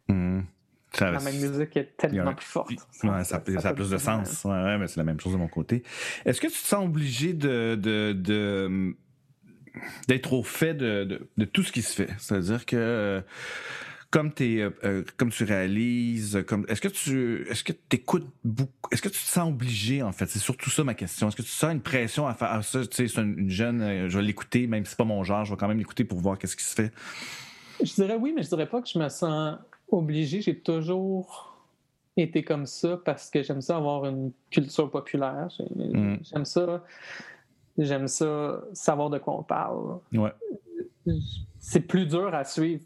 elle-. 0.09 0.43
Ça- 0.91 1.11
la 1.11 1.19
même 1.19 1.35
musique 1.35 1.75
est 1.75 1.97
tellement 1.97 2.33
plus 2.33 2.45
forte. 2.45 2.69
Ouais, 3.03 3.23
ça, 3.25 3.41
ça, 3.59 3.69
a 3.69 3.73
plus 3.73 3.89
de 3.89 3.97
sens. 3.97 4.45
Ouais, 4.45 4.51
ouais, 4.51 4.77
mais 4.77 4.87
c'est 4.87 4.97
la 4.97 5.03
même 5.03 5.19
chose 5.19 5.33
de 5.33 5.37
mon 5.37 5.49
côté. 5.49 5.83
Est-ce 6.25 6.39
que 6.39 6.47
tu 6.47 6.53
te 6.53 6.57
sens 6.67 6.85
obligé 6.85 7.33
de, 7.33 7.75
de, 7.75 8.13
de- 8.13 8.95
d'être 10.07 10.33
au 10.33 10.43
fait 10.43 10.73
de, 10.73 11.03
de, 11.03 11.27
de 11.37 11.45
tout 11.45 11.63
ce 11.63 11.71
qui 11.71 11.81
se 11.81 11.93
fait? 11.93 12.09
C'est-à-dire 12.17 12.65
que 12.65 12.75
euh, 12.75 13.21
comme, 14.11 14.31
t'es, 14.31 14.61
euh, 14.61 14.69
euh, 14.83 15.03
comme 15.17 15.29
tu 15.29 15.43
réalises, 15.43 16.43
comme, 16.47 16.65
est-ce 16.69 16.81
que 16.81 16.87
tu 16.87 17.45
est-ce 17.49 17.63
que 17.63 17.73
écoutes 17.91 18.27
beaucoup? 18.43 18.89
Est-ce 18.91 19.01
que 19.01 19.09
tu 19.09 19.19
te 19.19 19.25
sens 19.25 19.49
obligé, 19.49 20.01
en 20.03 20.11
fait? 20.11 20.27
C'est 20.27 20.39
surtout 20.39 20.69
ça 20.69 20.83
ma 20.83 20.93
question. 20.93 21.27
Est-ce 21.27 21.35
que 21.35 21.41
tu 21.41 21.49
sens 21.49 21.71
une 21.73 21.81
pression 21.81 22.27
à 22.27 22.33
faire 22.33 22.49
ah, 22.51 22.61
ça? 22.61 22.85
Tu 22.85 22.95
sais, 22.95 23.07
c'est 23.07 23.21
une, 23.21 23.39
une 23.39 23.49
jeune, 23.49 24.07
je 24.07 24.17
vais 24.17 24.23
l'écouter, 24.23 24.67
même 24.67 24.85
si 24.85 24.91
c'est 24.91 24.97
pas 24.97 25.03
mon 25.03 25.23
genre, 25.23 25.45
je 25.45 25.51
vais 25.51 25.57
quand 25.57 25.67
même 25.67 25.79
l'écouter 25.79 26.03
pour 26.03 26.19
voir 26.19 26.37
qu'est-ce 26.37 26.55
qui 26.55 26.63
se 26.63 26.75
fait? 26.75 26.91
Je 27.83 27.93
dirais 27.93 28.15
oui, 28.15 28.33
mais 28.35 28.43
je 28.43 28.49
dirais 28.49 28.67
pas 28.67 28.81
que 28.81 28.87
je 28.87 28.97
me 28.97 29.09
sens 29.09 29.57
obligé. 29.91 30.41
J'ai 30.41 30.57
toujours 30.59 31.57
été 32.17 32.43
comme 32.43 32.65
ça 32.65 32.99
parce 33.03 33.29
que 33.29 33.43
j'aime 33.43 33.61
ça 33.61 33.77
avoir 33.77 34.05
une 34.05 34.31
culture 34.49 34.89
populaire. 34.89 35.49
Mm. 35.75 36.15
J'aime 36.21 36.45
ça. 36.45 36.83
J'aime 37.77 38.07
ça 38.07 38.61
savoir 38.73 39.09
de 39.09 39.17
quoi 39.17 39.37
on 39.37 39.43
parle. 39.43 39.99
Ouais. 40.13 40.31
C'est 41.59 41.81
plus 41.81 42.05
dur 42.05 42.33
à 42.33 42.43
suivre 42.43 42.83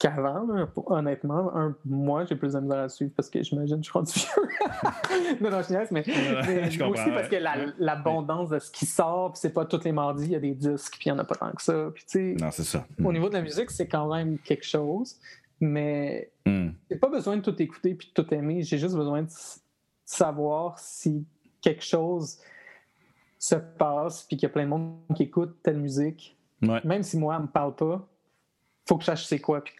qu'avant, 0.00 0.46
honnêtement. 0.86 1.54
Un, 1.56 1.76
moi, 1.84 2.24
j'ai 2.24 2.34
plus 2.36 2.54
de 2.54 2.60
misère 2.60 2.78
à 2.80 2.88
suivre 2.88 3.12
parce 3.16 3.28
que 3.30 3.42
j'imagine 3.42 3.76
que 3.76 3.84
je 3.84 3.90
suis 3.90 3.92
rendu 3.92 4.12
vieux. 4.12 5.38
non, 5.40 5.50
non, 5.50 5.62
je 5.62 5.72
niaise, 5.72 5.88
mais, 5.90 6.02
mais 6.06 6.70
Je 6.70 6.82
aussi 6.84 7.10
parce 7.10 7.28
que 7.28 7.36
la- 7.36 7.66
l'abondance 7.78 8.48
de 8.48 8.58
ce 8.58 8.70
qui 8.70 8.86
sort, 8.86 9.32
puis 9.32 9.40
c'est 9.40 9.52
pas 9.52 9.64
tous 9.64 9.84
les 9.84 9.92
mardis, 9.92 10.24
il 10.24 10.30
y 10.32 10.36
a 10.36 10.40
des 10.40 10.54
disques, 10.54 10.94
puis 10.98 11.08
il 11.08 11.12
n'y 11.12 11.18
en 11.18 11.20
a 11.20 11.24
pas 11.24 11.34
tant 11.36 11.52
que 11.52 11.62
ça. 11.62 11.90
Puis, 11.94 12.34
Non, 12.40 12.50
c'est 12.50 12.64
ça. 12.64 12.86
au 13.04 13.12
niveau 13.12 13.28
de 13.28 13.34
la 13.34 13.42
musique, 13.42 13.70
c'est 13.70 13.86
quand 13.88 14.12
même 14.12 14.38
quelque 14.38 14.64
chose, 14.66 15.16
mais 15.60 16.30
Hmm. 16.46 16.70
j'ai 16.90 16.96
pas 16.96 17.08
besoin 17.08 17.36
de 17.36 17.42
tout 17.42 17.60
écouter 17.62 17.94
puis 17.94 18.08
de 18.08 18.22
tout 18.22 18.34
aimer. 18.34 18.62
J'ai 18.62 18.78
juste 18.78 18.96
besoin 18.96 19.22
de 19.22 19.28
savoir 20.04 20.78
si 20.80 21.24
quelque 21.60 21.84
chose 21.84 22.38
se 23.42 23.56
passe 23.56 24.22
puis 24.22 24.36
qu'il 24.36 24.46
y 24.46 24.50
a 24.50 24.52
plein 24.52 24.62
de 24.64 24.68
monde 24.68 24.98
qui 25.16 25.24
écoute 25.24 25.56
telle 25.64 25.78
musique. 25.78 26.36
Ouais. 26.62 26.80
Même 26.84 27.02
si 27.02 27.18
moi, 27.18 27.34
elle 27.36 27.42
me 27.42 27.48
parle 27.48 27.74
pas, 27.74 28.06
faut 28.86 28.96
que 28.96 29.02
je 29.02 29.06
sache 29.06 29.24
c'est 29.26 29.40
quoi 29.40 29.64
puis 29.64 29.74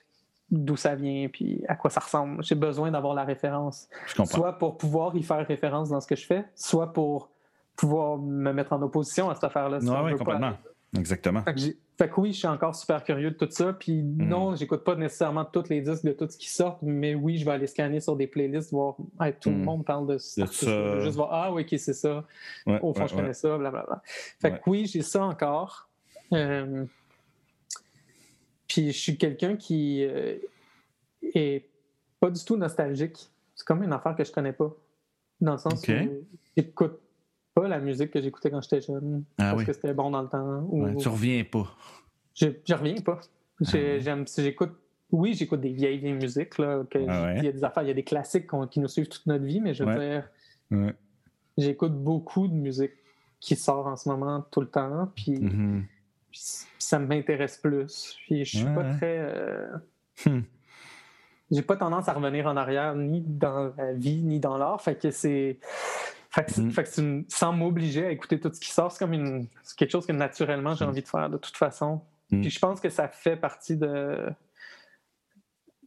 d'où 0.51 0.77
ça 0.77 0.97
vient 0.97 1.29
puis 1.33 1.63
à 1.69 1.77
quoi 1.77 1.89
ça 1.89 2.01
ressemble. 2.01 2.43
J'ai 2.43 2.57
besoin 2.57 2.91
d'avoir 2.91 3.15
la 3.15 3.23
référence. 3.25 3.89
Je 4.09 4.17
comprends. 4.17 4.37
Soit 4.37 4.59
pour 4.59 4.77
pouvoir 4.79 5.15
y 5.17 5.23
faire 5.23 5.47
référence 5.47 5.91
dans 5.91 6.01
ce 6.01 6.09
que 6.09 6.17
je 6.17 6.27
fais, 6.27 6.45
soit 6.57 6.93
pour 6.93 7.31
pouvoir 7.77 8.19
me 8.19 8.53
mettre 8.53 8.73
en 8.73 8.83
opposition 8.83 9.31
à 9.31 9.35
cette 9.37 9.45
affaire-là. 9.45 9.81
si 9.81 9.89
Ouais, 9.89 10.11
pas 10.13 10.19
complètement. 10.19 10.53
Exactement. 10.97 11.43
j'ai- 11.55 11.79
fait 11.99 12.09
que 12.09 12.21
oui, 12.21 12.33
je 12.33 12.39
suis 12.39 12.49
encore 12.49 12.75
super 12.75 13.05
curieux 13.05 13.31
de 13.31 13.37
tout 13.37 13.49
ça. 13.51 13.73
Puis 13.75 14.03
Mm. 14.03 14.29
non, 14.29 14.55
j'écoute 14.57 14.83
pas 14.83 14.95
nécessairement 14.97 15.45
tous 15.45 15.69
les 15.69 15.81
disques 15.83 16.05
de 16.05 16.13
tout 16.13 16.29
ce 16.29 16.37
qui 16.37 16.49
sort, 16.51 16.79
mais 16.83 17.15
oui, 17.15 17.37
je 17.39 17.45
vais 17.45 17.51
aller 17.53 17.67
scanner 17.67 18.01
sur 18.01 18.17
des 18.17 18.27
playlists, 18.27 18.73
voir 18.73 18.97
hey, 19.21 19.35
tout 19.41 19.51
le 19.51 19.57
Mm. 19.57 19.65
monde 19.65 19.85
parle 19.85 20.07
de 20.07 20.15
De 20.15 20.19
ça. 20.19 20.47
Je 20.47 20.97
vais 20.97 21.01
Juste 21.03 21.17
voir, 21.17 21.29
ah 21.33 21.53
oui, 21.53 21.63
ok, 21.63 21.79
c'est 21.79 21.93
ça. 21.95 22.27
Ouais, 22.67 22.81
Au 22.83 22.93
fond, 22.95 23.03
ouais, 23.03 23.09
je 23.09 23.15
ouais. 23.15 23.21
connais 23.21 23.35
ça, 23.35 23.57
blablabla. 23.59 24.03
Fait 24.05 24.51
Ouais. 24.53 24.59
que 24.59 24.71
oui, 24.71 24.87
j'ai 24.87 25.03
ça 25.03 25.25
encore. 25.25 25.89
Euh, 26.33 26.87
Puis 28.67 28.91
je 28.93 28.99
suis 28.99 29.19
quelqu'un 29.19 29.57
qui 29.57 30.03
euh, 30.05 30.39
est 31.35 31.69
pas 32.21 32.31
du 32.31 32.43
tout 32.45 32.57
nostalgique. 32.57 33.29
C'est 33.55 33.67
comme 33.67 33.83
une 33.83 33.93
affaire 33.93 34.17
que 34.17 34.25
je 34.25 34.33
connais 34.33 34.55
pas. 34.55 34.75
Dans 35.41 35.53
le 35.53 35.59
sens 35.59 35.83
Ok. 35.87 35.95
où 35.95 36.25
j'écoute 36.57 36.99
pas 37.55 37.69
la 37.69 37.79
musique 37.81 38.11
que 38.11 38.21
j'écoutais 38.23 38.51
quand 38.51 38.61
j'étais 38.63 38.81
jeune. 38.81 39.25
Ah 39.39 39.51
parce 39.51 39.59
oui. 39.59 39.65
que 39.67 39.73
c'était 39.73 39.95
bon 39.95 40.11
dans 40.11 40.23
le 40.23 40.29
temps. 40.29 40.61
ou- 40.69 40.85
Ouais, 40.85 40.97
tu 40.97 41.09
reviens 41.09 41.45
pas. 41.45 41.67
je, 42.35 42.47
je 42.67 42.75
reviens 42.75 43.01
pas. 43.03 43.21
Ah. 43.65 43.65
J'aime, 43.99 44.27
si 44.27 44.43
j'écoute, 44.43 44.73
oui, 45.11 45.35
j'écoute 45.35 45.61
des 45.61 45.73
vieilles, 45.73 45.99
vieilles 45.99 46.15
musiques. 46.15 46.59
Là, 46.59 46.83
que 46.91 46.99
Ah 47.09 47.25
ouais. 47.25 47.39
Il 47.39 47.45
y 47.45 47.49
a 47.49 47.53
des 47.53 47.63
affaires, 47.65 47.83
il 47.83 47.89
y 47.89 47.93
a 47.93 47.95
des 47.95 48.03
classiques 48.05 48.49
qui 48.71 48.81
nous 48.81 48.89
suivent 48.89 49.09
toute 49.09 49.27
notre 49.27 49.45
vie, 49.45 49.61
mais 49.61 49.75
je 49.75 49.85
veux 49.85 49.95
Ouais. 49.95 50.09
dire, 50.21 50.29
Ouais. 50.71 50.95
j'écoute 51.59 51.93
beaucoup 51.93 52.49
de 52.49 52.55
musique 52.55 52.93
qui 53.41 53.55
sort 53.57 53.87
en 53.87 53.97
ce 53.97 54.09
moment 54.09 54.45
tout 54.51 54.61
le 54.61 54.69
temps, 54.69 55.11
puis, 55.15 55.33
Mhm. 55.39 55.85
puis 56.31 56.41
ça 56.79 56.99
m'intéresse 56.99 57.59
plus. 57.59 58.17
Puis 58.27 58.45
je 58.45 58.57
suis 58.59 58.67
pas 58.67 58.95
très. 58.95 59.19
euh, 59.19 59.67
Hmm. 60.27 60.41
J'ai 61.53 61.63
pas 61.63 61.77
tendance 61.77 62.09
à 62.09 62.13
revenir 62.15 62.47
en 62.47 62.57
arrière 62.57 62.95
ni 62.97 63.21
dans 63.21 63.73
la 63.77 63.93
vie 63.93 64.23
ni 64.23 64.41
dans 64.41 64.57
l'art. 64.57 64.81
Fait 64.81 64.95
que 64.97 65.11
c'est. 65.11 65.59
Fait 66.31 66.45
que, 66.47 66.61
Mm. 66.61 66.71
fait 66.71 66.85
que 66.85 67.01
une- 67.01 67.25
sans 67.29 67.53
m'obliger 67.53 68.07
à 68.07 68.11
écouter 68.11 68.41
tout 68.41 68.51
ce 68.53 68.59
qui 68.59 68.71
sort, 68.71 68.91
c'est 68.91 68.99
comme 69.01 69.13
une, 69.13 69.47
quelque 69.77 69.91
chose 69.91 70.07
que 70.07 70.13
naturellement 70.13 70.75
j'ai 70.75 70.87
Mm. 70.87 70.89
envie 70.89 71.03
de 71.03 71.09
faire 71.09 71.29
de 71.29 71.37
toute 71.37 71.57
façon. 71.59 72.01
Mm. 72.31 72.41
Puis 72.41 72.51
je 72.51 72.59
pense 72.59 72.81
que 72.81 72.89
ça 72.89 73.07
fait 73.09 73.37
partie 73.37 73.77
de, 73.77 74.31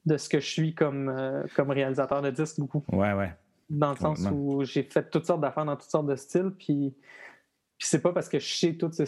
de 0.06 0.18
ce 0.18 0.30
que 0.30 0.40
je 0.40 0.48
suis 0.48 0.76
comme, 0.76 1.10
euh, 1.10 1.44
comme 1.56 1.72
réalisateur 1.72 2.22
de 2.22 2.30
disques, 2.30 2.60
beaucoup. 2.60 2.84
Ouais, 2.92 3.14
ouais. 3.14 3.34
Dans 3.72 3.90
le 3.92 3.96
sens 3.98 4.20
où 4.32 4.64
j'ai 4.64 4.84
fait 4.84 5.10
toutes 5.10 5.26
sortes 5.26 5.42
d'affaires 5.42 5.66
dans 5.66 5.76
toutes 5.76 5.90
sortes 5.90 6.06
de 6.06 6.16
styles. 6.16 6.52
Puis, 6.60 6.94
puis 7.80 7.88
c'est 7.88 8.02
pas 8.02 8.14
parce 8.14 8.30
que 8.30 8.38
je 8.38 8.54
sais 8.54 8.74
tout 8.76 8.92
ce- 8.92 9.04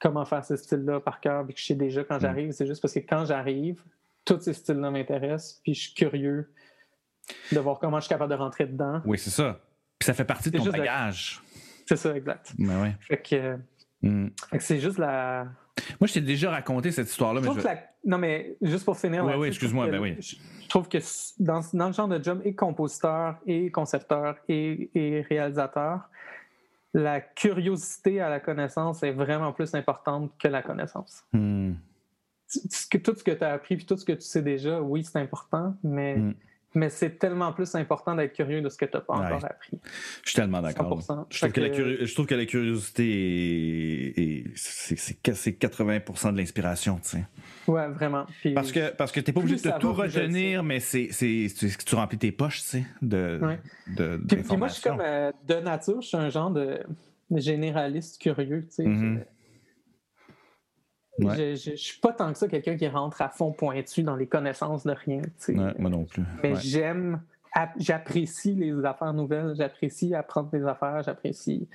comment 0.00 0.24
faire 0.24 0.44
ce 0.44 0.56
style-là 0.56 0.98
par 0.98 1.20
cœur, 1.20 1.44
puis 1.44 1.54
que 1.54 1.60
je 1.60 1.66
sais 1.66 1.74
déjà 1.76 2.02
quand 2.02 2.16
Mm. 2.16 2.20
j'arrive. 2.20 2.50
C'est 2.50 2.66
juste 2.66 2.82
parce 2.82 2.94
que 2.94 2.98
quand 2.98 3.24
j'arrive, 3.26 3.80
tous 4.24 4.40
ces 4.40 4.52
styles-là 4.52 4.90
m'intéressent, 4.90 5.60
puis 5.62 5.74
je 5.74 5.80
suis 5.82 5.94
curieux 5.94 6.52
de 7.52 7.58
voir 7.58 7.78
comment 7.78 7.98
je 7.98 8.04
suis 8.06 8.08
capable 8.08 8.30
de 8.32 8.36
rentrer 8.38 8.66
dedans. 8.66 9.00
Oui, 9.04 9.18
c'est 9.18 9.30
ça. 9.30 9.60
Puis 9.98 10.06
ça 10.06 10.14
fait 10.14 10.24
partie 10.24 10.50
de 10.50 10.58
ton 10.58 10.64
la- 10.66 10.70
bagage. 10.72 11.40
C'est 11.86 11.96
ça, 11.96 12.14
exact. 12.16 12.52
Ben 12.58 12.82
ouais. 12.82 12.96
Fait 13.00 13.18
que, 13.20 13.58
Hmm. 14.02 14.28
fait 14.50 14.58
que 14.58 14.64
c'est 14.64 14.80
juste 14.80 14.96
la. 14.98 15.46
Moi, 16.00 16.06
je 16.06 16.14
t'ai 16.14 16.20
déjà 16.22 16.50
raconté 16.50 16.90
cette 16.90 17.08
histoire-là, 17.10 17.40
Je 17.42 17.60
la- 17.62 17.84
Non, 18.04 18.16
mais 18.16 18.56
juste 18.62 18.84
pour 18.86 18.98
finir. 18.98 19.24
Ouais, 19.24 19.34
ouais, 19.36 19.48
je 19.48 19.52
excuse-moi, 19.52 19.88
ben 19.88 20.00
oui. 20.00 20.16
Je 20.20 20.68
trouve 20.68 20.88
que 20.88 20.98
dans, 21.38 21.60
dans 21.74 21.86
le 21.88 21.92
genre 21.92 22.08
de 22.08 22.22
job, 22.22 22.40
et 22.44 22.54
compositeur, 22.54 23.36
et 23.46 23.70
concepteur, 23.70 24.36
et, 24.48 24.90
et 24.94 25.20
réalisateur, 25.22 26.08
la 26.94 27.20
curiosité 27.20 28.20
à 28.20 28.30
la 28.30 28.40
connaissance 28.40 29.02
est 29.02 29.12
vraiment 29.12 29.52
plus 29.52 29.74
importante 29.74 30.32
que 30.38 30.48
la 30.48 30.62
connaissance. 30.62 31.24
Hmm. 31.32 31.74
Tu- 32.50 33.00
tout 33.02 33.14
ce 33.16 33.22
que 33.24 33.30
tu 33.30 33.44
as 33.44 33.52
appris, 33.52 33.76
puis 33.76 33.86
tout 33.86 33.96
ce 33.96 34.04
que 34.04 34.12
tu 34.12 34.22
sais 34.22 34.42
déjà, 34.42 34.80
oui, 34.80 35.04
c'est 35.04 35.18
important, 35.20 35.76
mais, 35.84 36.16
Mm. 36.16 36.34
mais 36.74 36.88
c'est 36.90 37.18
tellement 37.18 37.52
plus 37.52 37.72
important 37.76 38.14
d'être 38.16 38.32
curieux 38.32 38.60
de 38.60 38.68
ce 38.68 38.76
que 38.76 38.86
tu 38.86 38.96
n'as 38.96 39.00
pas 39.02 39.18
Ouais. 39.18 39.26
encore 39.26 39.44
appris. 39.44 39.78
Je 40.24 40.30
suis 40.30 40.36
tellement 40.36 40.60
d'accord. 40.60 41.00
100%. 41.00 41.26
Je 41.30 41.38
trouve, 41.38 41.52
que 41.52 41.60
la 41.60 41.68
que- 41.70 42.04
je 42.04 42.12
trouve 42.14 42.26
que 42.26 42.34
la 42.34 42.46
curiosité 42.46 43.04
est, 43.08 44.18
est- 44.18 44.44
c'est, 44.56 44.96
c'est- 44.96 45.34
c'est 45.34 45.52
80% 45.52 46.32
de 46.32 46.38
l'inspiration, 46.38 46.98
tu 47.02 47.08
sais. 47.10 47.24
Ouais, 47.68 47.86
vraiment. 47.88 48.26
Puis- 48.40 48.52
Parce 48.54 48.72
que 48.72 48.90
parce 48.94 49.12
que 49.12 49.20
t'es 49.20 49.32
pas 49.32 49.40
Plus 49.40 49.52
obligé 49.52 49.70
de 49.70 49.78
tout 49.78 49.92
retenir, 49.92 50.64
mais 50.64 50.80
c'est 50.80 51.06
que 51.08 51.84
tu 51.84 51.94
remplis 51.94 52.18
tes 52.18 52.32
poches, 52.32 52.62
tu 52.62 52.66
sais, 52.66 52.84
de 53.02 53.38
Ouais. 53.40 53.60
de 53.96 54.16
Puis, 54.28 54.38
puis 54.42 54.56
moi, 54.56 54.66
je 54.68 54.72
suis 54.74 54.82
comme 54.82 55.00
euh, 55.00 55.30
de 55.46 55.54
nature, 55.54 56.00
je 56.02 56.08
suis 56.08 56.16
un 56.16 56.30
genre 56.30 56.50
de, 56.50 56.80
généraliste 57.36 58.20
curieux. 58.20 58.62
tu 58.68 58.74
sais. 58.74 58.84
Mhm. 58.86 59.18
Je- 59.20 59.24
Ouais. 61.26 61.36
je, 61.36 61.54
je, 61.56 61.70
je 61.72 61.76
suis 61.76 62.00
pas 62.00 62.12
tant 62.12 62.32
que 62.32 62.38
ça 62.38 62.48
quelqu'un 62.48 62.76
qui 62.76 62.88
rentre 62.88 63.20
à 63.22 63.28
fond 63.28 63.52
pointu 63.52 64.02
dans 64.02 64.16
les 64.16 64.26
connaissances 64.26 64.84
de 64.84 64.92
rien. 64.92 65.22
Ouais, 65.48 65.74
moi 65.78 65.90
non 65.90 66.04
plus. 66.04 66.22
Mais 66.42 66.52
Ouais. 66.52 66.60
j'aime, 66.60 67.22
ap- 67.52 67.74
j'apprécie 67.78 68.54
les 68.54 68.84
affaires 68.84 69.12
nouvelles, 69.14 69.54
j'apprécie 69.56 70.14
apprendre 70.14 70.50
des 70.50 70.64
affaires, 70.64 71.02
j'apprécie. 71.02 71.68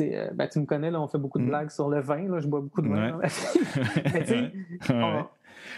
Euh, 0.00 0.30
ben, 0.34 0.48
tu 0.48 0.58
me 0.60 0.66
connais, 0.66 0.90
là, 0.90 1.00
on 1.00 1.06
fait 1.08 1.16
beaucoup 1.18 1.38
de 1.38 1.44
Mhm. 1.44 1.48
blagues 1.50 1.70
sur 1.70 1.88
le 1.88 2.00
vin. 2.00 2.28
Là, 2.28 2.40
je 2.40 2.48
bois 2.48 2.60
beaucoup 2.60 2.82
de 2.82 2.88
vin. 2.88 3.18
Mais 4.12 4.52
on- 4.90 5.24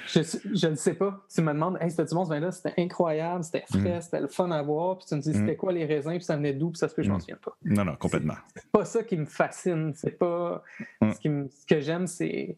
je, 0.07 0.67
ne 0.69 0.75
sais 0.75 0.95
pas. 0.95 1.25
Tu 1.33 1.41
me 1.41 1.53
demandes, 1.53 1.79
hey, 1.81 1.91
c'était-tu 1.91 2.15
bon 2.15 2.25
ce 2.25 2.31
vin-là? 2.31 2.51
C'était 2.51 2.75
incroyable, 2.79 3.45
c'était 3.45 3.65
frais, 3.71 3.95
Mhm. 3.97 4.01
c'était 4.01 4.21
le 4.21 4.27
fun 4.27 4.51
à 4.51 4.63
boire. 4.63 4.99
Puis 4.99 5.07
tu 5.09 5.15
me 5.15 5.21
dis, 5.21 5.33
c'était 5.33 5.53
Mhm. 5.53 5.57
quoi 5.57 5.73
les 5.73 5.85
raisins, 5.85 6.13
puis 6.13 6.25
ça 6.25 6.37
venait 6.37 6.53
d'où, 6.53 6.71
puis 6.71 6.79
ça 6.79 6.89
se 6.89 6.95
peut, 6.95 7.03
je 7.03 7.11
m'en 7.11 7.21
souviens 7.21 7.39
pas. 7.43 7.57
Non, 7.65 7.85
non, 7.85 7.97
complètement. 7.97 8.35
C'est 8.57 8.71
pas 8.73 8.85
ça 8.85 9.03
qui 9.03 9.17
me 9.17 9.27
fascine. 9.27 9.93
C'est 9.95 10.19
pas. 10.19 10.63
Ce, 11.03 11.19
qui 11.21 11.29
me- 11.29 11.49
ce 11.49 11.67
que 11.67 11.81
j'aime, 11.81 12.07
c'est. 12.07 12.57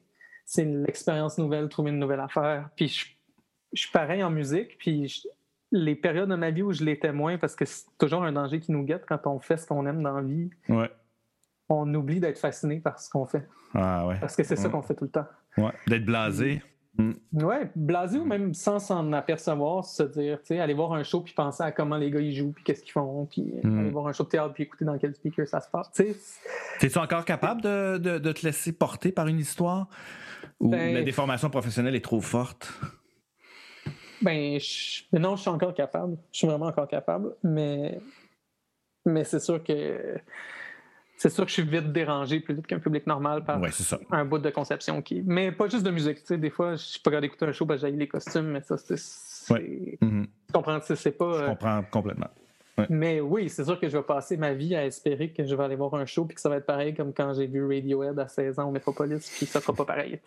C'est 0.53 0.65
l'expérience 0.65 1.39
nouvelle, 1.39 1.69
trouver 1.69 1.91
une 1.91 2.01
nouvelle 2.01 2.19
affaire. 2.19 2.71
Puis 2.75 2.89
je, 2.89 3.07
je 3.73 3.83
suis 3.83 3.91
pareil 3.93 4.21
en 4.25 4.31
musique, 4.31 4.77
puis 4.79 5.23
les 5.71 5.95
périodes 5.95 6.29
de 6.29 6.35
ma 6.35 6.51
vie 6.51 6.63
où 6.63 6.73
je 6.73 6.83
l'étais 6.85 7.13
moins, 7.13 7.39
parce 7.39 7.55
que 7.55 7.65
c'est 7.65 7.85
toujours 7.99 8.25
un 8.25 8.33
danger 8.33 8.59
qui 8.59 8.73
nous 8.73 8.83
guette 8.83 9.05
quand 9.07 9.25
on 9.29 9.39
fait 9.39 9.57
ce 9.59 9.67
qu'on 9.69 9.87
aime 9.87 10.03
dans 10.03 10.15
la 10.17 10.23
vie. 10.23 10.51
Ouais. 10.69 10.91
On 11.69 11.95
oublie 11.95 12.19
d'être 12.19 12.41
fasciné 12.41 12.81
par 12.81 12.99
ce 12.99 13.09
qu'on 13.09 13.27
fait. 13.27 13.47
Ah 13.75 14.09
ouais. 14.09 14.17
Parce 14.21 14.35
que 14.35 14.43
c'est 14.43 14.57
ça 14.57 14.69
qu'on 14.69 14.83
fait 14.83 14.97
tout 14.97 15.05
le 15.05 15.11
temps. 15.11 15.27
Ouais. 15.57 15.71
D'être 15.87 16.05
blasé. 16.05 16.61
Mm. 16.99 17.13
Ouais, 17.35 17.71
blasé 17.77 18.19
ou 18.19 18.25
même 18.25 18.53
sans 18.53 18.81
s'en 18.81 19.13
apercevoir, 19.13 19.85
se 19.85 20.03
dire, 20.03 20.41
tu 20.41 20.47
sais, 20.47 20.59
aller 20.59 20.75
voir 20.75 20.93
un 20.95 21.05
show 21.05 21.21
puis 21.21 21.33
penser 21.33 21.63
à 21.63 21.71
comment 21.71 21.97
les 21.97 22.11
gars 22.11 22.19
ils 22.21 22.35
jouent 22.35 22.51
puis 22.51 22.65
qu'est-ce 22.65 22.83
qu'ils 22.83 22.91
font, 22.91 23.27
puis 23.27 23.55
Mm. 23.63 23.79
aller 23.79 23.91
voir 23.91 24.09
un 24.09 24.13
show 24.13 24.25
de 24.25 24.29
théâtre 24.31 24.53
puis 24.53 24.65
écouter 24.65 24.85
dans 24.85 24.99
quel 24.99 25.15
speaker 25.15 25.47
ça 25.47 25.61
se 25.61 25.71
passe. 25.71 25.93
Tu 25.93 26.13
sais, 26.13 26.17
T'es-tu 26.81 26.99
encore 26.99 27.25
capable 27.25 27.63
de, 27.63 27.99
de- 27.99 28.19
de 28.19 28.33
te 28.33 28.45
laisser 28.45 28.73
porter 28.73 29.13
par 29.13 29.29
une 29.29 29.39
histoire? 29.39 29.87
Ou 30.61 30.69
Ben- 30.71 30.95
la 30.95 31.03
déformation 31.03 31.49
professionnelle 31.51 31.95
est 31.95 32.05
trop 32.05 32.21
forte? 32.21 32.73
Ben, 34.23 34.61
je- 34.61 35.03
non, 35.19 35.37
je 35.37 35.41
suis 35.43 35.51
encore 35.51 35.73
capable. 35.75 36.19
Je 36.33 36.39
suis 36.39 36.47
vraiment 36.47 36.67
encore 36.67 36.87
capable. 36.89 37.35
Mais, 37.43 37.99
mais 39.07 39.25
c'est 39.25 39.41
sûr 39.41 39.63
que 39.65 40.19
c'est 41.17 41.31
sûr 41.31 41.45
que 41.45 41.49
je 41.49 41.55
suis 41.55 41.63
vite 41.63 41.93
dérangé 41.93 42.41
plus 42.41 42.55
vite 42.55 42.67
qu'un 42.67 42.79
public 42.79 43.07
normal 43.07 43.45
par 43.45 43.61
Ouais, 43.61 43.71
ça. 43.71 43.99
un 44.11 44.25
bout 44.25 44.39
de 44.39 44.51
conception 44.51 45.01
qui. 45.03 45.23
Mais 45.25 45.53
pas 45.53 45.69
juste 45.69 45.85
de 45.85 45.91
musique. 45.91 46.19
Tu 46.21 46.27
sais, 46.27 46.39
des 46.39 46.51
fois, 46.51 46.73
je 46.73 46.83
suis 46.85 47.01
pas 47.01 47.11
capable 47.11 47.23
d'écouter 47.29 47.47
un 47.47 47.53
show 47.53 47.65
parce 47.67 47.81
que 47.81 47.89
j'ai 47.89 47.97
les 47.97 48.09
costumes, 48.09 48.47
mais 48.49 48.61
ça, 48.63 48.77
c'est. 48.77 48.99
c'est- 48.99 49.99
Mhm. 50.03 50.27
Tu 50.47 50.53
comprends? 50.53 50.79
C'est 50.83 50.97
c'est 50.97 51.13
pas. 51.13 51.33
Je 51.39 51.43
euh, 51.45 51.47
comprends 51.49 51.83
complètement. 51.91 52.29
Mais 52.89 53.21
oui, 53.21 53.49
c'est 53.49 53.65
sûr 53.65 53.79
que 53.79 53.89
je 53.89 53.97
vais 53.97 54.03
passer 54.03 54.37
ma 54.37 54.53
vie 54.55 54.75
à 54.75 54.87
espérer 54.87 55.33
que 55.33 55.45
je 55.45 55.55
vais 55.55 55.65
aller 55.65 55.77
voir 55.77 55.95
un 55.95 56.07
show 56.07 56.25
puis 56.25 56.35
que 56.35 56.41
ça 56.41 56.49
va 56.49 56.57
être 56.57 56.67
pareil 56.67 56.95
comme 56.95 57.13
quand 57.13 57.35
j'ai 57.35 57.47
vu 57.47 57.63
Radiohead 57.67 58.19
à 58.19 58.29
16 58.29 58.59
ans 58.59 58.69
au 58.69 58.71
Metropolis, 58.71 59.31
puis 59.37 59.47
ça 59.47 59.61
sera 59.61 59.73
pas 59.75 59.85
pareil. 59.85 60.21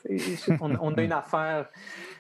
On, 0.62 0.72
on 0.82 0.94
a 0.94 1.02
une 1.02 1.12
affaire. 1.12 1.70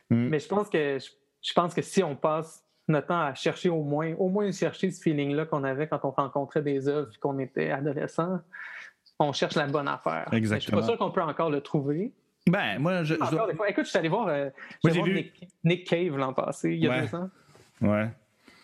Mm. 0.09 0.27
Mais 0.29 0.39
je 0.39 0.47
pense 0.47 0.69
que 0.69 0.97
je, 0.99 1.09
je 1.41 1.53
pense 1.53 1.73
que 1.73 1.81
si 1.81 2.01
on 2.03 2.15
passe 2.15 2.63
notre 2.87 3.07
temps 3.07 3.21
à 3.21 3.33
chercher 3.33 3.69
au 3.69 3.83
moins, 3.83 4.13
au 4.17 4.27
moins 4.29 4.51
chercher 4.51 4.91
ce 4.91 5.01
feeling-là 5.01 5.45
qu'on 5.45 5.63
avait 5.63 5.87
quand 5.87 5.99
on 6.03 6.11
rencontrait 6.11 6.61
des 6.61 6.87
œuvres 6.87 7.09
puis 7.09 7.19
qu'on 7.19 7.39
était 7.39 7.71
adolescent, 7.71 8.39
on 9.19 9.31
cherche 9.31 9.55
la 9.55 9.67
bonne 9.67 9.87
affaire. 9.87 10.27
Mais 10.31 10.39
Je 10.39 10.45
suis 10.45 10.53
Exactement. 10.55 10.81
pas 10.81 10.87
sûr 10.87 10.97
qu'on 10.97 11.11
peut 11.11 11.21
encore 11.21 11.49
le 11.49 11.61
trouver. 11.61 12.11
Ben, 12.45 12.77
moi, 12.79 13.03
je. 13.03 13.13
je 13.15 13.19
Encore 13.21 13.31
dois- 13.31 13.47
des 13.51 13.55
fois. 13.55 13.69
Écoute, 13.69 13.85
je 13.85 13.89
suis 13.89 13.97
allé 13.99 14.09
voir, 14.09 14.27
euh, 14.27 14.49
Moi, 14.83 14.91
voir 14.93 15.05
vu- 15.05 15.13
Nick, 15.13 15.47
Nick 15.63 15.87
Cave 15.87 16.17
l'an 16.17 16.33
passé, 16.33 16.71
il 16.73 16.83
y 16.83 16.87
a 16.87 16.89
Ouais. 16.89 17.01
deux 17.03 17.15
ans. 17.15 17.29
Ouais. 17.81 18.09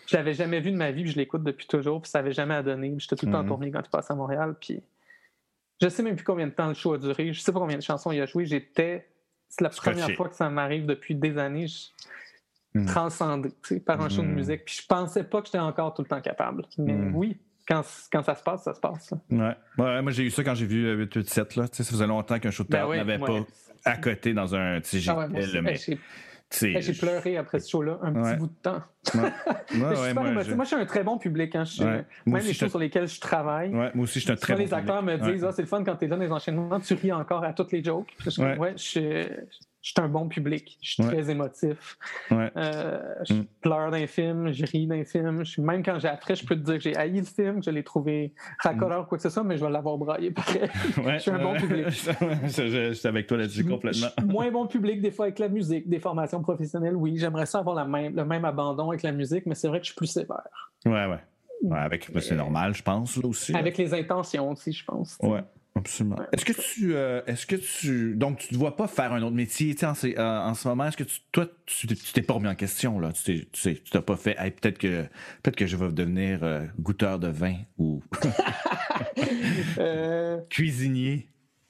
Je 0.09 0.15
l'avais 0.15 0.33
jamais 0.33 0.59
vu 0.59 0.71
de 0.71 0.77
ma 0.77 0.91
vie, 0.91 1.03
puis 1.03 1.11
je 1.11 1.17
l'écoute 1.17 1.43
depuis 1.43 1.67
toujours, 1.67 2.01
puis 2.01 2.09
ça 2.09 2.19
n'avait 2.19 2.31
jamais 2.33 2.55
à 2.55 2.63
donner. 2.63 2.95
J'étais 2.97 3.15
tout 3.15 3.25
le 3.27 3.31
temps 3.31 3.39
en 3.39 3.43
Mhm. 3.43 3.47
tournée 3.49 3.71
quand 3.71 3.81
il 3.85 3.89
passait 3.89 4.11
à 4.13 4.15
Montréal, 4.15 4.55
puis 4.59 4.81
je 5.81 5.87
sais 5.89 6.01
même 6.03 6.15
plus 6.15 6.25
combien 6.25 6.47
de 6.47 6.51
temps 6.51 6.67
le 6.67 6.73
show 6.73 6.93
a 6.93 6.97
duré. 6.97 7.31
Je 7.33 7.39
sais 7.39 7.51
pas 7.51 7.59
combien 7.59 7.77
de 7.77 7.83
chansons 7.83 8.11
il 8.11 8.19
a 8.21 8.25
joué. 8.25 8.45
J'étais. 8.45 9.07
C'est 9.49 9.63
la 9.63 9.71
Scotché. 9.71 9.91
première 9.99 10.15
fois 10.15 10.29
que 10.29 10.35
ça 10.35 10.49
m'arrive 10.49 10.85
depuis 10.85 11.15
des 11.15 11.37
années. 11.37 11.67
Je... 11.67 11.87
Mhm. 12.75 12.85
Transcendé 12.85 13.49
tu 13.67 13.79
par 13.79 13.99
un 14.01 14.09
show 14.09 14.21
de 14.21 14.27
Mhm. 14.27 14.35
musique. 14.35 14.65
Puis 14.65 14.79
je 14.81 14.87
pensais 14.87 15.23
pas 15.23 15.41
que 15.41 15.47
j'étais 15.47 15.57
encore 15.59 15.93
tout 15.93 16.01
le 16.03 16.07
temps 16.07 16.21
capable. 16.21 16.65
Mais 16.77 16.93
oui, 17.13 17.37
quand, 17.67 17.81
quand 18.11 18.21
ça 18.23 18.35
se 18.35 18.43
passe, 18.43 18.63
ça 18.63 18.73
se 18.75 18.79
passe. 18.79 19.13
Ouais. 19.31 19.55
Ouais, 19.77 20.01
moi, 20.03 20.11
j'ai 20.11 20.23
eu 20.23 20.29
ça 20.29 20.43
quand 20.43 20.53
j'ai 20.55 20.65
vu 20.67 20.85
euh, 20.85 20.95
887, 20.95 21.55
là. 21.55 21.67
Tu 21.67 21.77
sais, 21.77 21.83
ça 21.83 21.91
faisait 21.91 22.05
longtemps 22.07 22.37
qu'un 22.39 22.51
show 22.51 22.63
de 22.63 22.69
Ben 22.69 22.77
théâtre 22.79 22.89
ouais, 22.91 22.97
n'avait 22.97 23.17
ouais. 23.17 23.41
pas 23.41 23.91
à 23.91 23.97
côté 23.97 24.33
dans 24.33 24.53
un. 24.55 24.81
Tu 24.81 24.97
Ah 25.07 25.27
là, 25.27 25.61
mais. 25.61 25.79
Hey, 25.87 25.99
J'ai 26.51 26.79
tu 26.81 26.93
pleuré 26.93 27.37
après 27.37 27.59
ce 27.59 27.69
show-là 27.69 27.99
un 28.01 28.11
petit 28.13 28.35
bout 28.37 28.47
de 28.47 28.53
temps. 28.61 28.81
Ouais, 29.13 29.21
ouais, 29.79 30.13
moi, 30.13 30.43
je- 30.43 30.53
Moi, 30.55 30.65
je 30.65 30.69
suis 30.69 30.75
un 30.77 30.85
très 30.85 31.03
bon 31.03 31.17
public. 31.17 31.55
Hein. 31.55 31.63
Je. 31.63 31.83
Moi 31.83 31.93
Même 32.25 32.35
aussi, 32.37 32.47
les 32.47 32.53
shows 32.53 32.69
sur 32.69 32.79
lesquels 32.79 33.07
je 33.07 33.19
travaille. 33.19 33.69
Moi 33.69 33.91
aussi, 33.99 34.15
je 34.19 34.25
suis 34.25 34.31
un 34.31 34.35
très 34.35 34.53
bon 34.53 34.59
les 34.59 34.73
acteurs 34.73 35.03
me 35.03 35.17
disent 35.17 35.45
Ah, 35.45 35.51
c'est 35.51 35.61
le 35.61 35.67
fun 35.67 35.83
quand 35.83 35.95
t'es 35.95 36.07
là 36.07 36.15
dans 36.15 36.23
les 36.23 36.31
enchaînements, 36.31 36.79
tu 36.79 36.93
ris 36.95 37.11
encore 37.11 37.43
à 37.43 37.53
toutes 37.53 37.71
les 37.71 37.83
jokes. 37.83 38.15
Je 38.25 38.41
Ouais. 38.41 38.73
je 38.77 39.27
je 39.81 39.91
suis 39.91 40.01
un 40.01 40.09
bon 40.09 40.27
public. 40.27 40.77
Je 40.81 40.89
suis 40.93 41.03
Ouais. 41.03 41.09
très 41.09 41.31
émotif. 41.31 41.97
Ouais. 42.31 42.51
Euh, 42.57 43.01
je 43.27 43.33
Mm. 43.35 43.45
pleure 43.61 43.91
d'un 43.91 44.07
film, 44.07 44.51
je 44.51 44.65
ris 44.65 44.87
d'un 44.87 45.03
film. 45.05 45.45
Je 45.45 45.61
même 45.61 45.83
quand 45.83 45.99
j'ai 45.99 46.07
après, 46.09 46.35
je 46.35 46.45
peux 46.45 46.55
te 46.55 46.61
dire 46.61 46.75
que 46.75 46.81
j'ai 46.81 46.95
haï 46.97 47.17
le 47.17 47.23
film, 47.25 47.59
que 47.59 47.65
je 47.65 47.71
l'ai 47.71 47.83
trouvé 47.83 48.33
racoleur 48.61 49.03
ou 49.03 49.05
quoi 49.05 49.17
que 49.17 49.21
ce 49.21 49.29
soit, 49.29 49.43
mais 49.43 49.57
je 49.57 49.63
vais 49.65 49.71
l'avoir 49.71 49.97
braillé 49.97 50.31
pareil. 50.31 50.61
Ouais, 51.05 51.13
Je 51.13 51.19
suis 51.19 51.31
un 51.31 51.39
bon 51.41 51.53
public. 51.55 51.85
je, 52.43 52.93
suis 52.93 53.07
avec 53.07 53.27
toi 53.27 53.37
là-dessus 53.37 53.65
complètement. 53.65 54.07
Je 54.17 54.25
moins 54.25 54.51
bon 54.51 54.67
public 54.67 55.01
des 55.01 55.11
fois 55.11 55.25
avec 55.25 55.39
la 55.39 55.47
musique, 55.49 55.87
des 55.89 55.99
formations 55.99 56.41
professionnelles, 56.41 56.95
oui. 56.95 57.15
J'aimerais 57.17 57.45
ça 57.45 57.59
avoir 57.59 57.75
la 57.75 57.85
même, 57.85 58.15
le 58.15 58.25
même 58.25 58.43
abandon 58.45 58.89
avec 58.89 59.03
la 59.03 59.11
musique, 59.13 59.45
mais 59.45 59.55
c'est 59.55 59.67
vrai 59.69 59.79
que 59.79 59.85
je 59.85 59.91
suis 59.91 59.97
plus 59.97 60.07
sévère. 60.07 60.43
Ouais, 60.85 61.05
ouais. 61.05 61.19
Ouais, 61.61 61.77
avec, 61.77 62.09
c'est 62.21 62.35
normal, 62.35 62.73
je 62.73 62.81
pense, 62.83 63.17
là 63.17 63.27
aussi. 63.27 63.51
là. 63.51 63.59
Avec 63.59 63.77
les 63.77 63.93
intentions 63.93 64.49
aussi, 64.49 64.71
je 64.71 64.85
pense. 64.85 65.17
Ouais, 65.21 65.43
absolument. 65.75 66.17
Est-ce 66.31 66.45
que 66.45 66.53
tu. 66.53 66.95
euh, 66.95 67.21
est-ce 67.27 67.45
que 67.45 67.55
tu. 67.55 68.15
Donc, 68.15 68.39
tu 68.39 68.47
ne 68.47 68.53
te 68.53 68.57
vois 68.59 68.75
pas 68.75 68.87
faire 68.87 69.13
un 69.13 69.21
autre 69.21 69.35
métier, 69.35 69.75
en, 69.83 69.93
ce- 69.93 70.07
euh, 70.17 70.39
en 70.41 70.53
ce 70.53 70.67
moment? 70.67 70.85
Est-ce 70.85 70.97
que 70.97 71.03
tu, 71.03 71.19
toi, 71.31 71.47
tu 71.65 71.87
t'es- 71.87 72.21
pas 72.21 72.33
remis 72.33 72.47
en 72.47 72.55
question, 72.55 72.99
là? 72.99 73.11
Tu 73.13 73.23
t'es- 73.23 73.47
tu 73.51 73.61
sais, 73.61 73.75
tu 73.75 73.91
t'as 73.91 74.01
pas 74.01 74.15
fait. 74.17 74.35
Hey, 74.39 74.51
peut-être 74.51 74.77
que 74.77 75.03
peut-être 75.43 75.55
que 75.55 75.67
je 75.67 75.77
vais 75.77 75.91
devenir 75.91 76.39
euh, 76.43 76.65
goûteur 76.79 77.19
de 77.19 77.27
vin 77.29 77.55
ou 77.77 78.01
cuisinier. 80.49 81.27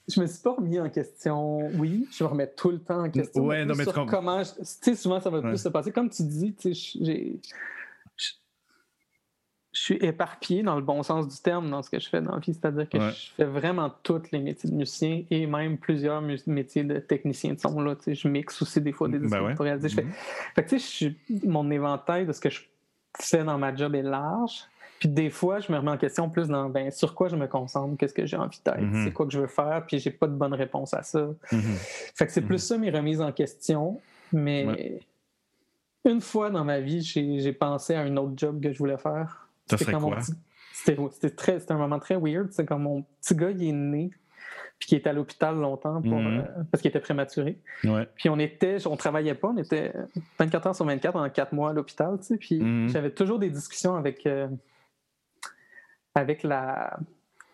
Je 0.08 0.20
me 0.20 0.26
suis 0.26 0.40
pas 0.42 0.54
remis 0.54 0.80
en 0.80 0.88
question. 0.90 1.68
Oui, 1.78 2.08
je 2.10 2.24
me 2.24 2.28
remets 2.30 2.50
tout 2.56 2.70
le 2.70 2.80
temps 2.80 3.04
en 3.04 3.10
question. 3.10 3.44
Ouais, 3.44 3.60
plus 3.60 3.66
non, 3.68 3.74
mais 3.76 3.84
sur 3.84 3.92
tu 3.94 4.06
comment. 4.06 4.42
je- 4.42 4.50
Tu 4.54 4.64
sais, 4.64 4.94
souvent, 4.96 5.20
ça 5.20 5.30
va 5.30 5.38
Ouais. 5.38 5.48
plus 5.50 5.62
se 5.62 5.68
passer. 5.68 5.92
Comme 5.92 6.10
tu 6.10 6.24
dis, 6.24 6.52
tu 6.54 6.74
sais, 6.74 6.96
j'ai. 7.00 7.38
Je 9.72 9.80
suis 9.80 9.94
éparpillé 9.96 10.64
dans 10.64 10.74
le 10.74 10.82
bon 10.82 11.02
sens 11.04 11.28
du 11.28 11.36
terme 11.40 11.70
dans 11.70 11.80
ce 11.82 11.90
que 11.90 12.00
je 12.00 12.08
fais 12.08 12.20
dans 12.20 12.32
la 12.32 12.38
vie. 12.40 12.52
C'est-à-dire 12.54 12.88
que 12.88 12.98
Ouais. 12.98 13.12
je 13.12 13.30
fais 13.36 13.44
vraiment 13.44 13.92
tous 14.02 14.20
les 14.32 14.40
métiers 14.40 14.68
de 14.68 14.74
musicien 14.74 15.22
et 15.30 15.46
même 15.46 15.78
plusieurs 15.78 16.20
métiers 16.46 16.82
de 16.82 16.98
technicien 16.98 17.54
de 17.54 17.60
son. 17.60 17.80
Là, 17.80 17.94
je 18.06 18.26
mixe 18.28 18.60
aussi 18.62 18.80
des 18.80 18.90
fois 18.92 19.06
des 19.08 19.18
Ben 19.18 19.26
disques 19.28 19.40
ouais. 19.40 19.54
pour 19.54 19.64
réaliser. 19.64 19.88
Je 19.88 19.94
fais- 19.94 20.06
fait 20.56 20.64
que, 20.64 20.76
je 20.78 21.46
mon 21.48 21.70
éventail 21.70 22.26
de 22.26 22.32
ce 22.32 22.40
que 22.40 22.50
je 22.50 22.62
fais 23.20 23.44
dans 23.44 23.58
ma 23.58 23.74
job 23.74 23.94
est 23.94 24.02
large. 24.02 24.64
Puis 24.98 25.08
des 25.08 25.30
fois, 25.30 25.60
je 25.60 25.70
me 25.72 25.78
remets 25.78 25.92
en 25.92 25.96
question 25.98 26.28
plus 26.28 26.48
dans 26.48 26.68
ben, 26.68 26.90
sur 26.90 27.14
quoi 27.14 27.28
je 27.28 27.36
me 27.36 27.46
concentre, 27.46 27.96
qu'est-ce 27.96 28.12
que 28.12 28.26
j'ai 28.26 28.36
envie 28.36 28.60
d'être, 28.64 28.80
Mhm. 28.80 29.04
c'est 29.04 29.12
quoi 29.12 29.24
que 29.24 29.32
je 29.32 29.38
veux 29.40 29.46
faire, 29.46 29.84
puis 29.86 29.98
j'ai 29.98 30.10
pas 30.10 30.26
de 30.26 30.34
bonne 30.34 30.52
réponse 30.52 30.92
à 30.94 31.02
ça. 31.04 31.26
Mhm. 31.52 31.60
Fait 32.16 32.26
que 32.26 32.32
c'est 32.32 32.42
plus 32.42 32.58
ça 32.58 32.76
mes 32.76 32.90
remises 32.90 33.20
en 33.22 33.32
question. 33.32 34.00
Mais 34.32 34.66
Ouais. 34.66 35.00
une 36.04 36.20
fois 36.20 36.50
dans 36.50 36.64
ma 36.64 36.80
vie, 36.80 37.00
j'ai 37.02 37.38
j'ai 37.38 37.52
pensé 37.52 37.94
à 37.94 38.00
un 38.00 38.16
autre 38.18 38.32
job 38.36 38.60
que 38.60 38.72
je 38.72 38.78
voulais 38.78 38.98
faire. 38.98 39.46
C'était 39.78 39.92
quoi? 40.08 40.16
petit- 40.18 40.32
un 41.72 41.76
moment 41.78 41.98
très 41.98 42.16
weird. 42.16 42.48
C'est 42.52 42.64
quand 42.66 42.78
mon 42.78 43.02
petit 43.20 43.34
gars 43.34 43.50
il 43.50 43.62
est 43.64 43.72
né, 43.72 44.10
puis 44.78 44.88
qui 44.88 44.96
était 44.96 45.10
à 45.10 45.12
l'hôpital 45.12 45.56
longtemps 45.56 46.00
pour, 46.00 46.18
Mhm. 46.18 46.38
euh, 46.38 46.62
parce 46.70 46.80
qu'il 46.80 46.88
était 46.88 47.00
prématuré. 47.00 47.58
Ouais. 47.84 48.08
Puis 48.16 48.28
on 48.30 48.38
était, 48.38 48.86
on 48.86 48.96
travaillait 48.96 49.34
pas, 49.34 49.48
on 49.48 49.56
était 49.58 49.92
24 50.38 50.66
heures 50.68 50.74
sur 50.76 50.86
24 50.86 51.12
pendant 51.12 51.28
4 51.28 51.52
mois 51.52 51.70
à 51.70 51.72
l'hôpital, 51.74 52.18
tu 52.18 52.24
sais. 52.26 52.36
Puis 52.38 52.60
Mhm. 52.60 52.88
j'avais 52.88 53.10
toujours 53.10 53.38
des 53.38 53.50
discussions 53.50 53.94
avec, 53.94 54.26
euh, 54.26 54.48
avec 56.14 56.42
la 56.42 56.98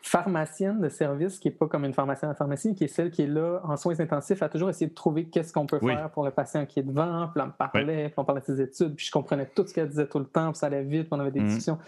pharmacienne 0.08 0.80
de 0.80 0.88
service, 0.88 1.38
qui 1.40 1.48
est 1.48 1.50
pas 1.52 1.66
comme 1.66 1.84
une 1.84 1.92
pharmacienne 1.92 2.28
à 2.28 2.32
la 2.32 2.36
pharmacie, 2.36 2.74
qui 2.76 2.84
est 2.84 2.88
celle 2.88 3.10
qui 3.10 3.22
est 3.22 3.26
là 3.26 3.60
en 3.64 3.76
soins 3.76 3.98
intensifs, 3.98 4.40
à 4.42 4.48
toujours 4.48 4.70
essayer 4.70 4.86
de 4.86 4.94
trouver 4.94 5.24
qu'est-ce 5.28 5.52
qu'on 5.52 5.66
peut 5.66 5.80
Oui. 5.82 5.94
faire 5.94 6.10
pour 6.10 6.24
le 6.24 6.30
patient 6.30 6.64
qui 6.64 6.78
est 6.78 6.84
devant. 6.84 7.28
Puis 7.28 7.40
elle 7.42 7.48
me 7.48 7.52
parlait, 7.52 8.04
puis 8.10 8.14
on 8.16 8.24
parlait 8.24 8.40
de 8.40 8.46
ses 8.46 8.60
études, 8.60 8.94
puis 8.94 9.06
je 9.06 9.10
comprenais 9.10 9.46
tout 9.46 9.66
ce 9.66 9.74
qu'elle 9.74 9.88
disait 9.88 10.06
tout 10.06 10.20
le 10.20 10.26
temps, 10.26 10.52
puis 10.52 10.58
ça 10.58 10.66
allait 10.66 10.84
vite, 10.84 11.08
puis 11.08 11.12
on 11.12 11.20
avait 11.20 11.32
des 11.32 11.40
Mhm. 11.40 11.46
discussions. 11.48 11.78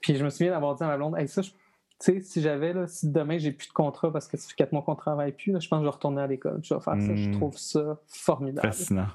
Puis 0.00 0.14
je 0.16 0.24
me 0.24 0.30
souviens 0.30 0.52
d'avoir 0.52 0.76
dit 0.76 0.84
à 0.84 0.86
ma 0.86 0.96
blonde, 0.96 1.18
hey, 1.18 1.26
ça, 1.26 1.42
je- 1.42 1.50
tu 1.50 1.56
sais, 1.98 2.20
si 2.20 2.40
j'avais, 2.40 2.72
là, 2.72 2.86
si 2.86 3.10
demain 3.10 3.38
j'ai 3.38 3.50
plus 3.52 3.68
de 3.68 3.72
contrat 3.72 4.12
parce 4.12 4.28
que 4.28 4.36
ça 4.36 4.48
fait 4.48 4.54
quatre 4.54 4.72
mois 4.72 4.82
qu'on 4.82 4.94
travaille 4.94 5.32
plus, 5.32 5.50
là, 5.52 5.58
je 5.58 5.66
pense 5.68 5.78
que 5.78 5.84
je 5.84 5.88
vais 5.88 5.94
retourner 5.94 6.22
à 6.22 6.26
l'école, 6.26 6.60
je 6.62 6.72
vais 6.74 6.80
faire 6.80 7.00
ça. 7.00 7.14
Je 7.16 7.28
Mhm. 7.28 7.32
trouve 7.32 7.56
ça 7.56 7.98
formidable. 8.06 8.66
Fascinant. 8.68 9.06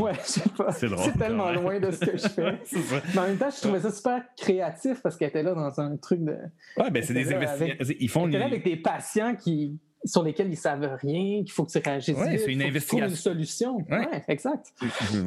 Ouais, 0.00 0.14
je 0.14 0.20
sais 0.28 0.48
pas. 0.56 0.72
C'est 0.72 0.88
drôle, 0.88 1.04
C'est 1.04 1.18
tellement 1.18 1.52
loin 1.52 1.78
de 1.78 1.92
ce 1.92 2.04
que 2.04 2.16
je 2.16 2.28
fais. 2.28 2.58
Mais 3.14 3.18
en 3.18 3.26
même 3.28 3.38
temps, 3.38 3.50
je 3.50 3.60
trouvais 3.60 3.80
ça 3.80 3.92
super 3.92 4.24
créatif 4.36 5.00
parce 5.00 5.16
qu'elle 5.16 5.28
était 5.28 5.44
là 5.44 5.54
dans 5.54 5.80
un 5.80 5.96
truc 5.96 6.24
de. 6.24 6.36
Ouais, 6.76 6.90
ben 6.90 7.02
c'est 7.02 7.14
des 7.14 7.32
investigations. 7.32 7.94
Ils 8.00 8.08
font 8.08 8.24
Elle 8.24 8.30
était 8.30 8.38
là 8.38 8.46
avec 8.46 8.64
des 8.64 8.76
patients 8.76 9.36
qui 9.36 9.78
sur 10.04 10.22
lesquels 10.22 10.50
ils 10.50 10.56
savent 10.56 10.96
rien, 11.02 11.42
qu'il 11.42 11.50
faut 11.52 11.64
que 11.64 11.70
tu 11.70 11.78
réagisses 11.78 12.16
Ouais, 12.16 12.30
vite, 12.30 12.40
c'est 12.40 12.52
une 12.52 12.62
investigation. 12.62 13.08
une 13.08 13.14
solution. 13.14 13.76
Ouais. 13.90 13.98
Ouais, 13.98 14.24
exact. 14.28 14.72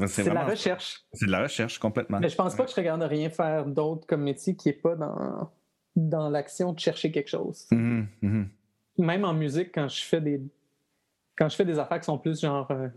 C'est 0.07 0.23
de 0.23 0.29
la 0.31 0.45
recherche. 0.45 1.03
C'est 1.13 1.27
de 1.27 1.31
la 1.31 1.43
recherche 1.43 1.77
complètement. 1.77 2.19
Mais 2.19 2.29
je 2.29 2.35
pense 2.35 2.55
pas 2.55 2.65
que 2.65 2.71
je 2.71 2.75
regarde 2.75 3.03
rien 3.03 3.29
faire 3.29 3.65
d'autre 3.65 4.07
comme 4.07 4.23
métier 4.23 4.55
qui 4.55 4.69
est 4.69 4.81
pas 4.81 4.95
dans, 4.95 5.51
dans 5.95 6.29
l'action 6.29 6.73
de 6.73 6.79
chercher 6.79 7.11
quelque 7.11 7.29
chose. 7.29 7.67
Mhm, 7.71 8.07
mhm. 8.21 8.49
Même 8.97 9.25
en 9.25 9.33
musique, 9.33 9.71
quand 9.73 9.87
je 9.87 10.03
fais 10.03 10.21
des 10.21 10.41
quand 11.35 11.49
je 11.49 11.55
fais 11.55 11.65
des 11.65 11.79
affaires 11.79 11.99
qui 11.99 12.05
sont 12.05 12.19
plus 12.19 12.41
genre 12.41 12.69
euh, 12.71 12.87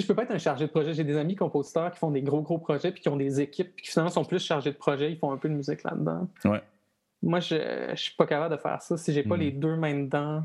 sais, 0.00 0.02
je 0.02 0.06
peux 0.06 0.14
pas 0.14 0.22
être 0.24 0.30
un 0.32 0.38
chargé 0.38 0.66
de 0.66 0.70
projet. 0.70 0.94
J'ai 0.94 1.04
des 1.04 1.16
amis 1.16 1.36
compositeurs 1.36 1.90
qui 1.92 1.98
font 1.98 2.10
des 2.10 2.22
gros, 2.22 2.40
gros 2.42 2.58
projets 2.58 2.90
puis 2.92 3.00
qui 3.00 3.08
ont 3.08 3.16
des 3.16 3.40
équipes 3.40 3.74
puis 3.76 3.84
qui 3.84 3.90
finalement 3.90 4.10
sont 4.10 4.24
plus 4.24 4.42
chargés 4.44 4.70
de 4.72 4.76
projet. 4.76 5.10
Ils 5.12 5.18
font 5.18 5.32
un 5.32 5.36
peu 5.36 5.48
de 5.48 5.54
musique 5.54 5.82
là-dedans. 5.84 6.28
Ouais. 6.44 6.62
Moi, 7.22 7.40
je, 7.40 7.88
je 7.90 7.96
suis 8.00 8.14
pas 8.16 8.26
capable 8.26 8.54
de 8.56 8.60
faire 8.60 8.80
ça. 8.82 8.96
Si 8.96 9.12
j'ai 9.12 9.22
pas 9.22 9.34
Mhm. 9.36 9.40
les 9.42 9.50
deux 9.50 9.76
mains 9.76 9.94
dedans, 9.94 10.44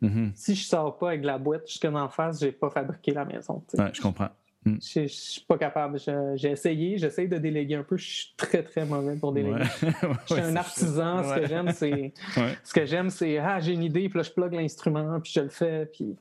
Mhm. 0.00 0.32
si 0.34 0.54
je 0.54 0.64
sors 0.64 0.96
pas 0.98 1.08
avec 1.10 1.24
la 1.24 1.38
boîte 1.38 1.66
jusque 1.68 1.86
dans 1.86 2.02
la 2.02 2.08
face, 2.08 2.40
j'ai 2.40 2.52
pas 2.52 2.70
fabriqué 2.70 3.12
la 3.12 3.24
maison. 3.24 3.62
Ouais, 3.78 3.90
je 3.92 4.00
comprends. 4.00 4.28
Mm. 4.64 4.76
Je 4.80 5.00
ne 5.00 5.06
suis 5.08 5.40
pas 5.40 5.58
capable. 5.58 5.98
J'ai 6.36 6.50
essayé, 6.50 6.96
j'essaye 6.96 7.28
de 7.28 7.38
déléguer 7.38 7.74
un 7.76 7.82
peu. 7.82 7.96
Je 7.96 8.04
suis 8.04 8.34
très, 8.36 8.62
très 8.62 8.84
mauvais 8.84 9.16
pour 9.16 9.32
déléguer. 9.32 9.64
je 10.28 10.34
suis 10.34 10.42
un 10.42 10.56
artisan. 10.56 11.24
Ce 11.24 11.40
que 11.40 11.46
j'aime, 11.46 11.72
c'est. 11.72 12.12
Ce 12.64 12.72
que 12.72 12.84
j'aime, 12.84 13.10
c'est 13.10 13.38
Ah, 13.38 13.58
j'ai 13.60 13.72
une 13.72 13.82
idée, 13.82 14.08
puis 14.08 14.18
là, 14.18 14.22
je 14.22 14.30
plug 14.30 14.52
l'instrument, 14.52 15.20
puis 15.20 15.32
je 15.34 15.40
le 15.40 15.48
fais. 15.48 15.86
Puis... 15.86 16.16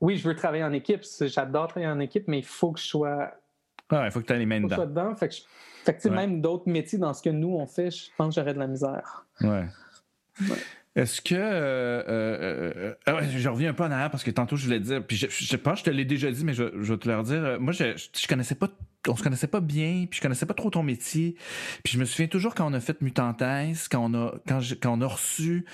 Oui, 0.00 0.16
je 0.16 0.26
veux 0.26 0.34
travailler 0.34 0.64
en 0.64 0.72
équipe. 0.72 1.02
J'adore 1.20 1.68
travailler 1.68 1.92
en 1.92 2.00
équipe, 2.00 2.28
mais 2.28 2.38
il 2.38 2.44
faut 2.44 2.72
que 2.72 2.80
je 2.80 2.86
sois. 2.86 3.30
il 3.92 4.10
faut 4.10 4.20
que 4.20 4.26
tu 4.26 4.32
aies 4.32 4.38
les 4.38 4.46
mains 4.46 4.60
dedans. 4.60 4.86
dedans. 4.86 5.14
Fait 5.14 5.28
que, 5.28 6.08
même 6.08 6.40
d'autres 6.40 6.68
métiers 6.68 6.98
dans 6.98 7.12
ce 7.12 7.22
que 7.22 7.30
nous, 7.30 7.54
on 7.56 7.66
fait, 7.66 7.90
je 7.90 8.10
pense 8.16 8.34
que 8.34 8.40
j'aurais 8.40 8.54
de 8.54 8.58
la 8.58 8.66
misère. 8.66 9.26
Ouais. 9.40 9.66
Est-ce 10.96 11.20
que. 11.20 11.34
Euh, 11.34 12.02
euh, 12.08 12.94
euh, 13.06 13.20
je 13.36 13.48
reviens 13.50 13.70
un 13.70 13.74
peu 13.74 13.84
en 13.84 13.90
arrière 13.90 14.10
parce 14.10 14.24
que 14.24 14.30
tantôt 14.30 14.56
je 14.56 14.64
voulais 14.64 14.80
dire, 14.80 15.06
puis 15.06 15.18
je, 15.18 15.26
je 15.28 15.44
sais 15.44 15.58
pas, 15.58 15.74
je 15.74 15.84
te 15.84 15.90
l'ai 15.90 16.06
déjà 16.06 16.30
dit, 16.30 16.42
mais 16.42 16.54
je, 16.54 16.64
vais 16.64 16.96
te 16.96 17.06
le 17.06 17.18
redire. 17.18 17.60
Moi, 17.60 17.74
je, 17.74 17.94
je, 17.96 18.26
connaissais 18.26 18.54
pas. 18.54 18.68
On 19.06 19.14
se 19.14 19.22
connaissait 19.22 19.46
pas 19.46 19.60
bien, 19.60 20.06
puis 20.10 20.16
je 20.16 20.22
connaissais 20.22 20.46
pas 20.46 20.54
trop 20.54 20.70
ton 20.70 20.82
métier. 20.82 21.36
Puis 21.84 21.92
je 21.92 21.98
me 21.98 22.06
souviens 22.06 22.28
toujours 22.28 22.54
quand 22.54 22.68
on 22.68 22.72
a 22.72 22.80
fait 22.80 23.00
Mutantes, 23.02 23.42
quand 23.90 24.10
on 24.10 24.14
a, 24.14 24.34
quand, 24.48 24.60
quand 24.82 24.98
on 24.98 25.02
a 25.02 25.06
reçu 25.06 25.66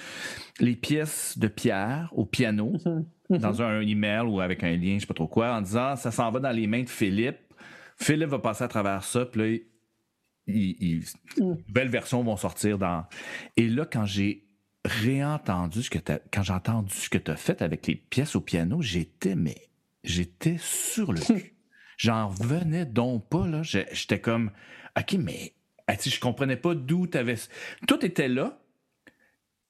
les 0.58 0.74
pièces 0.74 1.38
de 1.38 1.46
Pierre 1.46 2.08
au 2.12 2.26
piano. 2.26 2.72
Mm-hmm. 3.30 3.38
dans 3.38 3.62
un 3.62 3.80
email 3.80 4.26
ou 4.26 4.40
avec 4.40 4.62
un 4.62 4.76
lien, 4.76 4.96
je 4.96 5.00
sais 5.00 5.06
pas 5.06 5.14
trop 5.14 5.28
quoi, 5.28 5.54
en 5.54 5.62
disant 5.62 5.96
ça 5.96 6.10
s'en 6.10 6.30
va 6.30 6.40
dans 6.40 6.50
les 6.50 6.66
mains 6.66 6.82
de 6.82 6.88
Philippe. 6.88 7.38
Philippe 7.96 8.28
va 8.28 8.40
passer 8.40 8.64
à 8.64 8.68
travers 8.68 9.04
ça, 9.04 9.24
puis 9.24 9.40
là, 9.40 9.58
il, 10.48 11.02
mm. 11.38 11.54
nouvelles 11.68 11.88
versions 11.88 12.22
vont 12.22 12.36
sortir 12.36 12.76
dans. 12.76 13.06
Et 13.56 13.68
là, 13.68 13.86
quand 13.86 14.04
j'ai 14.04 14.44
réentendu 14.84 15.82
ce 15.82 15.90
que 15.90 15.98
tu 15.98 16.12
quand 16.32 16.42
j'ai 16.42 16.52
entendu 16.52 16.94
ce 16.94 17.08
que 17.08 17.18
tu 17.18 17.30
as 17.30 17.36
fait 17.36 17.62
avec 17.62 17.86
les 17.86 17.94
pièces 17.94 18.36
au 18.36 18.40
piano, 18.40 18.82
j'étais, 18.82 19.34
mais 19.34 19.68
j'étais 20.04 20.56
sur 20.58 21.12
le 21.12 21.20
cul. 21.20 21.54
J'en 21.98 22.28
revenais 22.28 22.84
donc 22.84 23.28
pas, 23.28 23.46
là. 23.46 23.62
J'étais 23.62 24.20
comme, 24.20 24.50
OK, 24.98 25.12
mais 25.20 25.54
je 25.88 26.20
comprenais 26.20 26.56
pas 26.56 26.74
d'où 26.74 27.06
tu 27.06 27.16
avais. 27.16 27.36
Tout 27.86 28.04
était 28.04 28.28
là, 28.28 28.60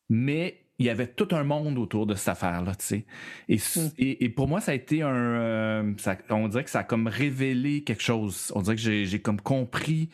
mais 0.09 0.65
il 0.79 0.87
y 0.87 0.91
avait 0.91 1.07
tout 1.07 1.29
un 1.33 1.45
monde 1.45 1.79
autour 1.79 2.07
de 2.07 2.15
cette 2.15 2.29
affaire-là, 2.29 2.75
tu 2.75 2.87
sais. 2.87 3.07
Et, 3.49 3.57
mm. 3.57 3.91
et, 3.99 4.29
pour 4.31 4.49
moi, 4.49 4.61
ça 4.61 4.73
a 4.73 4.75
été 4.75 5.03
un... 5.03 5.15
Euh, 5.15 5.95
on 6.31 6.49
dirait 6.49 6.65
que 6.65 6.71
ça 6.71 6.81
a 6.81 6.85
comme 6.85 7.07
révélé 7.07 7.85
quelque 7.85 8.03
chose. 8.03 8.51
On 8.55 8.63
dirait 8.63 8.77
que 8.77 8.83
j'ai 8.83 9.21
comme 9.21 9.41
compris 9.41 10.09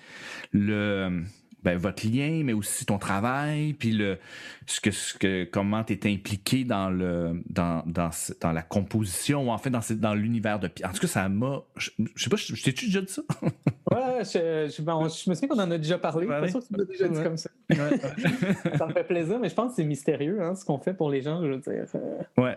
le 0.53 1.23
ben, 1.63 1.77
votre 1.77 2.07
lien, 2.07 2.43
mais 2.45 2.53
aussi 2.53 2.87
ton 2.87 2.99
travail, 2.99 3.73
puis 3.73 3.93
le, 3.93 4.19
ce 4.67 4.81
que, 4.81 4.91
ce 4.91 5.15
que, 5.15 5.45
comment 5.45 5.83
tu 5.83 5.95
es 5.95 6.13
impliqué 6.13 6.65
dans, 6.65 6.89
le, 6.89 7.43
dans, 7.51 7.83
dans, 7.87 8.11
dans 8.41 8.53
la 8.53 8.63
composition, 8.63 9.49
ou 9.49 9.51
en 9.51 9.59
fait 9.59 9.71
dans, 9.71 9.81
dans 9.97 10.15
l'univers 10.15 10.61
de 10.61 10.69
Pierre. 10.69 10.91
En 10.91 10.93
tout 10.93 11.01
cas, 11.01 11.09
ça 11.09 11.29
m'a. 11.29 11.63
Je, 11.77 11.91
sais 12.17 12.31
pas, 12.31 12.37
je 12.37 12.63
t'ai-tu 12.63 12.87
déjà 12.87 13.01
dit 13.01 13.13
ça? 13.13 13.23
ouais, 13.43 14.25
je, 14.25 14.73
je, 14.77 14.83
me 15.31 15.35
souviens 15.35 15.49
qu'on 15.49 15.59
en 15.59 15.71
a 15.71 15.79
déjà 15.79 15.99
parlé. 15.99 16.27
Ouais, 16.27 16.41
pas 16.41 16.49
sûr 16.49 16.61
que 16.61 16.67
tu 16.67 16.77
m'as 16.77 16.85
déjà 16.85 17.09
dit 17.09 17.23
comme 17.23 17.37
ça. 17.37 17.51
ça 18.79 18.87
me 18.87 18.93
fait 18.93 19.05
plaisir, 19.05 19.39
mais 19.41 19.49
je 19.49 19.55
pense 19.55 19.71
que 19.71 19.77
c'est 19.77 19.85
mystérieux, 19.85 20.41
hein, 20.41 20.55
ce 20.55 20.65
qu'on 20.65 20.79
fait 20.79 20.95
pour 20.95 21.11
les 21.11 21.23
gens, 21.23 21.43
je 21.43 21.49
veux 21.49 21.59
dire. 21.59 21.87
Euh. 21.95 22.23
Ouais. 22.37 22.57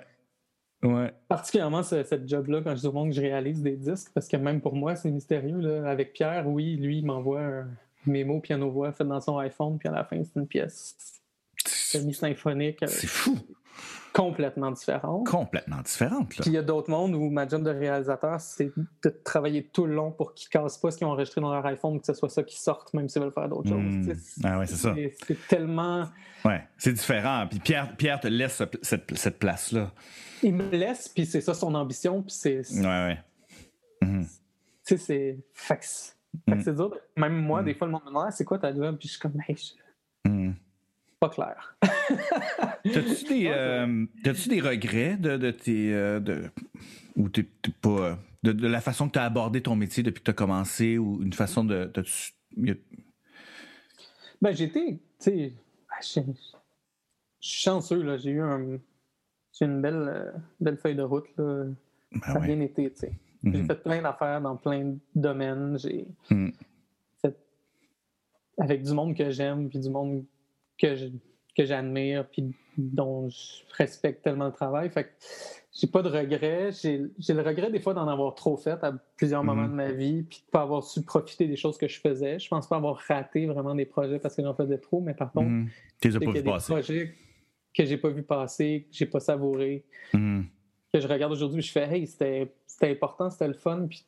Ouais. 0.84 1.14
Particulièrement 1.28 1.84
ce, 1.84 2.04
cette 2.04 2.28
job-là, 2.28 2.62
quand 2.64 2.76
je 2.76 2.82
dis 2.82 2.88
au 2.88 2.91
monde 2.91 3.10
que 3.10 3.16
je 3.16 3.22
réalise 3.22 3.62
des 3.62 3.78
disques, 3.78 4.12
parce 4.14 4.28
que 4.28 4.38
même 4.38 4.62
pour 4.62 4.76
moi, 4.76 4.95
c'est 4.95 5.12
mystérieux. 5.12 5.60
Là. 5.60 5.89
Avec 5.89 6.14
Pierre, 6.14 6.47
oui, 6.47 6.76
lui, 6.76 6.99
il 6.99 7.06
m'envoie 7.06 7.41
un 7.41 7.68
mémo 8.06 8.39
piano-voix 8.39 8.91
fait 8.91 9.06
dans 9.06 9.22
son 9.22 9.38
iPhone, 9.38 9.78
puis 9.78 9.89
à 9.89 9.91
la 9.91 10.04
fin, 10.04 10.22
c'est 10.24 10.39
une 10.39 10.47
pièce 10.47 10.95
semi-symphonique. 11.66 12.80
C'est 12.88 13.08
fou! 13.08 13.38
Complètement 14.14 14.72
différente. 14.72 15.26
Complètement 15.26 15.82
différente. 15.82 16.30
Puis 16.30 16.41
il 16.47 16.52
y 16.52 16.58
a 16.58 16.62
d'autres 16.62 16.89
mondes 16.89 17.16
où 17.16 17.30
ma 17.30 17.47
job 17.47 17.64
de 17.64 17.70
réalisateur, 17.70 18.41
c'est 18.41 18.72
de 19.04 19.10
travailler 19.10 19.64
tout 19.64 19.86
le 19.86 19.95
long 19.95 20.12
pour 20.12 20.34
qu'ils 20.34 20.49
ne 20.54 20.64
cassent 20.64 20.78
pas 20.78 20.91
ce 20.91 20.97
qu'ils 20.97 21.08
ont 21.08 21.12
enregistré 21.12 21.39
dans 21.39 21.54
leur 21.54 21.66
iPhone, 21.66 21.97
que 21.99 22.06
ce 22.06 22.14
soit 22.14 22.28
ça 22.28 22.43
qui 22.43 22.60
sorte, 22.60 22.93
même 22.93 23.08
s'ils 23.08 23.22
veulent 23.22 23.32
faire 23.32 23.47
d'autres 23.47 23.70
choses. 23.70 23.80
Hmm. 23.80 24.14
Ah 24.43 24.60
ouais, 24.60 24.68
c'est 24.68 24.76
ça. 24.76 24.93
C'est 25.26 25.47
tellement. 25.47 26.10
Ouais, 26.43 26.62
c'est 26.78 26.91
différent. 26.91 27.47
Puis 27.49 27.60
Pierre, 27.60 27.95
Pierre 27.95 28.20
te 28.20 28.28
laisse 28.28 28.62
cette, 28.82 29.18
cette 29.18 29.39
place-là. 29.39 29.93
Il 30.43 30.56
me 30.56 30.70
laisse, 30.72 31.08
puis 31.08 31.26
c'est 31.26 31.41
ça 31.41 31.54
son 31.54 31.74
ambition, 31.74 32.22
puis 32.22 32.34
c'est. 32.34 32.70
Ouais, 32.82 33.18
ouais. 34.02 34.26
Tu 34.86 34.97
sais, 34.97 34.97
c'est. 34.97 35.38
Mm. 36.48 36.62
c'est 36.62 36.76
dur. 36.76 36.96
Même 37.18 37.36
moi, 37.42 37.62
mm. 37.62 37.66
des 37.66 37.74
fois, 37.74 37.88
le 37.88 37.94
monde 37.94 38.04
me 38.04 38.10
demande 38.10 38.32
c'est 38.32 38.46
quoi 38.46 38.60
ta 38.60 38.74
job? 38.74 38.98
Puis 38.98 39.08
je 39.08 39.14
suis 39.14 39.22
comme, 39.22 39.38
hey, 39.48 39.56
mm. 40.26 40.54
pas 41.20 41.30
clair. 41.30 41.76
T'as-tu 42.84 43.26
des, 43.26 43.48
euh, 43.54 44.06
des 44.24 44.62
regrets 44.62 45.18
de, 45.18 45.38
de 45.38 45.52
tes. 45.52 45.94
Euh, 45.94 46.20
de, 46.20 46.50
ou 47.16 47.30
t'es, 47.30 47.46
pas. 47.82 48.18
De, 48.44 48.68
la 48.68 48.82
façon 48.82 49.08
que 49.08 49.14
tu 49.14 49.20
as 49.20 49.26
abordé 49.26 49.62
ton 49.62 49.76
métier 49.76 50.04
depuis 50.04 50.20
que 50.20 50.26
tu 50.26 50.32
as 50.32 50.36
commencé 50.36 50.98
ou 50.98 51.22
une 51.22 51.34
façon 51.34 51.64
de. 51.64 51.92
Ben, 54.42 54.52
j'étais. 54.52 55.00
Tu 55.00 55.00
sais, 55.20 55.54
je 56.02 56.08
suis 56.10 57.62
chanceux, 57.62 58.02
là. 58.02 58.18
J'ai 58.18 58.32
eu 58.32 58.42
un, 58.42 58.80
une 59.62 59.82
belle, 59.82 60.08
euh, 60.08 60.32
belle 60.60 60.78
feuille 60.78 60.96
de 60.96 61.04
route, 61.04 61.28
là. 61.38 61.66
Ben 62.12 62.22
ça 62.22 62.34
a 62.34 62.40
bien 62.40 62.60
été, 62.60 62.92
tu 62.92 63.00
sais. 63.00 63.14
J'ai 63.44 63.50
mhm. 63.50 63.66
fait 63.66 63.84
plein 63.84 64.02
d'affaires 64.02 64.42
dans 64.42 64.56
plein 64.56 64.86
de 64.86 64.98
domaines. 65.16 65.78
J'ai 65.80 66.08
mhm. 66.30 66.54
fait 67.22 67.36
avec 68.58 68.84
du 68.84 68.94
monde 68.94 69.16
que 69.16 69.30
j'aime, 69.32 69.70
puis 69.70 69.80
du 69.80 69.89
monde 69.89 70.24
que 70.78 71.10
que 71.58 71.66
j'admire, 71.66 72.28
puis 72.30 72.54
dont 72.78 73.28
je 73.30 73.64
respecte 73.78 74.24
tellement 74.24 74.46
le 74.46 74.54
travail. 74.54 74.89
Fait 74.89 75.04
que 75.04 75.10
j'ai 75.74 75.88
pas 75.88 76.02
de 76.02 76.08
regrets. 76.08 76.72
J'ai 76.72 77.34
le 77.34 77.42
regret 77.42 77.70
des 77.72 77.80
fois 77.80 77.94
d'en 77.94 78.08
avoir 78.08 78.36
trop 78.36 78.56
fait 78.56 78.82
à 78.84 78.94
plusieurs 79.18 79.44
moments 79.44 79.66
de 79.66 79.70
mhm. 79.70 79.76
ma 79.76 79.92
vie, 79.92 80.24
puis 80.24 80.44
de 80.46 80.52
pas 80.52 80.62
avoir 80.62 80.84
su 80.84 81.02
profiter 81.02 81.48
des 81.48 81.58
choses 81.58 81.78
que 81.78 81.88
je 81.88 82.00
faisais. 82.00 82.39
Je 82.39 82.48
pense 82.48 82.68
pas 82.68 82.78
avoir 82.78 82.98
raté 83.08 83.48
vraiment 83.48 83.76
des 83.76 83.86
projets 83.86 84.20
parce 84.20 84.36
que 84.36 84.44
j'en 84.44 84.54
faisais 84.54 84.78
trop, 84.78 85.02
mais 85.02 85.14
par 85.14 85.32
contre, 85.32 85.50
mm 85.50 85.68
-hmm. 86.02 86.26
pas 86.26 86.32
vu 86.32 86.44
passer. 86.44 86.74
projets 86.74 87.14
que 87.74 87.86
j'ai 87.86 87.98
pas 87.98 88.10
vu 88.10 88.24
passer, 88.24 88.86
que 88.89 88.96
j'ai 88.98 89.06
pas 89.06 89.20
savouré 89.20 89.86
que 90.94 91.00
je 91.00 91.08
regarde 91.08 91.32
aujourd'hui, 91.32 91.62
je 91.62 91.72
fais 91.72 91.88
Hey, 91.88 92.08
c'était 92.08 92.52
important, 92.84 93.30
c'était 93.30 93.48
le 93.48 93.54
fun, 93.54 93.88
puis 93.88 94.06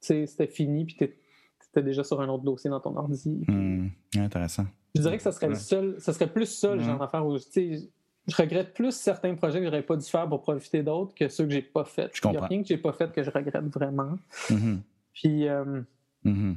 c'était 0.00 0.46
fini, 0.46 0.84
puis 0.84 0.96
t'étais 0.96 1.82
déjà 1.82 2.04
sur 2.04 2.20
un 2.20 2.28
autre 2.28 2.44
dossier 2.44 2.70
dans 2.70 2.80
ton 2.80 2.96
ordi. 2.96 3.44
Hmm, 3.48 3.88
intéressant. 4.16 4.66
Je 4.94 5.00
dirais 5.00 5.16
que 5.16 5.22
ça 5.22 5.32
serait, 5.32 5.48
le 5.48 5.54
seul, 5.56 5.96
ça 5.98 6.12
serait 6.12 6.32
plus 6.32 6.46
ça, 6.46 6.74
le 6.74 6.82
genre 6.82 6.98
d'affaire 6.98 7.26
où 7.26 7.36
je 7.36 8.36
regrette 8.36 8.74
plus 8.74 8.92
certains 8.92 9.34
projets 9.34 9.58
que 9.58 9.66
j'aurais 9.66 9.82
pas 9.82 9.96
dû 9.96 10.06
faire 10.06 10.28
pour 10.28 10.40
profiter 10.40 10.82
d'autres 10.82 11.14
que 11.14 11.28
ceux 11.28 11.44
que 11.44 11.50
j'ai 11.50 11.62
pas 11.62 11.84
fait. 11.84 12.12
Il 12.24 12.30
n'y 12.30 12.36
a 12.36 12.46
rien 12.46 12.62
que 12.62 12.68
j'ai 12.68 12.78
pas 12.78 12.92
fait 12.92 13.12
que 13.12 13.22
je 13.22 13.30
regrette 13.30 13.66
vraiment. 13.66 14.16
Mm-hmm. 14.48 14.78
Puis, 15.12 15.48
euh, 15.48 15.82
mm-hmm. 16.24 16.56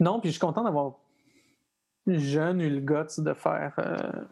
non, 0.00 0.20
puis 0.20 0.30
je 0.30 0.32
suis 0.32 0.40
content 0.40 0.64
d'avoir 0.64 0.98
jeune 2.06 2.60
eu 2.60 2.68
le 2.68 2.80
guts 2.80 3.22
de 3.22 3.32
faire. 3.32 3.74
Euh, 3.78 4.24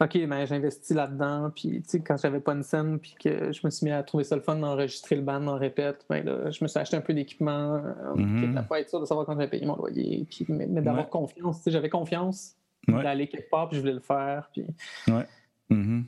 OK, 0.00 0.26
ben 0.28 0.46
j'investis 0.46 0.94
là-dedans, 0.94 1.50
puis 1.50 1.82
tu 1.82 1.88
sais, 1.88 2.00
quand 2.00 2.16
j'avais 2.16 2.38
pas 2.38 2.52
une 2.52 2.62
scène, 2.62 3.00
puis 3.00 3.16
que 3.18 3.50
je 3.50 3.60
me 3.64 3.70
suis 3.70 3.84
mis 3.84 3.90
à 3.90 4.00
trouver 4.04 4.22
ça 4.22 4.36
le 4.36 4.42
fun 4.42 4.54
d'enregistrer 4.54 5.16
le 5.16 5.22
band 5.22 5.44
en 5.48 5.58
répète, 5.58 6.06
ben 6.08 6.24
là, 6.24 6.50
je 6.52 6.62
me 6.62 6.68
suis 6.68 6.78
acheté 6.78 6.96
un 6.96 7.00
peu 7.00 7.14
d'équipement, 7.14 7.74
euh, 7.74 8.14
mm 8.14 8.64
pas 8.68 8.80
être 8.80 8.90
sûr 8.90 9.00
de 9.00 9.06
savoir 9.06 9.26
quand 9.26 9.32
j'avais 9.32 9.48
payé 9.48 9.66
mon 9.66 9.74
loyer, 9.74 10.24
puis 10.30 10.46
mais, 10.48 10.66
d'avoir 10.66 11.08
confiance, 11.08 11.58
tu 11.58 11.62
sais, 11.64 11.70
j'avais 11.72 11.88
confiance 11.88 12.54
d'aller 12.86 13.26
quelque 13.26 13.50
part, 13.50 13.68
puis 13.68 13.76
je 13.76 13.80
voulais 13.80 13.94
le 13.94 14.00
faire, 14.00 14.48
puis... 14.52 14.64
Ouais. 15.08 15.26
Mm-hmm. 15.70 16.04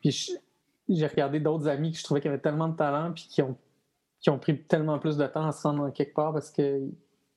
Puis 0.00 0.30
j'ai 0.88 1.06
regardé 1.06 1.38
d'autres 1.38 1.68
amis 1.68 1.92
que 1.92 1.98
je 1.98 2.04
trouvais 2.04 2.20
qui 2.20 2.28
avaient 2.28 2.38
tellement 2.38 2.68
de 2.68 2.76
talent, 2.76 3.12
puis 3.12 3.26
qui 3.28 3.42
ont, 3.42 3.56
qui 4.18 4.30
ont 4.30 4.38
pris 4.38 4.62
tellement 4.62 4.98
plus 4.98 5.18
de 5.18 5.26
temps 5.26 5.46
à 5.46 5.52
se 5.52 5.62
rendre 5.62 5.90
quelque 5.90 6.14
part, 6.14 6.32
parce 6.32 6.50
que... 6.50 6.88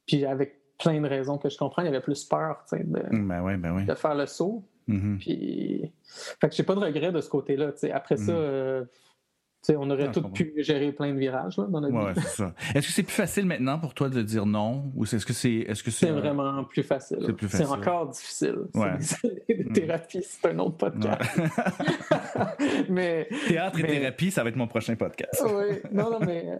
Puis 0.07 0.25
avec 0.25 0.59
plein 0.79 1.01
de 1.01 1.07
raisons 1.07 1.37
que 1.37 1.49
je 1.49 1.57
comprends, 1.57 1.81
il 1.81 1.85
y 1.85 1.89
avait 1.89 1.99
plus 1.99 2.23
peur, 2.23 2.63
tu 2.69 2.77
sais, 2.77 2.83
de, 2.83 2.99
ben 3.11 3.57
ben 3.57 3.85
de 3.85 3.93
faire 3.95 4.15
le 4.15 4.25
saut. 4.25 4.63
Mm-hmm. 4.89 5.17
Puis, 5.19 5.91
fait 6.41 6.49
que 6.49 6.55
j'ai 6.55 6.63
pas 6.63 6.75
de 6.75 6.79
regret 6.79 7.11
de 7.11 7.21
ce 7.21 7.29
côté-là. 7.29 7.71
Après 7.93 8.17
ça, 8.17 8.33
mm. 8.33 8.87
On 9.69 9.89
aurait 9.89 10.11
tous 10.11 10.21
pu 10.29 10.53
gérer 10.57 10.91
plein 10.91 11.13
de 11.13 11.19
virages 11.19 11.57
là, 11.57 11.65
dans 11.69 11.81
notre 11.81 11.93
ouais, 11.93 12.13
vie. 12.13 12.51
Est-ce 12.75 12.87
que 12.87 12.93
c'est 12.93 13.03
plus 13.03 13.13
facile 13.13 13.45
maintenant 13.45 13.77
pour 13.79 13.93
toi 13.93 14.09
de 14.09 14.21
dire 14.21 14.45
non 14.45 14.91
ou 14.95 15.03
est-ce 15.03 15.25
que 15.25 15.33
c'est 15.33 15.53
est-ce 15.53 15.83
que 15.83 15.91
c'est 15.91 16.11
vraiment 16.11 16.63
plus 16.63 16.83
facile. 16.83 17.19
C'est 17.25 17.33
plus 17.33 17.47
facile. 17.47 17.67
C'est 17.67 17.71
encore 17.71 18.07
difficile. 18.09 18.55
Ouais. 18.73 18.97
mm. 19.49 19.73
thérapie, 19.73 20.23
c'est 20.23 20.47
un 20.47 20.59
autre 20.59 20.77
podcast. 20.77 21.21
mais 22.89 23.27
théâtre 23.47 23.79
et 23.79 23.87
thérapie, 23.87 24.31
ça 24.31 24.43
va 24.43 24.49
être 24.49 24.55
mon 24.55 24.67
prochain 24.67 24.95
podcast. 24.95 25.43
oui, 25.45 25.79
non, 25.91 26.09
non, 26.11 26.19
mais 26.25 26.59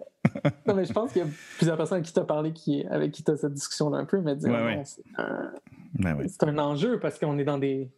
non, 0.68 0.76
mais 0.76 0.86
je 0.86 0.94
pense 0.94 1.12
qu'il 1.12 1.24
y 1.24 1.26
a 1.26 1.30
plusieurs 1.58 1.78
personnes 1.78 2.02
qui 2.02 2.14
t'ont 2.14 2.26
parlé 2.26 2.54
qui 2.54 2.86
avec 2.88 3.12
qui 3.12 3.24
tu 3.24 3.32
as 3.32 3.38
cette 3.38 3.54
discussion 3.54 3.94
un 3.94 4.06
peu, 4.06 4.22
mais 4.22 4.36
dire 4.36 4.52
ouais, 4.52 4.82
c'est 4.86 5.04
un, 5.18 5.52
ben 5.94 6.18
un 6.42 6.58
enjeu 6.58 7.00
parce 7.00 7.18
qu'on 7.18 7.38
est 7.38 7.44
dans 7.44 7.58
des 7.58 7.90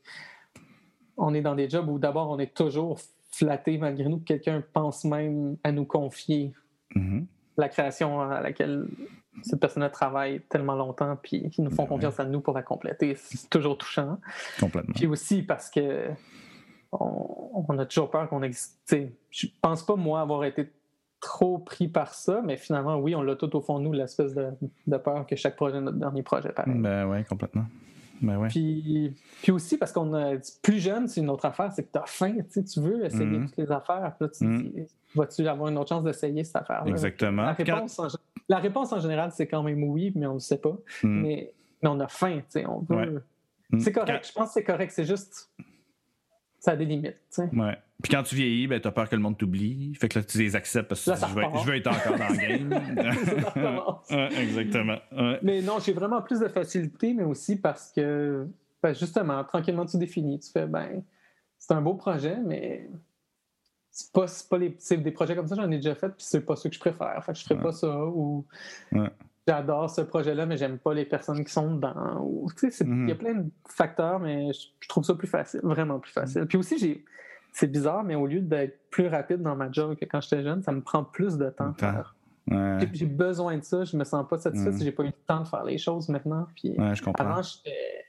on 1.17 1.33
est 1.33 1.41
dans 1.41 1.55
des 1.55 1.69
jobs 1.69 1.87
où 1.89 1.99
d'abord 1.99 2.29
on 2.29 2.39
est 2.39 2.53
toujours 2.53 2.99
flatté 3.31 3.77
malgré 3.77 4.09
nous 4.09 4.19
que 4.19 4.25
quelqu'un 4.25 4.63
pense 4.73 5.05
même 5.05 5.57
à 5.63 5.71
nous 5.71 5.85
confier 5.85 6.53
mm-hmm. 6.95 7.25
la 7.57 7.69
création 7.69 8.21
à 8.21 8.41
laquelle 8.41 8.87
cette 9.43 9.59
personne 9.59 9.89
travaille 9.89 10.41
tellement 10.49 10.75
longtemps, 10.75 11.17
puis 11.21 11.49
qui 11.49 11.61
nous 11.61 11.71
font 11.71 11.83
ben 11.83 11.89
confiance 11.89 12.19
à 12.19 12.25
nous 12.25 12.41
pour 12.41 12.53
la 12.53 12.63
compléter. 12.63 13.15
C'est 13.15 13.49
toujours 13.49 13.77
touchant. 13.77 14.19
Complètement. 14.59 14.93
Puis 14.93 15.07
aussi 15.07 15.41
parce 15.41 15.69
que 15.69 16.09
on, 16.91 17.77
a 17.77 17.85
toujours 17.85 18.11
peur 18.11 18.27
qu'on 18.29 18.43
existe. 18.43 18.95
Je 19.29 19.47
pense 19.61 19.85
pas, 19.85 19.95
moi, 19.95 20.19
avoir 20.19 20.43
été 20.43 20.69
trop 21.21 21.59
pris 21.59 21.87
par 21.87 22.13
ça, 22.13 22.41
mais 22.43 22.57
finalement, 22.57 22.97
oui, 22.97 23.15
on 23.15 23.21
l'a 23.21 23.35
tout 23.35 23.55
au 23.55 23.61
fond 23.61 23.79
de 23.79 23.83
nous, 23.83 23.93
l'espèce 23.93 24.33
de, 24.33 24.49
de, 24.87 24.97
peur 24.97 25.25
que 25.25 25.35
chaque 25.35 25.55
projet, 25.55 25.79
notre 25.79 25.97
dernier 25.97 26.23
projet, 26.23 26.49
pareil. 26.49 26.73
Ben 26.75 27.05
oui, 27.05 27.23
complètement. 27.23 27.65
Ben 28.21 28.37
ouais. 28.37 28.47
puis, 28.49 29.15
puis 29.41 29.51
aussi, 29.51 29.77
parce 29.77 29.91
qu'on 29.91 30.13
a 30.13 30.33
plus 30.61 30.79
jeune, 30.79 31.07
c'est 31.07 31.21
une 31.21 31.29
autre 31.29 31.45
affaire, 31.45 31.71
c'est 31.73 31.83
que 31.83 31.91
tu 31.91 31.97
as 31.99 32.05
faim, 32.05 32.35
tu 32.53 32.79
veux 32.79 33.03
essayer 33.05 33.25
Mhm. 33.25 33.47
toutes 33.47 33.57
les 33.57 33.71
affaires. 33.71 34.13
Puis 34.17 34.27
là, 34.27 34.29
tu 34.29 34.43
Mhm. 34.45 34.61
dis, 34.71 34.83
vas-tu 35.15 35.47
avoir 35.47 35.69
une 35.69 35.77
autre 35.77 35.89
chance 35.89 36.03
d'essayer 36.03 36.43
cette 36.43 36.55
affaire 36.57 36.83
Exactement. 36.85 37.43
La 37.43 37.55
quand- 37.55 37.63
réponse, 37.75 37.99
en, 37.99 38.07
la 38.47 38.57
réponse 38.59 38.93
en 38.93 38.99
général, 38.99 39.31
c'est 39.33 39.47
quand 39.47 39.63
même 39.63 39.83
oui, 39.83 40.11
mais 40.15 40.25
on 40.27 40.31
ne 40.31 40.35
le 40.35 40.39
sait 40.39 40.57
pas. 40.59 40.77
Mm. 41.03 41.21
Mais, 41.21 41.53
mais 41.81 41.89
on 41.89 41.99
a 41.99 42.07
faim, 42.07 42.37
tu 42.39 42.43
sais, 42.49 42.65
on 42.67 42.79
veut. 42.87 42.95
Ouais. 42.95 43.09
Mm. 43.71 43.79
C'est 43.79 43.91
correct, 43.91 44.27
je 44.27 44.33
pense 44.33 44.47
que 44.49 44.53
c'est 44.53 44.63
correct, 44.63 44.91
c'est 44.93 45.05
juste. 45.05 45.49
Ça 46.63 46.71
a 46.71 46.75
des 46.75 46.85
limites, 46.85 47.17
tu 47.33 47.41
sais. 47.41 47.49
Ouais. 47.55 47.75
Puis 48.03 48.11
quand 48.13 48.21
tu 48.21 48.35
vieillis, 48.35 48.67
ben, 48.67 48.79
t'as 48.79 48.91
peur 48.91 49.09
que 49.09 49.15
le 49.15 49.21
monde 49.21 49.35
t'oublie. 49.37 49.95
Fait 49.95 50.07
que 50.07 50.19
là, 50.19 50.23
tu 50.25 50.37
les 50.37 50.55
acceptes 50.55 50.87
parce 50.89 51.03
que 51.03 51.09
Là, 51.09 51.17
tu 51.17 51.25
je, 51.27 51.33
veux, 51.35 51.43
repart. 51.43 51.63
je 51.65 51.69
veux 51.71 51.75
être 51.75 51.87
encore 51.87 52.17
dans 52.19 52.29
le 52.29 52.37
game. 52.47 54.01
Ouais, 54.11 54.41
exactement. 54.43 54.97
Ouais. 55.11 55.39
Mais 55.41 55.61
non, 55.63 55.79
j'ai 55.79 55.93
vraiment 55.93 56.21
plus 56.21 56.39
de 56.39 56.47
facilité, 56.47 57.13
mais 57.15 57.23
aussi 57.23 57.55
parce 57.59 57.91
que, 57.91 58.47
ben, 58.81 58.93
justement, 58.93 59.43
tranquillement, 59.43 59.85
tu 59.87 59.97
définis. 59.97 60.39
Tu 60.39 60.51
fais, 60.51 60.67
ben, 60.67 61.03
c'est 61.57 61.73
un 61.73 61.81
beau 61.81 61.95
projet, 61.95 62.37
mais 62.45 62.89
c'est 63.89 64.11
pas, 64.13 64.25
pas 64.49 64.57
les, 64.59 64.75
c'est 64.79 64.97
des 64.97 65.11
projets 65.11 65.35
comme 65.35 65.47
ça, 65.47 65.55
j'en 65.55 65.69
ai 65.71 65.77
déjà 65.77 65.95
fait, 65.95 66.09
puis 66.09 66.25
c'est 66.25 66.45
pas 66.45 66.55
ceux 66.55 66.69
que 66.69 66.75
je 66.75 66.79
préfère. 66.79 67.23
Fait 67.25 67.33
que 67.33 67.39
je 67.39 67.43
ferai 67.43 67.55
Ouais. 67.55 67.61
pas 67.63 67.71
ça, 67.71 68.05
ou. 68.05 68.45
J'adore 69.47 69.89
ce 69.89 70.01
projet-là, 70.01 70.45
mais 70.45 70.57
j'aime 70.57 70.77
pas 70.77 70.93
les 70.93 71.05
personnes 71.05 71.43
qui 71.43 71.51
sont 71.51 71.75
dedans. 71.75 72.45
Tu 72.59 72.71
sais, 72.71 72.83
il 72.85 72.89
Mhm. 72.91 73.09
y 73.09 73.11
a 73.11 73.15
plein 73.15 73.33
de 73.35 73.49
facteurs, 73.67 74.19
mais 74.19 74.53
je, 74.53 74.67
je 74.79 74.87
trouve 74.87 75.03
ça 75.03 75.15
plus 75.15 75.27
facile, 75.27 75.61
vraiment 75.63 75.99
plus 75.99 76.11
facile. 76.11 76.45
Puis 76.45 76.57
aussi, 76.57 76.77
j'ai. 76.77 77.03
C'est 77.53 77.67
bizarre, 77.69 78.03
mais 78.05 78.15
au 78.15 78.27
lieu 78.27 78.39
d'être 78.39 78.79
plus 78.89 79.07
rapide 79.07 79.41
dans 79.41 79.57
ma 79.57 79.69
job 79.69 79.95
que 79.97 80.05
quand 80.05 80.21
j'étais 80.21 80.41
jeune, 80.41 80.63
ça 80.63 80.71
me 80.71 80.79
prend 80.81 81.03
plus 81.03 81.37
de 81.37 81.49
temps. 81.49 81.73
Faire. 81.73 82.15
Ouais. 82.49 82.79
J'ai- 82.93 83.05
besoin 83.05 83.57
de 83.57 83.63
ça, 83.63 83.83
je 83.83 83.97
me 83.97 84.05
sens 84.05 84.25
pas 84.29 84.37
satisfait 84.37 84.69
Mhm. 84.71 84.77
si 84.77 84.83
j'ai 84.85 84.91
pas 84.93 85.03
eu 85.03 85.07
le 85.07 85.11
temps 85.27 85.41
de 85.41 85.47
faire 85.47 85.65
les 85.65 85.77
choses 85.77 86.07
maintenant. 86.07 86.47
Puis 86.55 86.73
Ouais, 86.79 86.95
je 86.95 87.03
comprends. 87.03 87.25
avant, 87.25 87.41
j'étais- 87.41 88.05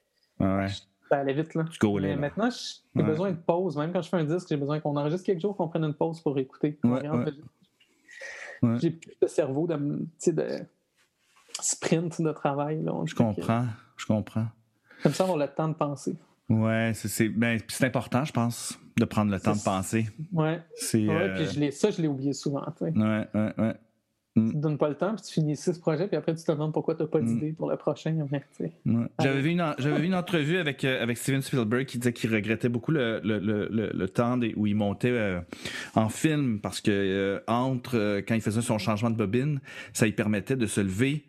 ça 1.08 1.18
allait 1.18 1.32
vite. 1.34 1.54
Là. 1.54 1.64
Mais 1.64 2.10
là. 2.10 2.16
maintenant, 2.16 2.48
j'ai 2.50 3.02
Ouais. 3.02 3.06
besoin 3.08 3.32
de 3.32 3.36
pause. 3.36 3.76
Même 3.76 3.92
quand 3.92 4.00
je 4.00 4.08
fais 4.08 4.16
un 4.18 4.24
disque, 4.24 4.46
j'ai 4.48 4.56
besoin 4.56 4.78
qu'on 4.80 4.96
enregistre 4.96 5.26
quelque 5.26 5.40
chose, 5.42 5.56
qu'on 5.56 5.68
prenne 5.68 5.84
une 5.84 5.94
pause 5.94 6.20
pour 6.20 6.38
écouter. 6.38 6.78
Ouais. 6.84 7.08
Ouais. 7.08 8.78
J'ai 8.80 8.90
plus 8.92 9.16
de 9.20 9.26
cerveau 9.26 9.66
de, 9.66 9.74
de 9.74 10.46
sprint 11.64 12.20
de 12.22 12.32
travail. 12.32 12.82
Là. 12.82 12.92
Je 13.06 13.14
comprends. 13.14 13.66
Je 13.96 14.06
comprends. 14.06 14.46
Comme 15.02 15.12
ça, 15.12 15.24
avoir 15.24 15.38
le 15.38 15.48
temps 15.48 15.68
de 15.68 15.74
penser. 15.74 16.16
Ouais, 16.48 16.92
c'est, 16.94 17.08
c'est, 17.08 17.28
ben, 17.28 17.58
important, 17.82 18.24
je 18.24 18.32
pense, 18.32 18.78
de 18.98 19.04
prendre 19.04 19.30
le 19.32 19.40
temps 19.40 19.54
de 19.56 19.62
penser. 19.62 20.06
Ouais. 20.32 20.60
C'est, 20.74 21.06
Ouais, 21.08 21.14
euh, 21.14 21.34
puis 21.36 21.46
je 21.54 21.60
l'ai- 21.60 21.70
ça, 21.70 21.90
je 21.90 22.02
l'ai 22.02 22.08
oublié 22.08 22.32
souvent. 22.32 22.64
tu 22.76 22.84
sais. 22.84 22.98
ouais, 22.98 23.26
ouais, 23.34 23.52
ouais. 23.58 23.74
Tu 24.34 24.50
te 24.52 24.56
donnes 24.56 24.78
pas 24.78 24.88
le 24.88 24.94
temps, 24.94 25.14
puis 25.14 25.22
tu 25.26 25.32
finis 25.34 25.56
six 25.56 25.78
projets, 25.78 26.08
puis 26.08 26.16
après 26.16 26.34
tu 26.34 26.42
te 26.42 26.50
demandes 26.52 26.72
pourquoi 26.72 26.94
tu 26.94 27.02
n'as 27.02 27.08
pas 27.08 27.20
Mm. 27.20 27.26
d'idée 27.26 27.52
pour 27.52 27.68
le 27.70 27.76
prochain. 27.76 28.16
Ouais. 28.30 28.42
J'avais 29.20 29.42
vu 29.42 29.50
une, 29.50 29.74
vu 29.78 30.04
une 30.06 30.14
entrevue 30.14 30.56
avec, 30.56 30.84
euh, 30.84 31.02
avec 31.02 31.18
Steven 31.18 31.42
Spielberg 31.42 31.84
qui 31.84 31.98
disait 31.98 32.14
qu'il 32.14 32.32
regrettait 32.34 32.70
beaucoup 32.70 32.92
le, 32.92 33.20
le, 33.22 33.38
le, 33.38 33.90
le, 33.92 34.08
temps 34.08 34.38
des- 34.38 34.54
où 34.56 34.66
il 34.66 34.74
montait 34.74 35.10
euh, 35.10 35.38
en 35.94 36.08
film 36.08 36.60
parce 36.60 36.80
que 36.80 36.90
euh, 36.90 37.40
entre 37.46 38.20
quand 38.26 38.34
il 38.34 38.40
faisait 38.40 38.62
son 38.62 38.78
changement 38.78 39.10
de 39.10 39.16
bobine, 39.16 39.60
ça 39.92 40.06
lui 40.06 40.12
permettait 40.12 40.56
de 40.56 40.66
se 40.66 40.80
lever, 40.80 41.26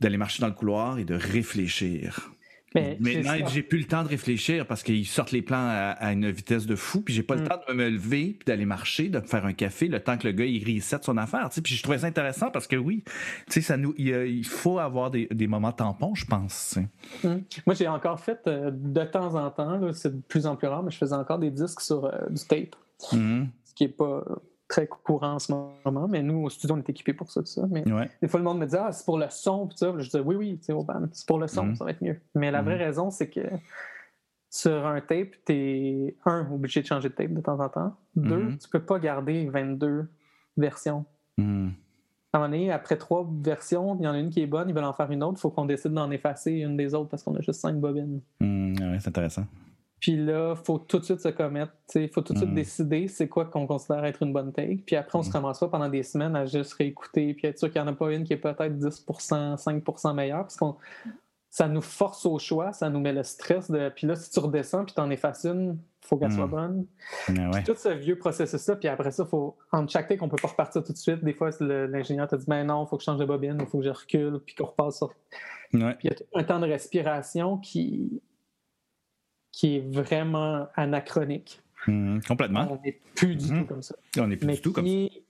d'aller 0.00 0.16
marcher 0.16 0.40
dans 0.40 0.48
le 0.48 0.54
couloir 0.54 0.98
et 0.98 1.04
de 1.04 1.14
réfléchir. 1.14 2.30
Mais 2.76 2.96
Maintenant, 2.98 3.46
j'ai 3.46 3.62
plus 3.62 3.78
le 3.78 3.84
temps 3.84 4.02
de 4.02 4.08
réfléchir 4.08 4.66
parce 4.66 4.82
qu'ils 4.82 5.06
sortent 5.06 5.30
les 5.30 5.42
plans 5.42 5.56
à, 5.64 5.90
à 5.96 6.12
une 6.12 6.28
vitesse 6.32 6.66
de 6.66 6.74
fou, 6.74 7.02
puis 7.02 7.14
j'ai 7.14 7.22
pas 7.22 7.36
le 7.36 7.42
Mm. 7.42 7.48
temps 7.48 7.60
de 7.68 7.72
me 7.72 7.88
lever, 7.88 8.34
puis 8.36 8.44
d'aller 8.46 8.64
marcher, 8.64 9.08
de 9.10 9.20
me 9.20 9.24
faire 9.24 9.46
un 9.46 9.52
café, 9.52 9.86
le 9.86 10.00
temps 10.00 10.18
que 10.18 10.26
le 10.26 10.32
gars 10.32 10.44
il 10.44 10.64
reset 10.76 10.96
son 11.02 11.16
affaire. 11.16 11.48
Tu 11.50 11.54
sais. 11.54 11.62
Puis 11.62 11.76
je 11.76 11.82
trouvais 11.84 11.98
ça 11.98 12.08
intéressant 12.08 12.50
parce 12.50 12.66
que 12.66 12.74
oui, 12.74 13.04
tu 13.06 13.12
sais, 13.52 13.60
ça 13.60 13.76
nous, 13.76 13.94
il, 13.96 14.44
faut 14.44 14.80
avoir 14.80 15.12
des, 15.12 15.28
des 15.30 15.46
moments 15.46 15.70
tampons, 15.70 16.16
je 16.16 16.26
pense. 16.26 16.74
tu 16.74 16.80
sais. 17.20 17.28
Hum. 17.28 17.44
Moi, 17.64 17.76
j'ai 17.76 17.86
encore 17.86 18.18
fait 18.18 18.40
euh, 18.48 18.72
de 18.74 19.04
temps 19.04 19.36
en 19.36 19.52
temps, 19.52 19.92
c'est 19.92 20.12
de 20.16 20.20
plus 20.22 20.44
en 20.48 20.56
plus 20.56 20.66
rare, 20.66 20.82
mais 20.82 20.90
je 20.90 20.98
faisais 20.98 21.14
encore 21.14 21.38
des 21.38 21.52
disques 21.52 21.80
sur 21.80 22.06
euh, 22.06 22.26
du 22.28 22.42
tape, 22.44 22.74
Mhm. 23.12 23.50
ce 23.66 23.74
qui 23.74 23.84
n'est 23.84 23.90
pas 23.90 24.24
très 24.68 24.86
courant 24.86 25.34
en 25.34 25.38
ce 25.38 25.52
moment. 25.52 26.08
Mais 26.08 26.22
nous, 26.22 26.44
au 26.44 26.50
studio, 26.50 26.74
on 26.76 26.78
est 26.78 26.88
équipés 26.88 27.12
pour 27.12 27.30
ça. 27.30 27.40
tout 27.40 27.46
ça. 27.46 27.66
Mais 27.70 27.90
Ouais. 27.92 28.10
des 28.22 28.28
fois, 28.28 28.40
le 28.40 28.44
monde 28.44 28.58
me 28.58 28.66
dit 28.66 28.76
Ah, 28.76 28.92
c'est 28.92 29.04
pour 29.04 29.18
le 29.18 29.26
son. 29.30 29.66
Puis 29.68 29.78
ça. 29.78 29.92
Je 29.98 30.08
dis 30.08 30.18
Oui, 30.20 30.34
oui, 30.36 30.60
au 30.72 30.82
band, 30.84 31.06
c'est 31.12 31.26
pour 31.26 31.38
le 31.38 31.46
son, 31.46 31.66
Mhm. 31.66 31.74
ça 31.76 31.84
va 31.84 31.90
être 31.90 32.02
mieux. 32.02 32.20
Mais 32.34 32.50
la 32.50 32.62
vraie 32.62 32.76
Mhm. 32.76 32.82
raison, 32.82 33.10
c'est 33.10 33.28
que 33.28 33.40
sur 34.50 34.86
un 34.86 35.00
tape, 35.00 35.32
tu 35.46 35.52
es, 35.52 36.16
un, 36.24 36.46
obligé 36.52 36.80
de 36.82 36.86
changer 36.86 37.08
de 37.08 37.14
tape 37.14 37.32
de 37.34 37.40
temps 37.40 37.58
en 37.60 37.68
temps. 37.68 37.96
Deux, 38.16 38.44
Mhm. 38.50 38.58
tu 38.58 38.68
peux 38.68 38.80
pas 38.84 38.98
garder 38.98 39.48
22 39.48 40.08
versions. 40.56 41.04
Mhm. 41.38 41.72
À 42.32 42.38
un 42.38 42.40
moment 42.40 42.50
donné, 42.50 42.72
après 42.72 42.96
trois 42.96 43.28
versions, 43.42 43.96
il 44.00 44.04
y 44.04 44.08
en 44.08 44.12
a 44.12 44.18
une 44.18 44.30
qui 44.30 44.40
est 44.42 44.46
bonne, 44.46 44.68
ils 44.68 44.74
veulent 44.74 44.82
en 44.84 44.92
faire 44.92 45.10
une 45.10 45.22
autre, 45.22 45.38
il 45.38 45.40
faut 45.40 45.50
qu'on 45.50 45.66
décide 45.66 45.92
d'en 45.92 46.10
effacer 46.10 46.52
une 46.52 46.76
des 46.76 46.92
autres 46.94 47.08
parce 47.10 47.22
qu'on 47.22 47.34
a 47.36 47.40
juste 47.40 47.60
cinq 47.60 47.76
bobines. 47.76 48.20
Ouais, 48.40 48.98
c'est 48.98 49.08
intéressant. 49.08 49.44
Puis 50.04 50.16
là, 50.22 50.54
il 50.54 50.64
faut 50.66 50.78
tout 50.78 50.98
de 50.98 51.04
suite 51.04 51.20
se 51.20 51.28
commettre. 51.30 51.72
Il 51.94 52.10
faut 52.10 52.20
tout 52.20 52.34
de 52.34 52.38
suite 52.38 52.50
Mhm. 52.50 52.56
décider 52.56 53.08
c'est 53.08 53.26
quoi 53.26 53.46
qu'on 53.46 53.66
considère 53.66 54.04
être 54.04 54.22
une 54.22 54.34
bonne 54.34 54.52
take. 54.52 54.82
Puis 54.84 54.96
après, 54.96 55.18
on 55.18 55.22
se 55.22 55.30
ramasse 55.30 55.60
pas 55.60 55.68
pendant 55.68 55.88
des 55.88 56.02
semaines 56.02 56.36
à 56.36 56.44
juste 56.44 56.74
réécouter 56.74 57.32
puis 57.32 57.46
être 57.46 57.58
sûr 57.58 57.72
qu'il 57.72 57.80
n'y 57.80 57.88
en 57.88 57.90
a 57.90 57.96
pas 57.96 58.12
une 58.12 58.24
qui 58.24 58.34
est 58.34 58.36
peut-être 58.36 58.76
10% 58.76 59.56
5% 59.56 60.12
meilleure. 60.14 60.42
Parce 60.42 60.56
qu'on 60.58 60.76
ça 61.48 61.68
nous 61.68 61.80
force 61.80 62.26
au 62.26 62.38
choix, 62.38 62.74
ça 62.74 62.90
nous 62.90 63.00
met 63.00 63.14
le 63.14 63.22
stress. 63.22 63.70
De... 63.70 63.88
Puis 63.96 64.06
là, 64.06 64.14
si 64.14 64.30
tu 64.30 64.40
redescends 64.40 64.84
puis 64.84 64.92
t'en 64.94 65.08
effaces 65.08 65.44
une, 65.46 65.78
faut 66.02 66.18
qu'elle 66.18 66.32
soit 66.32 66.48
bonne. 66.48 66.84
Ouais, 67.30 67.46
ouais. 67.46 67.62
Tout 67.62 67.74
ce 67.74 67.88
vieux 67.88 68.18
processus-là, 68.18 68.76
puis 68.76 68.88
après 68.88 69.10
ça, 69.10 69.24
faut, 69.24 69.56
en 69.72 69.88
chaque 69.88 70.08
take, 70.08 70.20
on 70.22 70.28
peut 70.28 70.36
pas 70.36 70.48
repartir 70.48 70.84
tout 70.84 70.92
de 70.92 70.98
suite. 70.98 71.24
Des 71.24 71.32
fois, 71.32 71.48
l'ingénieur 71.60 72.28
te 72.28 72.36
dit 72.36 72.44
ben 72.46 72.64
non, 72.64 72.84
il 72.84 72.88
faut 72.88 72.96
que 72.98 73.02
je 73.02 73.06
change 73.06 73.20
de 73.20 73.24
bobine, 73.24 73.56
il 73.58 73.66
faut 73.66 73.78
que 73.78 73.84
je 73.84 73.90
recule, 73.90 74.38
puis 74.44 74.54
qu'on 74.54 74.66
repasse 74.66 74.98
sur 74.98 75.14
Ouais. 75.72 75.94
puis 75.94 76.08
il 76.08 76.10
y 76.10 76.12
a 76.12 76.14
tout 76.14 76.24
un 76.34 76.44
temps 76.44 76.60
de 76.60 76.66
respiration 76.66 77.56
qui, 77.56 78.20
qui 79.56 79.76
est 79.76 79.84
vraiment 79.94 80.66
anachronique. 80.74 81.60
Mhm. 81.86 82.20
Complètement. 82.26 82.66
On 82.72 82.80
n'est 82.84 82.98
plus 83.14 83.36
du 83.36 83.52
Mhm. 83.52 83.60
tout 83.60 83.66
comme 83.66 83.82
ça. 83.82 83.94
On 84.18 84.26
n'est 84.26 84.36
plus 84.36 84.46
Mais 84.46 84.54
du 84.54 84.60
tout 84.60 84.72
comme 84.72 84.84
ça. 84.84 84.90
qui, 84.90 85.22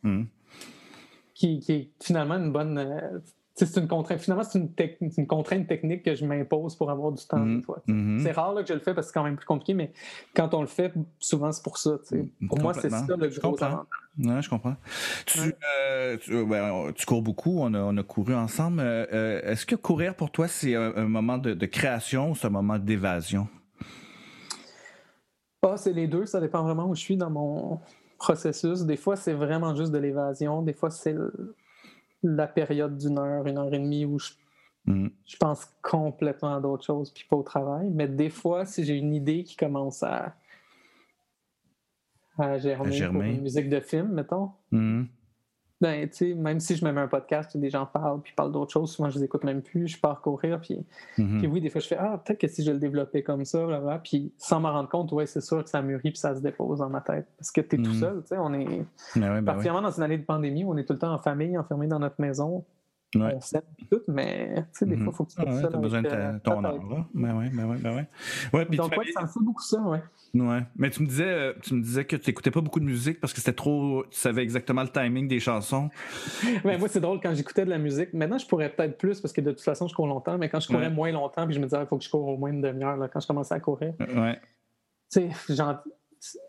qui, 1.35 1.61
qui 1.61 1.73
est 1.73 1.91
finalement 2.03 2.37
une 2.37 2.53
bonne. 2.53 2.79
euh, 2.79 3.19
c'est 3.57 3.77
une 3.77 3.87
contrainte. 3.87 4.19
Finalement, 4.21 4.43
c'est 4.43 4.59
une, 4.59 4.71
une 5.17 5.27
contrainte 5.29 5.69
technique 5.69 6.03
que 6.03 6.15
je 6.17 6.25
m'impose 6.25 6.75
pour 6.75 6.91
avoir 6.91 7.13
du 7.13 7.25
temps 7.25 7.45
des 7.45 7.63
fois. 7.63 7.83
tu 7.87 7.93
sais. 7.93 7.99
Mhm. 7.99 8.19
C'est 8.21 8.33
rare 8.33 8.53
là, 8.55 8.63
que 8.63 8.69
je 8.69 8.75
le 8.75 8.81
fais 8.81 8.95
parce 8.95 9.07
que 9.09 9.13
c'est 9.13 9.19
quand 9.19 9.25
même 9.25 9.37
plus 9.37 9.47
compliqué, 9.47 9.75
mais 9.75 9.93
quand 10.35 10.55
on 10.55 10.61
le 10.63 10.67
fait, 10.67 10.93
souvent 11.21 11.53
c'est 11.53 11.63
pour 11.63 11.77
ça. 11.79 11.99
sais. 12.05 12.25
Pour 12.49 12.59
moi, 12.61 12.73
c'est 12.75 12.91
ça 12.91 13.07
le 13.17 13.31
Je 13.31 13.41
gros 13.41 13.51
comprends. 13.51 13.85
Ouais, 14.19 14.43
je 14.43 14.49
comprends. 14.49 14.77
Tu, 15.27 15.41
Ouais. 15.41 15.57
euh, 15.83 16.17
tu, 16.19 16.47
ben, 16.47 16.93
tu 16.95 17.05
cours 17.05 17.23
beaucoup, 17.23 17.59
on 17.61 17.75
a, 17.75 17.81
on 17.81 17.97
a 17.97 18.03
couru 18.03 18.35
ensemble. 18.35 18.81
Euh, 18.81 19.07
euh, 19.13 19.41
Est-ce 19.53 19.67
que 19.67 19.75
courir 19.77 20.15
pour 20.17 20.31
toi, 20.31 20.47
c'est 20.49 20.75
un, 20.77 20.93
un 20.97 21.09
moment 21.09 21.37
de, 21.39 21.53
de 21.55 21.67
création 21.67 22.31
ou 22.31 22.35
c'est 22.37 22.47
un 22.47 22.51
moment 22.51 22.79
d'évasion? 22.79 23.49
Ah, 25.67 25.77
c'est 25.77 25.93
les 25.93 26.07
deux, 26.07 26.27
ça 26.27 26.41
dépend 26.41 26.63
vraiment 26.63 26.87
où 26.89 26.95
je 26.95 27.01
suis 27.01 27.17
dans 27.17 27.31
mon 27.31 27.81
processus. 28.19 28.83
Des 28.83 28.97
fois, 28.97 29.17
c'est 29.17 29.33
vraiment 29.33 29.75
juste 29.75 29.93
de 29.93 29.99
l'évasion. 29.99 30.63
Des 30.63 30.73
fois, 30.75 30.91
c'est 30.91 31.17
la 32.23 32.47
période 32.47 32.97
d'une 32.99 33.19
heure, 33.19 33.47
une 33.47 33.59
heure 33.59 33.73
et 33.73 33.79
demie 33.79 34.05
où 34.05 34.19
je, 34.19 34.33
Mhm. 34.87 35.11
je 35.27 35.37
pense 35.39 35.65
complètement 35.83 36.57
à 36.57 36.61
d'autres 36.61 36.85
choses 36.85 37.11
puis 37.11 37.25
pas 37.29 37.37
au 37.37 37.43
travail. 37.43 37.89
Mais 37.91 38.07
des 38.07 38.29
fois, 38.29 38.67
si 38.67 38.85
j'ai 38.85 38.95
une 38.97 39.15
idée 39.15 39.43
qui 39.43 39.57
commence 39.57 40.03
à, 40.03 40.35
à 42.39 42.59
germer, 42.59 42.89
À 42.89 42.91
germer. 42.91 43.13
pour 43.21 43.23
une 43.23 43.41
musique 43.43 43.69
de 43.71 43.81
film, 43.81 44.13
mettons, 44.13 44.51
Mhm. 44.73 45.07
Ben, 45.81 46.09
tu 46.09 46.17
sais, 46.17 46.35
même 46.35 46.61
si 46.61 46.77
je 46.77 46.85
me 46.85 46.93
mets 46.93 47.01
un 47.03 47.09
podcast 47.09 47.51
puis 47.51 47.59
des 47.59 47.69
gens 47.69 47.85
parlent 47.85 48.21
puis 48.23 48.33
parlent 48.35 48.53
d'autres 48.53 48.73
choses, 48.73 48.93
souvent 48.93 49.11
je 49.11 49.19
les 49.19 49.25
écoute 49.25 49.45
même 49.45 49.61
plus, 49.61 49.89
je 49.89 50.01
pars 50.01 50.21
courir 50.23 50.61
puis 50.61 50.85
Mhm. 51.19 51.39
puis 51.39 51.47
oui, 51.49 51.61
des 51.61 51.69
fois, 51.69 51.81
je 51.81 51.89
fais 51.89 51.97
Ah, 51.99 52.21
peut-être 52.25 52.41
que 52.41 52.49
si 52.49 52.63
je 52.65 52.71
le 52.73 52.79
développais 52.79 53.23
comme 53.23 53.45
ça, 53.45 53.65
blablabla. 53.67 53.99
Puis 53.99 54.33
sans 54.39 54.61
m'en 54.61 54.73
rendre 54.73 54.89
compte, 54.89 55.11
ouais, 55.13 55.27
c'est 55.27 55.41
sûr 55.43 55.63
que 55.63 55.69
ça 55.71 55.83
mûrit 55.83 56.11
puis 56.11 56.17
ça 56.19 56.35
se 56.35 56.41
dépose 56.41 56.79
dans 56.79 56.89
ma 56.89 57.01
tête. 57.01 57.27
Parce 57.39 57.51
que 57.51 57.61
tu 57.61 57.77
es 57.77 57.83
tout 57.83 57.91
Mhm. 57.91 58.01
seul, 58.01 58.21
tu 58.23 58.29
sais. 58.29 58.37
On 58.39 58.53
est 58.55 58.65
Ben 58.65 58.75
ouais, 58.75 58.85
ben 59.15 59.35
ouais. 59.35 59.43
particulièrement 59.43 59.83
dans 59.83 59.91
une 59.91 60.03
année 60.03 60.19
de 60.19 60.25
pandémie 60.25 60.65
où 60.65 60.73
on 60.73 60.77
est 60.77 60.85
tout 60.85 60.93
le 60.95 60.99
temps 60.99 61.13
en 61.13 61.19
famille, 61.19 61.59
enfermé 61.59 61.87
dans 61.87 61.99
notre 61.99 62.21
maison. 62.21 62.65
Ouais. 63.15 63.33
On 63.35 63.41
s'aime 63.41 63.63
tout, 63.91 64.01
mais 64.09 64.55
tu 64.57 64.63
sais, 64.73 64.87
des 64.87 64.97
Mhm. 64.97 65.05
fois, 65.05 65.13
il 65.13 65.17
faut 65.17 65.25
que 65.25 65.31
tu 65.31 65.35
sois 65.37 65.45
Ah 65.47 65.55
ouais, 65.55 65.61
seul. 65.63 65.71
t'as 65.73 65.79
besoin 65.79 66.03
de 66.03 66.09
ta- 66.09 66.15
euh, 66.17 66.39
ton 66.43 66.63
ta 66.63 66.71
tête. 66.73 66.81
là. 66.91 67.07
Ben 67.15 67.37
ouais, 67.39 67.51
ben 67.53 67.65
ouais, 67.67 67.77
ben 67.79 67.95
ouais. 67.97 68.07
Ouais, 68.53 68.65
puis 68.67 68.77
Donc, 68.77 68.93
tu 68.93 68.99
ouais, 68.99 69.07
ça 69.13 69.23
me 69.23 69.27
fait 69.27 69.41
beaucoup 69.41 69.63
ça, 69.63 69.81
ouais. 69.83 70.03
Ouais. 70.35 70.61
Mais 70.77 70.91
tu 70.91 71.03
me 71.03 71.07
disais, 71.07 71.25
euh, 71.29 71.53
tu 71.63 71.75
me 71.75 71.83
disais 71.83 72.05
que 72.05 72.17
tu 72.17 72.29
n'écoutais 72.31 72.51
pas 72.51 72.61
beaucoup 72.61 72.81
de 72.81 72.85
musique 72.85 73.21
parce 73.21 73.33
que 73.33 73.39
c'était 73.39 73.53
trop. 73.53 74.05
Tu 74.11 74.19
savais 74.19 74.43
exactement 74.43 74.83
le 74.83 74.89
timing 74.89 75.29
des 75.29 75.39
chansons. 75.41 75.91
Ben, 76.65 76.79
moi, 76.79 76.89
c'est 76.89 77.01
drôle 77.01 77.21
quand 77.23 77.35
j'écoutais 77.35 77.65
de 77.65 77.71
la 77.71 77.79
musique. 77.79 78.13
Maintenant, 78.15 78.39
je 78.39 78.47
pourrais 78.47 78.71
peut-être 78.71 78.99
plus 78.99 79.21
parce 79.21 79.33
que 79.33 79.41
de 79.41 79.51
toute 79.53 79.61
façon, 79.61 79.87
je 79.87 79.95
cours 79.95 80.07
longtemps, 80.09 80.37
mais 80.39 80.49
quand 80.49 80.61
je 80.61 80.67
courais 80.69 80.87
Ouais. 80.89 80.91
moins 80.93 81.13
longtemps, 81.13 81.45
puis 81.47 81.55
je 81.55 81.61
me 81.61 81.67
disais, 81.67 81.79
il 81.81 81.87
faut 81.87 81.99
que 81.99 82.05
je 82.05 82.11
cours 82.11 82.27
au 82.27 82.37
moins 82.37 82.51
une 82.51 82.61
demi-heure 82.63 82.97
là, 82.97 83.09
quand 83.09 83.21
je 83.21 83.27
commençais 83.27 83.55
à 83.55 83.61
courir. 83.61 83.95
Ouais. 84.01 84.41
tu 85.13 85.31
sais, 85.31 85.55
genre, 85.55 85.85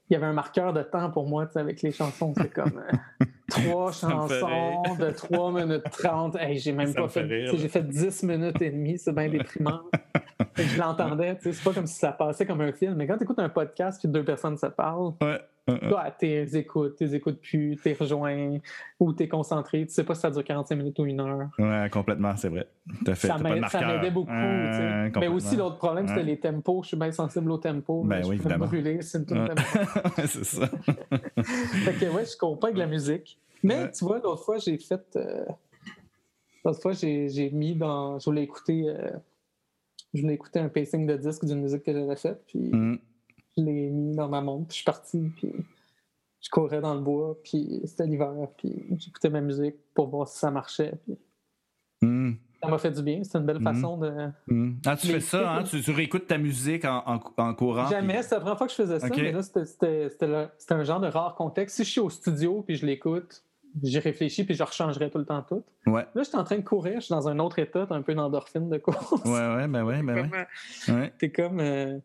il 0.09 0.13
y 0.13 0.15
avait 0.15 0.25
un 0.25 0.33
marqueur 0.33 0.73
de 0.73 0.81
temps 0.83 1.09
pour 1.11 1.27
moi, 1.27 1.45
tu 1.47 1.53
sais, 1.53 1.59
avec 1.59 1.81
les 1.81 1.91
chansons. 1.91 2.33
C'est 2.37 2.53
comme 2.53 2.79
euh, 2.79 3.25
trois 3.49 3.91
chansons 3.91 4.95
de 4.99 5.09
3 5.11 5.51
minutes 5.51 5.83
30. 5.91 6.35
Hey, 6.39 6.57
j'ai 6.57 6.71
même 6.73 6.87
Ça 6.87 7.01
pas 7.01 7.07
fait. 7.09 7.27
J'ai 7.55 7.67
fait 7.69 7.83
10 7.87 8.23
minutes 8.23 8.61
et 8.61 8.69
demie, 8.71 8.97
c'est 8.97 9.13
bien 9.13 9.29
déprimant. 9.29 9.81
je 10.57 10.79
l'entendais, 10.79 11.35
tu 11.37 11.43
sais, 11.43 11.51
c'est 11.53 11.63
pas 11.63 11.73
comme 11.73 11.87
si 11.87 11.95
ça 11.95 12.11
passait 12.11 12.45
comme 12.45 12.61
un 12.61 12.71
film, 12.71 12.95
mais 12.95 13.07
quand 13.07 13.17
tu 13.17 13.23
écoutes 13.23 13.39
un 13.39 13.49
podcast 13.49 13.99
puis 13.99 14.09
deux 14.09 14.23
personnes 14.23 14.57
se 14.57 14.67
parlent, 14.67 15.13
Ouais. 15.21 15.79
toi, 15.89 16.11
t'es 16.11 16.43
écoutes, 16.53 16.95
t'es 16.97 17.13
écoutes 17.15 17.41
plus, 17.41 17.75
t'es 17.83 17.93
rejoint 17.99 18.57
ou 18.99 19.13
t'es 19.13 19.27
concentré, 19.27 19.85
tu 19.87 19.93
sais 19.93 20.03
pas 20.03 20.13
si 20.13 20.21
ça 20.21 20.29
dure 20.29 20.43
45 20.43 20.75
minutes 20.75 20.99
ou 20.99 21.05
une 21.05 21.19
heure. 21.19 21.47
Ouais, 21.57 21.89
complètement, 21.91 22.35
c'est 22.37 22.49
vrai. 22.49 22.67
T'as 23.03 23.15
fait, 23.15 23.27
Ça 23.29 23.37
m'aidait 23.39 24.11
beaucoup, 24.11 24.29
Ouais, 24.31 24.69
tu 24.71 24.77
sais. 25.13 25.19
Mais 25.19 25.27
aussi, 25.27 25.55
l'autre 25.55 25.77
problème, 25.77 26.07
c'était 26.07 26.21
les 26.23 26.39
tempos. 26.39 26.83
Je 26.83 26.89
suis 26.89 26.97
bien 26.97 27.11
sensible 27.11 27.49
aux 27.49 27.57
tempos. 27.57 28.03
Ben 28.03 28.21
je 28.21 28.29
oui, 28.29 28.37
peux 28.37 28.43
me 28.43 28.49
évidemment. 28.49 28.65
brûler, 28.67 29.01
c'est 29.01 29.17
une 29.17 29.25
toute 29.25 29.47
tempo. 29.47 29.94
C'est 30.27 30.43
ça. 30.43 30.67
Fait 30.67 31.93
que 31.93 32.13
ouais, 32.13 32.25
je 32.25 32.37
comprends 32.37 32.67
avec 32.67 32.77
la 32.77 32.87
musique. 32.87 33.39
Mais 33.63 33.83
Ouais. 33.83 33.91
tu 33.91 34.05
vois, 34.05 34.19
l'autre 34.19 34.43
fois, 34.43 34.57
j'ai 34.57 34.77
fait. 34.77 35.01
euh, 35.15 35.45
L'autre 36.63 36.81
fois, 36.81 36.93
j'ai 36.93 37.29
j'ai 37.29 37.49
mis 37.51 37.75
dans. 37.75 38.19
Je 38.19 38.25
voulais 38.25 38.43
écouter. 38.43 38.83
euh, 38.89 39.11
Je 40.13 40.21
voulais 40.21 40.33
écouter 40.35 40.59
un 40.59 40.69
pacing 40.69 41.05
de 41.05 41.15
disque 41.17 41.45
d'une 41.45 41.61
musique 41.61 41.83
que 41.83 41.93
j'avais 41.93 42.15
faite. 42.15 42.43
Puis 42.47 42.59
Mm. 42.71 42.99
je 43.57 43.63
l'ai 43.63 43.89
mis 43.89 44.15
dans 44.15 44.29
ma 44.29 44.41
montre. 44.41 44.67
Puis 44.67 44.73
je 44.73 44.77
suis 44.77 44.85
parti. 44.85 45.31
Puis 45.37 45.51
je 46.41 46.49
courais 46.49 46.81
dans 46.81 46.93
le 46.95 47.01
bois. 47.01 47.37
Puis 47.43 47.81
c'était 47.85 48.05
l'hiver. 48.07 48.33
Puis 48.57 48.83
j'écoutais 48.97 49.29
ma 49.29 49.41
musique 49.41 49.75
pour 49.93 50.07
voir 50.09 50.27
si 50.27 50.39
ça 50.39 50.51
marchait. 50.51 50.93
Puis 51.05 51.17
Mm. 52.01 52.33
Ça 52.65 52.71
m'a 52.71 52.77
fait 52.77 52.91
du 52.91 53.01
bien. 53.03 53.21
C'est 53.23 53.37
une 53.37 53.45
belle 53.45 53.59
Mhm. 53.59 53.63
façon 53.63 53.97
de. 53.97 54.11
Mm. 54.47 54.73
Ah, 54.85 54.95
tu 54.97 55.07
fais 55.07 55.19
ça, 55.19 55.51
hein? 55.55 55.63
Tu, 55.63 55.81
tu 55.81 55.91
réécoutes 55.91 56.27
ta 56.27 56.37
musique 56.37 56.85
en, 56.85 57.03
en, 57.05 57.19
en 57.37 57.53
courant. 57.53 57.87
Jamais, 57.87 58.21
c'est 58.23 58.35
la 58.35 58.41
première 58.41 58.57
fois 58.57 58.67
que 58.67 58.73
je 58.73 58.77
faisais 58.77 58.99
ça, 58.99 59.07
mais 59.15 59.31
là, 59.31 59.41
c'était- 59.41 60.09
un 60.71 60.83
genre 60.83 60.99
de 60.99 61.07
rare 61.07 61.35
contexte. 61.35 61.77
Si 61.77 61.83
je 61.83 61.89
suis 61.89 62.01
au 62.01 62.09
studio 62.09 62.61
puis 62.65 62.75
je 62.75 62.85
l'écoute, 62.85 63.43
j'y 63.83 63.99
réfléchis 63.99 64.43
puis 64.43 64.55
je 64.55 64.63
rechangerai 64.63 65.09
tout 65.09 65.17
le 65.17 65.25
temps 65.25 65.41
tout. 65.47 65.63
Ouais. 65.85 66.05
Là, 66.15 66.23
j'étais 66.23 66.37
en 66.37 66.43
train 66.43 66.57
de 66.57 66.61
courir, 66.63 66.95
je 67.01 67.05
suis 67.05 67.13
dans 67.13 67.27
un 67.27 67.39
autre 67.39 67.59
état, 67.59 67.85
t'as 67.87 67.95
un 67.95 68.01
peu 68.01 68.13
d'endorphine 68.15 68.69
de 68.69 68.77
course. 68.77 69.11
Ouais, 69.25 69.31
ouais, 69.55 69.67
ben 69.67 69.83
ouais, 69.83 70.01
ben 70.01 70.29
ouais. 70.31 70.93
ouais. 70.93 71.13
T'es 71.19 71.29
comme. 71.29 71.59
euh, 71.59 71.97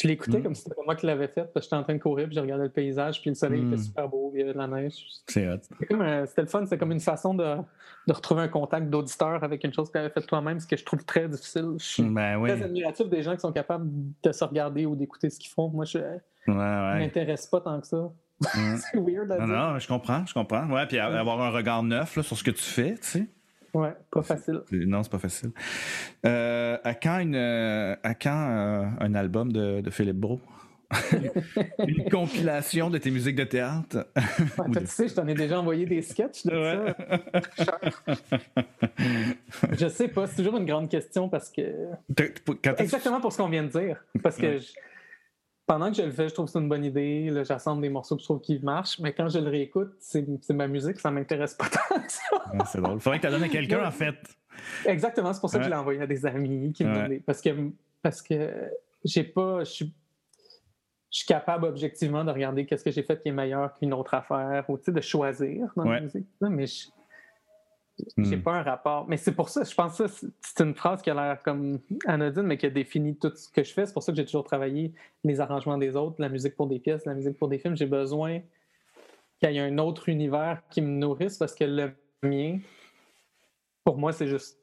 Je 0.00 0.08
l'écoutais 0.08 0.38
Mm. 0.38 0.42
comme 0.42 0.54
si 0.54 0.62
c'était 0.62 0.82
moi 0.84 0.94
qui 0.96 1.04
l'avais 1.06 1.28
fait, 1.28 1.42
parce 1.52 1.52
que 1.54 1.60
j'étais 1.62 1.76
en 1.76 1.82
train 1.82 1.94
de 1.94 1.98
courir 2.00 2.26
puis 2.26 2.34
je 2.36 2.40
regardais 2.40 2.64
le 2.64 2.70
paysage, 2.70 3.20
puis 3.20 3.30
le 3.30 3.34
soleil 3.34 3.60
Mm. 3.62 3.72
était 3.74 3.82
super 3.82 4.08
beau, 4.08 4.30
puis 4.30 4.40
il 4.40 4.40
y 4.40 4.44
avait 4.44 4.54
de 4.54 4.58
la 4.58 4.66
neige. 4.66 5.04
C'est. 5.26 5.46
C'était 5.60 5.94
euh, 5.94 6.26
c'était 6.26 6.42
le 6.42 6.48
fun, 6.48 6.64
c'était 6.64 6.78
comme 6.78 6.92
une 6.92 7.00
façon 7.00 7.34
de, 7.34 7.56
de 8.06 8.12
retrouver 8.12 8.42
un 8.42 8.48
contact 8.48 8.88
d'auditeur 8.88 9.44
avec 9.44 9.62
une 9.64 9.72
chose 9.72 9.88
que 9.88 9.92
tu 9.92 9.98
avais 9.98 10.10
faite 10.10 10.26
toi-même, 10.26 10.58
ce 10.60 10.66
que 10.66 10.76
je 10.76 10.84
trouve 10.84 11.04
très 11.04 11.28
difficile. 11.28 11.74
Je 11.78 11.84
suis 11.84 12.02
Ben 12.04 12.36
oui. 12.38 12.50
très 12.50 12.62
admiratif 12.62 13.08
des 13.08 13.22
gens 13.22 13.34
qui 13.34 13.40
sont 13.40 13.52
capables 13.52 13.86
de 14.22 14.32
se 14.32 14.44
regarder 14.44 14.86
ou 14.86 14.96
d'écouter 14.96 15.28
ce 15.30 15.38
qu'ils 15.38 15.50
font. 15.50 15.68
Moi, 15.68 15.84
je 15.84 15.98
ne 15.98 16.54
ouais. 16.54 16.98
m'intéresse 17.00 17.46
pas 17.46 17.60
tant 17.60 17.80
que 17.80 17.86
ça. 17.86 17.96
Mm. 17.98 18.08
C'est 18.76 18.98
weird 18.98 19.30
à 19.30 19.38
Non, 19.38 19.46
dire. 19.46 19.54
non, 19.56 19.78
je 19.78 19.86
comprends, 19.88 20.24
je 20.26 20.34
comprends. 20.34 20.68
Ouais, 20.70 20.86
puis 20.86 20.98
avoir 20.98 21.40
un 21.42 21.50
regard 21.50 21.82
neuf 21.82 22.16
là, 22.16 22.22
sur 22.22 22.36
ce 22.36 22.42
que 22.42 22.50
tu 22.50 22.62
fais, 22.64 22.94
tu 22.94 23.06
sais. 23.08 23.26
Ouais, 23.74 23.94
pas 24.10 24.22
facile. 24.22 24.60
Non, 24.70 25.02
c'est 25.02 25.10
pas 25.12 25.18
facile. 25.18 25.50
Euh, 26.26 26.76
à 26.84 26.94
quand, 26.94 27.18
une, 27.20 27.34
euh, 27.34 27.96
à 28.02 28.14
quand 28.14 28.48
euh, 28.50 28.84
un 29.00 29.14
album 29.14 29.50
de, 29.52 29.80
de 29.80 29.90
Philippe 29.90 30.16
Bro? 30.18 30.40
une 31.88 32.04
compilation 32.10 32.90
de 32.90 32.98
tes 32.98 33.10
musiques 33.10 33.36
de 33.36 33.44
théâtre? 33.44 34.08
Ouais, 34.58 34.70
toi, 34.72 34.80
tu 34.82 34.86
sais, 34.88 35.08
je 35.08 35.14
t'en 35.14 35.26
ai 35.26 35.32
déjà 35.32 35.58
envoyé 35.58 35.86
des 35.86 36.02
sketchs 36.02 36.44
de 36.44 36.52
Ouais. 36.52 36.94
ça. 37.56 37.80
Je 39.72 39.88
sais 39.88 40.08
pas, 40.08 40.26
c'est 40.26 40.36
toujours 40.36 40.58
une 40.58 40.66
grande 40.66 40.90
question 40.90 41.28
parce 41.30 41.50
que. 41.50 41.62
Quand 42.62 42.74
Exactement 42.78 43.20
pour 43.22 43.32
ce 43.32 43.38
qu'on 43.38 43.48
vient 43.48 43.62
de 43.62 43.68
dire. 43.68 44.04
Parce 44.22 44.36
que 44.36 44.46
Ouais. 44.46 44.60
Pendant 45.66 45.90
que 45.90 45.96
je 45.96 46.02
le 46.02 46.10
fais, 46.10 46.28
je 46.28 46.34
trouve 46.34 46.46
que 46.46 46.52
c'est 46.52 46.58
une 46.58 46.68
bonne 46.68 46.84
idée. 46.84 47.30
Là, 47.30 47.44
J'assemble 47.44 47.82
des 47.82 47.88
morceaux 47.88 48.16
que 48.16 48.20
je 48.22 48.26
trouve 48.26 48.40
qui 48.40 48.58
marchent, 48.60 48.98
mais 48.98 49.12
quand 49.12 49.28
je 49.28 49.38
le 49.38 49.48
réécoute, 49.48 49.92
c'est 50.00 50.26
c'est 50.42 50.54
ma 50.54 50.66
musique, 50.66 50.98
ça 51.00 51.10
m'intéresse 51.10 51.54
pas 51.54 51.66
tant 51.88 52.00
que 52.00 52.10
ça. 52.12 52.20
Ouais, 52.52 52.58
c'est 52.66 52.80
drôle. 52.80 53.00
Faudrait 53.00 53.20
que 53.20 53.26
tu 53.26 53.32
donnes 53.32 53.42
à 53.44 53.48
quelqu'un, 53.48 53.80
Ouais. 53.80 53.86
en 53.86 53.90
fait. 53.92 54.16
Exactement, 54.86 55.32
c'est 55.32 55.40
pour 55.40 55.50
ça 55.50 55.58
que 55.58 55.64
je 55.64 55.70
l'ai 55.70 55.76
envoyé 55.76 56.00
à 56.02 56.06
des 56.06 56.26
amis 56.26 56.72
qui 56.72 56.84
me 56.84 57.18
Parce 57.20 57.40
que, 57.40 57.50
parce 58.02 58.20
que 58.22 58.50
j'ai 59.04 59.24
pas. 59.24 59.60
Je 59.60 59.70
suis, 59.70 59.94
je 61.10 61.18
suis 61.18 61.26
capable 61.26 61.66
objectivement 61.66 62.24
de 62.24 62.30
regarder 62.30 62.64
qu'est-ce 62.66 62.84
que 62.84 62.90
j'ai 62.90 63.02
fait 63.02 63.20
qui 63.20 63.28
est 63.28 63.32
meilleur 63.32 63.74
qu'une 63.74 63.92
autre 63.94 64.14
affaire, 64.14 64.64
ou 64.68 64.78
de 64.78 65.00
choisir 65.00 65.70
dans 65.76 65.84
la 65.84 66.00
musique. 66.00 66.26
Non, 66.40 66.50
mais 66.50 66.66
je- 66.66 66.88
j'ai 68.16 68.36
Hmm. 68.36 68.42
pas 68.42 68.52
un 68.54 68.62
rapport. 68.62 69.06
Mais 69.08 69.16
c'est 69.16 69.32
pour 69.32 69.48
ça, 69.48 69.64
je 69.64 69.74
pense 69.74 69.98
que 69.98 70.06
c'est- 70.06 70.60
une 70.64 70.74
phrase 70.74 71.02
qui 71.02 71.10
a 71.10 71.14
l'air 71.14 71.42
comme 71.42 71.78
anodine, 72.06 72.42
mais 72.42 72.56
qui 72.58 72.66
a 72.66 72.70
défini 72.70 73.16
tout 73.16 73.32
ce 73.34 73.48
que 73.48 73.62
je 73.62 73.72
fais. 73.72 73.86
C'est 73.86 73.92
pour 73.92 74.02
ça 74.02 74.12
que 74.12 74.16
j'ai 74.16 74.24
toujours 74.24 74.44
travaillé 74.44 74.92
les 75.24 75.40
arrangements 75.40 75.78
des 75.78 75.94
autres, 75.96 76.16
la 76.18 76.28
musique 76.28 76.56
pour 76.56 76.66
des 76.66 76.78
pièces, 76.78 77.04
la 77.04 77.14
musique 77.14 77.38
pour 77.38 77.48
des 77.48 77.58
films. 77.58 77.76
J'ai 77.76 77.86
besoin 77.86 78.40
qu'il 79.40 79.52
y 79.52 79.58
ait 79.58 79.60
un 79.60 79.78
autre 79.78 80.08
univers 80.08 80.62
qui 80.70 80.80
me 80.82 80.88
nourrisse 80.98 81.36
parce 81.38 81.54
que 81.54 81.64
le 81.64 81.92
mien, 82.22 82.58
pour 83.84 83.98
moi, 83.98 84.12
c'est 84.12 84.28
juste. 84.28 84.58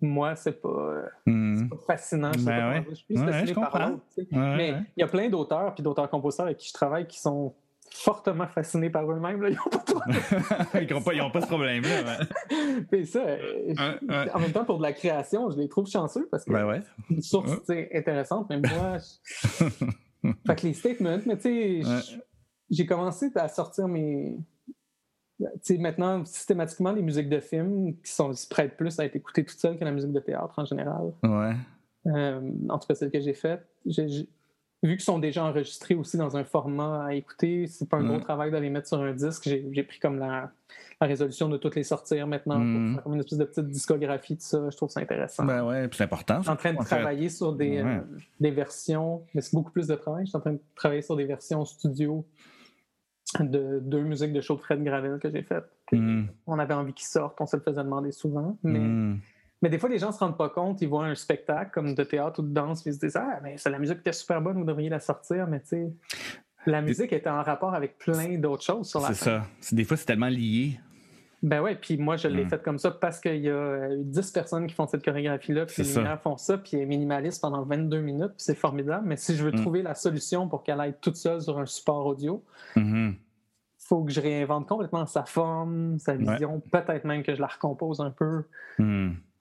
Moi, 0.00 0.34
c'est 0.34 0.60
pas, 0.60 1.02
Hmm. 1.26 1.68
pas 1.68 1.76
fascinant. 1.86 2.32
Je, 2.32 2.40
sais 2.40 2.46
Ben 2.46 2.58
pas 2.60 2.68
ouais. 2.70 2.86
je 2.90 2.94
suis 2.96 3.04
plus 3.06 3.20
Ouais, 3.20 3.26
fasciné 3.30 3.46
je 3.46 3.54
par. 3.54 3.74
Ouais, 3.76 4.56
Mais 4.56 4.70
il 4.96 5.00
y 5.00 5.02
a 5.04 5.06
plein 5.06 5.28
d'auteurs 5.28 5.72
puis 5.74 5.82
d'auteurs-compositeurs 5.84 6.46
avec 6.46 6.58
qui 6.58 6.68
je 6.68 6.72
travaille 6.74 7.06
qui 7.06 7.20
sont 7.20 7.54
fortement 7.94 8.46
fascinés 8.46 8.90
par 8.90 9.10
eux-mêmes. 9.10 9.42
Ils 9.48 9.56
pas 9.56 9.84
de 10.80 10.92
n'ont 10.94 11.02
pas, 11.02 11.14
ils 11.14 11.20
ont 11.22 11.30
pas 11.30 11.40
ce 11.40 11.46
problème-là. 11.46 12.18
ça, 13.06 13.20
euh, 13.20 14.26
en 14.34 14.40
même 14.40 14.52
temps, 14.52 14.64
pour 14.64 14.78
de 14.78 14.82
la 14.82 14.92
création, 14.92 15.50
je 15.50 15.58
les 15.58 15.68
trouve 15.68 15.86
chanceux 15.86 16.28
parce 16.30 16.44
que 16.44 16.52
Ben 16.52 16.66
ouais. 16.66 16.80
c'est 17.08 17.14
une 17.14 17.22
source 17.22 17.68
Ouais. 17.68 17.90
intéressante, 17.94 18.46
mais 18.50 18.58
moi. 18.58 18.98
je- 18.98 19.64
fait 20.46 20.56
que 20.56 20.66
les 20.66 20.74
statements, 20.74 21.18
mais 21.26 21.36
tu 21.36 21.42
sais, 21.42 21.86
Ouais. 21.86 22.00
j'ai 22.70 22.86
commencé 22.86 23.30
à 23.34 23.48
sortir 23.48 23.88
mes. 23.88 24.38
Tu 25.38 25.46
sais, 25.62 25.78
maintenant, 25.78 26.24
systématiquement, 26.24 26.92
les 26.92 27.02
musiques 27.02 27.28
de 27.28 27.40
films 27.40 27.96
qui 28.04 28.12
sont, 28.12 28.32
se 28.32 28.46
prêtent 28.48 28.76
plus 28.76 28.98
à 29.00 29.06
être 29.06 29.16
écoutées 29.16 29.44
toutes 29.44 29.58
seules 29.58 29.76
que 29.78 29.84
la 29.84 29.90
musique 29.90 30.12
de 30.12 30.20
théâtre 30.20 30.54
en 30.56 30.64
général. 30.64 31.12
Ouais. 31.24 31.54
Euh, 32.06 32.50
en 32.68 32.78
tout 32.78 32.86
cas, 32.86 32.94
celles 32.94 33.10
que 33.10 33.20
j'ai 33.20 33.34
faites. 33.34 33.66
Vu 34.82 34.96
qu'ils 34.96 35.04
sont 35.04 35.18
déjà 35.20 35.44
enregistrés 35.44 35.94
aussi 35.94 36.16
dans 36.16 36.36
un 36.36 36.42
format 36.44 37.04
à 37.06 37.14
écouter, 37.14 37.68
c'est 37.68 37.88
pas 37.88 37.98
un 37.98 38.04
gros 38.04 38.14
Ouais. 38.16 38.20
travail 38.20 38.50
d'aller 38.50 38.68
mettre 38.68 38.88
sur 38.88 39.00
un 39.00 39.12
disque. 39.12 39.44
J'ai 39.48 39.82
pris 39.84 40.00
comme 40.00 40.18
la, 40.18 40.50
la 41.00 41.06
résolution 41.06 41.48
de 41.48 41.56
toutes 41.56 41.76
les 41.76 41.84
sortir 41.84 42.26
maintenant 42.26 42.58
Mm. 42.58 42.72
pour 42.86 42.94
faire 42.94 43.02
comme 43.04 43.14
une 43.14 43.20
espèce 43.20 43.38
de 43.38 43.44
petite 43.44 43.68
discographie 43.68 44.34
de 44.34 44.40
ça. 44.40 44.68
Je 44.70 44.76
trouve 44.76 44.90
ça 44.90 44.98
intéressant. 45.00 45.44
Ben 45.44 45.64
ouais, 45.64 45.86
puis 45.86 45.98
c'est 45.98 46.04
important. 46.04 46.38
Je 46.38 46.42
suis 46.42 46.50
en 46.50 46.56
train 46.56 46.72
de 46.72 46.78
En 46.78 46.82
fait. 46.82 46.96
travailler 46.96 47.28
sur 47.28 47.52
des, 47.52 47.80
Ouais. 47.82 47.96
euh, 47.98 48.00
des 48.40 48.50
versions, 48.50 49.22
mais 49.34 49.40
c'est 49.40 49.54
beaucoup 49.54 49.70
plus 49.70 49.86
de 49.86 49.94
travail. 49.94 50.24
Je 50.26 50.30
suis 50.30 50.36
en 50.36 50.40
train 50.40 50.52
de 50.54 50.60
travailler 50.74 51.02
sur 51.02 51.14
des 51.14 51.26
versions 51.26 51.64
studio 51.64 52.24
de 53.40 53.78
deux 53.80 54.02
musiques 54.02 54.32
de 54.32 54.40
show 54.40 54.56
de 54.56 54.60
Fred 54.60 54.82
Gravel 54.82 55.18
que 55.20 55.30
j'ai 55.30 55.42
faites. 55.42 55.64
Hmm. 55.92 56.24
On 56.46 56.58
avait 56.58 56.74
envie 56.74 56.92
qu'ils 56.92 57.06
sortent, 57.06 57.40
on 57.40 57.46
se 57.46 57.56
le 57.56 57.62
faisait 57.62 57.82
demander 57.84 58.10
souvent. 58.12 58.58
Mais. 58.62 58.80
Mais 59.62 59.68
des 59.70 59.78
fois, 59.78 59.88
les 59.88 59.98
gens 59.98 60.12
se 60.12 60.18
rendent 60.18 60.36
pas 60.36 60.48
compte, 60.50 60.82
ils 60.82 60.88
voient 60.88 61.06
un 61.06 61.14
spectacle 61.14 61.70
comme 61.72 61.94
de 61.94 62.04
théâtre 62.04 62.40
ou 62.40 62.42
de 62.42 62.52
danse, 62.52 62.82
puis 62.82 62.90
ils 62.90 62.94
se 62.94 62.98
disent 63.00 63.16
Ah, 63.16 63.40
mais 63.42 63.56
c'est 63.56 63.70
la 63.70 63.78
musique 63.78 63.98
était 64.00 64.12
super 64.12 64.40
bonne, 64.42 64.58
vous 64.58 64.64
devriez 64.64 64.90
la 64.90 65.00
sortir, 65.00 65.46
mais 65.46 65.60
tu 65.60 65.68
sais. 65.68 65.92
La 66.66 66.80
musique 66.80 67.12
était 67.12 67.28
en 67.30 67.42
rapport 67.42 67.74
avec 67.74 67.98
plein 67.98 68.38
d'autres 68.38 68.62
choses 68.62 68.88
sur 68.88 69.00
la 69.00 69.08
C'est 69.08 69.24
ça. 69.24 69.42
Des 69.72 69.82
fois, 69.84 69.96
c'est 69.96 70.06
tellement 70.06 70.28
lié. 70.28 70.78
Ben 71.42 71.60
ouais, 71.60 71.74
puis 71.74 71.96
moi, 71.96 72.16
je 72.16 72.28
l'ai 72.28 72.44
Mm. 72.44 72.50
fait 72.50 72.62
comme 72.62 72.78
ça 72.78 72.92
parce 72.92 73.18
qu'il 73.18 73.38
y 73.38 73.48
a 73.50 73.52
euh, 73.52 73.96
10 73.98 74.30
personnes 74.30 74.68
qui 74.68 74.74
font 74.76 74.86
cette 74.86 75.04
chorégraphie-là, 75.04 75.66
puis 75.66 75.82
les 75.82 75.88
ça. 75.88 75.98
lumières 76.00 76.20
font 76.22 76.36
ça, 76.36 76.56
puis 76.58 76.76
elle 76.76 76.82
est 76.82 76.86
minimaliste 76.86 77.40
pendant 77.42 77.64
22 77.64 78.00
minutes, 78.00 78.28
puis 78.36 78.44
c'est 78.44 78.54
formidable. 78.54 79.08
Mais 79.08 79.16
si 79.16 79.34
je 79.34 79.44
veux 79.44 79.50
Mm. 79.50 79.56
trouver 79.60 79.82
la 79.82 79.96
solution 79.96 80.46
pour 80.48 80.62
qu'elle 80.62 80.80
aille 80.80 80.94
toute 81.00 81.16
seule 81.16 81.42
sur 81.42 81.58
un 81.58 81.66
support 81.66 82.06
audio, 82.06 82.44
Mhm. 82.76 83.16
faut 83.76 84.04
que 84.04 84.12
je 84.12 84.20
réinvente 84.20 84.68
complètement 84.68 85.04
sa 85.06 85.24
forme, 85.24 85.98
sa 85.98 86.14
vision, 86.14 86.60
peut-être 86.70 87.04
même 87.04 87.24
que 87.24 87.34
je 87.34 87.40
la 87.40 87.48
recompose 87.48 88.00
un 88.00 88.10
peu. 88.10 88.44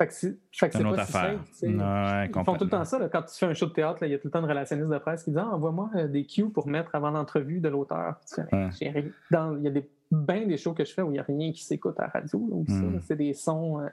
Hmm. 0.06 0.36
Fait 0.52 0.70
que 0.70 0.78
c'est 0.78 0.84
pas 0.84 1.06
si 1.06 1.12
simple. 1.12 1.40
Ouais, 1.64 2.28
Ils 2.36 2.44
font 2.44 2.56
tout 2.56 2.64
le 2.66 2.70
temps 2.70 2.84
ça. 2.86 3.00
là. 3.00 3.10
quand 3.10 3.22
tu 3.24 3.36
fais 3.38 3.46
un 3.46 3.54
show 3.54 3.66
de 3.68 3.74
théâtre, 3.74 4.04
il 4.04 4.12
y 4.12 4.14
a 4.14 4.18
tout 4.20 4.28
le 4.28 4.32
temps 4.32 4.40
une 4.40 4.46
relationniste 4.50 4.90
de 4.90 4.98
presse 4.98 5.24
qui 5.24 5.32
dit 5.32 5.38
ah, 5.40 5.50
Envoie-moi 5.54 5.90
euh, 5.96 6.08
des 6.08 6.26
cues 6.26 6.50
pour 6.50 6.68
mettre 6.68 6.94
avant 6.96 7.12
l'entrevue 7.12 7.60
de 7.60 7.70
l'auteur. 7.70 8.20
Ouais. 8.52 8.70
Il 8.82 9.64
y 9.64 9.68
a 9.68 9.72
des, 9.72 9.90
bien 10.12 10.46
des 10.46 10.58
shows 10.58 10.74
que 10.74 10.84
je 10.86 10.94
fais 10.94 11.02
où 11.02 11.10
il 11.10 11.14
n'y 11.14 11.20
a 11.20 11.24
rien 11.24 11.52
qui 11.52 11.64
s'écoute 11.64 12.00
à 12.00 12.04
la 12.04 12.10
radio. 12.10 12.64
Mm. 12.68 13.00
C'est 13.02 13.16
des 13.16 13.34
sons 13.34 13.80
euh, 13.80 13.88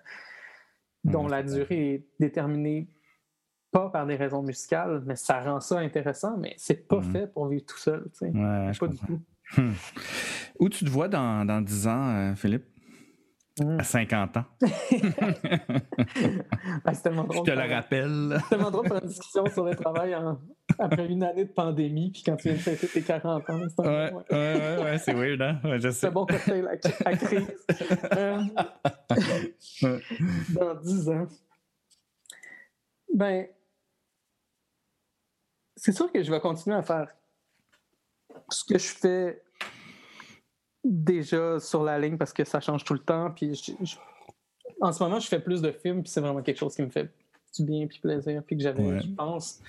dont 1.05 1.25
Mm, 1.25 1.31
la 1.31 1.43
durée 1.43 1.95
est 1.95 2.05
déterminée 2.21 2.89
pas 3.71 3.91
par 3.91 4.07
des 4.07 4.17
raisons 4.17 4.43
musicales, 4.43 5.03
mais 5.07 5.15
ça 5.17 5.41
rend 5.43 5.61
ça 5.61 5.79
intéressant, 5.79 6.39
mais 6.39 6.55
c'est 6.57 6.89
pas 6.89 7.01
Mm. 7.01 7.13
fait 7.13 7.27
pour 7.33 7.49
vivre 7.49 7.67
tout 7.67 7.77
seul. 7.79 8.07
Ouais, 8.23 8.31
pas 8.33 8.71
du 8.89 8.97
comprends. 8.99 9.07
tout. 9.07 9.21
Hmm. 9.57 9.73
Où 10.59 10.69
tu 10.69 10.85
te 10.85 10.91
vois 10.91 11.09
dans, 11.09 11.45
dans 11.47 11.61
10 11.63 11.87
ans, 11.87 12.09
euh, 12.09 12.35
Philippe? 12.35 12.65
Mm. 13.61 13.81
À 13.81 13.85
50 13.85 14.37
ans. 14.37 14.45
Ben, 16.85 16.95
c'est 16.95 17.03
tellement 17.03 17.23
Je 17.25 17.29
drôle. 17.29 17.47
te 17.47 17.51
de 17.51 17.57
le 17.57 17.63
faire- 17.63 17.71
rappelle. 17.77 18.39
C'est 18.43 18.49
tellement 18.51 18.71
drôle 18.71 18.87
faire 18.89 19.03
une 19.03 19.09
discussion 19.09 19.47
sur 19.47 19.65
le 19.65 19.75
travail 19.75 20.15
en- 20.15 20.39
après 20.79 21.07
une 21.07 21.23
année 21.25 21.45
de 21.45 21.53
pandémie, 21.53 22.11
puis 22.13 22.23
quand 22.23 22.37
tu 22.37 22.49
viens 22.49 22.57
de 22.57 22.63
fêter 22.63 22.87
tes 22.87 23.03
40 23.03 23.49
ans. 23.51 23.61
C'est 23.69 23.81
un- 23.81 23.85
Ouais, 23.85 24.13
ouais. 24.13 24.23
ouais, 24.31 24.83
ouais, 24.85 24.99
c'est 24.99 25.13
weird, 25.15 25.41
hein? 25.43 25.61
Ouais, 25.65 25.81
je 25.81 25.89
C'est 25.91 26.01
sais. 26.01 26.07
un 26.07 26.11
bon 26.11 26.27
cocktail 26.27 26.69
à, 26.69 27.09
à 27.09 27.17
crise. 27.17 27.53
Euh, 29.85 29.99
dans 30.51 30.75
10 30.75 31.09
ans. 31.11 31.27
Ben, 33.15 33.47
c'est 35.77 35.93
sûr 35.93 36.11
que 36.13 36.23
je 36.23 36.31
vais 36.31 36.41
continuer 36.41 36.77
à 36.77 36.83
faire 36.83 37.09
ce 38.51 38.65
que 38.65 38.79
je 38.79 38.89
fais 38.89 39.43
déjà 40.89 41.61
sur 41.61 41.83
la 41.85 41.99
ligne 41.99 42.17
parce 42.17 42.33
que 42.33 42.45
ça 42.45 42.61
change 42.61 42.85
tout 42.85 42.95
le 42.95 43.01
temps. 43.01 43.31
Puis 43.31 43.55
je- 43.55 43.73
je- 43.85 43.97
en 44.81 44.93
ce 44.93 45.03
moment, 45.03 45.19
je 45.21 45.29
fais 45.29 45.41
plus 45.41 45.61
de 45.63 45.71
films, 45.73 46.03
puis 46.03 46.11
c'est 46.11 46.21
vraiment 46.21 46.43
quelque 46.43 46.59
chose 46.59 46.75
qui 46.75 46.83
me 46.83 46.91
fait 46.91 47.11
du 47.57 47.65
bien 47.65 47.87
puis 47.87 47.99
plaisir, 47.99 48.43
puis 48.47 48.57
que 48.57 48.63
j'avais, 48.63 49.01
je 49.01 49.09
pense, 49.09 49.61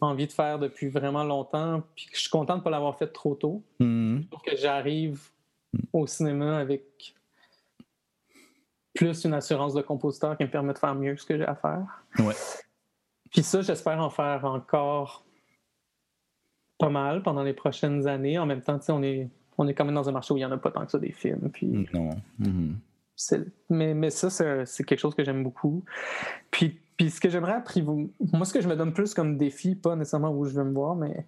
envie 0.00 0.26
de 0.26 0.32
faire 0.32 0.58
depuis 0.58 0.88
vraiment 0.88 1.24
longtemps, 1.24 1.82
puis 1.96 2.08
je 2.12 2.18
suis 2.20 2.30
content 2.30 2.54
de 2.54 2.58
ne 2.58 2.64
pas 2.64 2.70
l'avoir 2.70 2.96
fait 2.98 3.06
trop 3.08 3.34
tôt. 3.34 3.62
Mhm. 3.80 4.26
Pour 4.30 4.42
que 4.42 4.54
j'arrive 4.56 5.30
au 5.92 6.06
cinéma 6.06 6.58
avec 6.58 7.14
plus 8.94 9.24
une 9.24 9.34
assurance 9.34 9.74
de 9.74 9.82
compositeur 9.82 10.36
qui 10.36 10.44
me 10.44 10.50
permet 10.50 10.72
de 10.72 10.78
faire 10.78 10.94
mieux 10.94 11.16
ce 11.16 11.24
que 11.26 11.36
j'ai 11.36 11.44
à 11.46 11.54
faire. 11.56 12.04
Ouais. 12.20 12.34
Puis 13.32 13.42
ça, 13.42 13.62
j'espère 13.62 13.98
en 14.00 14.10
faire 14.10 14.44
encore 14.44 15.24
pas 16.78 16.90
mal 16.90 17.22
pendant 17.22 17.42
les 17.42 17.54
prochaines 17.54 18.06
années. 18.06 18.38
En 18.38 18.46
même 18.46 18.60
temps, 18.62 18.78
on 18.90 19.02
est, 19.02 19.28
on 19.58 19.68
est 19.68 19.74
quand 19.74 19.84
même 19.84 19.94
dans 19.94 20.08
un 20.08 20.12
marché 20.12 20.32
où 20.34 20.36
il 20.36 20.40
n'y 20.40 20.44
en 20.46 20.52
a 20.52 20.58
pas 20.58 20.70
tant 20.70 20.84
que 20.84 20.90
ça 20.90 20.98
des 20.98 21.12
films. 21.12 21.50
Puis 21.52 21.86
Non. 21.92 22.10
Mhm. 22.38 22.76
mais, 23.70 23.94
mais 23.94 24.10
ça, 24.10 24.30
c'est 24.66 24.84
quelque 24.84 24.98
chose 24.98 25.14
que 25.14 25.24
j'aime 25.24 25.42
beaucoup. 25.42 25.84
Puis, 26.50 26.80
puis 26.96 27.10
ce 27.10 27.20
que 27.20 27.28
j'aimerais 27.28 27.52
apprivoiser, 27.54 28.10
moi, 28.32 28.44
ce 28.44 28.52
que 28.52 28.60
je 28.60 28.68
me 28.68 28.76
donne 28.76 28.92
plus 28.92 29.14
comme 29.14 29.36
défi, 29.36 29.74
pas 29.74 29.96
nécessairement 29.96 30.30
où 30.30 30.44
je 30.44 30.54
veux 30.54 30.64
me 30.64 30.72
voir, 30.74 30.96
mais 30.96 31.26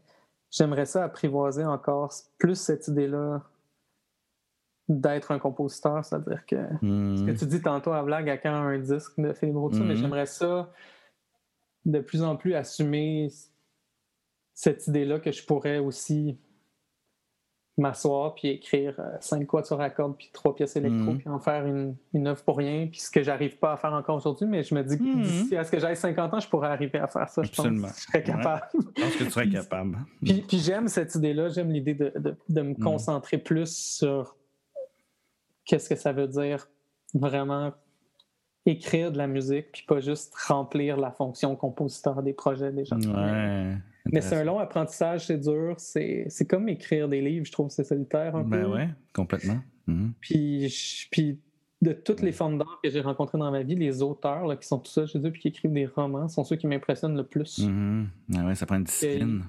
j'aimerais 0.50 0.86
ça 0.86 1.04
apprivoiser 1.04 1.64
encore 1.64 2.12
plus 2.38 2.54
cette 2.56 2.88
idée-là 2.88 3.42
d'être 4.88 5.32
un 5.32 5.40
compositeur, 5.40 6.04
c'est-à-dire 6.04 6.46
que 6.46 6.56
ce 6.80 7.24
que 7.26 7.36
tu 7.36 7.44
dis 7.46 7.60
tantôt 7.60 7.92
à 7.92 8.02
blague 8.04 8.30
à 8.30 8.38
quand 8.38 8.54
un 8.54 8.78
disque 8.78 9.18
de 9.20 9.32
Philippe 9.32 9.56
Rousseau, 9.56 9.82
mais 9.82 9.94
Mhm. 9.94 10.00
j'aimerais 10.00 10.26
ça 10.26 10.72
de 11.84 11.98
plus 12.00 12.22
en 12.22 12.36
plus 12.36 12.54
assumer 12.54 13.28
cette 14.54 14.86
idée-là 14.86 15.18
que 15.18 15.32
je 15.32 15.44
pourrais 15.44 15.78
aussi 15.78 16.38
m'asseoir 17.78 18.34
puis 18.34 18.48
écrire 18.48 18.94
euh, 18.98 19.16
cinq 19.20 19.46
quatuors 19.46 19.80
à 19.82 19.90
cordes 19.90 20.16
puis 20.16 20.30
trois 20.32 20.54
pièces 20.54 20.76
électro 20.76 21.10
Mhm. 21.12 21.18
puis 21.18 21.28
en 21.28 21.38
faire 21.38 21.66
une, 21.66 21.94
une 22.14 22.26
œuvre 22.26 22.42
pour 22.42 22.56
rien 22.56 22.86
puis 22.86 23.00
ce 23.00 23.10
que 23.10 23.22
j'arrive 23.22 23.58
pas 23.58 23.72
à 23.72 23.76
faire 23.76 23.92
encore 23.92 24.16
aujourd'hui 24.16 24.46
mais 24.46 24.62
je 24.62 24.74
me 24.74 24.82
dis 24.82 24.96
que 24.96 25.02
Mhm. 25.02 25.22
d'ici 25.22 25.56
à 25.56 25.62
ce 25.64 25.70
que 25.70 25.78
j'aille 25.78 25.96
50 25.96 26.32
ans 26.32 26.40
je 26.40 26.48
pourrais 26.48 26.68
arriver 26.68 26.98
à 26.98 27.06
faire 27.06 27.28
ça 27.28 27.42
je 27.42 27.52
pense 27.52 27.66
je 27.66 28.00
serais 28.02 28.22
capable 28.22 28.62
Je 28.72 29.02
pense 29.02 29.16
que 29.16 29.24
tu 29.24 29.30
serais 29.30 29.48
capable. 29.50 29.98
puis, 30.24 30.42
puis 30.48 30.58
j'aime 30.58 30.88
cette 30.88 31.14
idée-là, 31.16 31.48
j'aime 31.50 31.70
l'idée 31.70 31.94
de, 31.94 32.12
de- 32.16 32.36
de 32.48 32.62
me 32.62 32.70
Mm. 32.70 32.78
concentrer 32.78 33.36
plus 33.38 33.76
sur 33.76 34.36
qu'est-ce 35.66 35.88
que 35.90 35.96
ça 35.96 36.12
veut 36.12 36.28
dire 36.28 36.68
vraiment 37.12 37.72
écrire 38.64 39.12
de 39.12 39.18
la 39.18 39.26
musique, 39.26 39.70
puis 39.72 39.84
pas 39.86 40.00
juste 40.00 40.34
remplir 40.48 40.96
la 40.96 41.10
fonction 41.12 41.54
compositeur 41.56 42.22
des 42.22 42.32
projets 42.32 42.72
des 42.72 42.84
gens. 42.84 42.96
Ouais. 42.98 43.76
Mais 44.12 44.20
c'est 44.20 44.36
un 44.36 44.44
long 44.44 44.58
apprentissage, 44.58 45.26
c'est 45.26 45.38
dur, 45.38 45.74
c'est 45.78 46.46
comme 46.48 46.68
écrire 46.68 47.08
des 47.08 47.20
livres, 47.20 47.46
je 47.46 47.52
trouve, 47.52 47.70
c'est 47.70 47.84
solitaire 47.84 48.36
un 48.36 48.44
Ben 48.44 48.64
peu. 48.64 48.72
ouais, 48.72 48.88
complètement. 49.12 49.58
Mhm. 49.86 50.12
Puis 50.20 51.38
de 51.86 51.92
toutes 51.92 52.20
les 52.20 52.32
formes 52.32 52.58
d'art 52.58 52.80
que 52.82 52.90
j'ai 52.90 53.00
rencontrées 53.00 53.38
dans 53.38 53.50
ma 53.50 53.62
vie, 53.62 53.74
les 53.76 54.02
auteurs 54.02 54.46
là, 54.46 54.56
qui 54.56 54.66
sont 54.66 54.78
tout 54.78 54.90
ça 54.90 55.06
chez 55.06 55.18
eux 55.18 55.30
puis 55.30 55.40
qui 55.40 55.48
écrivent 55.48 55.72
des 55.72 55.86
romans 55.86 56.28
sont 56.28 56.42
ceux 56.44 56.56
qui 56.56 56.66
m'impressionnent 56.66 57.16
le 57.16 57.24
plus. 57.24 57.60
Mhm. 57.60 58.08
Ah 58.36 58.44
ouais, 58.46 58.54
ça 58.54 58.66
prend 58.66 58.76
une 58.76 58.84
discipline. 58.84 59.44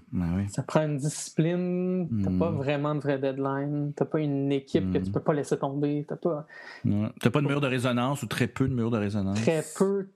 Ça 0.49 0.64
prend 0.64 0.81
une 0.84 0.97
discipline, 0.97 2.07
t'as 2.23 2.30
Mm. 2.30 2.39
pas 2.39 2.51
vraiment 2.51 2.95
de 2.95 2.99
vraie 2.99 3.18
deadline, 3.19 3.93
t'as 3.95 4.05
pas 4.05 4.19
une 4.19 4.51
équipe 4.51 4.91
que 4.93 4.97
Mm. 4.99 5.03
tu 5.03 5.11
peux 5.11 5.19
pas 5.19 5.34
laisser 5.34 5.57
tomber, 5.57 6.05
t'as 6.07 6.15
pas 6.15 6.45
Ouais. 6.85 7.09
T'as 7.19 7.30
pas 7.30 7.41
de 7.41 7.47
mur 7.47 7.59
de 7.61 7.68
résonance 7.68 8.22
ou 8.23 8.27
très 8.27 8.47
peu 8.47 8.68
de 8.68 8.73
mur 8.73 8.91
de 8.91 8.97
résonance. 8.97 9.41
très 9.41 9.64
peu. 9.77 10.07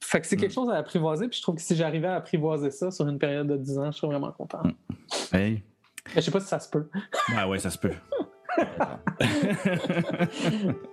Fait 0.00 0.20
que 0.20 0.26
c'est 0.26 0.36
quelque 0.36 0.50
Mm. 0.50 0.54
chose 0.54 0.70
à 0.70 0.74
apprivoiser, 0.76 1.28
puis 1.28 1.36
je 1.38 1.42
trouve 1.42 1.54
que 1.56 1.62
si 1.62 1.76
j'arrivais 1.76 2.08
à 2.08 2.16
apprivoiser 2.16 2.70
ça 2.70 2.90
sur 2.90 3.06
une 3.08 3.18
période 3.18 3.46
de 3.46 3.56
10 3.56 3.78
ans, 3.78 3.90
je 3.92 3.98
serais 3.98 4.08
vraiment 4.08 4.32
content. 4.32 4.62
Mm. 4.64 5.36
Hey. 5.36 5.62
Je 6.16 6.20
sais 6.20 6.32
pas 6.32 6.40
si 6.40 6.48
ça 6.48 6.58
se 6.58 6.68
peut. 6.68 6.88
Ah 7.36 7.48
ouais, 7.48 7.60
ça 7.60 7.70
se 7.70 7.78
peut. 7.78 7.92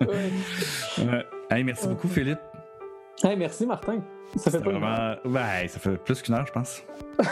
Ouais. 0.02 1.26
Hey, 1.52 1.64
merci 1.64 1.88
beaucoup, 1.88 2.08
Philippe. 2.08 2.40
Hey, 3.24 3.36
merci 3.36 3.66
Martin. 3.66 4.02
Ça 4.36 4.52
fait 4.52 4.60
pas 4.62 4.70
vraiment. 4.70 5.16
Ça 5.68 5.80
fait 5.80 5.98
plus 5.98 6.22
qu'une 6.22 6.36
heure, 6.36 6.46
je 6.46 6.52
pense. 6.52 6.84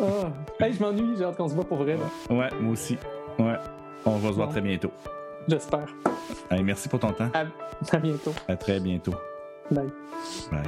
Ah. 0.00 0.30
Hey, 0.60 0.72
je 0.74 0.80
m'ennuie, 0.82 1.16
j'ai 1.16 1.24
hâte 1.24 1.36
qu'on 1.36 1.48
se 1.48 1.54
voit 1.54 1.64
pour 1.64 1.78
vrai. 1.78 1.96
là. 1.96 2.34
Ouais, 2.34 2.50
moi 2.60 2.72
aussi. 2.72 2.98
Ouais. 3.38 3.56
On 4.04 4.16
va 4.18 4.28
se 4.28 4.34
voir 4.34 4.50
très 4.50 4.60
bientôt. 4.60 4.90
J'espère. 5.48 5.88
Hey, 6.50 6.62
merci 6.62 6.88
pour 6.88 7.00
ton 7.00 7.12
temps. 7.12 7.30
À, 7.32 7.44
à 7.96 7.98
bientôt. 7.98 8.34
À 8.48 8.56
très 8.56 8.78
bientôt. 8.80 9.14
Bye. 9.70 9.90
Bye. 10.52 10.62